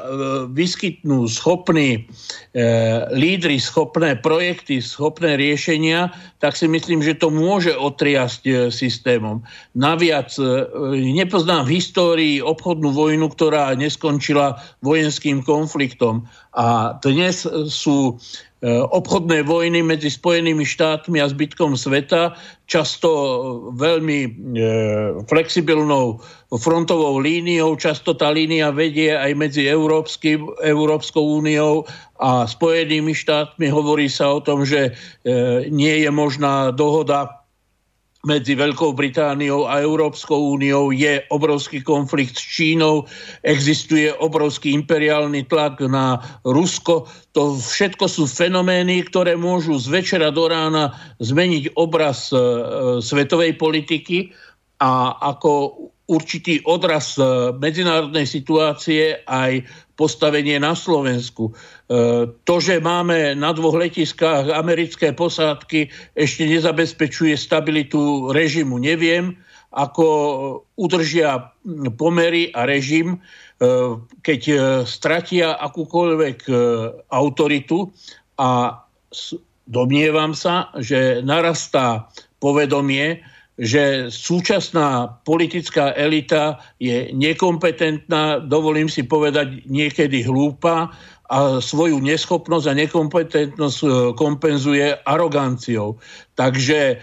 vyskytnú 0.53 1.25
schopní 1.25 1.97
e, 1.97 2.01
lídry, 3.09 3.57
schopné 3.57 4.13
projekty, 4.13 4.77
schopné 4.77 5.33
riešenia, 5.41 6.13
tak 6.37 6.53
si 6.53 6.69
myslím, 6.69 7.01
že 7.01 7.17
to 7.17 7.33
môže 7.33 7.73
otriasť 7.73 8.41
e, 8.45 8.53
systémom. 8.69 9.41
Naviac 9.73 10.37
e, 10.37 10.69
nepoznám 11.17 11.65
v 11.65 11.81
histórii 11.81 12.35
obchodnú 12.45 12.93
vojnu, 12.93 13.25
ktorá 13.33 13.73
neskončila 13.73 14.61
vojenským 14.85 15.41
konfliktom. 15.41 16.29
A 16.53 16.93
dnes 17.01 17.49
sú 17.73 18.21
obchodné 18.71 19.43
vojny 19.43 19.83
medzi 19.83 20.07
Spojenými 20.07 20.63
štátmi 20.63 21.19
a 21.19 21.27
zbytkom 21.27 21.75
sveta, 21.75 22.39
často 22.63 23.09
veľmi 23.75 24.19
e, 24.23 24.29
flexibilnou 25.27 26.23
frontovou 26.47 27.19
líniou, 27.19 27.75
často 27.75 28.15
tá 28.15 28.31
línia 28.31 28.71
vedie 28.71 29.11
aj 29.11 29.35
medzi 29.35 29.67
Európskou 29.67 31.23
úniou 31.43 31.83
a 32.23 32.47
Spojenými 32.47 33.11
štátmi. 33.11 33.67
Hovorí 33.67 34.07
sa 34.07 34.31
o 34.31 34.39
tom, 34.39 34.63
že 34.63 34.95
e, 35.27 35.67
nie 35.67 36.07
je 36.07 36.09
možná 36.13 36.71
dohoda 36.71 37.42
medzi 38.23 38.55
Veľkou 38.55 38.95
Britániou 38.95 39.67
a 39.67 39.83
Európskou 39.83 40.55
úniou 40.55 40.95
je 40.95 41.19
obrovský 41.27 41.83
konflikt 41.83 42.39
s 42.39 42.43
Čínou, 42.55 43.03
existuje 43.43 44.07
obrovský 44.15 44.71
imperiálny 44.71 45.43
tlak 45.51 45.83
na 45.91 46.23
Rusko. 46.47 47.03
To 47.35 47.59
všetko 47.59 48.07
sú 48.07 48.23
fenomény, 48.23 49.03
ktoré 49.11 49.35
môžu 49.35 49.75
z 49.75 49.91
večera 49.91 50.31
do 50.31 50.47
rána 50.47 50.95
zmeniť 51.19 51.75
obraz 51.75 52.31
e, 52.31 52.39
svetovej 53.03 53.59
politiky 53.59 54.31
a 54.79 55.19
ako 55.19 55.51
určitý 56.07 56.63
odraz 56.63 57.19
e, 57.19 57.51
medzinárodnej 57.59 58.23
situácie 58.23 59.19
aj 59.27 59.67
postavenie 60.03 60.59
na 60.59 60.75
Slovensku. 60.75 61.47
E, 61.47 61.51
to, 62.43 62.55
že 62.59 62.83
máme 62.83 63.39
na 63.39 63.55
dvoch 63.55 63.79
letiskách 63.79 64.51
americké 64.51 65.15
posádky, 65.15 65.87
ešte 66.11 66.43
nezabezpečuje 66.43 67.39
stabilitu 67.39 68.27
režimu. 68.35 68.83
Neviem, 68.83 69.39
ako 69.71 70.05
udržia 70.75 71.55
pomery 71.95 72.51
a 72.51 72.67
režim, 72.67 73.15
e, 73.15 73.17
keď 74.19 74.41
e, 74.51 74.55
stratia 74.83 75.55
akúkoľvek 75.55 76.51
autoritu 77.07 77.87
a 78.35 78.83
domnievam 79.63 80.35
sa, 80.35 80.67
že 80.83 81.23
narastá 81.23 82.11
povedomie, 82.43 83.23
že 83.57 84.09
súčasná 84.09 85.21
politická 85.21 85.93
elita 85.93 86.57
je 86.81 87.13
nekompetentná, 87.13 88.41
dovolím 88.41 88.89
si 88.89 89.05
povedať 89.05 89.69
niekedy 89.69 90.25
hlúpa 90.25 90.89
a 91.29 91.61
svoju 91.61 92.01
neschopnosť 92.01 92.65
a 92.69 92.77
nekompetentnosť 92.85 93.79
e, 93.81 93.89
kompenzuje 94.17 94.97
aroganciou. 95.05 95.97
Takže 96.33 96.79
e, 96.93 96.95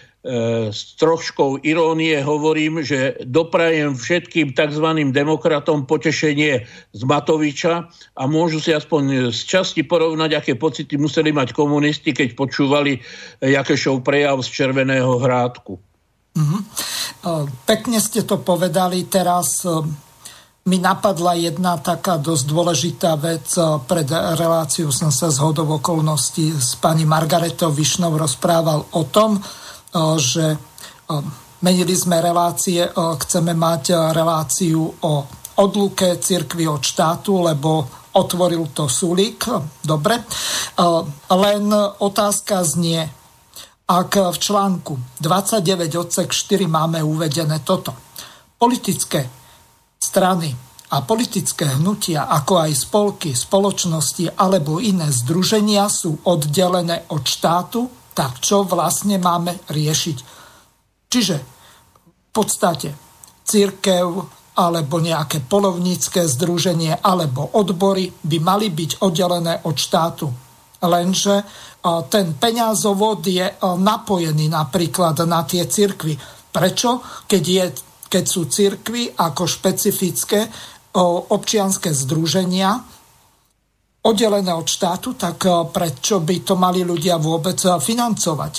s 0.70 0.94
troškou 0.98 1.62
irónie 1.62 2.18
hovorím, 2.18 2.82
že 2.82 3.18
doprajem 3.26 3.94
všetkým 3.94 4.54
tzv. 4.54 4.86
demokratom 5.10 5.86
potešenie 5.86 6.66
z 6.66 7.02
Matoviča 7.06 7.88
a 8.18 8.22
môžu 8.26 8.58
si 8.58 8.74
aspoň 8.74 9.34
z 9.34 9.40
časti 9.46 9.82
porovnať, 9.86 10.30
aké 10.36 10.52
pocity 10.58 10.98
museli 10.98 11.30
mať 11.30 11.54
komunisti, 11.54 12.10
keď 12.10 12.34
počúvali 12.36 13.00
Jakešov 13.38 14.02
prejav 14.02 14.42
z 14.42 14.48
Červeného 14.50 15.16
hrádku. 15.16 15.89
Uh-huh. 16.36 17.46
Pekne 17.66 17.98
ste 17.98 18.22
to 18.22 18.38
povedali. 18.40 19.04
Teraz 19.10 19.66
e, 19.66 19.82
mi 20.70 20.78
napadla 20.78 21.34
jedna 21.34 21.76
taká 21.76 22.16
dosť 22.16 22.44
dôležitá 22.46 23.18
vec. 23.18 23.50
E, 23.58 23.62
pred 23.84 24.06
reláciou 24.38 24.94
som 24.94 25.10
sa 25.10 25.28
z 25.28 25.42
hodov 25.42 25.82
okolností 25.82 26.54
s 26.54 26.78
pani 26.78 27.02
Margaretou 27.04 27.74
Višnou 27.74 28.14
rozprával 28.14 28.86
o 28.94 29.02
tom, 29.10 29.42
že 30.22 30.54
menili 31.66 31.98
sme 31.98 32.22
relácie, 32.22 32.86
chceme 32.94 33.58
mať 33.58 34.14
reláciu 34.14 34.86
o 34.86 35.12
odluke 35.58 36.22
cirkvi 36.22 36.70
od 36.70 36.78
štátu, 36.78 37.42
lebo 37.42 37.90
otvoril 38.14 38.70
to 38.70 38.86
Sulík. 38.86 39.50
Dobre. 39.82 40.22
Len 41.26 41.64
otázka 41.98 42.62
znie, 42.62 43.02
ak 43.90 44.22
v 44.30 44.38
článku 44.38 45.18
29 45.18 45.66
odsek 45.98 46.30
4 46.30 46.70
máme 46.70 47.02
uvedené 47.02 47.58
toto. 47.66 47.90
Politické 48.54 49.26
strany 49.98 50.54
a 50.94 51.02
politické 51.02 51.66
hnutia, 51.74 52.30
ako 52.30 52.66
aj 52.66 52.72
spolky, 52.78 53.30
spoločnosti 53.34 54.38
alebo 54.38 54.78
iné 54.78 55.10
združenia 55.10 55.90
sú 55.90 56.22
oddelené 56.22 57.10
od 57.10 57.26
štátu, 57.26 57.90
tak 58.14 58.38
čo 58.38 58.62
vlastne 58.62 59.18
máme 59.18 59.58
riešiť? 59.66 60.18
Čiže 61.10 61.36
v 61.98 62.30
podstate 62.30 62.94
církev 63.42 64.06
alebo 64.54 65.02
nejaké 65.02 65.42
polovnícke 65.42 66.30
združenie 66.30 67.02
alebo 67.02 67.58
odbory 67.58 68.06
by 68.22 68.38
mali 68.38 68.70
byť 68.70 69.02
oddelené 69.02 69.66
od 69.66 69.74
štátu. 69.74 70.49
Lenže 70.80 71.44
ten 72.08 72.36
peňazovod 72.40 73.20
je 73.24 73.46
napojený 73.60 74.48
napríklad 74.48 75.16
na 75.28 75.44
tie 75.44 75.68
cirkvy. 75.68 76.16
Prečo? 76.50 77.04
Keď, 77.28 77.44
je, 77.44 77.64
keď 78.08 78.24
sú 78.24 78.48
cirkvy 78.48 79.12
ako 79.12 79.44
špecifické 79.44 80.48
občianské 81.30 81.92
združenia, 81.92 82.80
oddelené 84.00 84.52
od 84.56 84.64
štátu, 84.64 85.14
tak 85.20 85.44
prečo 85.68 86.24
by 86.24 86.36
to 86.40 86.56
mali 86.56 86.80
ľudia 86.80 87.20
vôbec 87.20 87.60
financovať? 87.60 88.54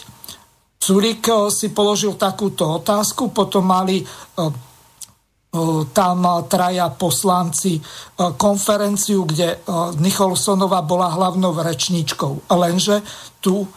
Curik 0.82 1.26
si 1.54 1.74
položil 1.74 2.18
takúto 2.18 2.82
otázku, 2.82 3.34
potom 3.34 3.66
mali 3.66 4.02
tam 5.92 6.48
traja 6.48 6.88
poslanci 6.96 7.76
konferenciu, 8.40 9.28
kde 9.28 9.60
Nicholsonová 10.00 10.80
bola 10.82 11.12
hlavnou 11.12 11.52
rečníčkou. 11.52 12.48
Lenže 12.56 13.04
tu 13.44 13.68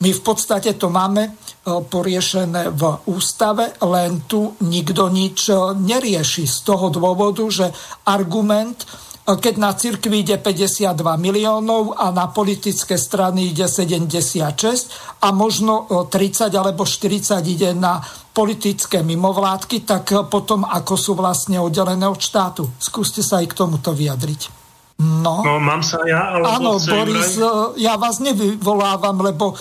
my 0.00 0.10
v 0.16 0.22
podstate 0.24 0.80
to 0.80 0.88
máme 0.88 1.36
poriešené 1.66 2.72
v 2.72 2.82
ústave, 3.10 3.76
len 3.84 4.24
tu 4.24 4.56
nikto 4.64 5.12
nič 5.12 5.52
nerieši 5.76 6.48
z 6.48 6.56
toho 6.64 6.88
dôvodu, 6.88 7.44
že 7.50 7.68
argument 8.08 8.86
keď 9.30 9.54
na 9.62 9.70
cirkvi 9.76 10.26
ide 10.26 10.42
52 10.42 10.96
miliónov 11.20 11.94
a 11.94 12.10
na 12.10 12.26
politické 12.32 12.98
strany 12.98 13.54
ide 13.54 13.68
76 13.68 14.90
a 15.22 15.28
možno 15.30 15.86
30 15.86 16.50
alebo 16.50 16.82
40 16.82 17.38
ide 17.46 17.70
na 17.76 18.02
politické 18.40 19.04
mimovládky, 19.04 19.84
tak 19.84 20.16
potom 20.32 20.64
ako 20.64 20.94
sú 20.96 21.12
vlastne 21.12 21.60
oddelené 21.60 22.08
od 22.08 22.16
štátu. 22.16 22.72
Skúste 22.80 23.20
sa 23.20 23.44
aj 23.44 23.52
k 23.52 23.58
tomuto 23.60 23.92
vyjadriť. 23.92 24.56
No, 25.00 25.44
no 25.44 25.60
mám 25.60 25.84
sa 25.84 26.00
ja, 26.08 26.36
alebo 26.36 26.48
Áno, 26.48 26.70
Boris, 26.76 27.36
vraj... 27.36 27.76
ja 27.80 28.00
vás 28.00 28.20
nevyvolávam, 28.20 29.16
lebo 29.20 29.56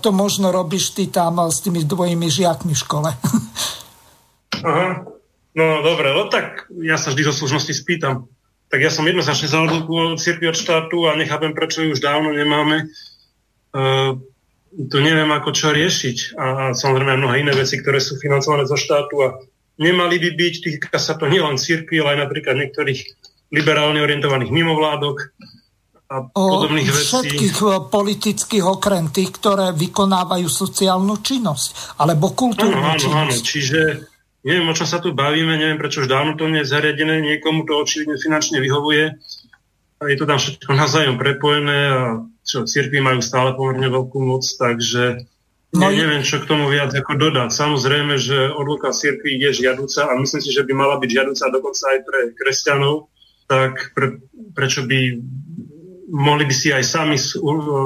to 0.00 0.12
možno 0.12 0.52
robíš 0.52 0.96
ty 0.96 1.08
tam 1.08 1.40
s 1.48 1.60
tými 1.64 1.84
dvojimi 1.84 2.28
žiakmi 2.28 2.72
v 2.72 2.80
škole. 2.80 3.10
Aha, 4.68 4.88
no 5.56 5.64
dobre, 5.84 6.12
no 6.12 6.28
tak 6.28 6.68
ja 6.80 6.96
sa 6.96 7.12
vždy 7.12 7.28
do 7.28 7.32
služnosti 7.32 7.72
spýtam 7.72 8.32
tak 8.72 8.80
ja 8.80 8.88
som 8.88 9.04
jednoznačne 9.04 9.52
za 9.52 9.60
odluku 9.60 10.16
cirkvi 10.16 10.48
od 10.48 10.56
štátu 10.56 11.04
a 11.04 11.12
nechápem, 11.12 11.52
prečo 11.52 11.84
ju 11.84 11.92
už 11.92 12.00
dávno 12.00 12.32
nemáme. 12.32 12.88
Uh, 13.76 14.16
to 14.72 14.98
neviem, 15.04 15.28
ako 15.28 15.52
čo 15.52 15.68
riešiť. 15.72 16.36
A, 16.36 16.44
a 16.44 16.64
samozrejme 16.72 17.20
mnohé 17.20 17.44
iné 17.44 17.52
veci, 17.52 17.80
ktoré 17.80 18.00
sú 18.00 18.16
financované 18.16 18.64
zo 18.64 18.76
štátu 18.76 19.14
a 19.20 19.28
nemali 19.76 20.16
by 20.16 20.30
byť, 20.32 20.54
týka 20.64 20.98
sa 20.98 21.16
to 21.16 21.28
nielen 21.28 21.60
cirkvi, 21.60 22.00
ale 22.00 22.16
aj 22.16 22.18
napríklad 22.28 22.54
niektorých 22.56 23.00
liberálne 23.52 24.00
orientovaných 24.00 24.48
mimovládok 24.48 25.16
a 26.12 26.28
podobných 26.28 26.88
o, 26.88 26.92
vecí. 26.92 27.08
Všetkých 27.08 27.56
e, 27.60 27.68
politických 27.88 28.64
okrem 28.64 29.08
tých, 29.12 29.32
ktoré 29.36 29.72
vykonávajú 29.72 30.48
sociálnu 30.48 31.20
činnosť 31.24 31.96
alebo 32.00 32.32
kultúrnu 32.36 32.80
áno, 32.80 32.96
áno, 32.96 33.00
činnosť. 33.00 33.40
Áno, 33.40 33.48
čiže 33.48 33.80
Neviem, 34.42 34.66
o 34.66 34.74
čom 34.74 34.90
sa 34.90 34.98
tu 34.98 35.14
bavíme, 35.14 35.54
neviem, 35.54 35.78
prečo 35.78 36.02
už 36.02 36.10
dávno 36.10 36.34
to 36.34 36.50
nie 36.50 36.66
je 36.66 36.72
zariadené, 36.74 37.22
niekomu 37.22 37.62
to 37.62 37.78
očividne 37.78 38.18
finančne 38.18 38.58
vyhovuje. 38.58 39.14
A 40.02 40.10
je 40.10 40.16
to 40.18 40.26
tam 40.26 40.42
všetko 40.42 40.66
navzájom 40.74 41.14
prepojené 41.14 41.78
a 41.94 42.00
čo, 42.42 42.66
cirkvi 42.66 42.98
majú 42.98 43.22
stále 43.22 43.54
pomerne 43.54 43.88
veľkú 43.88 44.18
moc, 44.18 44.42
takže 44.44 45.24
no, 45.72 45.88
neviem, 45.88 46.26
čo 46.26 46.42
k 46.42 46.48
tomu 46.50 46.66
viac 46.68 46.90
ako 46.92 47.18
dodať. 47.18 47.50
Samozrejme, 47.54 48.18
že 48.18 48.50
odluka 48.52 48.90
cirkvi 48.90 49.38
je 49.38 49.64
žiaduca 49.64 50.10
a 50.10 50.18
myslím 50.18 50.42
si, 50.42 50.50
že 50.50 50.66
by 50.66 50.72
mala 50.74 50.98
byť 50.98 51.10
žiaduca 51.10 51.44
dokonca 51.54 51.84
aj 51.94 51.98
pre 52.02 52.20
kresťanov, 52.34 53.08
tak 53.46 53.94
pre, 53.94 54.20
prečo 54.52 54.84
by 54.84 55.22
mohli 56.12 56.44
by 56.44 56.54
si 56.54 56.68
aj 56.74 56.84
sami 56.84 57.16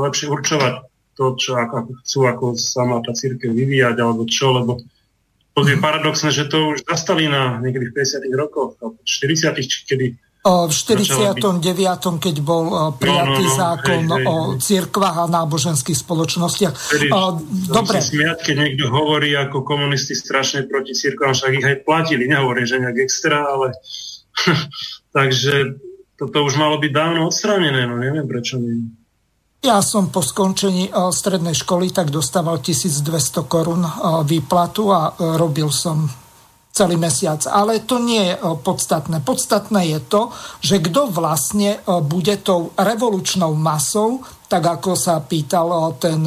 lepšie 0.02 0.26
určovať 0.26 0.74
to, 1.16 1.24
čo 1.40 1.56
ako 1.56 1.96
chcú, 2.04 2.18
ako 2.28 2.44
sama 2.60 3.00
tá 3.00 3.16
církev 3.16 3.54
vyvíjať, 3.54 3.96
alebo 3.96 4.28
čo, 4.28 4.52
lebo 4.52 4.82
to 5.56 5.64
je 5.64 5.80
paradoxné, 5.80 6.28
že 6.36 6.52
to 6.52 6.76
už 6.76 6.84
zastali 6.84 7.32
na 7.32 7.56
niekedy 7.64 7.88
v 7.88 7.96
50 7.96 8.28
rokoch, 8.36 8.76
40 8.76 9.88
kedy 9.88 10.20
v 10.46 10.72
49. 10.72 11.42
keď 12.22 12.36
bol 12.38 12.94
prijatý 12.94 13.44
no, 13.44 13.50
no, 13.50 13.54
no, 13.54 13.58
zákon 13.58 14.02
hej, 14.06 14.14
hej, 14.14 14.26
o 14.30 14.34
cirkvách 14.62 15.16
a 15.22 15.26
náboženských 15.26 15.98
spoločnostiach. 15.98 16.74
Tedy, 16.94 17.06
Dobre. 17.66 17.98
Smiať, 17.98 18.38
keď 18.46 18.56
niekto 18.62 18.86
hovorí 18.86 19.34
ako 19.34 19.66
komunisti 19.66 20.14
strašne 20.14 20.70
proti 20.70 20.94
cirkvám, 20.94 21.34
však 21.34 21.58
ich 21.58 21.66
aj 21.66 21.76
platili, 21.82 22.30
nehovorí, 22.30 22.62
že 22.62 22.78
nejak 22.78 23.02
extra, 23.02 23.42
ale 23.42 23.74
takže 25.16 25.82
toto 26.16 26.46
už 26.46 26.56
malo 26.56 26.80
byť 26.80 26.92
dávno 26.94 27.28
odstranené, 27.28 27.84
no 27.84 28.00
neviem 28.00 28.24
prečo 28.24 28.56
nie. 28.56 28.88
Ja 29.64 29.82
som 29.82 30.14
po 30.14 30.22
skončení 30.22 30.88
eh, 30.88 31.10
strednej 31.10 31.56
školy 31.56 31.90
tak 31.90 32.14
dostával 32.14 32.62
1200 32.62 33.50
korún 33.50 33.82
eh, 33.82 33.92
výplatu 34.22 34.94
a 34.94 35.10
eh, 35.10 35.34
robil 35.34 35.68
som 35.74 36.06
celý 36.76 37.00
mesiac. 37.00 37.40
Ale 37.48 37.80
to 37.88 37.96
nie 37.96 38.20
je 38.20 38.36
podstatné. 38.60 39.24
Podstatné 39.24 39.96
je 39.96 40.00
to, 40.04 40.28
že 40.60 40.84
kto 40.84 41.08
vlastne 41.08 41.80
bude 42.04 42.36
tou 42.44 42.76
revolučnou 42.76 43.56
masou, 43.56 44.20
tak 44.44 44.60
ako 44.60 44.92
sa 44.92 45.24
pýtal 45.24 45.96
ten 45.96 46.20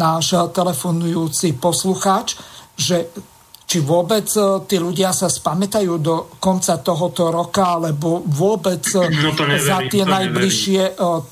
náš 0.00 0.32
telefonujúci 0.56 1.60
poslucháč, 1.60 2.40
že 2.72 3.12
či 3.62 3.80
vôbec 3.80 4.28
tí 4.68 4.76
ľudia 4.76 5.16
sa 5.16 5.32
spamätajú 5.32 5.92
do 5.96 6.36
konca 6.36 6.76
tohoto 6.84 7.32
roka, 7.32 7.80
alebo 7.80 8.20
vôbec 8.20 8.84
no 8.84 9.32
neverím, 9.32 9.64
za 9.64 9.78
tie 9.88 10.04
najbližšie 10.04 10.82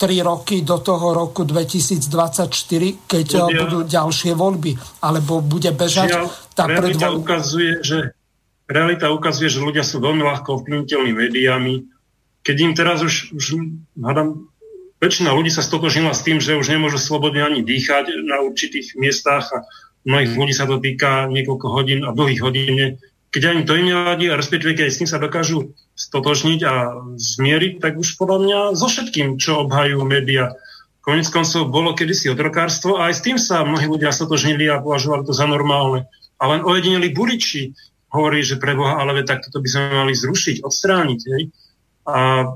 tri 0.01 0.25
roky 0.25 0.65
do 0.65 0.81
toho 0.81 1.13
roku 1.13 1.45
2024, 1.45 3.05
keď 3.05 3.27
Ľudia, 3.29 3.61
budú 3.61 3.79
ďalšie 3.85 4.33
voľby, 4.33 4.73
alebo 5.05 5.45
bude 5.45 5.69
bežať 5.77 6.17
žiaľ, 6.17 6.33
tá 6.57 6.65
realita 6.65 7.13
predvoľ... 7.13 7.21
ukazuje, 7.21 7.73
že 7.85 8.17
realita 8.71 9.11
ukazuje, 9.11 9.51
že 9.51 9.59
ľudia 9.59 9.83
sú 9.83 9.99
veľmi 9.99 10.23
ľahko 10.23 10.63
ovplyvniteľní 10.63 11.13
médiami. 11.13 11.91
Keď 12.47 12.57
im 12.63 12.73
teraz 12.73 13.03
už, 13.03 13.35
už 13.35 13.45
hádam, 13.99 14.49
väčšina 15.03 15.35
ľudí 15.35 15.51
sa 15.51 15.67
stotožnila 15.67 16.15
s 16.15 16.23
tým, 16.23 16.39
že 16.39 16.57
už 16.57 16.71
nemôžu 16.71 17.03
slobodne 17.03 17.43
ani 17.43 17.67
dýchať 17.67 18.23
na 18.25 18.41
určitých 18.41 18.95
miestach 18.97 19.51
a 19.51 19.67
mnohých 20.07 20.33
ľudí 20.39 20.55
sa 20.55 20.65
to 20.71 20.79
týka 20.79 21.29
niekoľko 21.29 21.67
hodín 21.69 22.01
a 22.07 22.15
dlhých 22.15 22.41
hodín. 22.41 22.97
Keď 23.31 23.43
ani 23.47 23.63
to 23.67 23.77
im 23.77 23.87
nevadí 23.91 24.27
a 24.31 24.39
respektíve 24.39 24.79
keď 24.79 24.87
s 24.89 24.99
tým 25.03 25.11
sa 25.11 25.23
dokážu 25.23 25.75
stotožniť 25.95 26.61
a 26.65 26.75
zmieriť, 27.15 27.79
tak 27.83 27.99
už 28.01 28.17
podľa 28.17 28.39
mňa 28.43 28.59
so 28.79 28.89
všetkým, 28.89 29.37
čo 29.37 29.67
obhajujú 29.67 30.03
médiá. 30.07 30.55
Konec 31.01 31.33
koncov 31.33 31.73
bolo 31.73 31.97
kedysi 31.97 32.29
otrokárstvo 32.29 33.01
a 33.01 33.09
aj 33.09 33.15
s 33.19 33.25
tým 33.25 33.37
sa 33.41 33.65
mnohí 33.65 33.89
ľudia 33.89 34.13
stotožnili 34.13 34.69
a 34.69 34.83
považovali 34.83 35.25
to 35.25 35.33
za 35.33 35.49
normálne. 35.49 36.05
A 36.41 36.45
len 36.57 36.65
ojedineli 36.65 37.13
buliči 37.13 37.73
hovorí, 38.11 38.43
že 38.43 38.59
pre 38.59 38.75
Boha, 38.75 38.99
ale 38.99 39.23
tak 39.23 39.47
toto 39.47 39.63
by 39.63 39.69
sme 39.71 39.85
mali 40.07 40.13
zrušiť, 40.15 40.67
odstrániť. 40.67 41.21
Hej? 41.35 41.43
A 42.11 42.47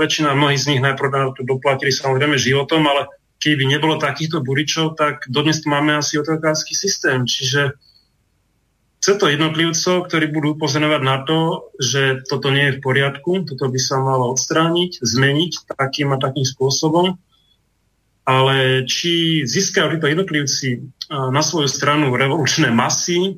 väčšina 0.00 0.32
mnohých 0.32 0.60
z 0.60 0.68
nich 0.74 0.80
najprv 0.80 1.08
na 1.12 1.30
to 1.36 1.44
doplatili 1.44 1.92
samozrejme 1.92 2.40
životom, 2.40 2.84
ale 2.88 3.10
keby 3.42 3.68
nebolo 3.68 4.00
takýchto 4.00 4.40
buričov, 4.40 4.96
tak 4.96 5.28
dodnes 5.28 5.60
tu 5.60 5.68
máme 5.68 5.98
asi 5.98 6.16
otrokársky 6.16 6.72
systém. 6.72 7.28
Čiže 7.28 7.76
chce 9.04 9.12
to 9.20 9.28
jednotlivcov, 9.28 10.08
ktorí 10.08 10.32
budú 10.32 10.56
upozorňovať 10.56 11.02
na 11.04 11.16
to, 11.28 11.68
že 11.76 12.24
toto 12.24 12.48
nie 12.48 12.72
je 12.72 12.80
v 12.80 12.82
poriadku, 12.82 13.44
toto 13.44 13.68
by 13.68 13.76
sa 13.76 14.00
malo 14.00 14.32
odstrániť, 14.32 15.04
zmeniť 15.04 15.76
takým 15.76 16.16
a 16.16 16.22
takým 16.22 16.48
spôsobom. 16.48 17.20
Ale 18.24 18.88
či 18.88 19.44
získajú 19.44 20.00
títo 20.00 20.08
jednotlivci 20.08 20.80
na 21.12 21.44
svoju 21.44 21.68
stranu 21.68 22.08
revolučné 22.16 22.72
masy, 22.72 23.36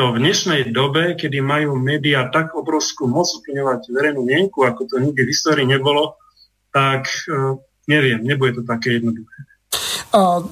to 0.00 0.16
v 0.16 0.24
dnešnej 0.24 0.72
dobe, 0.72 1.12
kedy 1.12 1.44
majú 1.44 1.76
médiá 1.76 2.32
tak 2.32 2.56
obrovskú 2.56 3.04
moc 3.04 3.28
uplyňovať 3.36 3.92
verejnú 3.92 4.24
mienku, 4.24 4.64
ako 4.64 4.88
to 4.88 4.96
nikdy 4.96 5.28
v 5.28 5.32
histórii 5.36 5.68
nebolo, 5.68 6.16
tak 6.72 7.04
neviem, 7.84 8.24
nebude 8.24 8.56
to 8.56 8.62
také 8.64 8.96
jednoduché. 8.96 9.44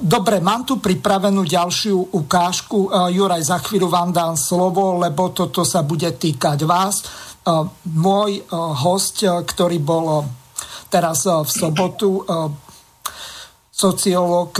Dobre, 0.05 0.37
mám 0.37 0.69
tu 0.69 0.77
pripravenú 0.77 1.49
ďalšiu 1.49 2.13
ukážku. 2.13 2.93
Juraj, 3.09 3.41
za 3.49 3.57
chvíľu 3.57 3.89
vám 3.89 4.13
dám 4.13 4.37
slovo, 4.37 5.01
lebo 5.01 5.33
toto 5.33 5.65
sa 5.65 5.81
bude 5.81 6.13
týkať 6.13 6.69
vás. 6.69 7.01
Môj 7.89 8.45
host, 8.53 9.25
ktorý 9.25 9.81
bol 9.81 10.29
teraz 10.93 11.25
v 11.25 11.49
sobotu, 11.49 12.21
sociológ 13.73 14.53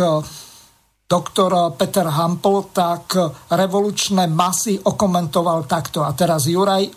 doktor 1.10 1.74
Peter 1.74 2.06
Hampel, 2.06 2.70
tak 2.70 3.18
revolučné 3.50 4.30
masy 4.30 4.78
okomentoval 4.78 5.66
takto. 5.66 6.06
A 6.06 6.14
teraz 6.14 6.46
Juraj, 6.46 6.94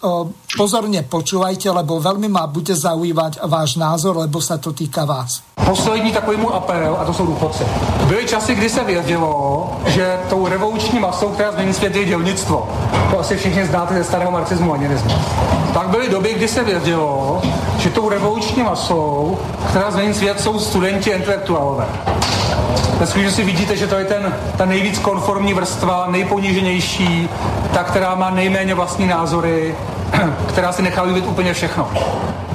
pozorne 0.52 1.00
počúvajte, 1.00 1.72
lebo 1.72 1.96
veľmi 1.96 2.28
ma 2.28 2.44
bude 2.44 2.76
zaujímať 2.76 3.40
váš 3.48 3.80
názor, 3.80 4.20
lebo 4.20 4.36
sa 4.44 4.60
to 4.60 4.76
týka 4.76 5.08
vás. 5.08 5.40
Poslední 5.64 6.12
takový 6.12 6.36
můj 6.36 6.52
apel, 6.52 6.96
a 7.00 7.04
to 7.04 7.14
jsou 7.14 7.26
důchodci. 7.26 7.64
Byly 8.04 8.26
časy, 8.26 8.54
kdy 8.54 8.68
se 8.68 8.84
vědělo, 8.84 9.32
že 9.86 10.20
tou 10.28 10.46
revoluční 10.46 11.00
masou, 11.00 11.28
která 11.28 11.52
změní 11.52 11.72
svět, 11.72 11.96
je 11.96 12.04
dělnictvo. 12.04 12.68
To 13.10 13.20
asi 13.20 13.36
všichni 13.36 13.66
znáte 13.66 13.94
ze 13.94 14.04
starého 14.04 14.30
marxismu 14.30 14.74
a 14.74 14.76
nenismu. 14.76 15.14
Tak 15.74 15.88
byly 15.88 16.08
doby, 16.10 16.34
kdy 16.34 16.48
se 16.48 16.64
vědělo, 16.64 17.40
že 17.78 17.90
tou 17.90 18.08
revoluční 18.08 18.62
masou, 18.62 19.38
která 19.68 19.90
změní 19.90 20.14
svět, 20.14 20.40
jsou 20.40 20.58
studenti 20.58 21.10
intelektuálové. 21.10 21.88
Že 23.14 23.30
si 23.30 23.44
vidíte, 23.44 23.76
že 23.76 23.86
to 23.86 23.94
je 23.98 24.04
ten, 24.04 24.34
ta 24.56 24.64
nejvíc 24.64 24.98
konformní 24.98 25.54
vrstva, 25.54 26.06
nejponíženější, 26.10 27.28
ta, 27.74 27.84
která 27.84 28.14
má 28.14 28.30
nejméně 28.30 28.74
vlastní 28.74 29.06
názory, 29.06 29.74
která 30.48 30.72
si 30.72 30.82
nechá 30.82 31.02
líbit 31.02 31.26
úplně 31.26 31.54
všechno. 31.54 31.88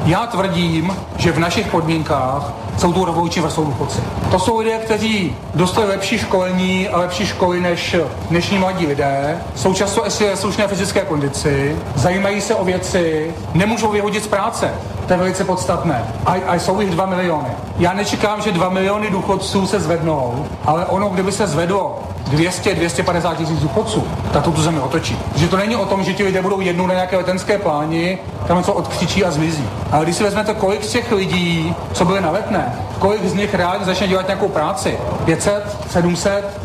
Já 0.07 0.25
tvrdím, 0.25 0.97
že 1.17 1.31
v 1.31 1.39
našich 1.39 1.67
podmínkách 1.67 2.53
jsou 2.77 2.93
tu 2.93 3.05
revoluční 3.05 3.41
vrstvou 3.41 3.65
důchodci. 3.65 3.99
To 4.31 4.39
jsou 4.39 4.59
lidé, 4.59 4.77
kteří 4.77 5.35
dostali 5.55 5.88
lepší 5.88 6.17
školení 6.17 6.89
a 6.89 6.99
lepší 6.99 7.25
školy 7.25 7.61
než 7.61 7.95
dnešní 8.29 8.57
mladí 8.57 8.88
lidé, 8.88 9.38
jsou 9.55 9.73
často 9.73 10.03
slušné 10.35 10.67
fyzické 10.67 11.01
kondici, 11.01 11.77
zajímají 11.95 12.41
se 12.41 12.55
o 12.55 12.65
věci, 12.65 13.34
nemůžou 13.53 13.91
vyhodit 13.91 14.23
z 14.23 14.27
práce. 14.27 14.73
To 15.07 15.13
je 15.13 15.19
velice 15.19 15.43
podstatné. 15.43 16.13
A, 16.25 16.35
a 16.47 16.55
jsou 16.55 16.81
jich 16.81 16.91
dva 16.91 17.05
miliony. 17.05 17.49
Já 17.77 17.93
nečekám, 17.93 18.41
že 18.41 18.51
dva 18.51 18.69
miliony 18.69 19.09
důchodců 19.11 19.67
se 19.67 19.79
zvednou, 19.79 20.45
ale 20.65 20.85
ono, 20.85 21.09
kdyby 21.09 21.31
se 21.31 21.47
zvedlo 21.47 21.99
200-250 22.31 23.35
tisíc 23.35 23.59
důchodců, 23.59 24.03
tak 24.34 24.43
to 24.43 24.51
tu 24.51 24.61
zemi 24.61 24.79
otočí. 24.79 25.19
Že 25.35 25.47
to 25.47 25.57
není 25.57 25.75
o 25.75 25.85
tom, 25.85 26.03
že 26.03 26.13
ti 26.13 26.23
lidé 26.23 26.41
budou 26.41 26.59
jednou 26.59 26.88
na 26.88 26.93
nějaké 26.93 27.17
letenské 27.17 27.57
pláni, 27.57 28.17
tam 28.47 28.57
něco 28.57 28.73
odkřičí 28.73 29.25
a 29.25 29.31
zmizí. 29.31 29.69
Ale 29.97 30.05
když 30.05 30.15
si 30.15 30.23
vezmete, 30.23 30.53
kolik 30.53 30.83
z 30.83 30.91
těch 30.91 31.11
lidí, 31.11 31.75
co 31.93 32.05
byly 32.05 32.21
na 32.21 32.31
letné, 32.31 32.75
kolik 32.99 33.25
z 33.25 33.33
nich 33.33 33.53
reálně 33.53 33.85
začne 33.85 34.07
dělat 34.07 34.27
nějakou 34.27 34.47
práci, 34.47 34.97
500, 35.25 35.77
700, 35.89 36.59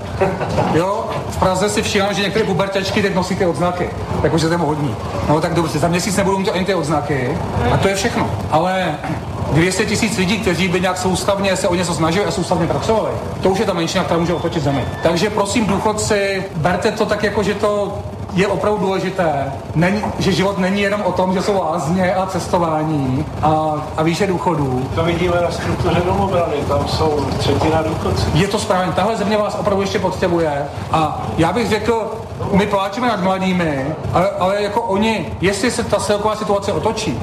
Jo, 0.74 1.04
v 1.30 1.36
Praze 1.36 1.68
si 1.68 1.82
všímám, 1.82 2.14
že 2.14 2.22
některé 2.22 2.44
pubertačky 2.44 3.02
teď 3.02 3.14
nosí 3.14 3.36
ty 3.36 3.46
odznaky. 3.46 3.90
Jakože 4.22 4.46
to 4.46 4.52
je 4.52 4.58
hodní. 4.58 4.96
No 5.28 5.40
tak 5.40 5.54
dobře, 5.54 5.78
za 5.78 5.88
měsíc 5.88 6.16
nebudou 6.16 6.38
mít 6.38 6.48
ani 6.48 6.64
ty 6.64 6.74
odznaky 6.74 7.38
a 7.72 7.76
to 7.76 7.88
je 7.88 7.94
všechno. 7.94 8.30
Ale 8.50 8.94
200 9.52 9.86
tisíc 9.86 10.18
lidí, 10.18 10.38
kteří 10.38 10.68
by 10.68 10.80
nějak 10.80 10.98
soustavně 10.98 11.56
se 11.56 11.68
o 11.68 11.74
něco 11.74 11.94
snažili 11.94 12.24
a 12.24 12.30
soustavně 12.30 12.66
pracovali. 12.66 13.10
To 13.42 13.50
už 13.50 13.58
je 13.58 13.66
ta 13.66 13.72
menšina, 13.72 14.04
která 14.04 14.20
může 14.20 14.34
otočit 14.34 14.62
zemi. 14.62 14.84
Takže 15.02 15.30
prosím, 15.30 15.66
důchodci, 15.66 16.44
berte 16.56 16.92
to 16.92 17.06
tak 17.06 17.22
jako, 17.22 17.42
že 17.42 17.54
to 17.54 17.98
je 18.34 18.46
opravdu 18.46 18.78
důležité, 18.78 19.52
není, 19.74 20.02
že 20.18 20.32
život 20.32 20.58
není 20.58 20.80
jenom 20.80 21.02
o 21.02 21.12
tom, 21.12 21.32
že 21.32 21.42
jsou 21.42 21.60
lázně 21.60 22.14
a 22.14 22.26
cestování 22.26 23.26
a, 23.42 23.74
a 23.96 24.02
výše 24.02 24.26
důchodů. 24.26 24.88
To 24.94 25.04
vidíme 25.04 25.36
na 25.42 25.50
struktuře 25.50 26.02
domobrany, 26.04 26.56
tam 26.68 26.88
jsou 26.88 27.26
třetina 27.38 27.82
důchodců. 27.82 28.26
Je 28.34 28.48
to 28.48 28.58
správně, 28.58 28.92
tahle 28.92 29.16
země 29.16 29.36
vás 29.36 29.56
opravdu 29.60 29.82
ještě 29.82 29.98
potřebuje 29.98 30.66
a 30.92 31.22
já 31.38 31.52
bych 31.52 31.68
řekl, 31.68 32.12
my 32.52 32.66
pláčeme 32.66 33.08
nad 33.08 33.22
mladými, 33.22 33.86
ale, 34.12 34.30
ale 34.38 34.62
jako 34.62 34.80
oni, 34.80 35.32
jestli 35.40 35.70
se 35.70 35.84
ta 35.84 35.96
celková 35.96 36.36
situace 36.36 36.72
otočí, 36.72 37.20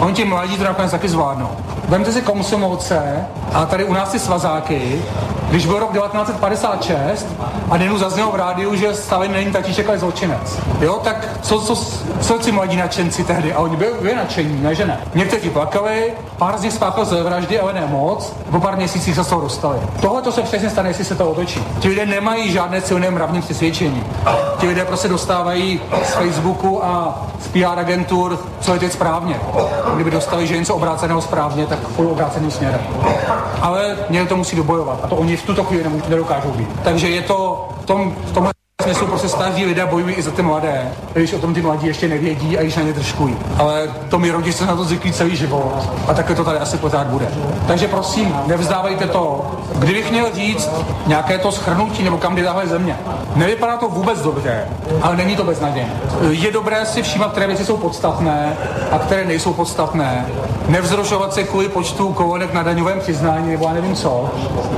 oni 0.00 0.12
ti 0.12 0.24
mladí 0.24 0.56
to 0.56 0.64
nakonec 0.64 0.90
taky 0.90 1.08
zvládnou. 1.08 1.48
Vemte 1.88 2.12
si 2.12 2.22
komsomolce 2.22 3.26
a 3.52 3.66
tady 3.66 3.84
u 3.84 3.92
nás 3.92 4.08
ty 4.08 4.18
svazáky, 4.18 5.02
když 5.50 5.66
byl 5.66 5.78
rok 5.78 5.92
1956 5.92 7.26
a 7.70 7.76
Nenu 7.76 7.98
zaznělo 7.98 8.32
v 8.32 8.34
rádiu, 8.34 8.76
že 8.76 8.94
Stalin 8.94 9.32
není 9.32 9.52
tatíček, 9.52 9.88
ale 9.88 9.98
zločinec. 9.98 10.58
Jo, 10.80 11.00
tak 11.04 11.28
co, 11.42 11.60
co, 11.60 11.76
co 12.20 12.38
si 12.40 12.52
mladí 12.52 12.76
nadšenci 12.76 13.24
tehdy? 13.24 13.52
A 13.52 13.58
oni 13.58 13.76
byli 13.76 14.14
nadšení, 14.14 14.62
ne 14.62 14.74
že 14.74 14.86
ne. 14.86 15.00
Někteří 15.14 15.50
plakali, 15.50 16.12
pár 16.38 16.58
z 16.58 16.62
nich 16.62 16.72
spáchal 16.72 17.04
ze 17.04 17.22
vraždy, 17.22 17.60
ale 17.60 17.72
ne 17.72 17.86
moc, 17.86 18.32
po 18.50 18.60
pár 18.60 18.76
měsících 18.76 19.14
se 19.14 19.24
z 19.24 19.26
toho 19.26 19.40
dostali. 19.40 19.78
Tohle 20.00 20.22
to 20.22 20.32
se 20.32 20.42
přesně 20.42 20.70
stane, 20.70 20.90
jestli 20.90 21.04
se 21.04 21.14
to 21.14 21.30
otočí. 21.30 21.64
Ti 21.80 21.88
lidé 21.88 22.06
nemají 22.06 22.52
žádné 22.52 22.80
silné 22.80 23.10
mravní 23.10 23.42
přesvědčení. 23.42 24.04
Ti 24.58 24.68
lidé 24.68 24.84
prostě 24.84 25.08
dostávají 25.08 25.80
z 26.04 26.12
Facebooku 26.12 26.84
a 26.84 27.22
z 27.40 27.48
PR 27.48 27.78
agentur, 27.78 28.38
co 28.60 28.74
je 28.74 28.80
teď 28.80 28.92
správně. 28.92 29.40
Kdyby 29.94 30.10
dostali, 30.10 30.46
že 30.46 30.58
něco 30.58 30.74
obráceného 30.74 31.20
správně, 31.20 31.66
tak 31.66 31.78
půjdu 31.78 32.10
obráceným 32.10 32.50
směrem. 32.50 32.80
Ale 33.60 33.96
někdo 34.10 34.28
to 34.28 34.36
musí 34.36 34.56
dobojovat 34.56 35.00
a 35.02 35.06
to 35.06 35.16
oni 35.16 35.33
v 35.36 35.46
tuto 35.46 35.64
chvíli 35.64 35.84
nedokážou 36.08 36.50
být. 36.50 36.68
Takže 36.84 37.08
je 37.08 37.22
to 37.22 37.68
v 37.82 37.86
tom, 37.86 38.16
v 38.24 38.32
tomhle 38.32 38.52
smyslu 38.84 39.06
prostě 39.06 39.28
staří 39.28 39.66
lidé 39.66 39.86
bojují 39.86 40.14
i 40.14 40.22
za 40.22 40.30
ty 40.30 40.42
mladé, 40.42 40.92
když 41.12 41.32
o 41.32 41.38
tom 41.38 41.54
ty 41.54 41.62
mladí 41.62 41.86
ještě 41.86 42.08
nevědí 42.08 42.58
a 42.58 42.60
již 42.60 42.76
na 42.76 42.82
ně 42.82 42.92
držkují. 42.92 43.36
Ale 43.58 43.88
to 44.08 44.18
mi 44.18 44.30
rodiče 44.30 44.66
na 44.66 44.76
to 44.76 44.84
zvyklí 44.84 45.12
celý 45.12 45.36
život 45.36 45.88
a 46.08 46.14
takhle 46.14 46.36
to 46.36 46.44
tady 46.44 46.58
asi 46.58 46.76
pořád 46.76 47.06
bude. 47.06 47.28
Takže 47.66 47.88
prosím, 47.88 48.36
nevzdávejte 48.46 49.06
to. 49.06 49.50
Kdybych 49.74 50.10
měl 50.10 50.26
říct 50.34 50.70
nějaké 51.06 51.38
to 51.38 51.52
schrnutí 51.52 52.02
nebo 52.02 52.18
kam 52.18 52.36
jde 52.36 52.44
tahle 52.44 52.66
země, 52.66 52.98
nevypadá 53.36 53.76
to 53.76 53.88
vůbec 53.88 54.22
dobře, 54.22 54.68
ale 55.02 55.16
není 55.16 55.36
to 55.36 55.44
beznadějné. 55.44 55.92
Je 56.30 56.52
dobré 56.52 56.86
si 56.86 57.02
všímat, 57.02 57.30
které 57.30 57.46
věci 57.46 57.64
jsou 57.64 57.76
podstatné 57.76 58.56
a 58.90 58.98
které 58.98 59.24
nejsou 59.24 59.52
podstatné. 59.52 60.26
Nevzrušovat 60.68 61.34
se 61.34 61.42
kvůli 61.42 61.68
počtu 61.68 62.12
kolonek 62.12 62.52
na 62.52 62.62
daňovém 62.62 63.00
přiznání 63.00 63.50
nebo 63.50 63.66
já 63.66 63.72
nevím 63.72 63.94
co, 63.94 64.30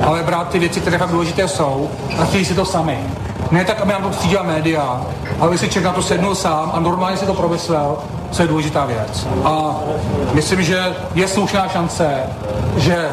ale 0.02 0.22
brát 0.22 0.48
ty 0.48 0.58
věci, 0.58 0.80
které 0.80 0.98
fakt 0.98 1.10
důležité 1.10 1.48
jsou 1.48 1.90
a 2.18 2.24
chtějí 2.24 2.44
si 2.44 2.54
to 2.54 2.64
sami. 2.64 2.98
Ne 3.50 3.64
tak, 3.64 3.80
aby 3.80 3.92
nám 3.92 4.02
to 4.02 4.12
střídila 4.12 4.42
média, 4.42 5.06
ale 5.40 5.58
si 5.58 5.68
člověk 5.68 5.84
na 5.84 5.92
to 5.92 6.02
sednul 6.02 6.34
sám 6.34 6.70
a 6.74 6.80
normálně 6.80 7.16
si 7.16 7.26
to 7.26 7.34
promyslel, 7.34 7.98
co 8.32 8.42
je 8.42 8.48
důležitá 8.48 8.86
věc. 8.86 9.26
A 9.44 9.80
myslím, 10.32 10.62
že 10.62 10.96
je 11.14 11.28
slušná 11.28 11.68
šance, 11.68 12.22
že 12.76 13.08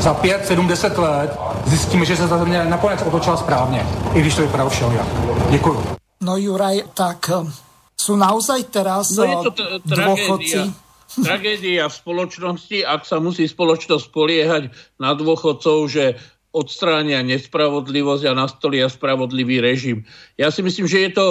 za 0.00 0.14
5, 0.14 0.46
7, 0.46 0.68
10 0.68 0.98
let 0.98 1.38
zjistíme, 1.66 2.04
že 2.04 2.16
se 2.16 2.28
ta 2.28 2.38
země 2.38 2.64
nakonec 2.64 3.02
otočila 3.02 3.36
správně, 3.36 3.86
i 4.14 4.20
když 4.20 4.34
to 4.34 4.42
vypadá 4.42 4.68
všeho 4.68 4.92
jak. 4.92 5.06
Děkuji. 5.50 5.82
No 6.20 6.36
Juraj, 6.36 6.84
tak 6.92 7.32
e, 7.32 7.48
sú 7.96 8.12
naozaj 8.12 8.68
teraz 8.68 9.16
no 9.16 9.24
je 9.24 9.36
to 9.40 9.50
t- 9.56 9.64
dôchodci... 9.88 10.58
Tragédia 11.26 11.90
v 11.90 11.94
spoločnosti, 11.94 12.86
ak 12.86 13.02
sa 13.02 13.18
musí 13.18 13.50
spoločnosť 13.50 14.14
poliehať 14.14 14.70
na 15.02 15.10
dôchodcov, 15.18 15.90
že 15.90 16.14
odstránia 16.50 17.22
nespravodlivosť 17.22 18.24
a 18.26 18.32
nastolia 18.34 18.90
spravodlivý 18.90 19.62
režim. 19.62 20.02
Ja 20.34 20.50
si 20.50 20.66
myslím, 20.66 20.90
že 20.90 21.06
je 21.06 21.10
to 21.14 21.26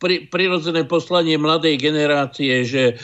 pri, 0.00 0.28
prirodzené 0.28 0.84
poslanie 0.84 1.40
mladej 1.40 1.80
generácie, 1.80 2.64
že 2.64 2.82
e, 2.92 2.94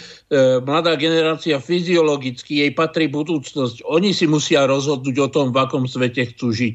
mladá 0.64 0.96
generácia 0.96 1.56
fyziologicky, 1.60 2.64
jej 2.64 2.72
patrí 2.72 3.08
budúcnosť. 3.08 3.84
Oni 3.88 4.12
si 4.12 4.28
musia 4.28 4.68
rozhodnúť 4.68 5.16
o 5.20 5.28
tom, 5.28 5.46
v 5.52 5.60
akom 5.60 5.88
svete 5.88 6.32
chcú 6.36 6.52
žiť. 6.52 6.74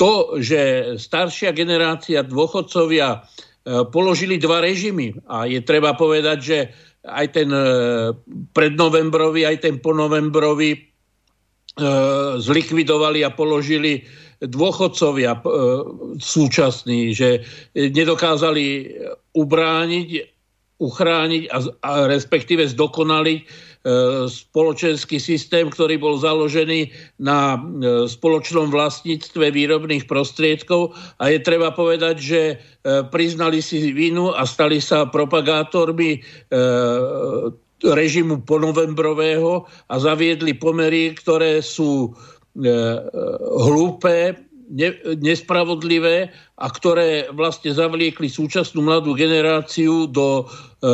To, 0.00 0.40
že 0.40 0.94
staršia 0.96 1.52
generácia 1.52 2.24
dôchodcovia 2.24 3.08
e, 3.12 3.18
položili 3.92 4.40
dva 4.40 4.64
režimy 4.64 5.16
a 5.28 5.44
je 5.44 5.60
treba 5.60 5.92
povedať, 5.92 6.38
že 6.40 6.58
aj 7.04 7.26
ten 7.32 7.48
e, 7.52 7.64
prednovembrový, 8.52 9.48
aj 9.48 9.64
ten 9.64 9.76
ponovembrový 9.80 10.89
zlikvidovali 12.40 13.24
a 13.24 13.30
položili 13.32 14.04
dôchodcovia 14.40 15.36
e, 15.36 15.40
súčasní, 16.16 17.12
že 17.12 17.44
nedokázali 17.76 18.96
ubrániť, 19.36 20.08
uchrániť 20.80 21.42
a, 21.52 21.58
a 21.84 21.90
respektíve 22.08 22.64
zdokonaliť 22.72 23.68
spoločenský 24.28 25.16
systém, 25.16 25.72
ktorý 25.72 25.96
bol 25.96 26.20
založený 26.20 26.92
na 27.16 27.56
spoločnom 28.04 28.68
vlastníctve 28.68 29.48
výrobných 29.56 30.04
prostriedkov. 30.04 30.92
A 31.16 31.32
je 31.32 31.40
treba 31.40 31.72
povedať, 31.72 32.16
že 32.20 32.42
priznali 33.08 33.64
si 33.64 33.88
vinu 33.96 34.36
a 34.36 34.44
stali 34.44 34.84
sa 34.84 35.08
propagátormi 35.08 36.20
režimu 37.82 38.44
ponovembrového 38.44 39.64
a 39.88 39.94
zaviedli 39.96 40.52
pomery, 40.56 41.16
ktoré 41.16 41.64
sú 41.64 42.12
hlúpe, 43.60 44.36
nespravodlivé 45.18 46.30
a 46.62 46.66
ktoré 46.70 47.26
vlastne 47.34 47.74
zavliekli 47.74 48.30
súčasnú 48.30 48.86
mladú 48.86 49.18
generáciu 49.18 50.06
do 50.06 50.46
e, 50.46 50.92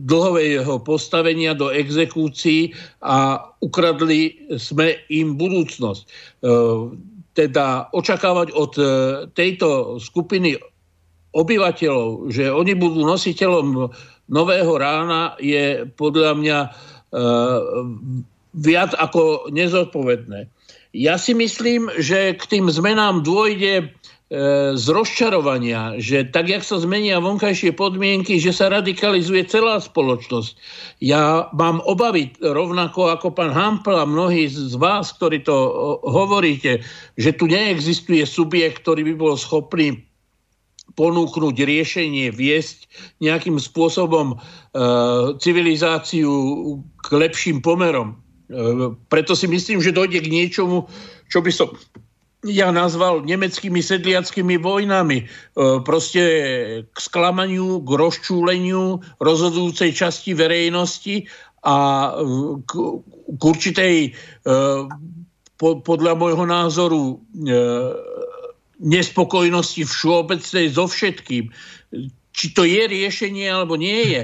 dlhového 0.00 0.80
postavenia, 0.80 1.52
do 1.52 1.68
exekúcií 1.68 2.72
a 3.04 3.44
ukradli 3.60 4.48
sme 4.56 4.96
im 5.12 5.36
budúcnosť. 5.36 6.02
E, 6.02 6.08
teda 7.36 7.92
očakávať 7.92 8.48
od 8.56 8.72
e, 8.80 8.84
tejto 9.36 10.00
skupiny 10.00 10.56
obyvateľov, 11.32 12.32
že 12.32 12.48
oni 12.48 12.76
budú 12.76 13.04
nositeľom 13.08 13.88
nového 14.28 14.74
rána, 14.78 15.34
je 15.42 15.86
podľa 15.98 16.32
mňa 16.38 16.58
e, 16.62 16.68
viac 18.52 18.92
ako 18.94 19.48
nezodpovedné. 19.50 20.48
Ja 20.92 21.16
si 21.16 21.32
myslím, 21.32 21.88
že 21.96 22.36
k 22.36 22.44
tým 22.44 22.68
zmenám 22.68 23.24
dôjde 23.24 23.74
e, 23.80 23.84
z 24.76 24.86
rozčarovania, 24.92 25.96
že 25.96 26.28
tak, 26.28 26.52
jak 26.52 26.60
sa 26.60 26.76
zmenia 26.76 27.16
vonkajšie 27.16 27.72
podmienky, 27.72 28.36
že 28.36 28.52
sa 28.52 28.68
radikalizuje 28.68 29.48
celá 29.48 29.80
spoločnosť. 29.80 30.52
Ja 31.00 31.48
mám 31.56 31.80
obavy, 31.80 32.36
rovnako 32.44 33.08
ako 33.08 33.32
pán 33.32 33.56
Hampel 33.56 33.96
a 33.96 34.04
mnohí 34.04 34.52
z 34.52 34.76
vás, 34.76 35.16
ktorí 35.16 35.40
to 35.48 35.56
hovoríte, 36.04 36.84
že 37.16 37.32
tu 37.32 37.48
neexistuje 37.48 38.28
subjekt, 38.28 38.84
ktorý 38.84 39.08
by 39.12 39.14
bol 39.16 39.34
schopný 39.40 40.11
ponúknuť 40.94 41.56
riešenie, 41.56 42.30
viesť 42.32 42.88
nejakým 43.24 43.56
spôsobom 43.56 44.34
e, 44.34 44.36
civilizáciu 45.40 46.30
k 47.00 47.06
lepším 47.10 47.64
pomerom. 47.64 48.18
Preto 49.08 49.32
si 49.32 49.48
myslím, 49.48 49.80
že 49.80 49.96
dojde 49.96 50.20
k 50.20 50.28
niečomu, 50.28 50.84
čo 51.32 51.40
by 51.40 51.48
som 51.48 51.72
ja 52.42 52.74
nazval 52.74 53.22
nemeckými 53.22 53.78
sedliackými 53.78 54.58
vojnami. 54.58 55.18
E, 55.22 55.26
proste 55.86 56.22
k 56.90 56.98
sklamaniu, 56.98 57.78
k 57.86 57.90
rozčúleniu 57.94 58.98
rozhodujúcej 59.22 59.94
časti 59.94 60.34
verejnosti 60.34 61.30
a 61.62 61.76
e, 62.10 62.58
k, 62.66 62.72
k 63.38 63.42
určitej, 63.42 63.96
e, 64.10 64.50
podľa 65.62 66.18
môjho 66.18 66.42
názoru, 66.42 67.22
nespokojnosti 68.82 69.86
všeobecnej 69.86 70.66
so 70.74 70.90
všetkým. 70.90 71.54
Či 72.32 72.46
to 72.52 72.66
je 72.66 72.82
riešenie, 72.90 73.46
alebo 73.46 73.78
nie 73.78 74.10
je. 74.10 74.22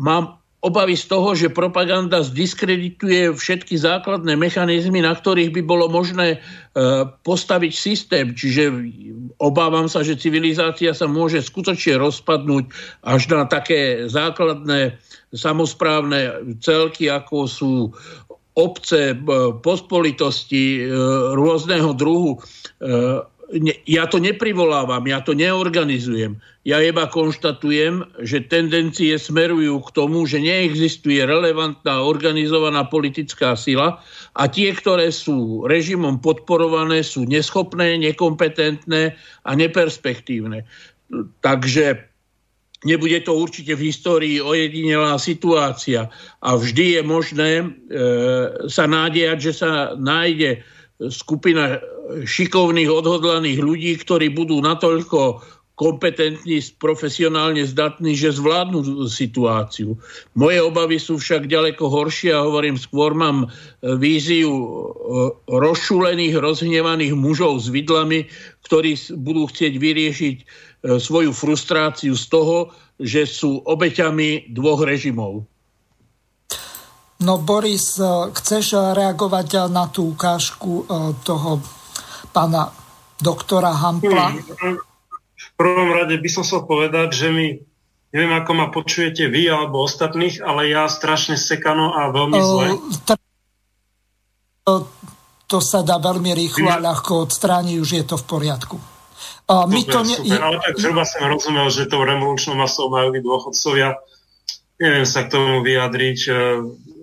Mám 0.00 0.38
obavy 0.58 0.98
z 0.98 1.06
toho, 1.06 1.38
že 1.38 1.54
propaganda 1.54 2.18
zdiskredituje 2.26 3.30
všetky 3.30 3.78
základné 3.78 4.34
mechanizmy, 4.34 4.98
na 4.98 5.14
ktorých 5.14 5.54
by 5.54 5.62
bolo 5.62 5.86
možné 5.86 6.34
e, 6.34 6.38
postaviť 7.22 7.72
systém. 7.72 8.34
Čiže 8.34 8.74
obávam 9.38 9.86
sa, 9.86 10.02
že 10.02 10.18
civilizácia 10.18 10.90
sa 10.90 11.06
môže 11.06 11.46
skutočne 11.46 12.02
rozpadnúť 12.02 12.74
až 13.06 13.22
na 13.30 13.46
také 13.46 14.10
základné 14.10 14.98
samozprávne 15.30 16.42
celky, 16.58 17.06
ako 17.06 17.46
sú 17.46 17.72
obce, 18.58 19.14
e, 19.14 19.16
pospolitosti 19.62 20.82
e, 20.82 20.90
rôzneho 21.38 21.94
druhu 21.94 22.42
ja 23.88 24.04
to 24.04 24.20
neprivolávam, 24.20 25.00
ja 25.08 25.24
to 25.24 25.32
neorganizujem. 25.32 26.36
Ja 26.68 26.84
iba 26.84 27.08
konštatujem, 27.08 28.04
že 28.20 28.44
tendencie 28.44 29.16
smerujú 29.16 29.80
k 29.88 29.90
tomu, 29.96 30.28
že 30.28 30.36
neexistuje 30.36 31.24
relevantná 31.24 32.04
organizovaná 32.04 32.84
politická 32.84 33.56
sila 33.56 34.04
a 34.36 34.42
tie, 34.52 34.76
ktoré 34.76 35.08
sú 35.08 35.64
režimom 35.64 36.20
podporované, 36.20 37.00
sú 37.00 37.24
neschopné, 37.24 37.96
nekompetentné 38.04 39.16
a 39.48 39.50
neperspektívne. 39.56 40.68
Takže 41.40 42.04
nebude 42.84 43.24
to 43.24 43.32
určite 43.32 43.72
v 43.72 43.88
histórii 43.88 44.36
ojedinelá 44.44 45.16
situácia 45.16 46.12
a 46.44 46.50
vždy 46.52 47.00
je 47.00 47.02
možné 47.02 47.50
e, 47.58 47.66
sa 48.68 48.84
nádejať, 48.84 49.38
že 49.40 49.52
sa 49.56 49.70
nájde 49.96 50.62
skupina 51.06 51.78
šikovných, 52.26 52.90
odhodlaných 52.90 53.62
ľudí, 53.62 53.92
ktorí 54.02 54.34
budú 54.34 54.58
natoľko 54.58 55.46
kompetentní, 55.78 56.58
profesionálne 56.82 57.62
zdatní, 57.62 58.18
že 58.18 58.34
zvládnu 58.34 59.06
situáciu. 59.06 59.94
Moje 60.34 60.58
obavy 60.58 60.98
sú 60.98 61.22
však 61.22 61.46
ďaleko 61.46 61.86
horšie 61.86 62.34
a 62.34 62.42
hovorím, 62.42 62.74
skôr 62.74 63.14
mám 63.14 63.46
e, 63.46 63.94
víziu 63.94 64.50
e, 64.50 64.74
rozšulených, 65.46 66.34
rozhnevaných 66.34 67.14
mužov 67.14 67.62
s 67.62 67.70
vidlami, 67.70 68.26
ktorí 68.66 68.98
budú 69.22 69.46
chcieť 69.46 69.74
vyriešiť 69.78 70.36
e, 70.42 70.44
svoju 70.98 71.30
frustráciu 71.30 72.18
z 72.18 72.26
toho, 72.26 72.74
že 72.98 73.22
sú 73.22 73.62
obeťami 73.62 74.50
dvoch 74.50 74.82
režimov. 74.82 75.46
No 77.18 77.34
Boris, 77.42 77.98
chceš 78.34 78.78
reagovať 78.94 79.66
na 79.66 79.90
tú 79.90 80.14
ukážku 80.14 80.86
toho 81.26 81.58
pána 82.30 82.70
doktora 83.18 83.74
Hampla? 83.74 84.38
Hmm. 84.38 84.78
V 85.38 85.48
prvom 85.58 85.90
rade 85.90 86.14
by 86.14 86.28
som 86.30 86.46
chcel 86.46 86.62
povedať, 86.62 87.10
že 87.10 87.28
mi 87.34 87.58
neviem, 88.14 88.32
ako 88.38 88.50
ma 88.54 88.66
počujete 88.72 89.28
vy 89.28 89.50
alebo 89.50 89.84
ostatných, 89.84 90.40
ale 90.40 90.70
ja 90.72 90.88
strašne 90.88 91.36
sekano 91.36 91.92
a 91.92 92.08
veľmi 92.14 92.38
zle. 92.38 92.66
To 95.48 95.58
sa 95.64 95.80
dá 95.80 95.96
veľmi 95.96 96.36
rýchlo 96.36 96.68
a 96.68 96.76
ľahko 96.76 97.24
odstrániť, 97.24 97.76
už 97.80 97.90
je 97.98 98.04
to 98.04 98.20
v 98.20 98.24
poriadku. 98.28 98.76
A 99.48 99.64
my 99.64 99.80
to 99.80 100.04
ne... 100.04 100.12
super, 100.12 100.40
ale 100.44 100.60
tak 100.60 100.76
zhruba 100.76 101.08
som 101.08 101.24
rozumel, 101.24 101.72
že 101.72 101.88
tou 101.88 102.04
revolučnou 102.04 102.52
masou 102.52 102.92
majú 102.92 103.16
byť 103.16 103.22
dôchodcovia. 103.24 103.96
Neviem 104.76 105.08
sa 105.08 105.24
k 105.24 105.32
tomu 105.32 105.64
vyjadriť, 105.64 106.18
e, 106.28 106.32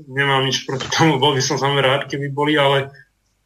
nemám 0.08 0.46
nič 0.46 0.66
proti 0.66 0.88
tomu, 0.94 1.18
bol 1.22 1.34
by 1.34 1.42
som 1.42 1.58
samozrejme 1.60 1.84
rád, 1.84 2.02
keby 2.08 2.28
boli, 2.32 2.54
ale 2.56 2.94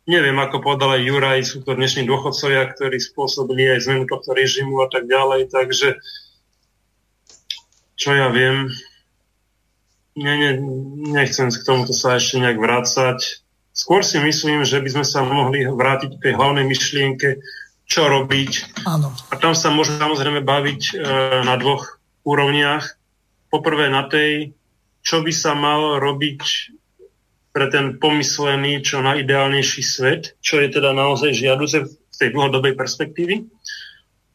neviem, 0.10 0.36
ako 0.38 0.62
povedal 0.64 0.98
aj 0.98 1.06
Juraj, 1.06 1.40
sú 1.46 1.62
to 1.62 1.78
dnešní 1.78 2.08
dôchodcovia, 2.10 2.72
ktorí 2.74 2.98
spôsobili 2.98 3.70
aj 3.76 3.86
zmenu 3.86 4.04
tohto 4.10 4.34
režimu 4.34 4.82
a 4.82 4.88
tak 4.90 5.06
ďalej, 5.06 5.54
takže 5.54 6.02
čo 8.00 8.16
ja 8.16 8.32
viem, 8.32 8.72
ne, 10.16 10.34
ne, 10.40 10.52
nechcem 11.12 11.52
k 11.52 11.66
tomuto 11.68 11.92
sa 11.92 12.16
ešte 12.16 12.40
nejak 12.40 12.60
vrácať. 12.60 13.44
Skôr 13.76 14.04
si 14.04 14.20
myslím, 14.20 14.64
že 14.68 14.80
by 14.80 14.90
sme 14.92 15.06
sa 15.06 15.24
mohli 15.24 15.68
vrátiť 15.68 16.20
k 16.20 16.24
tej 16.24 16.34
hlavnej 16.36 16.66
myšlienke, 16.68 17.40
čo 17.90 18.06
robiť. 18.06 18.84
Áno. 18.86 19.12
A 19.32 19.34
tam 19.40 19.58
sa 19.58 19.74
môžeme 19.74 19.98
samozrejme 19.98 20.46
baviť 20.46 20.82
e, 20.90 20.94
na 21.48 21.58
dvoch 21.58 21.98
úrovniach. 22.22 23.00
Poprvé 23.50 23.90
na 23.90 24.06
tej, 24.06 24.54
čo 25.04 25.24
by 25.24 25.32
sa 25.34 25.56
malo 25.56 25.98
robiť 25.98 26.42
pre 27.50 27.66
ten 27.68 27.98
pomyslený 27.98 28.86
čo 28.86 29.02
najideálnejší 29.02 29.82
svet, 29.82 30.38
čo 30.40 30.62
je 30.62 30.70
teda 30.70 30.94
naozaj 30.94 31.34
žiaduce 31.34 31.78
z 31.90 32.18
tej 32.18 32.30
dlhodobej 32.36 32.78
perspektívy. 32.78 33.48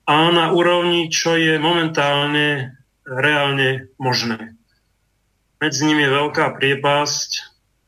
a 0.04 0.28
na 0.28 0.52
úrovni, 0.52 1.08
čo 1.08 1.32
je 1.32 1.56
momentálne 1.56 2.76
reálne 3.08 3.88
možné. 3.96 4.52
Medzi 5.64 5.88
nimi 5.88 6.04
je 6.04 6.12
veľká 6.12 6.60
priepasť. 6.60 7.30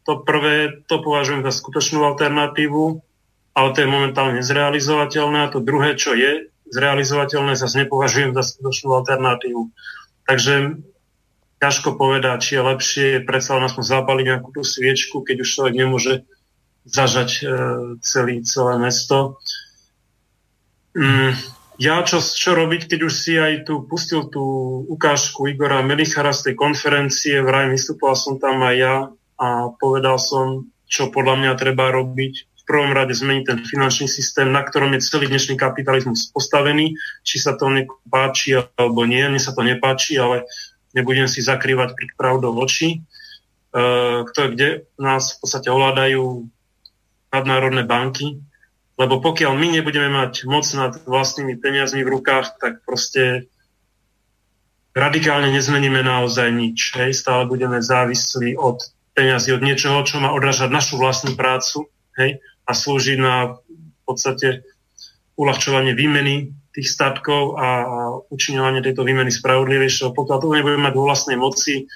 To 0.09 0.24
prvé, 0.24 0.86
to 0.89 1.03
považujem 1.03 1.44
za 1.44 1.53
skutočnú 1.53 2.01
alternatívu, 2.09 3.05
ale 3.53 3.69
to 3.74 3.78
je 3.85 3.89
momentálne 3.90 4.40
zrealizovateľné. 4.40 5.44
A 5.44 5.53
to 5.53 5.61
druhé, 5.61 5.93
čo 5.98 6.16
je 6.16 6.48
zrealizovateľné, 6.73 7.53
zase 7.59 7.85
nepovažujem 7.85 8.32
za 8.32 8.48
skutočnú 8.48 8.97
alternatívu. 8.97 9.69
Takže 10.24 10.81
ťažko 11.61 11.97
povedať, 11.97 12.39
či 12.45 12.53
je 12.57 12.62
lepšie 12.62 13.09
predsa 13.24 13.57
len 13.57 13.65
aspoň 13.69 13.85
zapaliť 13.85 14.24
nejakú 14.28 14.49
tú 14.53 14.62
sviečku, 14.62 15.24
keď 15.24 15.37
už 15.41 15.49
človek 15.49 15.74
nemôže 15.74 16.15
zažať 16.85 17.31
e, 17.41 17.45
celý, 18.05 18.45
celé 18.45 18.74
mesto. 18.78 19.41
Mm, 20.93 21.35
ja 21.77 22.01
čo, 22.05 22.24
čo 22.24 22.57
robiť, 22.57 22.89
keď 22.89 23.01
už 23.05 23.12
si 23.12 23.37
aj 23.37 23.69
tu 23.69 23.85
pustil 23.85 24.28
tú 24.33 24.45
ukážku 24.89 25.49
Igora 25.49 25.85
Melichara 25.85 26.33
z 26.33 26.53
tej 26.53 26.55
konferencie, 26.57 27.45
vraj 27.45 27.69
vystupoval 27.69 28.16
som 28.16 28.35
tam 28.41 28.65
aj 28.65 28.77
ja 28.77 28.97
a 29.37 29.49
povedal 29.77 30.16
som, 30.16 30.73
čo 30.89 31.12
podľa 31.12 31.37
mňa 31.37 31.53
treba 31.61 31.93
robiť. 31.93 32.57
V 32.66 32.74
prvom 32.74 32.91
rade 32.97 33.15
zmeniť 33.15 33.45
ten 33.47 33.59
finančný 33.62 34.11
systém, 34.11 34.51
na 34.51 34.65
ktorom 34.65 34.91
je 34.97 35.05
celý 35.07 35.31
dnešný 35.31 35.55
kapitalizmus 35.55 36.35
postavený, 36.35 36.99
či 37.23 37.39
sa 37.39 37.55
to 37.55 37.70
páči 38.11 38.59
alebo 38.59 39.07
nie. 39.07 39.23
Mne 39.23 39.39
sa 39.39 39.55
to 39.55 39.62
nepáči, 39.62 40.19
ale 40.19 40.49
nebudem 40.97 41.28
si 41.28 41.44
zakrývať 41.44 41.93
pri 41.93 42.06
pravdou 42.16 42.56
oči. 42.56 43.05
E, 43.77 44.24
kde 44.24 44.89
nás 44.97 45.36
v 45.36 45.44
podstate 45.44 45.68
ovládajú 45.68 46.48
nadnárodné 47.28 47.85
banky, 47.85 48.40
lebo 48.97 49.20
pokiaľ 49.20 49.52
my 49.52 49.68
nebudeme 49.77 50.09
mať 50.09 50.48
moc 50.48 50.64
nad 50.73 50.97
vlastnými 51.05 51.60
peniazmi 51.60 52.01
v 52.01 52.12
rukách, 52.16 52.56
tak 52.56 52.81
proste 52.89 53.52
radikálne 54.97 55.52
nezmeníme 55.52 56.01
naozaj 56.01 56.48
nič. 56.48 56.97
Hej? 56.97 57.20
Stále 57.20 57.44
budeme 57.44 57.85
závislí 57.85 58.56
od 58.56 58.81
peniazy, 59.12 59.52
od 59.52 59.60
niečoho, 59.60 60.01
čo 60.09 60.16
má 60.24 60.32
odrážať 60.32 60.73
našu 60.73 60.97
vlastnú 60.97 61.36
prácu 61.36 61.93
hej? 62.16 62.40
a 62.64 62.73
slúži 62.73 63.20
na 63.20 63.60
v 63.68 64.02
podstate 64.09 64.64
uľahčovanie 65.36 65.93
výmeny 65.93 66.56
tých 66.77 66.93
statkov 66.93 67.57
a, 67.57 67.69
a 67.89 67.98
učiňovanie 68.28 68.85
tejto 68.85 69.01
výmeny 69.01 69.32
spravodlivejšieho. 69.32 70.12
Pokiaľ 70.12 70.39
to 70.44 70.53
nebudeme 70.53 70.85
mať 70.85 70.94
vo 70.94 71.09
vlastnej 71.09 71.40
moci, 71.40 71.89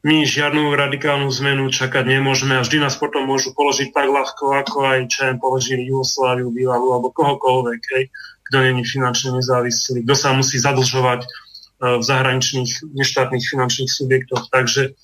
my 0.00 0.24
žiadnu 0.24 0.72
radikálnu 0.72 1.28
zmenu 1.28 1.68
čakať 1.68 2.08
nemôžeme 2.08 2.56
a 2.56 2.64
vždy 2.64 2.80
nás 2.80 2.96
potom 2.96 3.28
môžu 3.28 3.52
položiť 3.52 3.92
tak 3.92 4.08
ľahko, 4.08 4.56
ako 4.64 4.76
aj 4.88 5.00
čo 5.12 5.36
položili 5.36 5.84
Jugosláviu, 5.92 6.48
Bývalú 6.48 6.96
alebo 6.96 7.12
kohokoľvek, 7.12 7.80
hej, 7.92 8.04
kto 8.48 8.56
není 8.64 8.80
finančne 8.80 9.36
nezávislý, 9.36 10.00
kto 10.08 10.14
sa 10.16 10.32
musí 10.32 10.56
zadlžovať 10.56 11.20
uh, 11.20 12.00
v 12.00 12.02
zahraničných 12.02 12.96
neštátnych 12.96 13.44
finančných 13.44 13.92
subjektoch. 13.92 14.48
Takže 14.48 14.96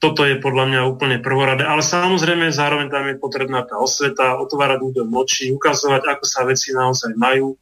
toto 0.00 0.24
je 0.24 0.40
podľa 0.40 0.64
mňa 0.64 0.80
úplne 0.88 1.20
prvoradé. 1.20 1.68
Ale 1.68 1.84
samozrejme 1.84 2.48
zároveň 2.52 2.88
tam 2.88 3.04
je 3.12 3.20
potrebná 3.20 3.68
tá 3.68 3.76
osveta, 3.76 4.40
otvárať 4.40 4.80
ľuďom 4.80 5.08
oči, 5.12 5.52
ukazovať, 5.52 6.08
ako 6.08 6.24
sa 6.24 6.48
veci 6.48 6.72
naozaj 6.72 7.16
majú, 7.20 7.56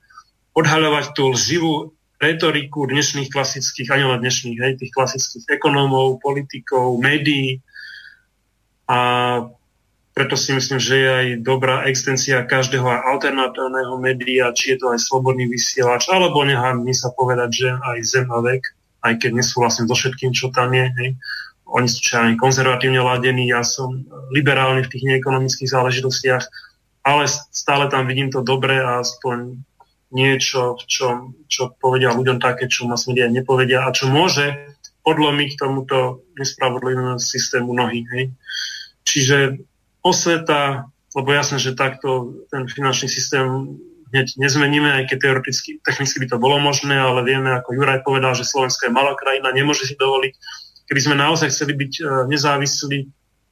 odhaľovať 0.54 1.14
tú 1.18 1.34
lživú 1.34 1.94
retoriku 2.22 2.86
dnešných 2.86 3.28
klasických, 3.28 3.90
ani 3.90 4.04
len 4.06 4.18
dnešných, 4.22 4.58
hej, 4.62 4.72
tých 4.80 4.92
klasických 4.94 5.60
ekonómov, 5.60 6.22
politikov, 6.22 6.96
médií. 7.02 7.60
A 8.86 8.98
preto 10.14 10.38
si 10.38 10.54
myslím, 10.54 10.78
že 10.78 10.94
je 10.94 11.10
aj 11.10 11.28
dobrá 11.42 11.82
existencia 11.90 12.46
každého 12.46 12.86
alternatívneho 12.86 13.98
média, 13.98 14.54
či 14.54 14.74
je 14.74 14.78
to 14.78 14.86
aj 14.94 15.02
slobodný 15.02 15.50
vysielač, 15.50 16.06
alebo 16.06 16.46
nechá 16.46 16.70
mi 16.78 16.94
sa 16.94 17.10
povedať, 17.10 17.50
že 17.50 17.68
aj 17.74 17.98
zem 18.06 18.26
a 18.30 18.38
vek, 18.38 18.62
aj 19.04 19.14
keď 19.18 19.30
nesúhlasím 19.42 19.90
so 19.90 19.98
všetkým, 19.98 20.30
čo 20.30 20.54
tam 20.54 20.70
je. 20.70 20.86
Hej. 21.02 21.10
Oni 21.66 21.90
sú 21.90 21.98
aj 22.14 22.38
konzervatívne 22.38 23.02
ladení, 23.02 23.50
ja 23.50 23.66
som 23.66 24.06
liberálny 24.30 24.86
v 24.86 24.92
tých 24.94 25.04
neekonomických 25.10 25.72
záležitostiach, 25.74 26.44
ale 27.04 27.26
stále 27.50 27.90
tam 27.90 28.06
vidím 28.06 28.30
to 28.30 28.40
dobre 28.40 28.78
a 28.78 29.02
aspoň 29.02 29.58
niečo, 30.14 30.78
čo, 30.86 31.34
čo 31.50 31.74
povedia 31.76 32.14
ľuďom 32.14 32.38
také, 32.38 32.70
čo 32.70 32.86
mass 32.86 33.10
media 33.10 33.26
nepovedia 33.26 33.82
a 33.82 33.90
čo 33.90 34.06
môže 34.06 34.54
podlomiť 35.04 35.50
tomuto 35.60 36.24
nespravodlivému 36.38 37.20
systému 37.20 37.74
nohy. 37.74 38.06
Hej. 38.14 38.24
Čiže 39.04 39.38
osveta, 40.00 40.88
lebo 41.12 41.28
jasné, 41.34 41.60
že 41.60 41.76
takto 41.76 42.40
ten 42.48 42.64
finančný 42.70 43.10
systém 43.10 43.76
hneď 44.14 44.38
nezmeníme, 44.38 45.02
aj 45.02 45.04
keď 45.10 45.18
teoreticky, 45.18 45.82
technicky 45.82 46.22
by 46.22 46.26
to 46.30 46.38
bolo 46.38 46.62
možné, 46.62 46.94
ale 46.94 47.26
vieme, 47.26 47.50
ako 47.50 47.74
Juraj 47.74 48.06
povedal, 48.06 48.38
že 48.38 48.46
Slovensko 48.46 48.86
je 48.86 48.94
malá 48.94 49.18
krajina, 49.18 49.50
nemôže 49.50 49.90
si 49.90 49.98
dovoliť. 49.98 50.32
Keby 50.86 51.00
sme 51.02 51.18
naozaj 51.18 51.50
chceli 51.50 51.74
byť 51.74 51.92
e, 51.98 52.02
nezávislí, 52.30 52.98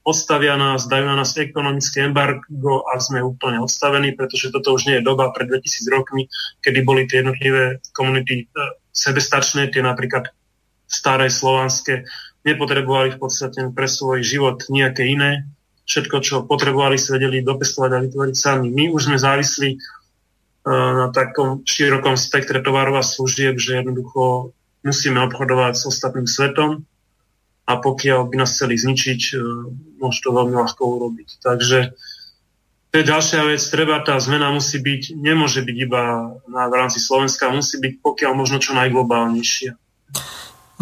odstavia 0.03 0.59
nás, 0.59 0.91
dajú 0.91 1.07
na 1.07 1.17
nás 1.19 1.35
ekonomické 1.39 2.03
embargo 2.03 2.83
a 2.91 2.99
sme 2.99 3.23
úplne 3.23 3.63
odstavení, 3.63 4.19
pretože 4.19 4.51
toto 4.51 4.75
už 4.75 4.91
nie 4.91 4.99
je 4.99 5.07
doba 5.07 5.31
pred 5.31 5.47
2000 5.47 5.95
rokmi, 5.95 6.27
kedy 6.63 6.83
boli 6.83 7.07
tie 7.07 7.23
jednotlivé 7.23 7.79
komunity 7.95 8.43
e, 8.43 8.45
sebestačné, 8.91 9.71
tie 9.71 9.83
napríklad 9.83 10.35
staré 10.91 11.31
slovanské, 11.31 12.03
nepotrebovali 12.43 13.15
v 13.15 13.21
podstate 13.23 13.71
pre 13.71 13.87
svoj 13.87 14.27
život 14.27 14.67
nejaké 14.67 15.07
iné. 15.07 15.47
Všetko, 15.87 16.17
čo 16.23 16.37
potrebovali, 16.47 16.99
si 16.99 17.15
vedeli 17.15 17.47
dopestovať 17.47 17.91
a 17.95 18.03
vytvoriť 18.03 18.37
sami. 18.37 18.67
My 18.71 18.91
už 18.91 19.11
sme 19.11 19.19
závislí 19.19 19.71
uh, 19.79 20.93
na 20.95 21.07
takom 21.15 21.63
širokom 21.63 22.15
spektre 22.19 22.63
tovarov 22.63 22.99
a 22.99 23.07
služieb, 23.07 23.59
že 23.59 23.83
jednoducho 23.83 24.55
musíme 24.83 25.23
obchodovať 25.27 25.75
s 25.79 25.83
ostatným 25.87 26.27
svetom 26.27 26.87
a 27.63 27.73
pokiaľ 27.79 28.27
by 28.27 28.35
nás 28.43 28.55
chceli 28.55 28.75
zničiť, 28.75 29.21
e, 29.33 29.37
môže 30.03 30.19
to 30.21 30.35
veľmi 30.35 30.59
ľahko 30.59 30.83
urobiť. 30.83 31.29
Takže 31.39 31.79
to 32.93 32.95
je 33.01 33.09
ďalšia 33.09 33.49
vec, 33.49 33.63
treba, 33.73 34.05
tá 34.05 34.21
zmena 34.21 34.53
musí 34.53 34.77
byť, 34.77 35.17
nemôže 35.17 35.65
byť 35.65 35.77
iba 35.81 36.37
na, 36.45 36.63
v 36.69 36.75
rámci 36.77 37.01
Slovenska, 37.01 37.49
musí 37.49 37.81
byť 37.81 38.05
pokiaľ 38.05 38.33
možno 38.37 38.61
čo 38.61 38.77
najglobálnejšia. 38.77 39.73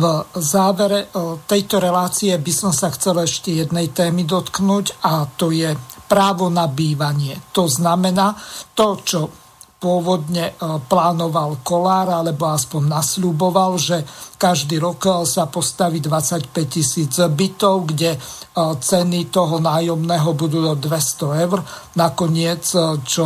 V 0.01 0.05
závere 0.41 1.07
e, 1.07 1.37
tejto 1.45 1.77
relácie 1.79 2.33
by 2.35 2.53
som 2.57 2.73
sa 2.73 2.89
chcel 2.91 3.21
ešte 3.23 3.53
jednej 3.53 3.93
témy 3.93 4.25
dotknúť 4.25 5.05
a 5.05 5.29
to 5.29 5.53
je 5.53 5.77
právo 6.09 6.49
na 6.49 6.67
bývanie. 6.67 7.39
To 7.55 7.69
znamená 7.69 8.35
to, 8.75 8.99
čo 9.05 9.21
pôvodne 9.81 10.53
e, 10.53 10.55
plánoval 10.85 11.65
Kolár, 11.65 12.13
alebo 12.13 12.53
aspoň 12.53 13.01
nasľuboval, 13.01 13.81
že 13.81 14.05
každý 14.37 14.77
rok 14.77 15.01
e, 15.09 15.11
sa 15.25 15.49
postaví 15.49 16.05
25 16.05 16.53
tisíc 16.69 17.17
bytov, 17.17 17.89
kde 17.89 18.15
e, 18.15 18.19
ceny 18.77 19.33
toho 19.33 19.57
nájomného 19.57 20.31
budú 20.37 20.61
do 20.61 20.77
200 20.77 21.45
eur. 21.49 21.59
Nakoniec, 21.97 22.63
čo 23.09 23.25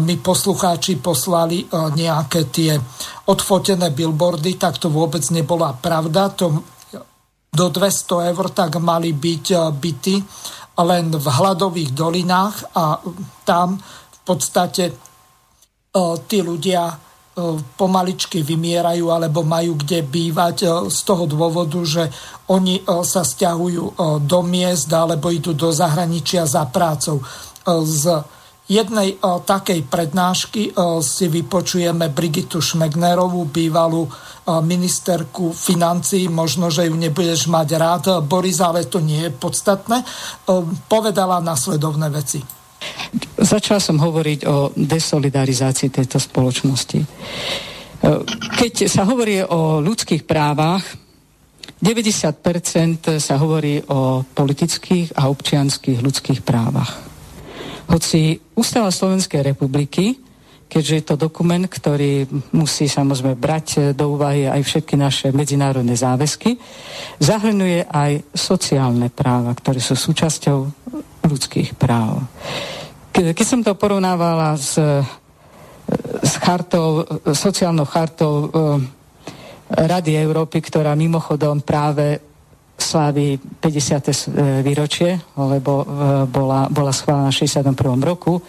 mi 0.00 0.16
poslucháči 0.16 0.96
poslali 0.96 1.66
nejaké 1.68 2.48
tie 2.48 2.72
odfotené 3.28 3.92
billboardy, 3.92 4.56
tak 4.56 4.80
to 4.80 4.88
vôbec 4.88 5.20
nebola 5.28 5.76
pravda. 5.76 6.32
To 6.40 6.64
do 7.52 7.66
200 7.68 8.32
eur 8.32 8.46
tak 8.54 8.80
mali 8.80 9.12
byť 9.12 9.46
byty 9.76 10.16
len 10.80 11.12
v 11.12 11.26
hladových 11.26 11.90
dolinách 11.92 12.72
a 12.72 12.96
tam 13.44 13.76
v 13.84 14.18
podstate 14.24 15.13
tí 16.26 16.42
ľudia 16.42 16.98
pomaličky 17.78 18.46
vymierajú 18.46 19.10
alebo 19.10 19.42
majú 19.42 19.74
kde 19.78 20.06
bývať 20.06 20.86
z 20.90 20.98
toho 21.02 21.26
dôvodu, 21.26 21.82
že 21.82 22.06
oni 22.50 22.82
sa 23.02 23.26
stiahujú 23.26 23.98
do 24.22 24.40
miest 24.46 24.90
alebo 24.90 25.34
idú 25.34 25.50
do 25.50 25.74
zahraničia 25.74 26.46
za 26.46 26.66
prácou. 26.70 27.18
Z 27.66 28.22
jednej 28.70 29.18
takej 29.20 29.82
prednášky 29.90 30.72
si 31.02 31.26
vypočujeme 31.26 32.06
Brigitu 32.14 32.62
Šmegnerovú, 32.62 33.50
bývalú 33.50 34.06
ministerku 34.46 35.50
financí, 35.50 36.30
možno, 36.30 36.70
že 36.70 36.86
ju 36.86 36.94
nebudeš 36.94 37.50
mať 37.50 37.68
rád, 37.74 38.04
Boris, 38.22 38.62
ale 38.62 38.86
to 38.86 39.02
nie 39.02 39.26
je 39.26 39.34
podstatné, 39.34 40.06
povedala 40.86 41.42
nasledovné 41.42 42.08
veci. 42.14 42.63
Začal 43.38 43.78
som 43.78 44.00
hovoriť 44.00 44.40
o 44.48 44.72
desolidarizácii 44.74 45.92
tejto 45.92 46.18
spoločnosti. 46.18 47.00
E, 47.02 47.06
keď 48.58 48.88
sa 48.88 49.04
hovorí 49.04 49.44
o 49.44 49.84
ľudských 49.84 50.24
právach, 50.24 50.82
90% 51.84 53.20
sa 53.20 53.34
hovorí 53.36 53.76
o 53.92 54.24
politických 54.24 55.20
a 55.20 55.28
občianských 55.28 56.00
ľudských 56.00 56.40
právach. 56.40 56.96
Hoci 57.92 58.40
Ústava 58.56 58.88
Slovenskej 58.88 59.44
republiky, 59.44 60.16
keďže 60.74 60.94
je 60.98 61.04
to 61.06 61.14
dokument, 61.14 61.62
ktorý 61.70 62.26
musí 62.50 62.90
samozrejme 62.90 63.38
brať 63.38 63.94
do 63.94 64.18
úvahy 64.18 64.50
aj 64.50 64.58
všetky 64.66 64.98
naše 64.98 65.30
medzinárodné 65.30 65.94
záväzky, 65.94 66.58
zahrnuje 67.22 67.86
aj 67.86 68.26
sociálne 68.34 69.06
práva, 69.14 69.54
ktoré 69.54 69.78
sú 69.78 69.94
súčasťou 69.94 70.58
ľudských 71.30 71.78
práv. 71.78 72.26
Keď 73.14 73.46
som 73.46 73.62
to 73.62 73.78
porovnávala 73.78 74.58
s, 74.58 74.74
s 76.18 76.32
chartou, 76.42 77.06
sociálnou 77.22 77.86
chartou 77.86 78.50
Rady 79.70 80.18
Európy, 80.18 80.58
ktorá 80.58 80.98
mimochodom 80.98 81.62
práve 81.62 82.18
slávi 82.74 83.38
50. 83.38 84.66
výročie, 84.66 85.22
lebo 85.38 85.86
bola, 86.26 86.66
bola 86.66 86.90
schválená 86.90 87.30
v 87.30 87.46
61. 87.46 87.78
roku, 88.02 88.42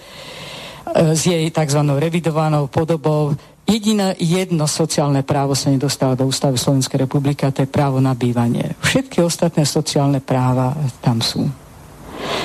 s 0.93 1.21
jej 1.25 1.49
tzv. 1.49 1.81
revidovanou 1.97 2.69
podobou 2.69 3.33
Jediné 3.65 4.13
jedno 4.21 4.69
sociálne 4.69 5.25
právo 5.25 5.57
sa 5.57 5.73
nedostáva 5.73 6.13
do 6.13 6.29
ústavy 6.29 6.53
Slovenskej 6.53 7.09
republiky 7.09 7.49
a 7.49 7.53
to 7.53 7.65
je 7.65 7.69
právo 7.73 7.97
na 7.97 8.13
bývanie. 8.13 8.77
Všetky 8.85 9.25
ostatné 9.25 9.65
sociálne 9.65 10.21
práva 10.21 10.77
tam 11.01 11.17
sú. 11.17 11.49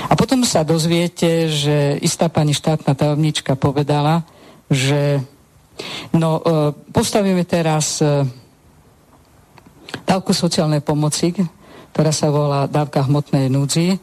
A 0.09 0.17
potom 0.17 0.41
sa 0.49 0.65
dozviete, 0.65 1.53
že 1.53 2.01
istá 2.01 2.33
pani 2.33 2.57
štátna 2.57 2.97
tajomnička 2.97 3.53
povedala, 3.61 4.25
že 4.73 5.21
no, 6.17 6.41
e, 6.41 6.73
postavíme 6.89 7.45
teraz 7.45 8.01
e, 8.01 8.25
dávku 10.09 10.33
sociálnej 10.33 10.81
pomoci, 10.81 11.37
ktorá 11.93 12.17
sa 12.17 12.33
volá 12.33 12.65
dávka 12.65 13.05
hmotnej 13.05 13.53
núdzi, 13.53 14.01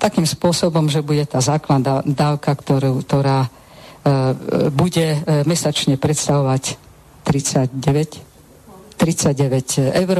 takým 0.00 0.24
spôsobom, 0.24 0.88
že 0.88 1.04
bude 1.04 1.28
tá 1.28 1.44
základná 1.44 2.00
dávka, 2.08 2.56
ktorú, 2.56 3.04
ktorá 3.04 3.52
E, 4.02 4.34
bude 4.74 5.06
e, 5.14 5.18
mesačne 5.46 5.94
predstavovať 5.94 6.74
39, 7.22 8.98
39 8.98 9.94
eur, 9.94 10.18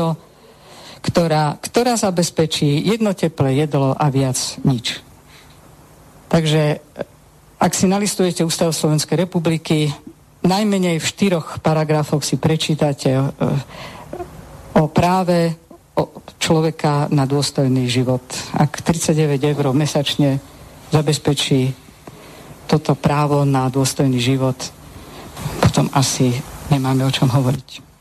ktorá, 1.03 1.59
ktorá 1.59 1.99
zabezpečí 1.99 2.79
jedno 2.79 3.11
teplé 3.11 3.67
jedlo 3.67 3.91
a 3.99 4.07
viac 4.07 4.39
nič. 4.63 5.03
Takže 6.31 6.79
ak 7.59 7.73
si 7.75 7.91
nalistujete 7.91 8.47
Ústav 8.47 8.71
Slovenskej 8.71 9.27
republiky, 9.27 9.91
najmenej 10.47 11.03
v 11.03 11.11
štyroch 11.11 11.59
paragrafoch 11.59 12.23
si 12.23 12.39
prečítate 12.39 13.19
o, 13.19 13.35
e, 14.79 14.91
práve 14.95 15.59
človeka 16.43 17.07
na 17.13 17.29
dôstojný 17.29 17.87
život. 17.87 18.23
Ak 18.57 18.83
39 18.83 19.55
eur 19.55 19.71
mesačne 19.77 20.43
zabezpečí 20.91 21.73
toto 22.67 22.97
právo 22.97 23.45
na 23.45 23.69
dôstojný 23.69 24.19
život, 24.19 24.57
potom 25.61 25.93
asi 25.93 26.33
nemáme 26.73 27.05
o 27.05 27.13
čom 27.13 27.29
hovoriť. 27.29 27.93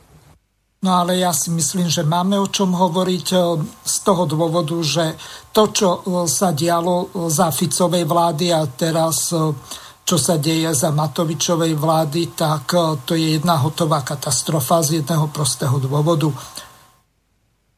No 0.81 0.97
ale 0.97 1.21
ja 1.21 1.29
si 1.29 1.53
myslím, 1.53 1.93
že 1.93 2.01
máme 2.01 2.41
o 2.41 2.49
čom 2.49 2.73
hovoriť 2.73 3.27
e, 3.29 3.37
z 3.85 3.95
toho 4.01 4.25
dôvodu, 4.25 4.73
že 4.81 5.13
to, 5.53 5.69
čo 5.69 5.89
e, 5.93 6.25
sa 6.25 6.57
dialo 6.57 7.05
e, 7.05 7.29
za 7.29 7.53
Ficovej 7.53 8.09
vlády 8.09 8.49
a 8.49 8.65
teraz 8.65 9.29
čo 10.01 10.17
sa 10.17 10.41
deje 10.41 10.73
za 10.73 10.89
Matovičovej 10.89 11.77
vlády, 11.77 12.33
tak 12.33 12.73
to 13.05 13.13
je 13.13 13.37
jedna 13.37 13.61
hotová 13.61 14.01
katastrofa 14.01 14.81
z 14.81 14.99
jedného 14.99 15.29
prostého 15.29 15.77
dôvodu 15.77 16.33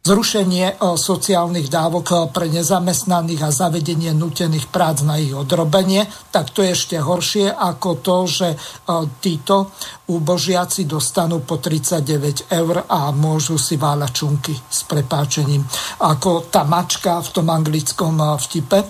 zrušenie 0.04 0.76
e, 0.76 1.00
sociálnych 1.00 1.72
dávok 1.72 2.06
e, 2.12 2.16
pre 2.28 2.52
nezamestnaných 2.52 3.42
a 3.48 3.56
zavedenie 3.56 4.12
nutených 4.12 4.68
prác 4.68 5.00
na 5.08 5.16
ich 5.16 5.32
odrobenie, 5.32 6.12
tak 6.28 6.52
to 6.52 6.60
je 6.60 6.76
ešte 6.76 7.00
horšie 7.00 7.48
ako 7.48 8.04
to, 8.04 8.18
že 8.28 8.48
e, 8.52 8.58
títo 9.24 9.72
úbožiaci 10.12 10.84
dostanú 10.84 11.48
po 11.48 11.64
39 11.64 12.52
eur 12.52 12.84
a 12.84 13.16
môžu 13.16 13.56
si 13.56 13.80
váľať 13.80 14.12
čunky 14.12 14.52
s 14.52 14.84
prepáčením. 14.84 15.64
Ako 16.04 16.52
tá 16.52 16.68
mačka 16.68 17.24
v 17.24 17.30
tom 17.32 17.48
anglickom 17.48 18.20
vtipe. 18.44 18.84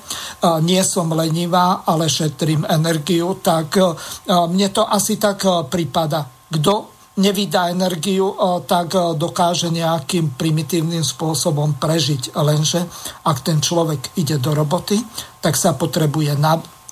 Nie 0.66 0.82
som 0.82 1.14
lenivá, 1.14 1.86
ale 1.86 2.10
šetrím 2.10 2.66
energiu, 2.66 3.38
tak 3.38 3.78
mne 4.26 4.68
to 4.74 4.90
asi 4.90 5.22
tak 5.22 5.46
prípada. 5.70 6.26
Kto 6.50 6.93
nevydá 7.14 7.70
energiu, 7.70 8.34
tak 8.66 8.98
dokáže 9.18 9.70
nejakým 9.70 10.34
primitívnym 10.34 11.06
spôsobom 11.06 11.78
prežiť. 11.78 12.34
Lenže 12.34 12.90
ak 13.22 13.46
ten 13.46 13.62
človek 13.62 14.18
ide 14.18 14.42
do 14.42 14.58
roboty, 14.58 14.98
tak 15.38 15.54
sa 15.54 15.78
potrebuje 15.78 16.34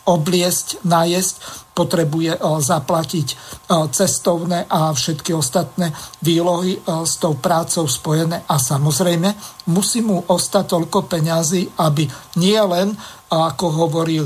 obliesť, 0.01 0.81
najesť, 0.85 1.33
potrebuje 1.73 2.37
zaplatiť 2.41 3.27
cestovné 3.93 4.65
a 4.69 4.93
všetky 4.93 5.33
ostatné 5.33 5.93
výlohy 6.21 6.81
s 6.85 7.17
tou 7.21 7.37
prácou 7.37 7.85
spojené 7.89 8.45
a 8.45 8.55
samozrejme 8.61 9.29
musí 9.73 10.01
mu 10.05 10.21
ostať 10.25 10.65
toľko 10.69 11.05
peňazí, 11.09 11.81
aby 11.81 12.05
nie 12.37 12.61
len, 12.61 12.93
ako 13.29 13.65
hovoril 13.85 14.25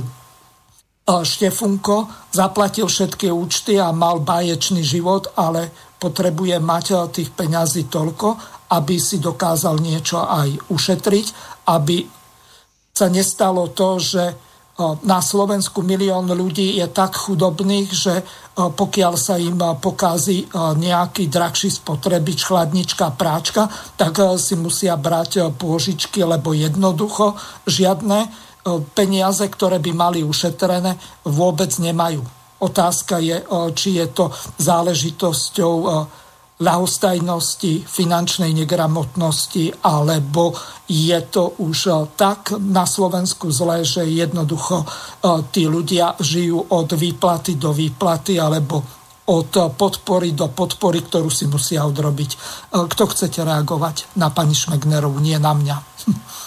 Štefunko, 1.05 2.09
zaplatil 2.33 2.89
všetky 2.89 3.29
účty 3.29 3.77
a 3.77 3.93
mal 3.93 4.25
báječný 4.25 4.81
život, 4.81 5.29
ale 5.37 5.69
potrebuje 6.01 6.57
mať 6.57 6.85
eh, 6.91 6.97
tých 7.13 7.29
peňazí 7.29 7.85
toľko, 7.85 8.27
aby 8.73 8.95
si 8.97 9.21
dokázal 9.21 9.77
niečo 9.77 10.25
aj 10.25 10.69
ušetriť, 10.73 11.27
aby 11.69 12.09
sa 12.89 13.07
nestalo 13.13 13.69
to, 13.69 14.01
že 14.01 14.23
eh, 14.25 14.35
na 15.05 15.21
Slovensku 15.21 15.85
milión 15.85 16.25
ľudí 16.25 16.81
je 16.81 16.89
tak 16.89 17.13
chudobných, 17.13 17.89
že 17.93 18.13
eh, 18.17 18.25
pokiaľ 18.57 19.13
sa 19.13 19.37
im 19.37 19.61
pokazí 19.77 20.49
nejaký 20.57 21.29
drahší 21.29 21.69
spotrebič, 21.69 22.49
chladnička, 22.49 23.13
práčka, 23.13 23.69
tak 23.93 24.17
si 24.41 24.57
musia 24.57 24.97
brať 24.97 25.53
pôžičky, 25.53 26.25
lebo 26.25 26.57
jednoducho 26.57 27.37
žiadne 27.69 28.44
peniaze, 28.97 29.45
ktoré 29.45 29.77
by 29.77 29.91
mali 29.93 30.19
ušetrené, 30.25 30.97
vôbec 31.29 31.69
nemajú. 31.77 32.25
Otázka 32.65 33.21
je, 33.21 33.45
či 33.77 34.01
je 34.01 34.05
to 34.09 34.33
záležitosťou 34.57 35.75
ľahostajnosti, 36.55 37.83
finančnej 37.83 38.55
negramotnosti, 38.55 39.75
alebo 39.83 40.55
je 40.87 41.19
to 41.27 41.59
už 41.59 42.09
tak 42.15 42.55
na 42.55 42.87
Slovensku 42.87 43.51
zlé, 43.51 43.83
že 43.83 44.07
jednoducho 44.07 44.87
tí 45.51 45.67
ľudia 45.67 46.15
žijú 46.15 46.71
od 46.71 46.95
výplaty 46.95 47.59
do 47.59 47.75
výplaty, 47.75 48.39
alebo 48.39 48.79
od 49.25 49.51
podpory 49.75 50.31
do 50.31 50.47
podpory, 50.53 51.03
ktorú 51.03 51.27
si 51.27 51.49
musia 51.49 51.83
odrobiť. 51.83 52.31
Kto 52.71 53.03
chcete 53.09 53.43
reagovať 53.43 54.15
na 54.15 54.31
pani 54.31 54.55
Šmegnerovú, 54.55 55.19
nie 55.19 55.35
na 55.35 55.51
mňa? 55.51 55.77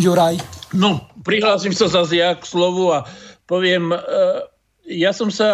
Juraj. 0.00 0.40
No, 0.72 1.04
prihlásim 1.28 1.76
sa 1.76 1.92
zase 1.92 2.24
ja 2.24 2.32
k 2.32 2.40
slovu 2.48 2.88
a 2.88 3.04
poviem, 3.44 3.92
e, 3.92 3.98
ja 4.88 5.12
som 5.12 5.28
sa 5.28 5.50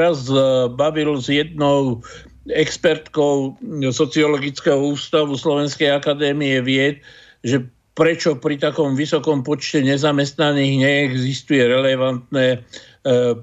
raz 0.00 0.24
e, 0.32 0.72
bavil 0.72 1.20
s 1.20 1.28
jednou 1.28 2.00
expertkou 2.48 3.60
Sociologického 3.92 4.80
ústavu 4.96 5.36
Slovenskej 5.36 5.92
akadémie 5.92 6.64
vied, 6.64 7.04
že 7.44 7.60
prečo 7.92 8.40
pri 8.40 8.56
takom 8.56 8.96
vysokom 8.96 9.44
počte 9.44 9.84
nezamestnaných 9.84 10.74
neexistuje 10.80 11.60
relevantné 11.68 12.46
e, 12.56 12.58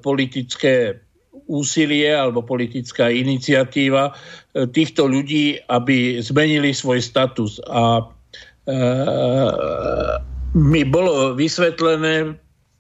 politické 0.02 0.98
úsilie 1.46 2.10
alebo 2.10 2.42
politická 2.42 3.14
iniciatíva 3.14 4.18
týchto 4.74 5.06
ľudí, 5.06 5.62
aby 5.70 6.18
zmenili 6.18 6.74
svoj 6.74 6.98
status. 6.98 7.62
A 7.70 8.02
mi 10.56 10.82
bolo 10.88 11.38
vysvetlené 11.38 12.34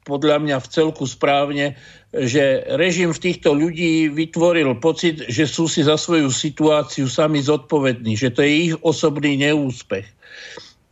podľa 0.05 0.37
mňa 0.37 0.57
v 0.61 0.69
celku 0.69 1.09
správne, 1.09 1.73
že 2.13 2.63
režim 2.77 3.09
v 3.09 3.23
týchto 3.25 3.57
ľudí 3.57 4.13
vytvoril 4.13 4.77
pocit, 4.77 5.25
že 5.27 5.49
sú 5.49 5.65
si 5.65 5.81
za 5.81 5.97
svoju 5.97 6.29
situáciu 6.29 7.09
sami 7.09 7.41
zodpovední, 7.41 8.13
že 8.13 8.29
to 8.31 8.45
je 8.45 8.71
ich 8.71 8.73
osobný 8.85 9.35
neúspech. 9.41 10.05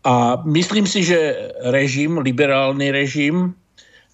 A 0.03 0.41
myslím 0.43 0.83
si, 0.83 1.05
že 1.05 1.53
režim, 1.63 2.19
liberálny 2.19 2.91
režim, 2.91 3.55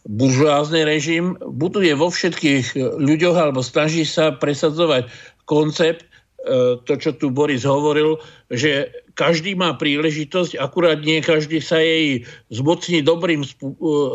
buržoázny 0.05 0.85
režim 0.85 1.33
buduje 1.41 1.95
vo 1.97 2.13
všetkých 2.13 2.77
ľuďoch 3.01 3.35
alebo 3.39 3.65
snaží 3.65 4.05
sa 4.05 4.35
presadzovať 4.37 5.09
koncept, 5.49 6.05
e, 6.05 6.77
to, 6.85 6.93
čo 6.93 7.17
tu 7.17 7.33
Boris 7.33 7.65
hovoril, 7.65 8.21
že 8.53 8.93
každý 9.19 9.51
má 9.59 9.75
príležitosť, 9.75 10.55
akurát 10.55 11.03
nie 11.03 11.19
každý 11.19 11.59
sa 11.59 11.83
jej 11.83 12.23
zmocní 12.55 13.03
dobrým, 13.03 13.43
e, 13.43 13.47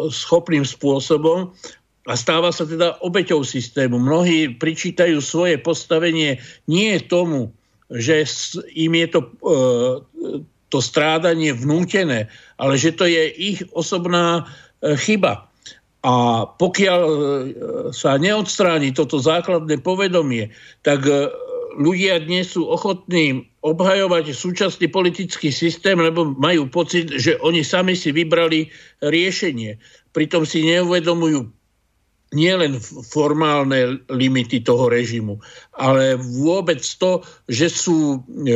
schopným 0.09 0.65
spôsobom 0.65 1.53
a 2.09 2.13
stáva 2.17 2.49
sa 2.49 2.65
teda 2.65 2.97
obeťou 3.05 3.45
systému. 3.45 4.01
Mnohí 4.01 4.57
pričítajú 4.57 5.21
svoje 5.21 5.61
postavenie 5.61 6.41
nie 6.65 6.97
tomu, 7.05 7.53
že 7.93 8.25
im 8.73 8.97
je 8.97 9.09
to, 9.13 9.21
e, 9.21 9.53
to 10.73 10.81
strádanie 10.81 11.53
vnútené, 11.53 12.33
ale 12.57 12.81
že 12.81 12.97
to 12.97 13.05
je 13.05 13.29
ich 13.37 13.61
osobná 13.77 14.49
e, 14.81 14.97
chyba. 14.97 15.45
A 16.05 16.45
pokiaľ 16.61 17.01
sa 17.97 18.21
neodstráni 18.21 18.93
toto 18.93 19.17
základné 19.17 19.81
povedomie, 19.81 20.53
tak 20.85 21.01
ľudia 21.81 22.21
dnes 22.21 22.53
sú 22.53 22.69
ochotní 22.69 23.49
obhajovať 23.65 24.37
súčasný 24.37 24.93
politický 24.93 25.49
systém, 25.49 25.97
lebo 25.97 26.37
majú 26.37 26.69
pocit, 26.69 27.09
že 27.09 27.41
oni 27.41 27.65
sami 27.65 27.97
si 27.97 28.13
vybrali 28.13 28.69
riešenie. 29.01 29.81
Pritom 30.13 30.45
si 30.45 30.69
neuvedomujú 30.69 31.49
nie 32.35 32.51
len 32.51 32.83
formálne 33.07 34.03
limity 34.11 34.59
toho 34.59 34.91
režimu, 34.91 35.39
ale 35.79 36.19
vôbec 36.19 36.83
to, 36.83 37.23
že 37.47 37.71
sú 37.71 38.19
e, 38.19 38.51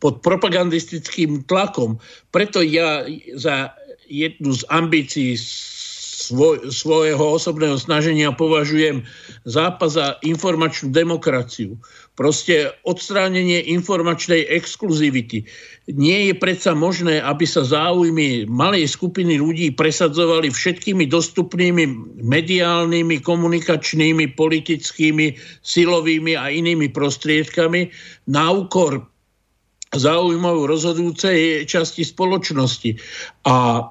pod 0.00 0.24
propagandistickým 0.24 1.44
tlakom. 1.44 2.00
Preto 2.32 2.64
ja 2.64 3.04
za 3.36 3.76
jednu 4.08 4.56
z 4.56 4.64
ambícií 4.72 5.36
svoj, 6.16 6.72
svojho 6.72 7.36
osobného 7.36 7.76
snaženia 7.76 8.32
považujem 8.32 9.04
zápas 9.44 10.00
za 10.00 10.16
informačnú 10.24 10.88
demokraciu. 10.88 11.76
Proste 12.16 12.72
odstránenie 12.88 13.60
informačnej 13.76 14.48
exkluzivity. 14.48 15.44
Nie 15.92 16.32
je 16.32 16.34
predsa 16.34 16.72
možné, 16.72 17.20
aby 17.20 17.44
sa 17.44 17.60
záujmy 17.60 18.48
malej 18.48 18.88
skupiny 18.88 19.36
ľudí 19.36 19.76
presadzovali 19.76 20.48
všetkými 20.48 21.04
dostupnými 21.12 21.84
mediálnymi, 22.24 23.20
komunikačnými, 23.20 24.32
politickými, 24.32 25.36
silovými 25.60 26.32
a 26.40 26.48
inými 26.48 26.88
prostriedkami 26.88 27.92
na 28.32 28.48
úkor 28.48 29.04
záujmov 29.94 30.66
rozhodujúcej 30.66 31.68
časti 31.68 32.02
spoločnosti. 32.02 32.96
A 33.46 33.54
e, 33.78 33.82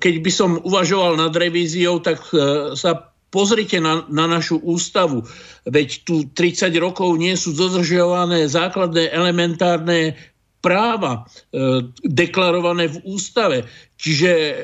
keď 0.00 0.14
by 0.26 0.30
som 0.32 0.50
uvažoval 0.66 1.20
nad 1.20 1.30
revíziou, 1.36 2.02
tak 2.02 2.18
e, 2.34 2.74
sa 2.74 3.09
Pozrite 3.30 3.78
na, 3.78 4.02
na 4.10 4.26
našu 4.26 4.58
ústavu, 4.58 5.22
veď 5.62 5.88
tu 6.02 6.26
30 6.34 6.74
rokov 6.82 7.14
nie 7.14 7.38
sú 7.38 7.54
dodržiavané 7.54 8.50
základné 8.50 9.14
elementárne 9.14 10.18
práva 10.60 11.24
e, 11.54 11.86
deklarované 12.04 12.90
v 12.90 12.98
ústave. 13.06 13.64
Čiže 13.96 14.30
e, 14.30 14.54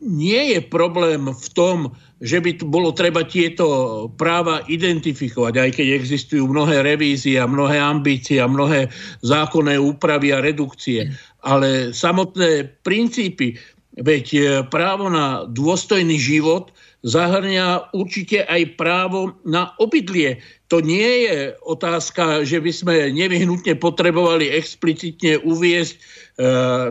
nie 0.00 0.56
je 0.56 0.60
problém 0.64 1.28
v 1.28 1.48
tom, 1.52 1.92
že 2.20 2.40
by 2.40 2.60
tu 2.60 2.68
bolo 2.68 2.92
treba 2.92 3.24
tieto 3.24 4.08
práva 4.16 4.60
identifikovať, 4.68 5.54
aj 5.56 5.70
keď 5.80 5.86
existujú 5.96 6.44
mnohé 6.48 6.84
revízie 6.84 7.40
a 7.40 7.48
mnohé 7.48 7.80
ambície 7.80 8.36
a 8.40 8.48
mnohé 8.48 8.92
zákonné 9.24 9.80
úpravy 9.80 10.36
a 10.36 10.44
redukcie. 10.44 11.08
Ale 11.40 11.96
samotné 11.96 12.80
princípy, 12.84 13.56
veď 13.96 14.24
e, 14.32 14.40
právo 14.68 15.08
na 15.08 15.48
dôstojný 15.48 16.16
život 16.20 16.72
zahrňa 17.00 17.96
určite 17.96 18.44
aj 18.44 18.76
právo 18.76 19.32
na 19.48 19.72
obydlie. 19.80 20.44
To 20.68 20.84
nie 20.84 21.26
je 21.26 21.56
otázka, 21.64 22.44
že 22.44 22.60
by 22.60 22.72
sme 22.72 22.94
nevyhnutne 23.10 23.74
potrebovali 23.80 24.52
explicitne 24.52 25.40
uviesť 25.42 25.92
e, 25.96 25.98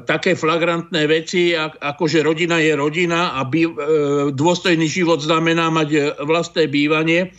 také 0.04 0.34
flagrantné 0.36 1.08
veci, 1.08 1.54
ako 1.56 2.04
že 2.10 2.26
rodina 2.26 2.58
je 2.60 2.74
rodina 2.76 3.38
a 3.38 3.46
by, 3.46 3.62
e, 3.64 3.72
dôstojný 4.34 4.90
život 4.90 5.22
znamená 5.22 5.70
mať 5.70 6.20
vlastné 6.26 6.68
bývanie. 6.68 7.32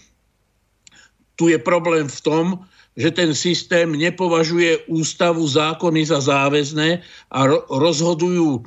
Tu 1.34 1.52
je 1.52 1.58
problém 1.58 2.06
v 2.06 2.20
tom, 2.22 2.46
že 3.00 3.08
ten 3.16 3.32
systém 3.32 3.88
nepovažuje 3.96 4.84
ústavu 4.92 5.48
zákony 5.48 6.04
za 6.04 6.20
záväzné 6.20 7.00
a 7.32 7.40
rozhodujú 7.72 8.60
e, 8.60 8.62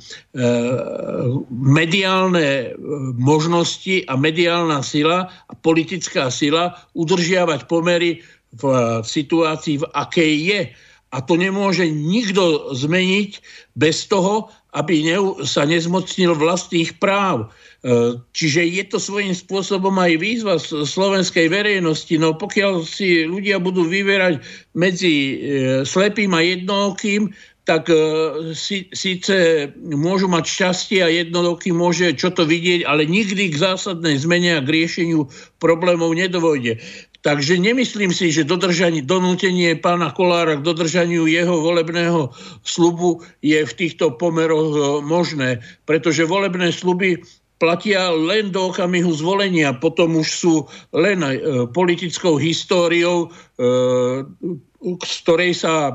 mediálne 1.54 2.48
e, 2.50 2.68
možnosti 3.14 4.02
a 4.10 4.18
mediálna 4.18 4.82
sila 4.82 5.30
a 5.30 5.52
politická 5.54 6.34
sila 6.34 6.74
udržiavať 6.98 7.70
pomery 7.70 8.26
v, 8.58 8.62
v 9.02 9.06
situácii, 9.06 9.86
v 9.86 9.88
akej 9.94 10.32
je. 10.50 10.60
A 11.14 11.22
to 11.22 11.38
nemôže 11.38 11.86
nikto 11.86 12.74
zmeniť 12.74 13.38
bez 13.78 14.10
toho, 14.10 14.50
aby 14.74 15.06
sa 15.46 15.62
nezmocnil 15.62 16.34
vlastných 16.34 16.98
práv. 16.98 17.54
E, 17.84 18.16
čiže 18.32 18.64
je 18.64 18.84
to 18.88 18.96
svojím 18.96 19.36
spôsobom 19.36 19.92
aj 20.00 20.16
výzva 20.16 20.56
slovenskej 20.56 21.52
verejnosti. 21.52 22.16
No 22.16 22.32
pokiaľ 22.32 22.80
si 22.80 23.28
ľudia 23.28 23.60
budú 23.60 23.84
vyverať 23.84 24.40
medzi 24.72 25.12
e, 25.12 25.34
slepým 25.84 26.32
a 26.32 26.40
jednookým, 26.40 27.36
tak 27.68 27.92
e, 27.92 27.96
si, 28.56 28.88
síce 28.88 29.68
môžu 29.84 30.32
mať 30.32 30.44
šťastie 30.48 31.04
a 31.04 31.12
jednoduchý 31.12 31.76
môže 31.76 32.16
čo 32.16 32.32
to 32.32 32.48
vidieť, 32.48 32.88
ale 32.88 33.04
nikdy 33.04 33.52
k 33.52 33.60
zásadnej 33.60 34.16
zmene 34.16 34.56
a 34.56 34.64
k 34.64 34.72
riešeniu 34.80 35.28
problémov 35.60 36.16
nedovojde. 36.16 36.80
Takže 37.20 37.60
nemyslím 37.60 38.12
si, 38.12 38.32
že 38.32 38.48
dodržanie, 38.48 39.04
donútenie 39.04 39.76
pána 39.76 40.12
Kolára 40.12 40.56
k 40.56 40.64
dodržaniu 40.64 41.28
jeho 41.28 41.56
volebného 41.60 42.32
slubu 42.64 43.24
je 43.44 43.60
v 43.64 43.72
týchto 43.76 44.16
pomeroch 44.16 45.00
možné, 45.04 45.60
pretože 45.88 46.28
volebné 46.28 46.68
sluby 46.68 47.24
platia 47.58 48.10
len 48.10 48.50
do 48.50 48.74
okamihu 48.74 49.14
zvolenia, 49.14 49.72
potom 49.76 50.18
už 50.18 50.28
sú 50.28 50.54
len 50.90 51.22
e, 51.22 51.38
politickou 51.70 52.36
históriou, 52.36 53.30
e, 53.30 53.66
z 54.84 55.14
ktorej 55.22 55.52
sa 55.54 55.94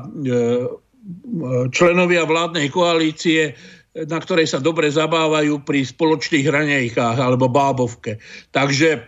členovia 1.72 2.24
vládnej 2.24 2.68
koalície 2.72 3.54
na 3.90 4.22
ktorej 4.22 4.46
sa 4.46 4.62
dobre 4.62 4.86
zabávajú 4.86 5.66
pri 5.66 5.82
spoločných 5.82 6.46
hranejkách 6.46 7.18
alebo 7.18 7.50
bábovke. 7.50 8.22
Takže 8.54 9.02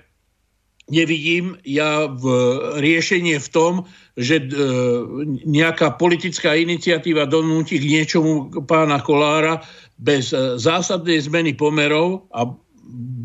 nevidím 0.91 1.55
ja 1.63 2.11
v 2.11 2.25
riešenie 2.83 3.39
v 3.39 3.49
tom, 3.55 3.73
že 4.19 4.43
nejaká 5.47 5.97
politická 5.97 6.59
iniciatíva 6.59 7.31
donúti 7.31 7.79
k 7.79 7.89
niečomu 7.89 8.51
pána 8.67 8.99
Kolára, 9.01 9.63
bez 10.03 10.35
e, 10.35 10.59
zásadnej 10.59 11.23
zmeny 11.23 11.55
pomerov, 11.55 12.27
a 12.35 12.51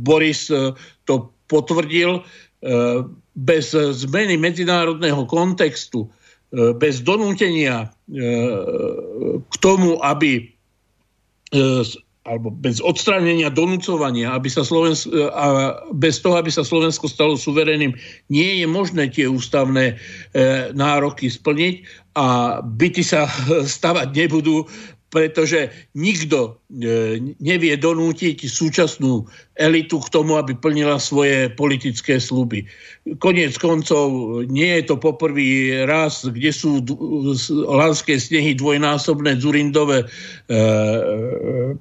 Boris 0.06 0.54
e, 0.54 0.72
to 1.10 1.34
potvrdil, 1.50 2.22
e, 2.22 2.24
bez 3.38 3.74
zmeny 3.74 4.38
medzinárodného 4.38 5.26
kontextu, 5.30 6.10
bez 6.82 7.04
donútenia 7.04 7.92
k 9.46 9.56
tomu, 9.60 10.00
aby 10.02 10.48
alebo 12.26 12.50
bez 12.50 12.82
odstránenia 12.82 13.54
donúcovania, 13.54 14.32
aby 14.34 14.50
sa 14.50 14.66
a 15.38 15.46
bez 15.92 16.24
toho, 16.24 16.40
aby 16.40 16.50
sa 16.50 16.66
Slovensko 16.66 17.12
stalo 17.12 17.38
suverénnym, 17.38 17.94
nie 18.32 18.64
je 18.64 18.66
možné 18.66 19.12
tie 19.12 19.30
ústavné 19.30 20.02
nároky 20.74 21.30
splniť 21.30 21.76
a 22.18 22.58
byty 22.64 23.06
sa 23.06 23.30
stavať 23.78 24.18
nebudú 24.18 24.66
pretože 25.18 25.74
nikto 25.98 26.62
e, 26.70 27.18
nevie 27.42 27.74
donútiť 27.74 28.46
súčasnú 28.46 29.26
elitu 29.58 29.98
k 29.98 30.14
tomu, 30.14 30.38
aby 30.38 30.54
plnila 30.54 31.02
svoje 31.02 31.50
politické 31.58 32.22
sluby. 32.22 32.70
Koniec 33.18 33.58
koncov 33.58 34.14
nie 34.46 34.78
je 34.78 34.94
to 34.94 35.02
poprvý 35.02 35.82
raz, 35.90 36.22
kde 36.22 36.54
sú 36.54 36.86
lanské 37.66 38.22
snehy 38.22 38.54
dvojnásobné 38.54 39.42
Zurindové 39.42 40.06
e, 40.06 40.08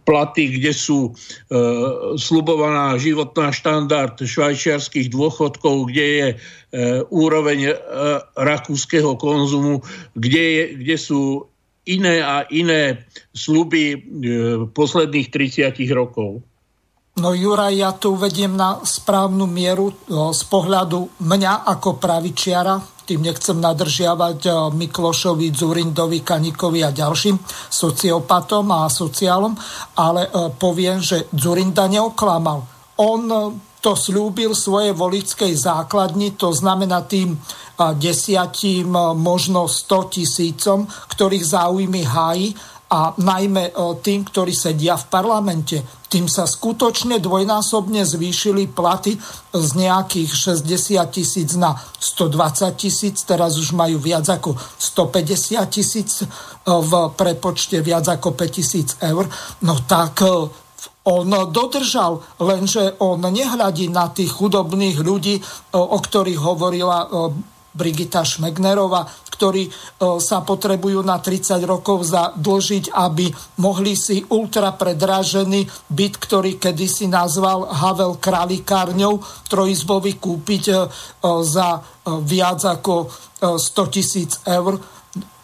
platy, 0.09 0.57
kde 0.57 0.73
sú 0.73 1.13
e, 1.13 1.61
slubovaná 2.17 2.97
životná 2.97 3.53
štandard 3.53 4.17
švajčiarských 4.17 5.13
dôchodkov, 5.13 5.93
kde 5.93 6.07
je 6.09 6.29
úroveň 7.09 7.73
rakúskeho 8.37 9.17
konzumu, 9.17 9.81
kde, 10.13 10.45
je, 10.45 10.63
kde 10.83 10.97
sú 11.01 11.47
iné 11.87 12.19
a 12.23 12.43
iné 12.51 13.07
sluby 13.31 13.95
e, 13.95 13.99
posledných 14.71 15.29
30 15.31 15.79
rokov. 15.95 16.43
No 17.17 17.33
Juraj, 17.33 17.73
ja 17.73 17.97
to 17.97 18.13
uvediem 18.13 18.53
na 18.53 18.83
správnu 18.83 19.47
mieru 19.47 19.89
e, 19.89 19.95
z 20.35 20.43
pohľadu 20.51 21.23
mňa 21.23 21.65
ako 21.79 21.97
pravičiara, 21.97 23.07
tým 23.07 23.23
nechcem 23.23 23.57
nadržiavať 23.63 24.39
e, 24.45 24.51
Miklošovi, 24.75 25.47
Zurindovi, 25.55 26.21
Kanikovi 26.27 26.83
a 26.83 26.91
ďalším 26.91 27.39
sociopatom 27.71 28.67
a 28.75 28.91
sociálom, 28.91 29.55
ale 29.97 30.29
poviem, 30.59 30.99
že 30.99 31.31
Zurinda 31.31 31.87
neoklamal. 31.87 32.67
On 32.99 33.23
to 33.87 33.95
slúbil 33.95 34.51
svojej 34.51 34.91
voličskej 34.91 35.55
základni, 35.55 36.35
to 36.35 36.51
znamená 36.51 37.07
tým 37.07 37.39
desiatim, 37.97 38.93
možno 39.21 39.69
100 39.69 40.15
tisícom, 40.17 40.89
ktorých 40.89 41.45
záujmy 41.45 42.03
hájí 42.05 42.49
a 42.87 43.11
najmä 43.19 43.75
tým, 43.99 44.23
ktorí 44.23 44.55
sedia 44.55 44.95
v 44.95 45.11
parlamente. 45.11 45.83
Tým 46.07 46.31
sa 46.31 46.47
skutočne 46.47 47.19
dvojnásobne 47.19 48.07
zvýšili 48.07 48.71
platy 48.71 49.19
z 49.51 49.69
nejakých 49.75 50.31
60 50.63 51.03
tisíc 51.11 51.59
na 51.59 51.75
120 51.75 52.79
tisíc, 52.79 53.27
teraz 53.27 53.59
už 53.59 53.75
majú 53.75 53.99
viac 53.99 54.31
ako 54.31 54.55
150 54.55 55.67
tisíc 55.67 56.23
v 56.63 56.93
prepočte 57.19 57.83
viac 57.83 58.07
ako 58.07 58.39
5 58.39 58.55
tisíc 58.55 58.95
eur. 59.03 59.27
No 59.67 59.83
tak 59.83 60.23
on 61.11 61.27
dodržal, 61.51 62.23
lenže 62.39 63.03
on 63.03 63.19
nehľadí 63.19 63.91
na 63.91 64.15
tých 64.15 64.31
chudobných 64.31 65.03
ľudí, 65.03 65.43
o 65.75 65.99
ktorých 65.99 66.39
hovorila 66.39 67.11
Brigita 67.77 68.25
Šmegnerová, 68.25 69.05
ktorí 69.37 69.69
sa 70.17 70.41
potrebujú 70.41 71.05
na 71.05 71.21
30 71.21 71.61
rokov 71.69 72.09
zadlžiť, 72.09 72.89
aby 72.97 73.29
mohli 73.61 73.93
si 73.93 74.25
ultra 74.33 74.73
predražený 74.73 75.69
byt, 75.93 76.15
ktorý 76.17 76.57
kedysi 76.57 77.05
nazval 77.05 77.69
Havel 77.69 78.17
králikárňou 78.17 79.21
trojizbový 79.53 80.17
kúpiť 80.17 80.65
za 81.45 81.69
viac 82.25 82.61
ako 82.65 83.13
100 83.61 83.93
tisíc 83.93 84.41
eur. 84.49 84.81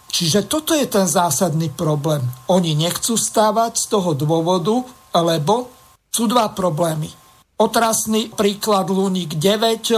Čiže 0.09 0.49
toto 0.49 0.73
je 0.73 0.89
ten 0.89 1.05
zásadný 1.05 1.69
problém. 1.73 2.25
Oni 2.49 2.73
nechcú 2.73 3.17
stávať 3.17 3.77
z 3.77 3.85
toho 3.93 4.17
dôvodu, 4.17 4.81
lebo 5.21 5.69
sú 6.09 6.29
dva 6.29 6.49
problémy 6.53 7.22
Otrasný 7.53 8.33
príklad 8.33 8.89
Luník 8.89 9.37
9, 9.37 9.93
e, 9.93 9.97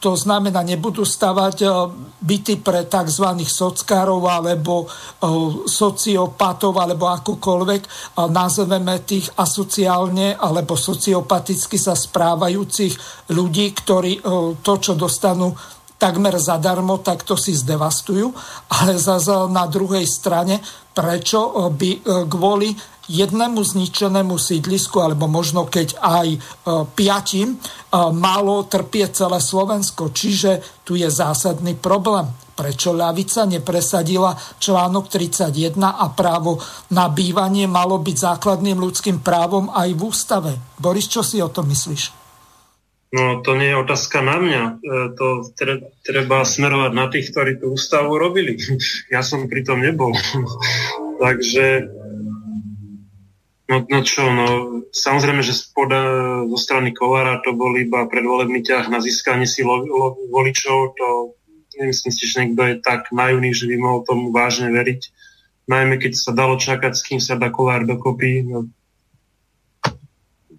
to 0.00 0.12
znamená, 0.16 0.64
nebudú 0.64 1.04
stavať 1.04 1.56
e, 1.60 1.68
byty 2.24 2.64
pre 2.64 2.88
tzv. 2.88 3.28
sockárov 3.44 4.24
alebo 4.24 4.82
e, 4.82 4.86
sociopatov 5.68 6.72
alebo 6.72 7.12
akokoľvek 7.12 7.82
nazveme 8.32 9.04
tých 9.04 9.28
asociálne 9.36 10.32
alebo 10.32 10.80
sociopaticky 10.80 11.76
sa 11.76 11.92
správajúcich 11.92 12.96
ľudí, 13.36 13.76
ktorí 13.76 14.24
to, 14.64 14.72
čo 14.80 14.96
dostanú 14.96 15.52
takmer 16.00 16.40
zadarmo, 16.40 17.04
tak 17.04 17.22
to 17.28 17.36
si 17.36 17.52
zdevastujú. 17.52 18.32
Ale 18.80 18.96
zase 18.96 19.52
na 19.52 19.68
druhej 19.68 20.08
strane, 20.08 20.58
prečo 20.96 21.68
by 21.68 21.90
kvôli 22.32 22.72
jednému 23.08 23.60
zničenému 23.60 24.36
sídlisku, 24.38 25.00
alebo 25.00 25.28
možno 25.28 25.68
keď 25.68 25.98
aj 26.00 26.28
e, 26.34 26.38
piatim, 26.96 27.48
e, 27.54 27.58
malo 28.12 28.64
trpieť 28.64 29.24
celé 29.24 29.38
Slovensko. 29.40 30.12
Čiže 30.12 30.82
tu 30.84 30.96
je 30.96 31.08
zásadný 31.08 31.76
problém. 31.76 32.28
Prečo 32.54 32.94
ľavica 32.94 33.50
nepresadila 33.50 34.38
článok 34.62 35.10
31 35.10 35.74
a 35.82 36.06
právo 36.14 36.62
na 36.94 37.10
bývanie 37.10 37.66
malo 37.66 37.98
byť 37.98 38.16
základným 38.16 38.78
ľudským 38.78 39.18
právom 39.26 39.74
aj 39.74 39.90
v 39.90 40.00
ústave? 40.06 40.52
Boris, 40.78 41.10
čo 41.10 41.26
si 41.26 41.42
o 41.42 41.50
tom 41.50 41.66
myslíš? 41.66 42.24
No 43.14 43.46
to 43.46 43.54
nie 43.54 43.70
je 43.70 43.78
otázka 43.78 44.26
na 44.26 44.42
mňa. 44.42 44.62
E, 44.62 44.72
to 45.14 45.46
treba 46.02 46.42
smerovať 46.42 46.92
na 46.94 47.06
tých, 47.06 47.30
ktorí 47.30 47.62
tú 47.62 47.78
ústavu 47.78 48.18
robili. 48.18 48.58
Ja 49.14 49.22
som 49.22 49.46
pri 49.46 49.62
tom 49.62 49.82
nebol. 49.82 50.10
Takže 51.22 51.86
No, 53.74 53.82
no 53.90 54.00
čo, 54.06 54.30
no 54.30 54.46
samozrejme, 54.94 55.42
že 55.42 55.50
spoda 55.50 55.98
zo 56.46 56.54
strany 56.54 56.94
Kolára 56.94 57.42
to 57.42 57.58
bol 57.58 57.74
iba 57.74 58.06
predvolebný 58.06 58.62
ťah 58.62 58.86
na 58.86 59.02
získanie 59.02 59.50
si 59.50 59.66
lo, 59.66 59.82
lo, 59.82 60.14
voličov, 60.30 60.94
to 60.94 61.34
nemyslím 61.74 62.12
si, 62.14 62.22
že 62.30 62.46
niekto 62.46 62.62
je 62.70 62.74
tak 62.78 63.10
naivný, 63.10 63.50
že 63.50 63.66
by 63.66 63.74
mohol 63.74 64.06
tomu 64.06 64.30
vážne 64.30 64.70
veriť. 64.70 65.10
Najmä 65.66 65.98
keď 65.98 66.12
sa 66.14 66.30
dalo 66.30 66.54
čakať, 66.54 66.92
s 66.94 67.02
kým 67.02 67.18
sa 67.18 67.34
dá 67.34 67.50
Kolár 67.50 67.82
dokopy. 67.82 68.46
No, 68.46 68.70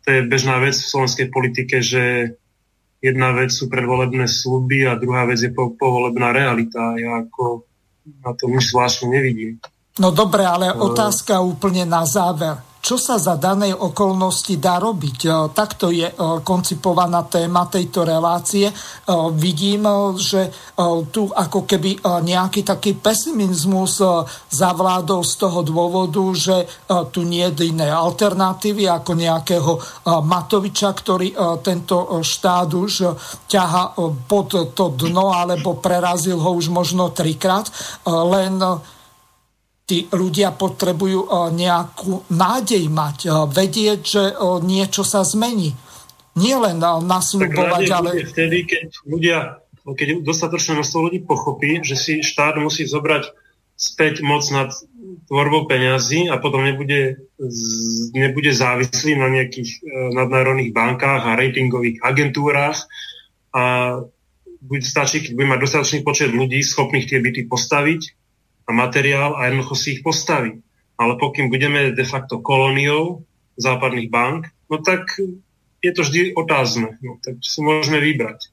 to 0.04 0.08
je 0.12 0.28
bežná 0.28 0.60
vec 0.60 0.76
v 0.76 0.92
slovenskej 0.92 1.32
politike, 1.32 1.80
že 1.80 2.36
jedna 3.00 3.32
vec 3.32 3.56
sú 3.56 3.72
predvolebné 3.72 4.28
sluby 4.28 4.92
a 4.92 5.00
druhá 5.00 5.24
vec 5.24 5.40
je 5.40 5.56
po, 5.56 5.72
povolebná 5.72 6.36
realita. 6.36 7.00
Ja 7.00 7.24
ako 7.24 7.64
na 8.28 8.36
to 8.36 8.52
nič 8.52 8.76
zvláštne 8.76 9.08
nevidím. 9.08 9.64
No 10.04 10.12
dobre, 10.12 10.44
ale 10.44 10.76
otázka 10.76 11.40
úplne 11.40 11.88
na 11.88 12.04
záver 12.04 12.75
čo 12.86 13.02
sa 13.02 13.18
za 13.18 13.34
danej 13.34 13.74
okolnosti 13.74 14.62
dá 14.62 14.78
robiť. 14.78 15.20
E, 15.26 15.30
takto 15.58 15.90
je 15.90 16.06
e, 16.06 16.14
koncipovaná 16.46 17.26
téma 17.26 17.66
tejto 17.66 18.06
relácie. 18.06 18.70
E, 18.70 18.74
vidím, 19.34 19.90
že 20.22 20.54
tu 21.10 21.32
ako 21.32 21.64
keby 21.64 22.04
nejaký 22.04 22.68
taký 22.68 23.00
pesimizmus 23.00 24.04
zavládol 24.52 25.24
z 25.24 25.34
toho 25.40 25.64
dôvodu, 25.64 26.20
že 26.36 26.68
tu 27.16 27.24
nie 27.24 27.48
je 27.48 27.72
iné 27.72 27.88
alternatívy 27.88 28.84
ako 28.92 29.12
nejakého 29.16 29.72
Matoviča, 30.28 30.92
ktorý 30.92 31.32
tento 31.64 32.20
štát 32.20 32.70
už 32.76 32.94
ťaha 33.48 33.96
pod 34.28 34.76
to 34.76 34.86
dno 35.00 35.32
alebo 35.32 35.80
prerazil 35.80 36.44
ho 36.44 36.52
už 36.60 36.68
možno 36.68 37.16
trikrát. 37.16 37.72
Len 38.04 38.60
tí 39.86 40.10
ľudia 40.10 40.50
potrebujú 40.54 41.20
e, 41.26 41.30
nejakú 41.54 42.26
nádej 42.34 42.90
mať, 42.90 43.18
e, 43.26 43.32
vedieť, 43.54 44.00
že 44.02 44.24
e, 44.34 44.36
niečo 44.66 45.06
sa 45.06 45.22
zmení. 45.22 45.78
Nie 46.36 46.60
len 46.60 46.84
nasľubovať, 46.84 47.84
ale... 47.96 48.28
Vtedy, 48.28 48.68
keď 48.68 48.88
ľudia, 49.08 49.38
keď 49.88 50.20
dostatočné 50.20 50.76
množstvo 50.76 51.00
ľudí 51.08 51.20
pochopí, 51.24 51.80
že 51.80 51.96
si 51.96 52.14
štát 52.20 52.60
musí 52.60 52.84
zobrať 52.84 53.32
späť 53.80 54.20
moc 54.20 54.44
nad 54.52 54.68
tvorbou 55.32 55.64
peňazí 55.64 56.28
a 56.28 56.36
potom 56.36 56.68
nebude, 56.68 57.32
nebude 58.12 58.52
závislý 58.52 59.16
na 59.16 59.32
nejakých 59.32 59.80
nadnárodných 60.12 60.76
bankách 60.76 61.24
a 61.24 61.40
ratingových 61.40 62.04
agentúrách 62.04 62.84
a 63.56 63.64
bude 64.60 64.84
stačí, 64.84 65.24
keď 65.24 65.32
bude 65.40 65.48
mať 65.56 65.60
dostatočný 65.64 66.00
počet 66.04 66.36
ľudí 66.36 66.60
schopných 66.60 67.08
tie 67.08 67.24
byty 67.24 67.48
postaviť 67.48 68.25
a 68.66 68.72
materiál 68.74 69.38
a 69.38 69.48
jednoducho 69.48 69.76
si 69.78 69.88
ich 69.98 70.02
postaví. 70.02 70.62
Ale 70.98 71.20
pokým 71.20 71.52
budeme 71.52 71.92
de 71.92 72.06
facto 72.08 72.40
kolóniou 72.40 73.24
západných 73.60 74.10
bank, 74.10 74.48
no 74.72 74.80
tak 74.82 75.20
je 75.84 75.92
to 75.94 76.02
vždy 76.02 76.34
otázne. 76.34 76.98
No, 77.04 77.22
tak 77.22 77.40
si 77.46 77.62
môžeme 77.62 78.02
vybrať. 78.02 78.50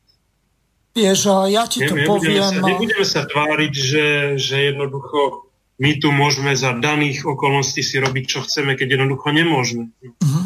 Vieš, 0.93 1.49
ja 1.49 1.65
ti 1.65 1.89
to 1.89 1.97
nebudeme 1.97 2.11
poviem... 2.13 2.45
Sa, 2.45 2.61
nebudeme 2.61 3.07
sa 3.09 3.23
tváriť, 3.25 3.73
že, 3.73 4.07
že 4.37 4.57
jednoducho 4.75 5.49
my 5.81 5.91
tu 5.97 6.13
môžeme 6.13 6.53
za 6.53 6.77
daných 6.77 7.25
okolností 7.25 7.81
si 7.81 7.97
robiť, 7.97 8.25
čo 8.29 8.39
chceme, 8.45 8.77
keď 8.77 9.01
jednoducho 9.01 9.33
nemôžeme. 9.33 9.89
Uh-huh. 10.05 10.45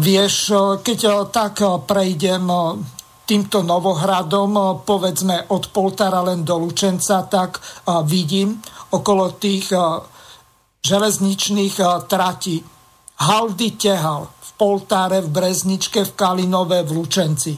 Vieš, 0.00 0.56
keď 0.80 1.28
tak 1.28 1.60
prejdem 1.84 2.48
týmto 3.30 3.62
Novohradom, 3.62 4.82
povedzme 4.82 5.54
od 5.54 5.70
Poltara 5.70 6.18
len 6.26 6.42
do 6.42 6.58
Lučenca, 6.58 7.22
tak 7.30 7.62
vidím 8.02 8.58
okolo 8.90 9.38
tých 9.38 9.70
železničných 10.82 11.76
tratí 12.10 12.58
Haldy 13.22 13.78
Tehal 13.78 14.26
v 14.26 14.50
Poltáre, 14.58 15.22
v 15.22 15.30
Brezničke, 15.30 16.02
v 16.02 16.12
Kalinove, 16.18 16.82
v 16.82 16.90
Lučenci. 16.90 17.54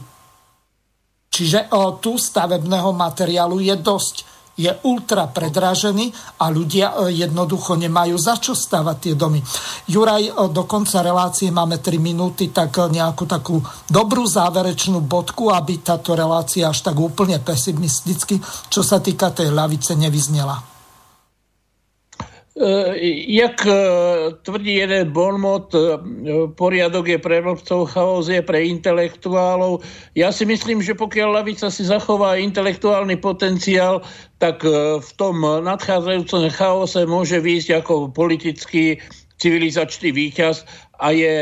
Čiže 1.33 1.73
tu 2.05 2.21
stavebného 2.21 2.93
materiálu 2.93 3.65
je 3.65 3.73
dosť 3.81 4.17
je 4.57 4.69
ultra 4.85 5.29
predražený 5.29 6.13
a 6.41 6.53
ľudia 6.53 7.09
e, 7.09 7.17
jednoducho 7.25 7.77
nemajú 7.77 8.17
za 8.21 8.37
čo 8.37 8.53
stavať 8.53 8.97
tie 9.01 9.15
domy. 9.17 9.41
Juraj, 9.89 10.23
e, 10.29 10.33
do 10.53 10.65
konca 10.69 11.01
relácie 11.01 11.49
máme 11.49 11.81
3 11.81 11.97
minúty, 11.97 12.53
tak 12.53 12.77
e, 12.77 12.93
nejakú 12.93 13.25
takú 13.25 13.61
dobrú 13.89 14.29
záverečnú 14.29 15.01
bodku, 15.01 15.49
aby 15.49 15.81
táto 15.81 16.13
relácia 16.13 16.69
až 16.69 16.85
tak 16.85 16.97
úplne 17.01 17.41
pesimisticky, 17.41 18.41
čo 18.69 18.85
sa 18.85 19.01
týka 19.01 19.33
tej 19.33 19.53
ľavice, 19.53 19.97
nevyznela. 19.97 20.72
Jak 23.33 23.65
tvrdí 24.45 24.85
jeden 24.85 25.09
bonmot, 25.09 25.73
poriadok 26.53 27.09
je 27.09 27.17
pre 27.17 27.41
robcov, 27.41 27.89
chaos 27.89 28.29
je 28.29 28.45
pre 28.45 28.69
intelektuálov. 28.69 29.81
Ja 30.13 30.29
si 30.29 30.45
myslím, 30.45 30.85
že 30.85 30.93
pokiaľ 30.93 31.41
lavica 31.41 31.73
si 31.73 31.89
zachová 31.89 32.37
intelektuálny 32.37 33.17
potenciál, 33.17 34.05
tak 34.37 34.61
v 35.01 35.11
tom 35.17 35.41
nadchádzajúcom 35.41 36.53
chaose 36.53 37.09
môže 37.09 37.41
výjsť 37.41 37.81
ako 37.81 38.13
politický 38.13 39.01
civilizačný 39.41 40.13
výťaz 40.13 40.69
a 41.01 41.11
je 41.11 41.35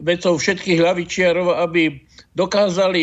vecou 0.00 0.38
všetkých 0.38 0.78
hlavičiarov, 0.78 1.58
aby 1.58 2.00
dokázali 2.38 3.02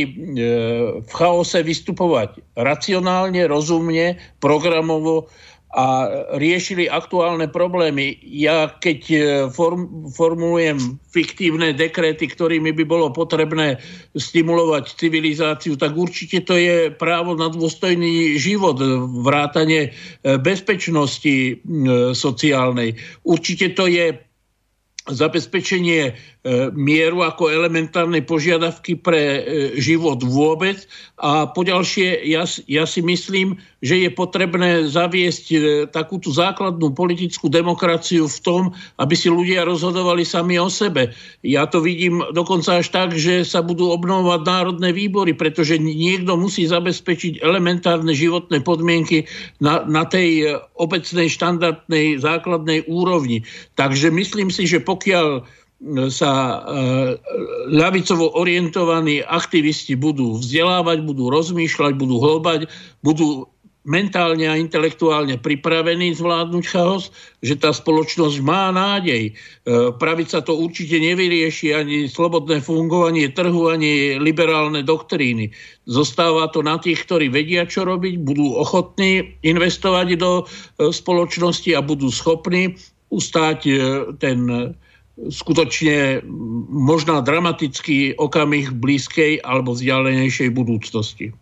v 1.06 1.12
chaose 1.12 1.60
vystupovať 1.60 2.40
racionálne, 2.58 3.46
rozumne, 3.46 4.18
programovo, 4.42 5.28
a 5.74 6.06
riešili 6.38 6.86
aktuálne 6.86 7.50
problémy. 7.50 8.22
Ja 8.22 8.70
keď 8.70 9.00
e, 9.10 9.18
form, 9.50 10.06
formulujem 10.14 11.02
fiktívne 11.10 11.74
dekréty, 11.74 12.30
ktorými 12.30 12.70
by 12.78 12.86
bolo 12.86 13.10
potrebné 13.10 13.82
stimulovať 14.14 14.94
civilizáciu, 14.94 15.74
tak 15.74 15.98
určite 15.98 16.46
to 16.46 16.54
je 16.54 16.94
právo 16.94 17.34
na 17.34 17.50
dôstojný 17.50 18.38
život, 18.38 18.78
vrátanie 19.26 19.90
e, 19.90 20.38
bezpečnosti 20.38 21.36
e, 21.36 21.54
sociálnej. 22.14 22.94
Určite 23.26 23.74
to 23.74 23.90
je 23.90 24.14
zabezpečenie 25.10 26.16
mieru 26.76 27.24
ako 27.24 27.48
elementárne 27.48 28.20
požiadavky 28.20 29.00
pre 29.00 29.22
e, 29.24 29.42
život 29.80 30.20
vôbec. 30.20 30.84
A 31.24 31.48
poďalšie, 31.48 32.20
ja, 32.28 32.44
ja 32.68 32.84
si 32.84 33.00
myslím, 33.00 33.56
že 33.80 34.04
je 34.04 34.12
potrebné 34.12 34.92
zaviesť 34.92 35.46
e, 35.56 35.58
takúto 35.88 36.36
základnú 36.36 36.92
politickú 36.92 37.48
demokraciu 37.48 38.28
v 38.28 38.40
tom, 38.44 38.62
aby 39.00 39.16
si 39.16 39.32
ľudia 39.32 39.64
rozhodovali 39.64 40.28
sami 40.28 40.60
o 40.60 40.68
sebe. 40.68 41.16
Ja 41.48 41.64
to 41.64 41.80
vidím 41.80 42.20
dokonca 42.36 42.84
až 42.84 42.92
tak, 42.92 43.16
že 43.16 43.48
sa 43.48 43.64
budú 43.64 43.96
obnovovať 43.96 44.44
národné 44.44 44.92
výbory, 44.92 45.32
pretože 45.32 45.80
niekto 45.80 46.36
musí 46.36 46.68
zabezpečiť 46.68 47.40
elementárne 47.40 48.12
životné 48.12 48.60
podmienky 48.60 49.32
na, 49.64 49.88
na 49.88 50.04
tej 50.04 50.60
obecnej, 50.76 51.32
štandardnej, 51.32 52.20
základnej 52.20 52.84
úrovni. 52.92 53.48
Takže 53.80 54.12
myslím 54.12 54.52
si, 54.52 54.68
že 54.68 54.84
pokiaľ 54.84 55.63
sa 56.08 56.32
e, 56.32 56.58
ľavicovo 57.68 58.40
orientovaní 58.40 59.20
aktivisti 59.20 60.00
budú 60.00 60.40
vzdelávať, 60.40 61.04
budú 61.04 61.28
rozmýšľať, 61.28 61.94
budú 62.00 62.24
hlbať, 62.24 62.72
budú 63.04 63.52
mentálne 63.84 64.48
a 64.48 64.56
intelektuálne 64.56 65.36
pripravení 65.36 66.16
zvládnuť 66.16 66.66
chaos, 66.72 67.12
že 67.44 67.60
tá 67.60 67.76
spoločnosť 67.76 68.40
má 68.40 68.72
nádej. 68.72 69.28
E, 69.28 69.32
pravica 70.00 70.40
to 70.40 70.56
určite 70.56 70.96
nevyrieši 71.04 71.76
ani 71.76 71.98
slobodné 72.08 72.64
fungovanie 72.64 73.28
trhu, 73.36 73.68
ani 73.68 74.16
liberálne 74.24 74.88
doktríny. 74.88 75.52
Zostáva 75.84 76.48
to 76.48 76.64
na 76.64 76.80
tých, 76.80 77.04
ktorí 77.04 77.28
vedia, 77.28 77.68
čo 77.68 77.84
robiť, 77.84 78.24
budú 78.24 78.56
ochotní 78.56 79.36
investovať 79.44 80.08
do 80.16 80.32
e, 80.40 80.44
spoločnosti 80.88 81.76
a 81.76 81.84
budú 81.84 82.08
schopní 82.08 82.80
ustáť 83.12 83.70
ten 84.18 84.74
skutočne 85.14 86.26
možná 86.74 87.22
dramatický 87.22 88.18
okamih 88.18 88.74
blízkej 88.74 89.46
alebo 89.46 89.78
vzdialenejšej 89.78 90.50
budúcnosti. 90.50 91.38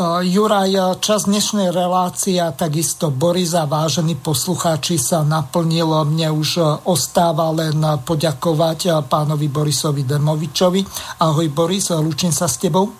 Juraj, 0.00 0.98
čas 0.98 1.30
dnešnej 1.30 1.70
relácie 1.70 2.42
a 2.42 2.50
takisto 2.50 3.14
Boris 3.14 3.54
a 3.54 3.62
vážení 3.62 4.18
poslucháči 4.18 4.98
sa 4.98 5.22
naplnil. 5.22 5.86
Mne 5.86 6.34
už 6.34 6.82
ostáva 6.82 7.46
len 7.54 7.78
poďakovať 8.02 9.06
pánovi 9.06 9.46
Borisovi 9.46 10.02
Demovičovi. 10.02 10.82
Ahoj 11.22 11.46
Boris, 11.54 11.94
lúčim 11.94 12.34
sa 12.34 12.50
s 12.50 12.58
tebou. 12.58 12.90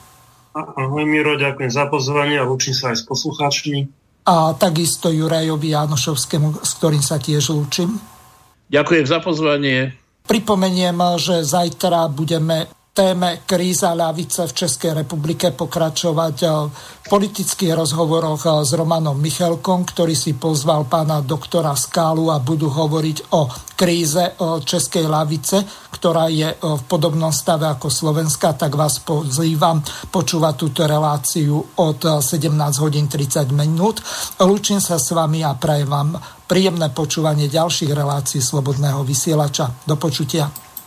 Ahoj 0.54 1.02
Miro, 1.02 1.34
ďakujem 1.34 1.66
za 1.66 1.90
pozvanie 1.90 2.38
a 2.38 2.46
lúčim 2.46 2.78
sa 2.78 2.94
aj 2.94 3.02
s 3.02 3.04
poslucháčmi. 3.10 3.90
A 4.30 4.54
takisto 4.54 5.10
Jurajovi 5.10 5.74
Janošovskému, 5.74 6.62
s 6.62 6.78
ktorým 6.78 7.02
sa 7.02 7.18
tiež 7.18 7.50
lúčim. 7.50 7.90
Ďakujem 8.68 9.04
za 9.06 9.18
pozvanie. 9.20 9.92
Pripomeniem, 10.24 10.96
že 11.20 11.44
zajtra 11.44 12.08
budeme 12.08 12.66
téme 12.94 13.42
kríza 13.42 13.90
ľavice 13.90 14.46
v 14.46 14.54
Českej 14.54 14.94
republike 14.94 15.50
pokračovať 15.50 16.36
v 16.70 17.06
politických 17.10 17.74
rozhovoroch 17.74 18.62
s 18.62 18.70
Romanom 18.70 19.18
Michalkom, 19.18 19.82
ktorý 19.82 20.14
si 20.14 20.38
pozval 20.38 20.86
pána 20.86 21.18
doktora 21.18 21.74
Skálu 21.74 22.30
a 22.30 22.38
budú 22.38 22.70
hovoriť 22.70 23.34
o 23.34 23.50
kríze 23.74 24.38
Českej 24.62 25.10
ľavice, 25.10 25.90
ktorá 25.90 26.30
je 26.30 26.54
v 26.54 26.82
podobnom 26.86 27.34
stave 27.34 27.66
ako 27.66 27.90
Slovenska, 27.90 28.54
tak 28.54 28.78
vás 28.78 29.02
pozývam 29.02 29.82
počúvať 30.14 30.54
túto 30.54 30.86
reláciu 30.86 31.58
od 31.74 31.98
17 31.98 32.46
hodín 32.78 33.10
30 33.10 33.50
minút. 33.50 34.06
Lúčim 34.38 34.78
sa 34.78 35.02
s 35.02 35.10
vami 35.10 35.42
a 35.42 35.58
prajem 35.58 35.90
vám 35.90 36.14
príjemné 36.44 36.92
počúvanie 36.92 37.48
ďalších 37.48 37.92
relácií 37.92 38.40
Slobodného 38.40 39.04
vysielača. 39.04 39.84
Do 39.84 39.96
počutia. 39.96 40.63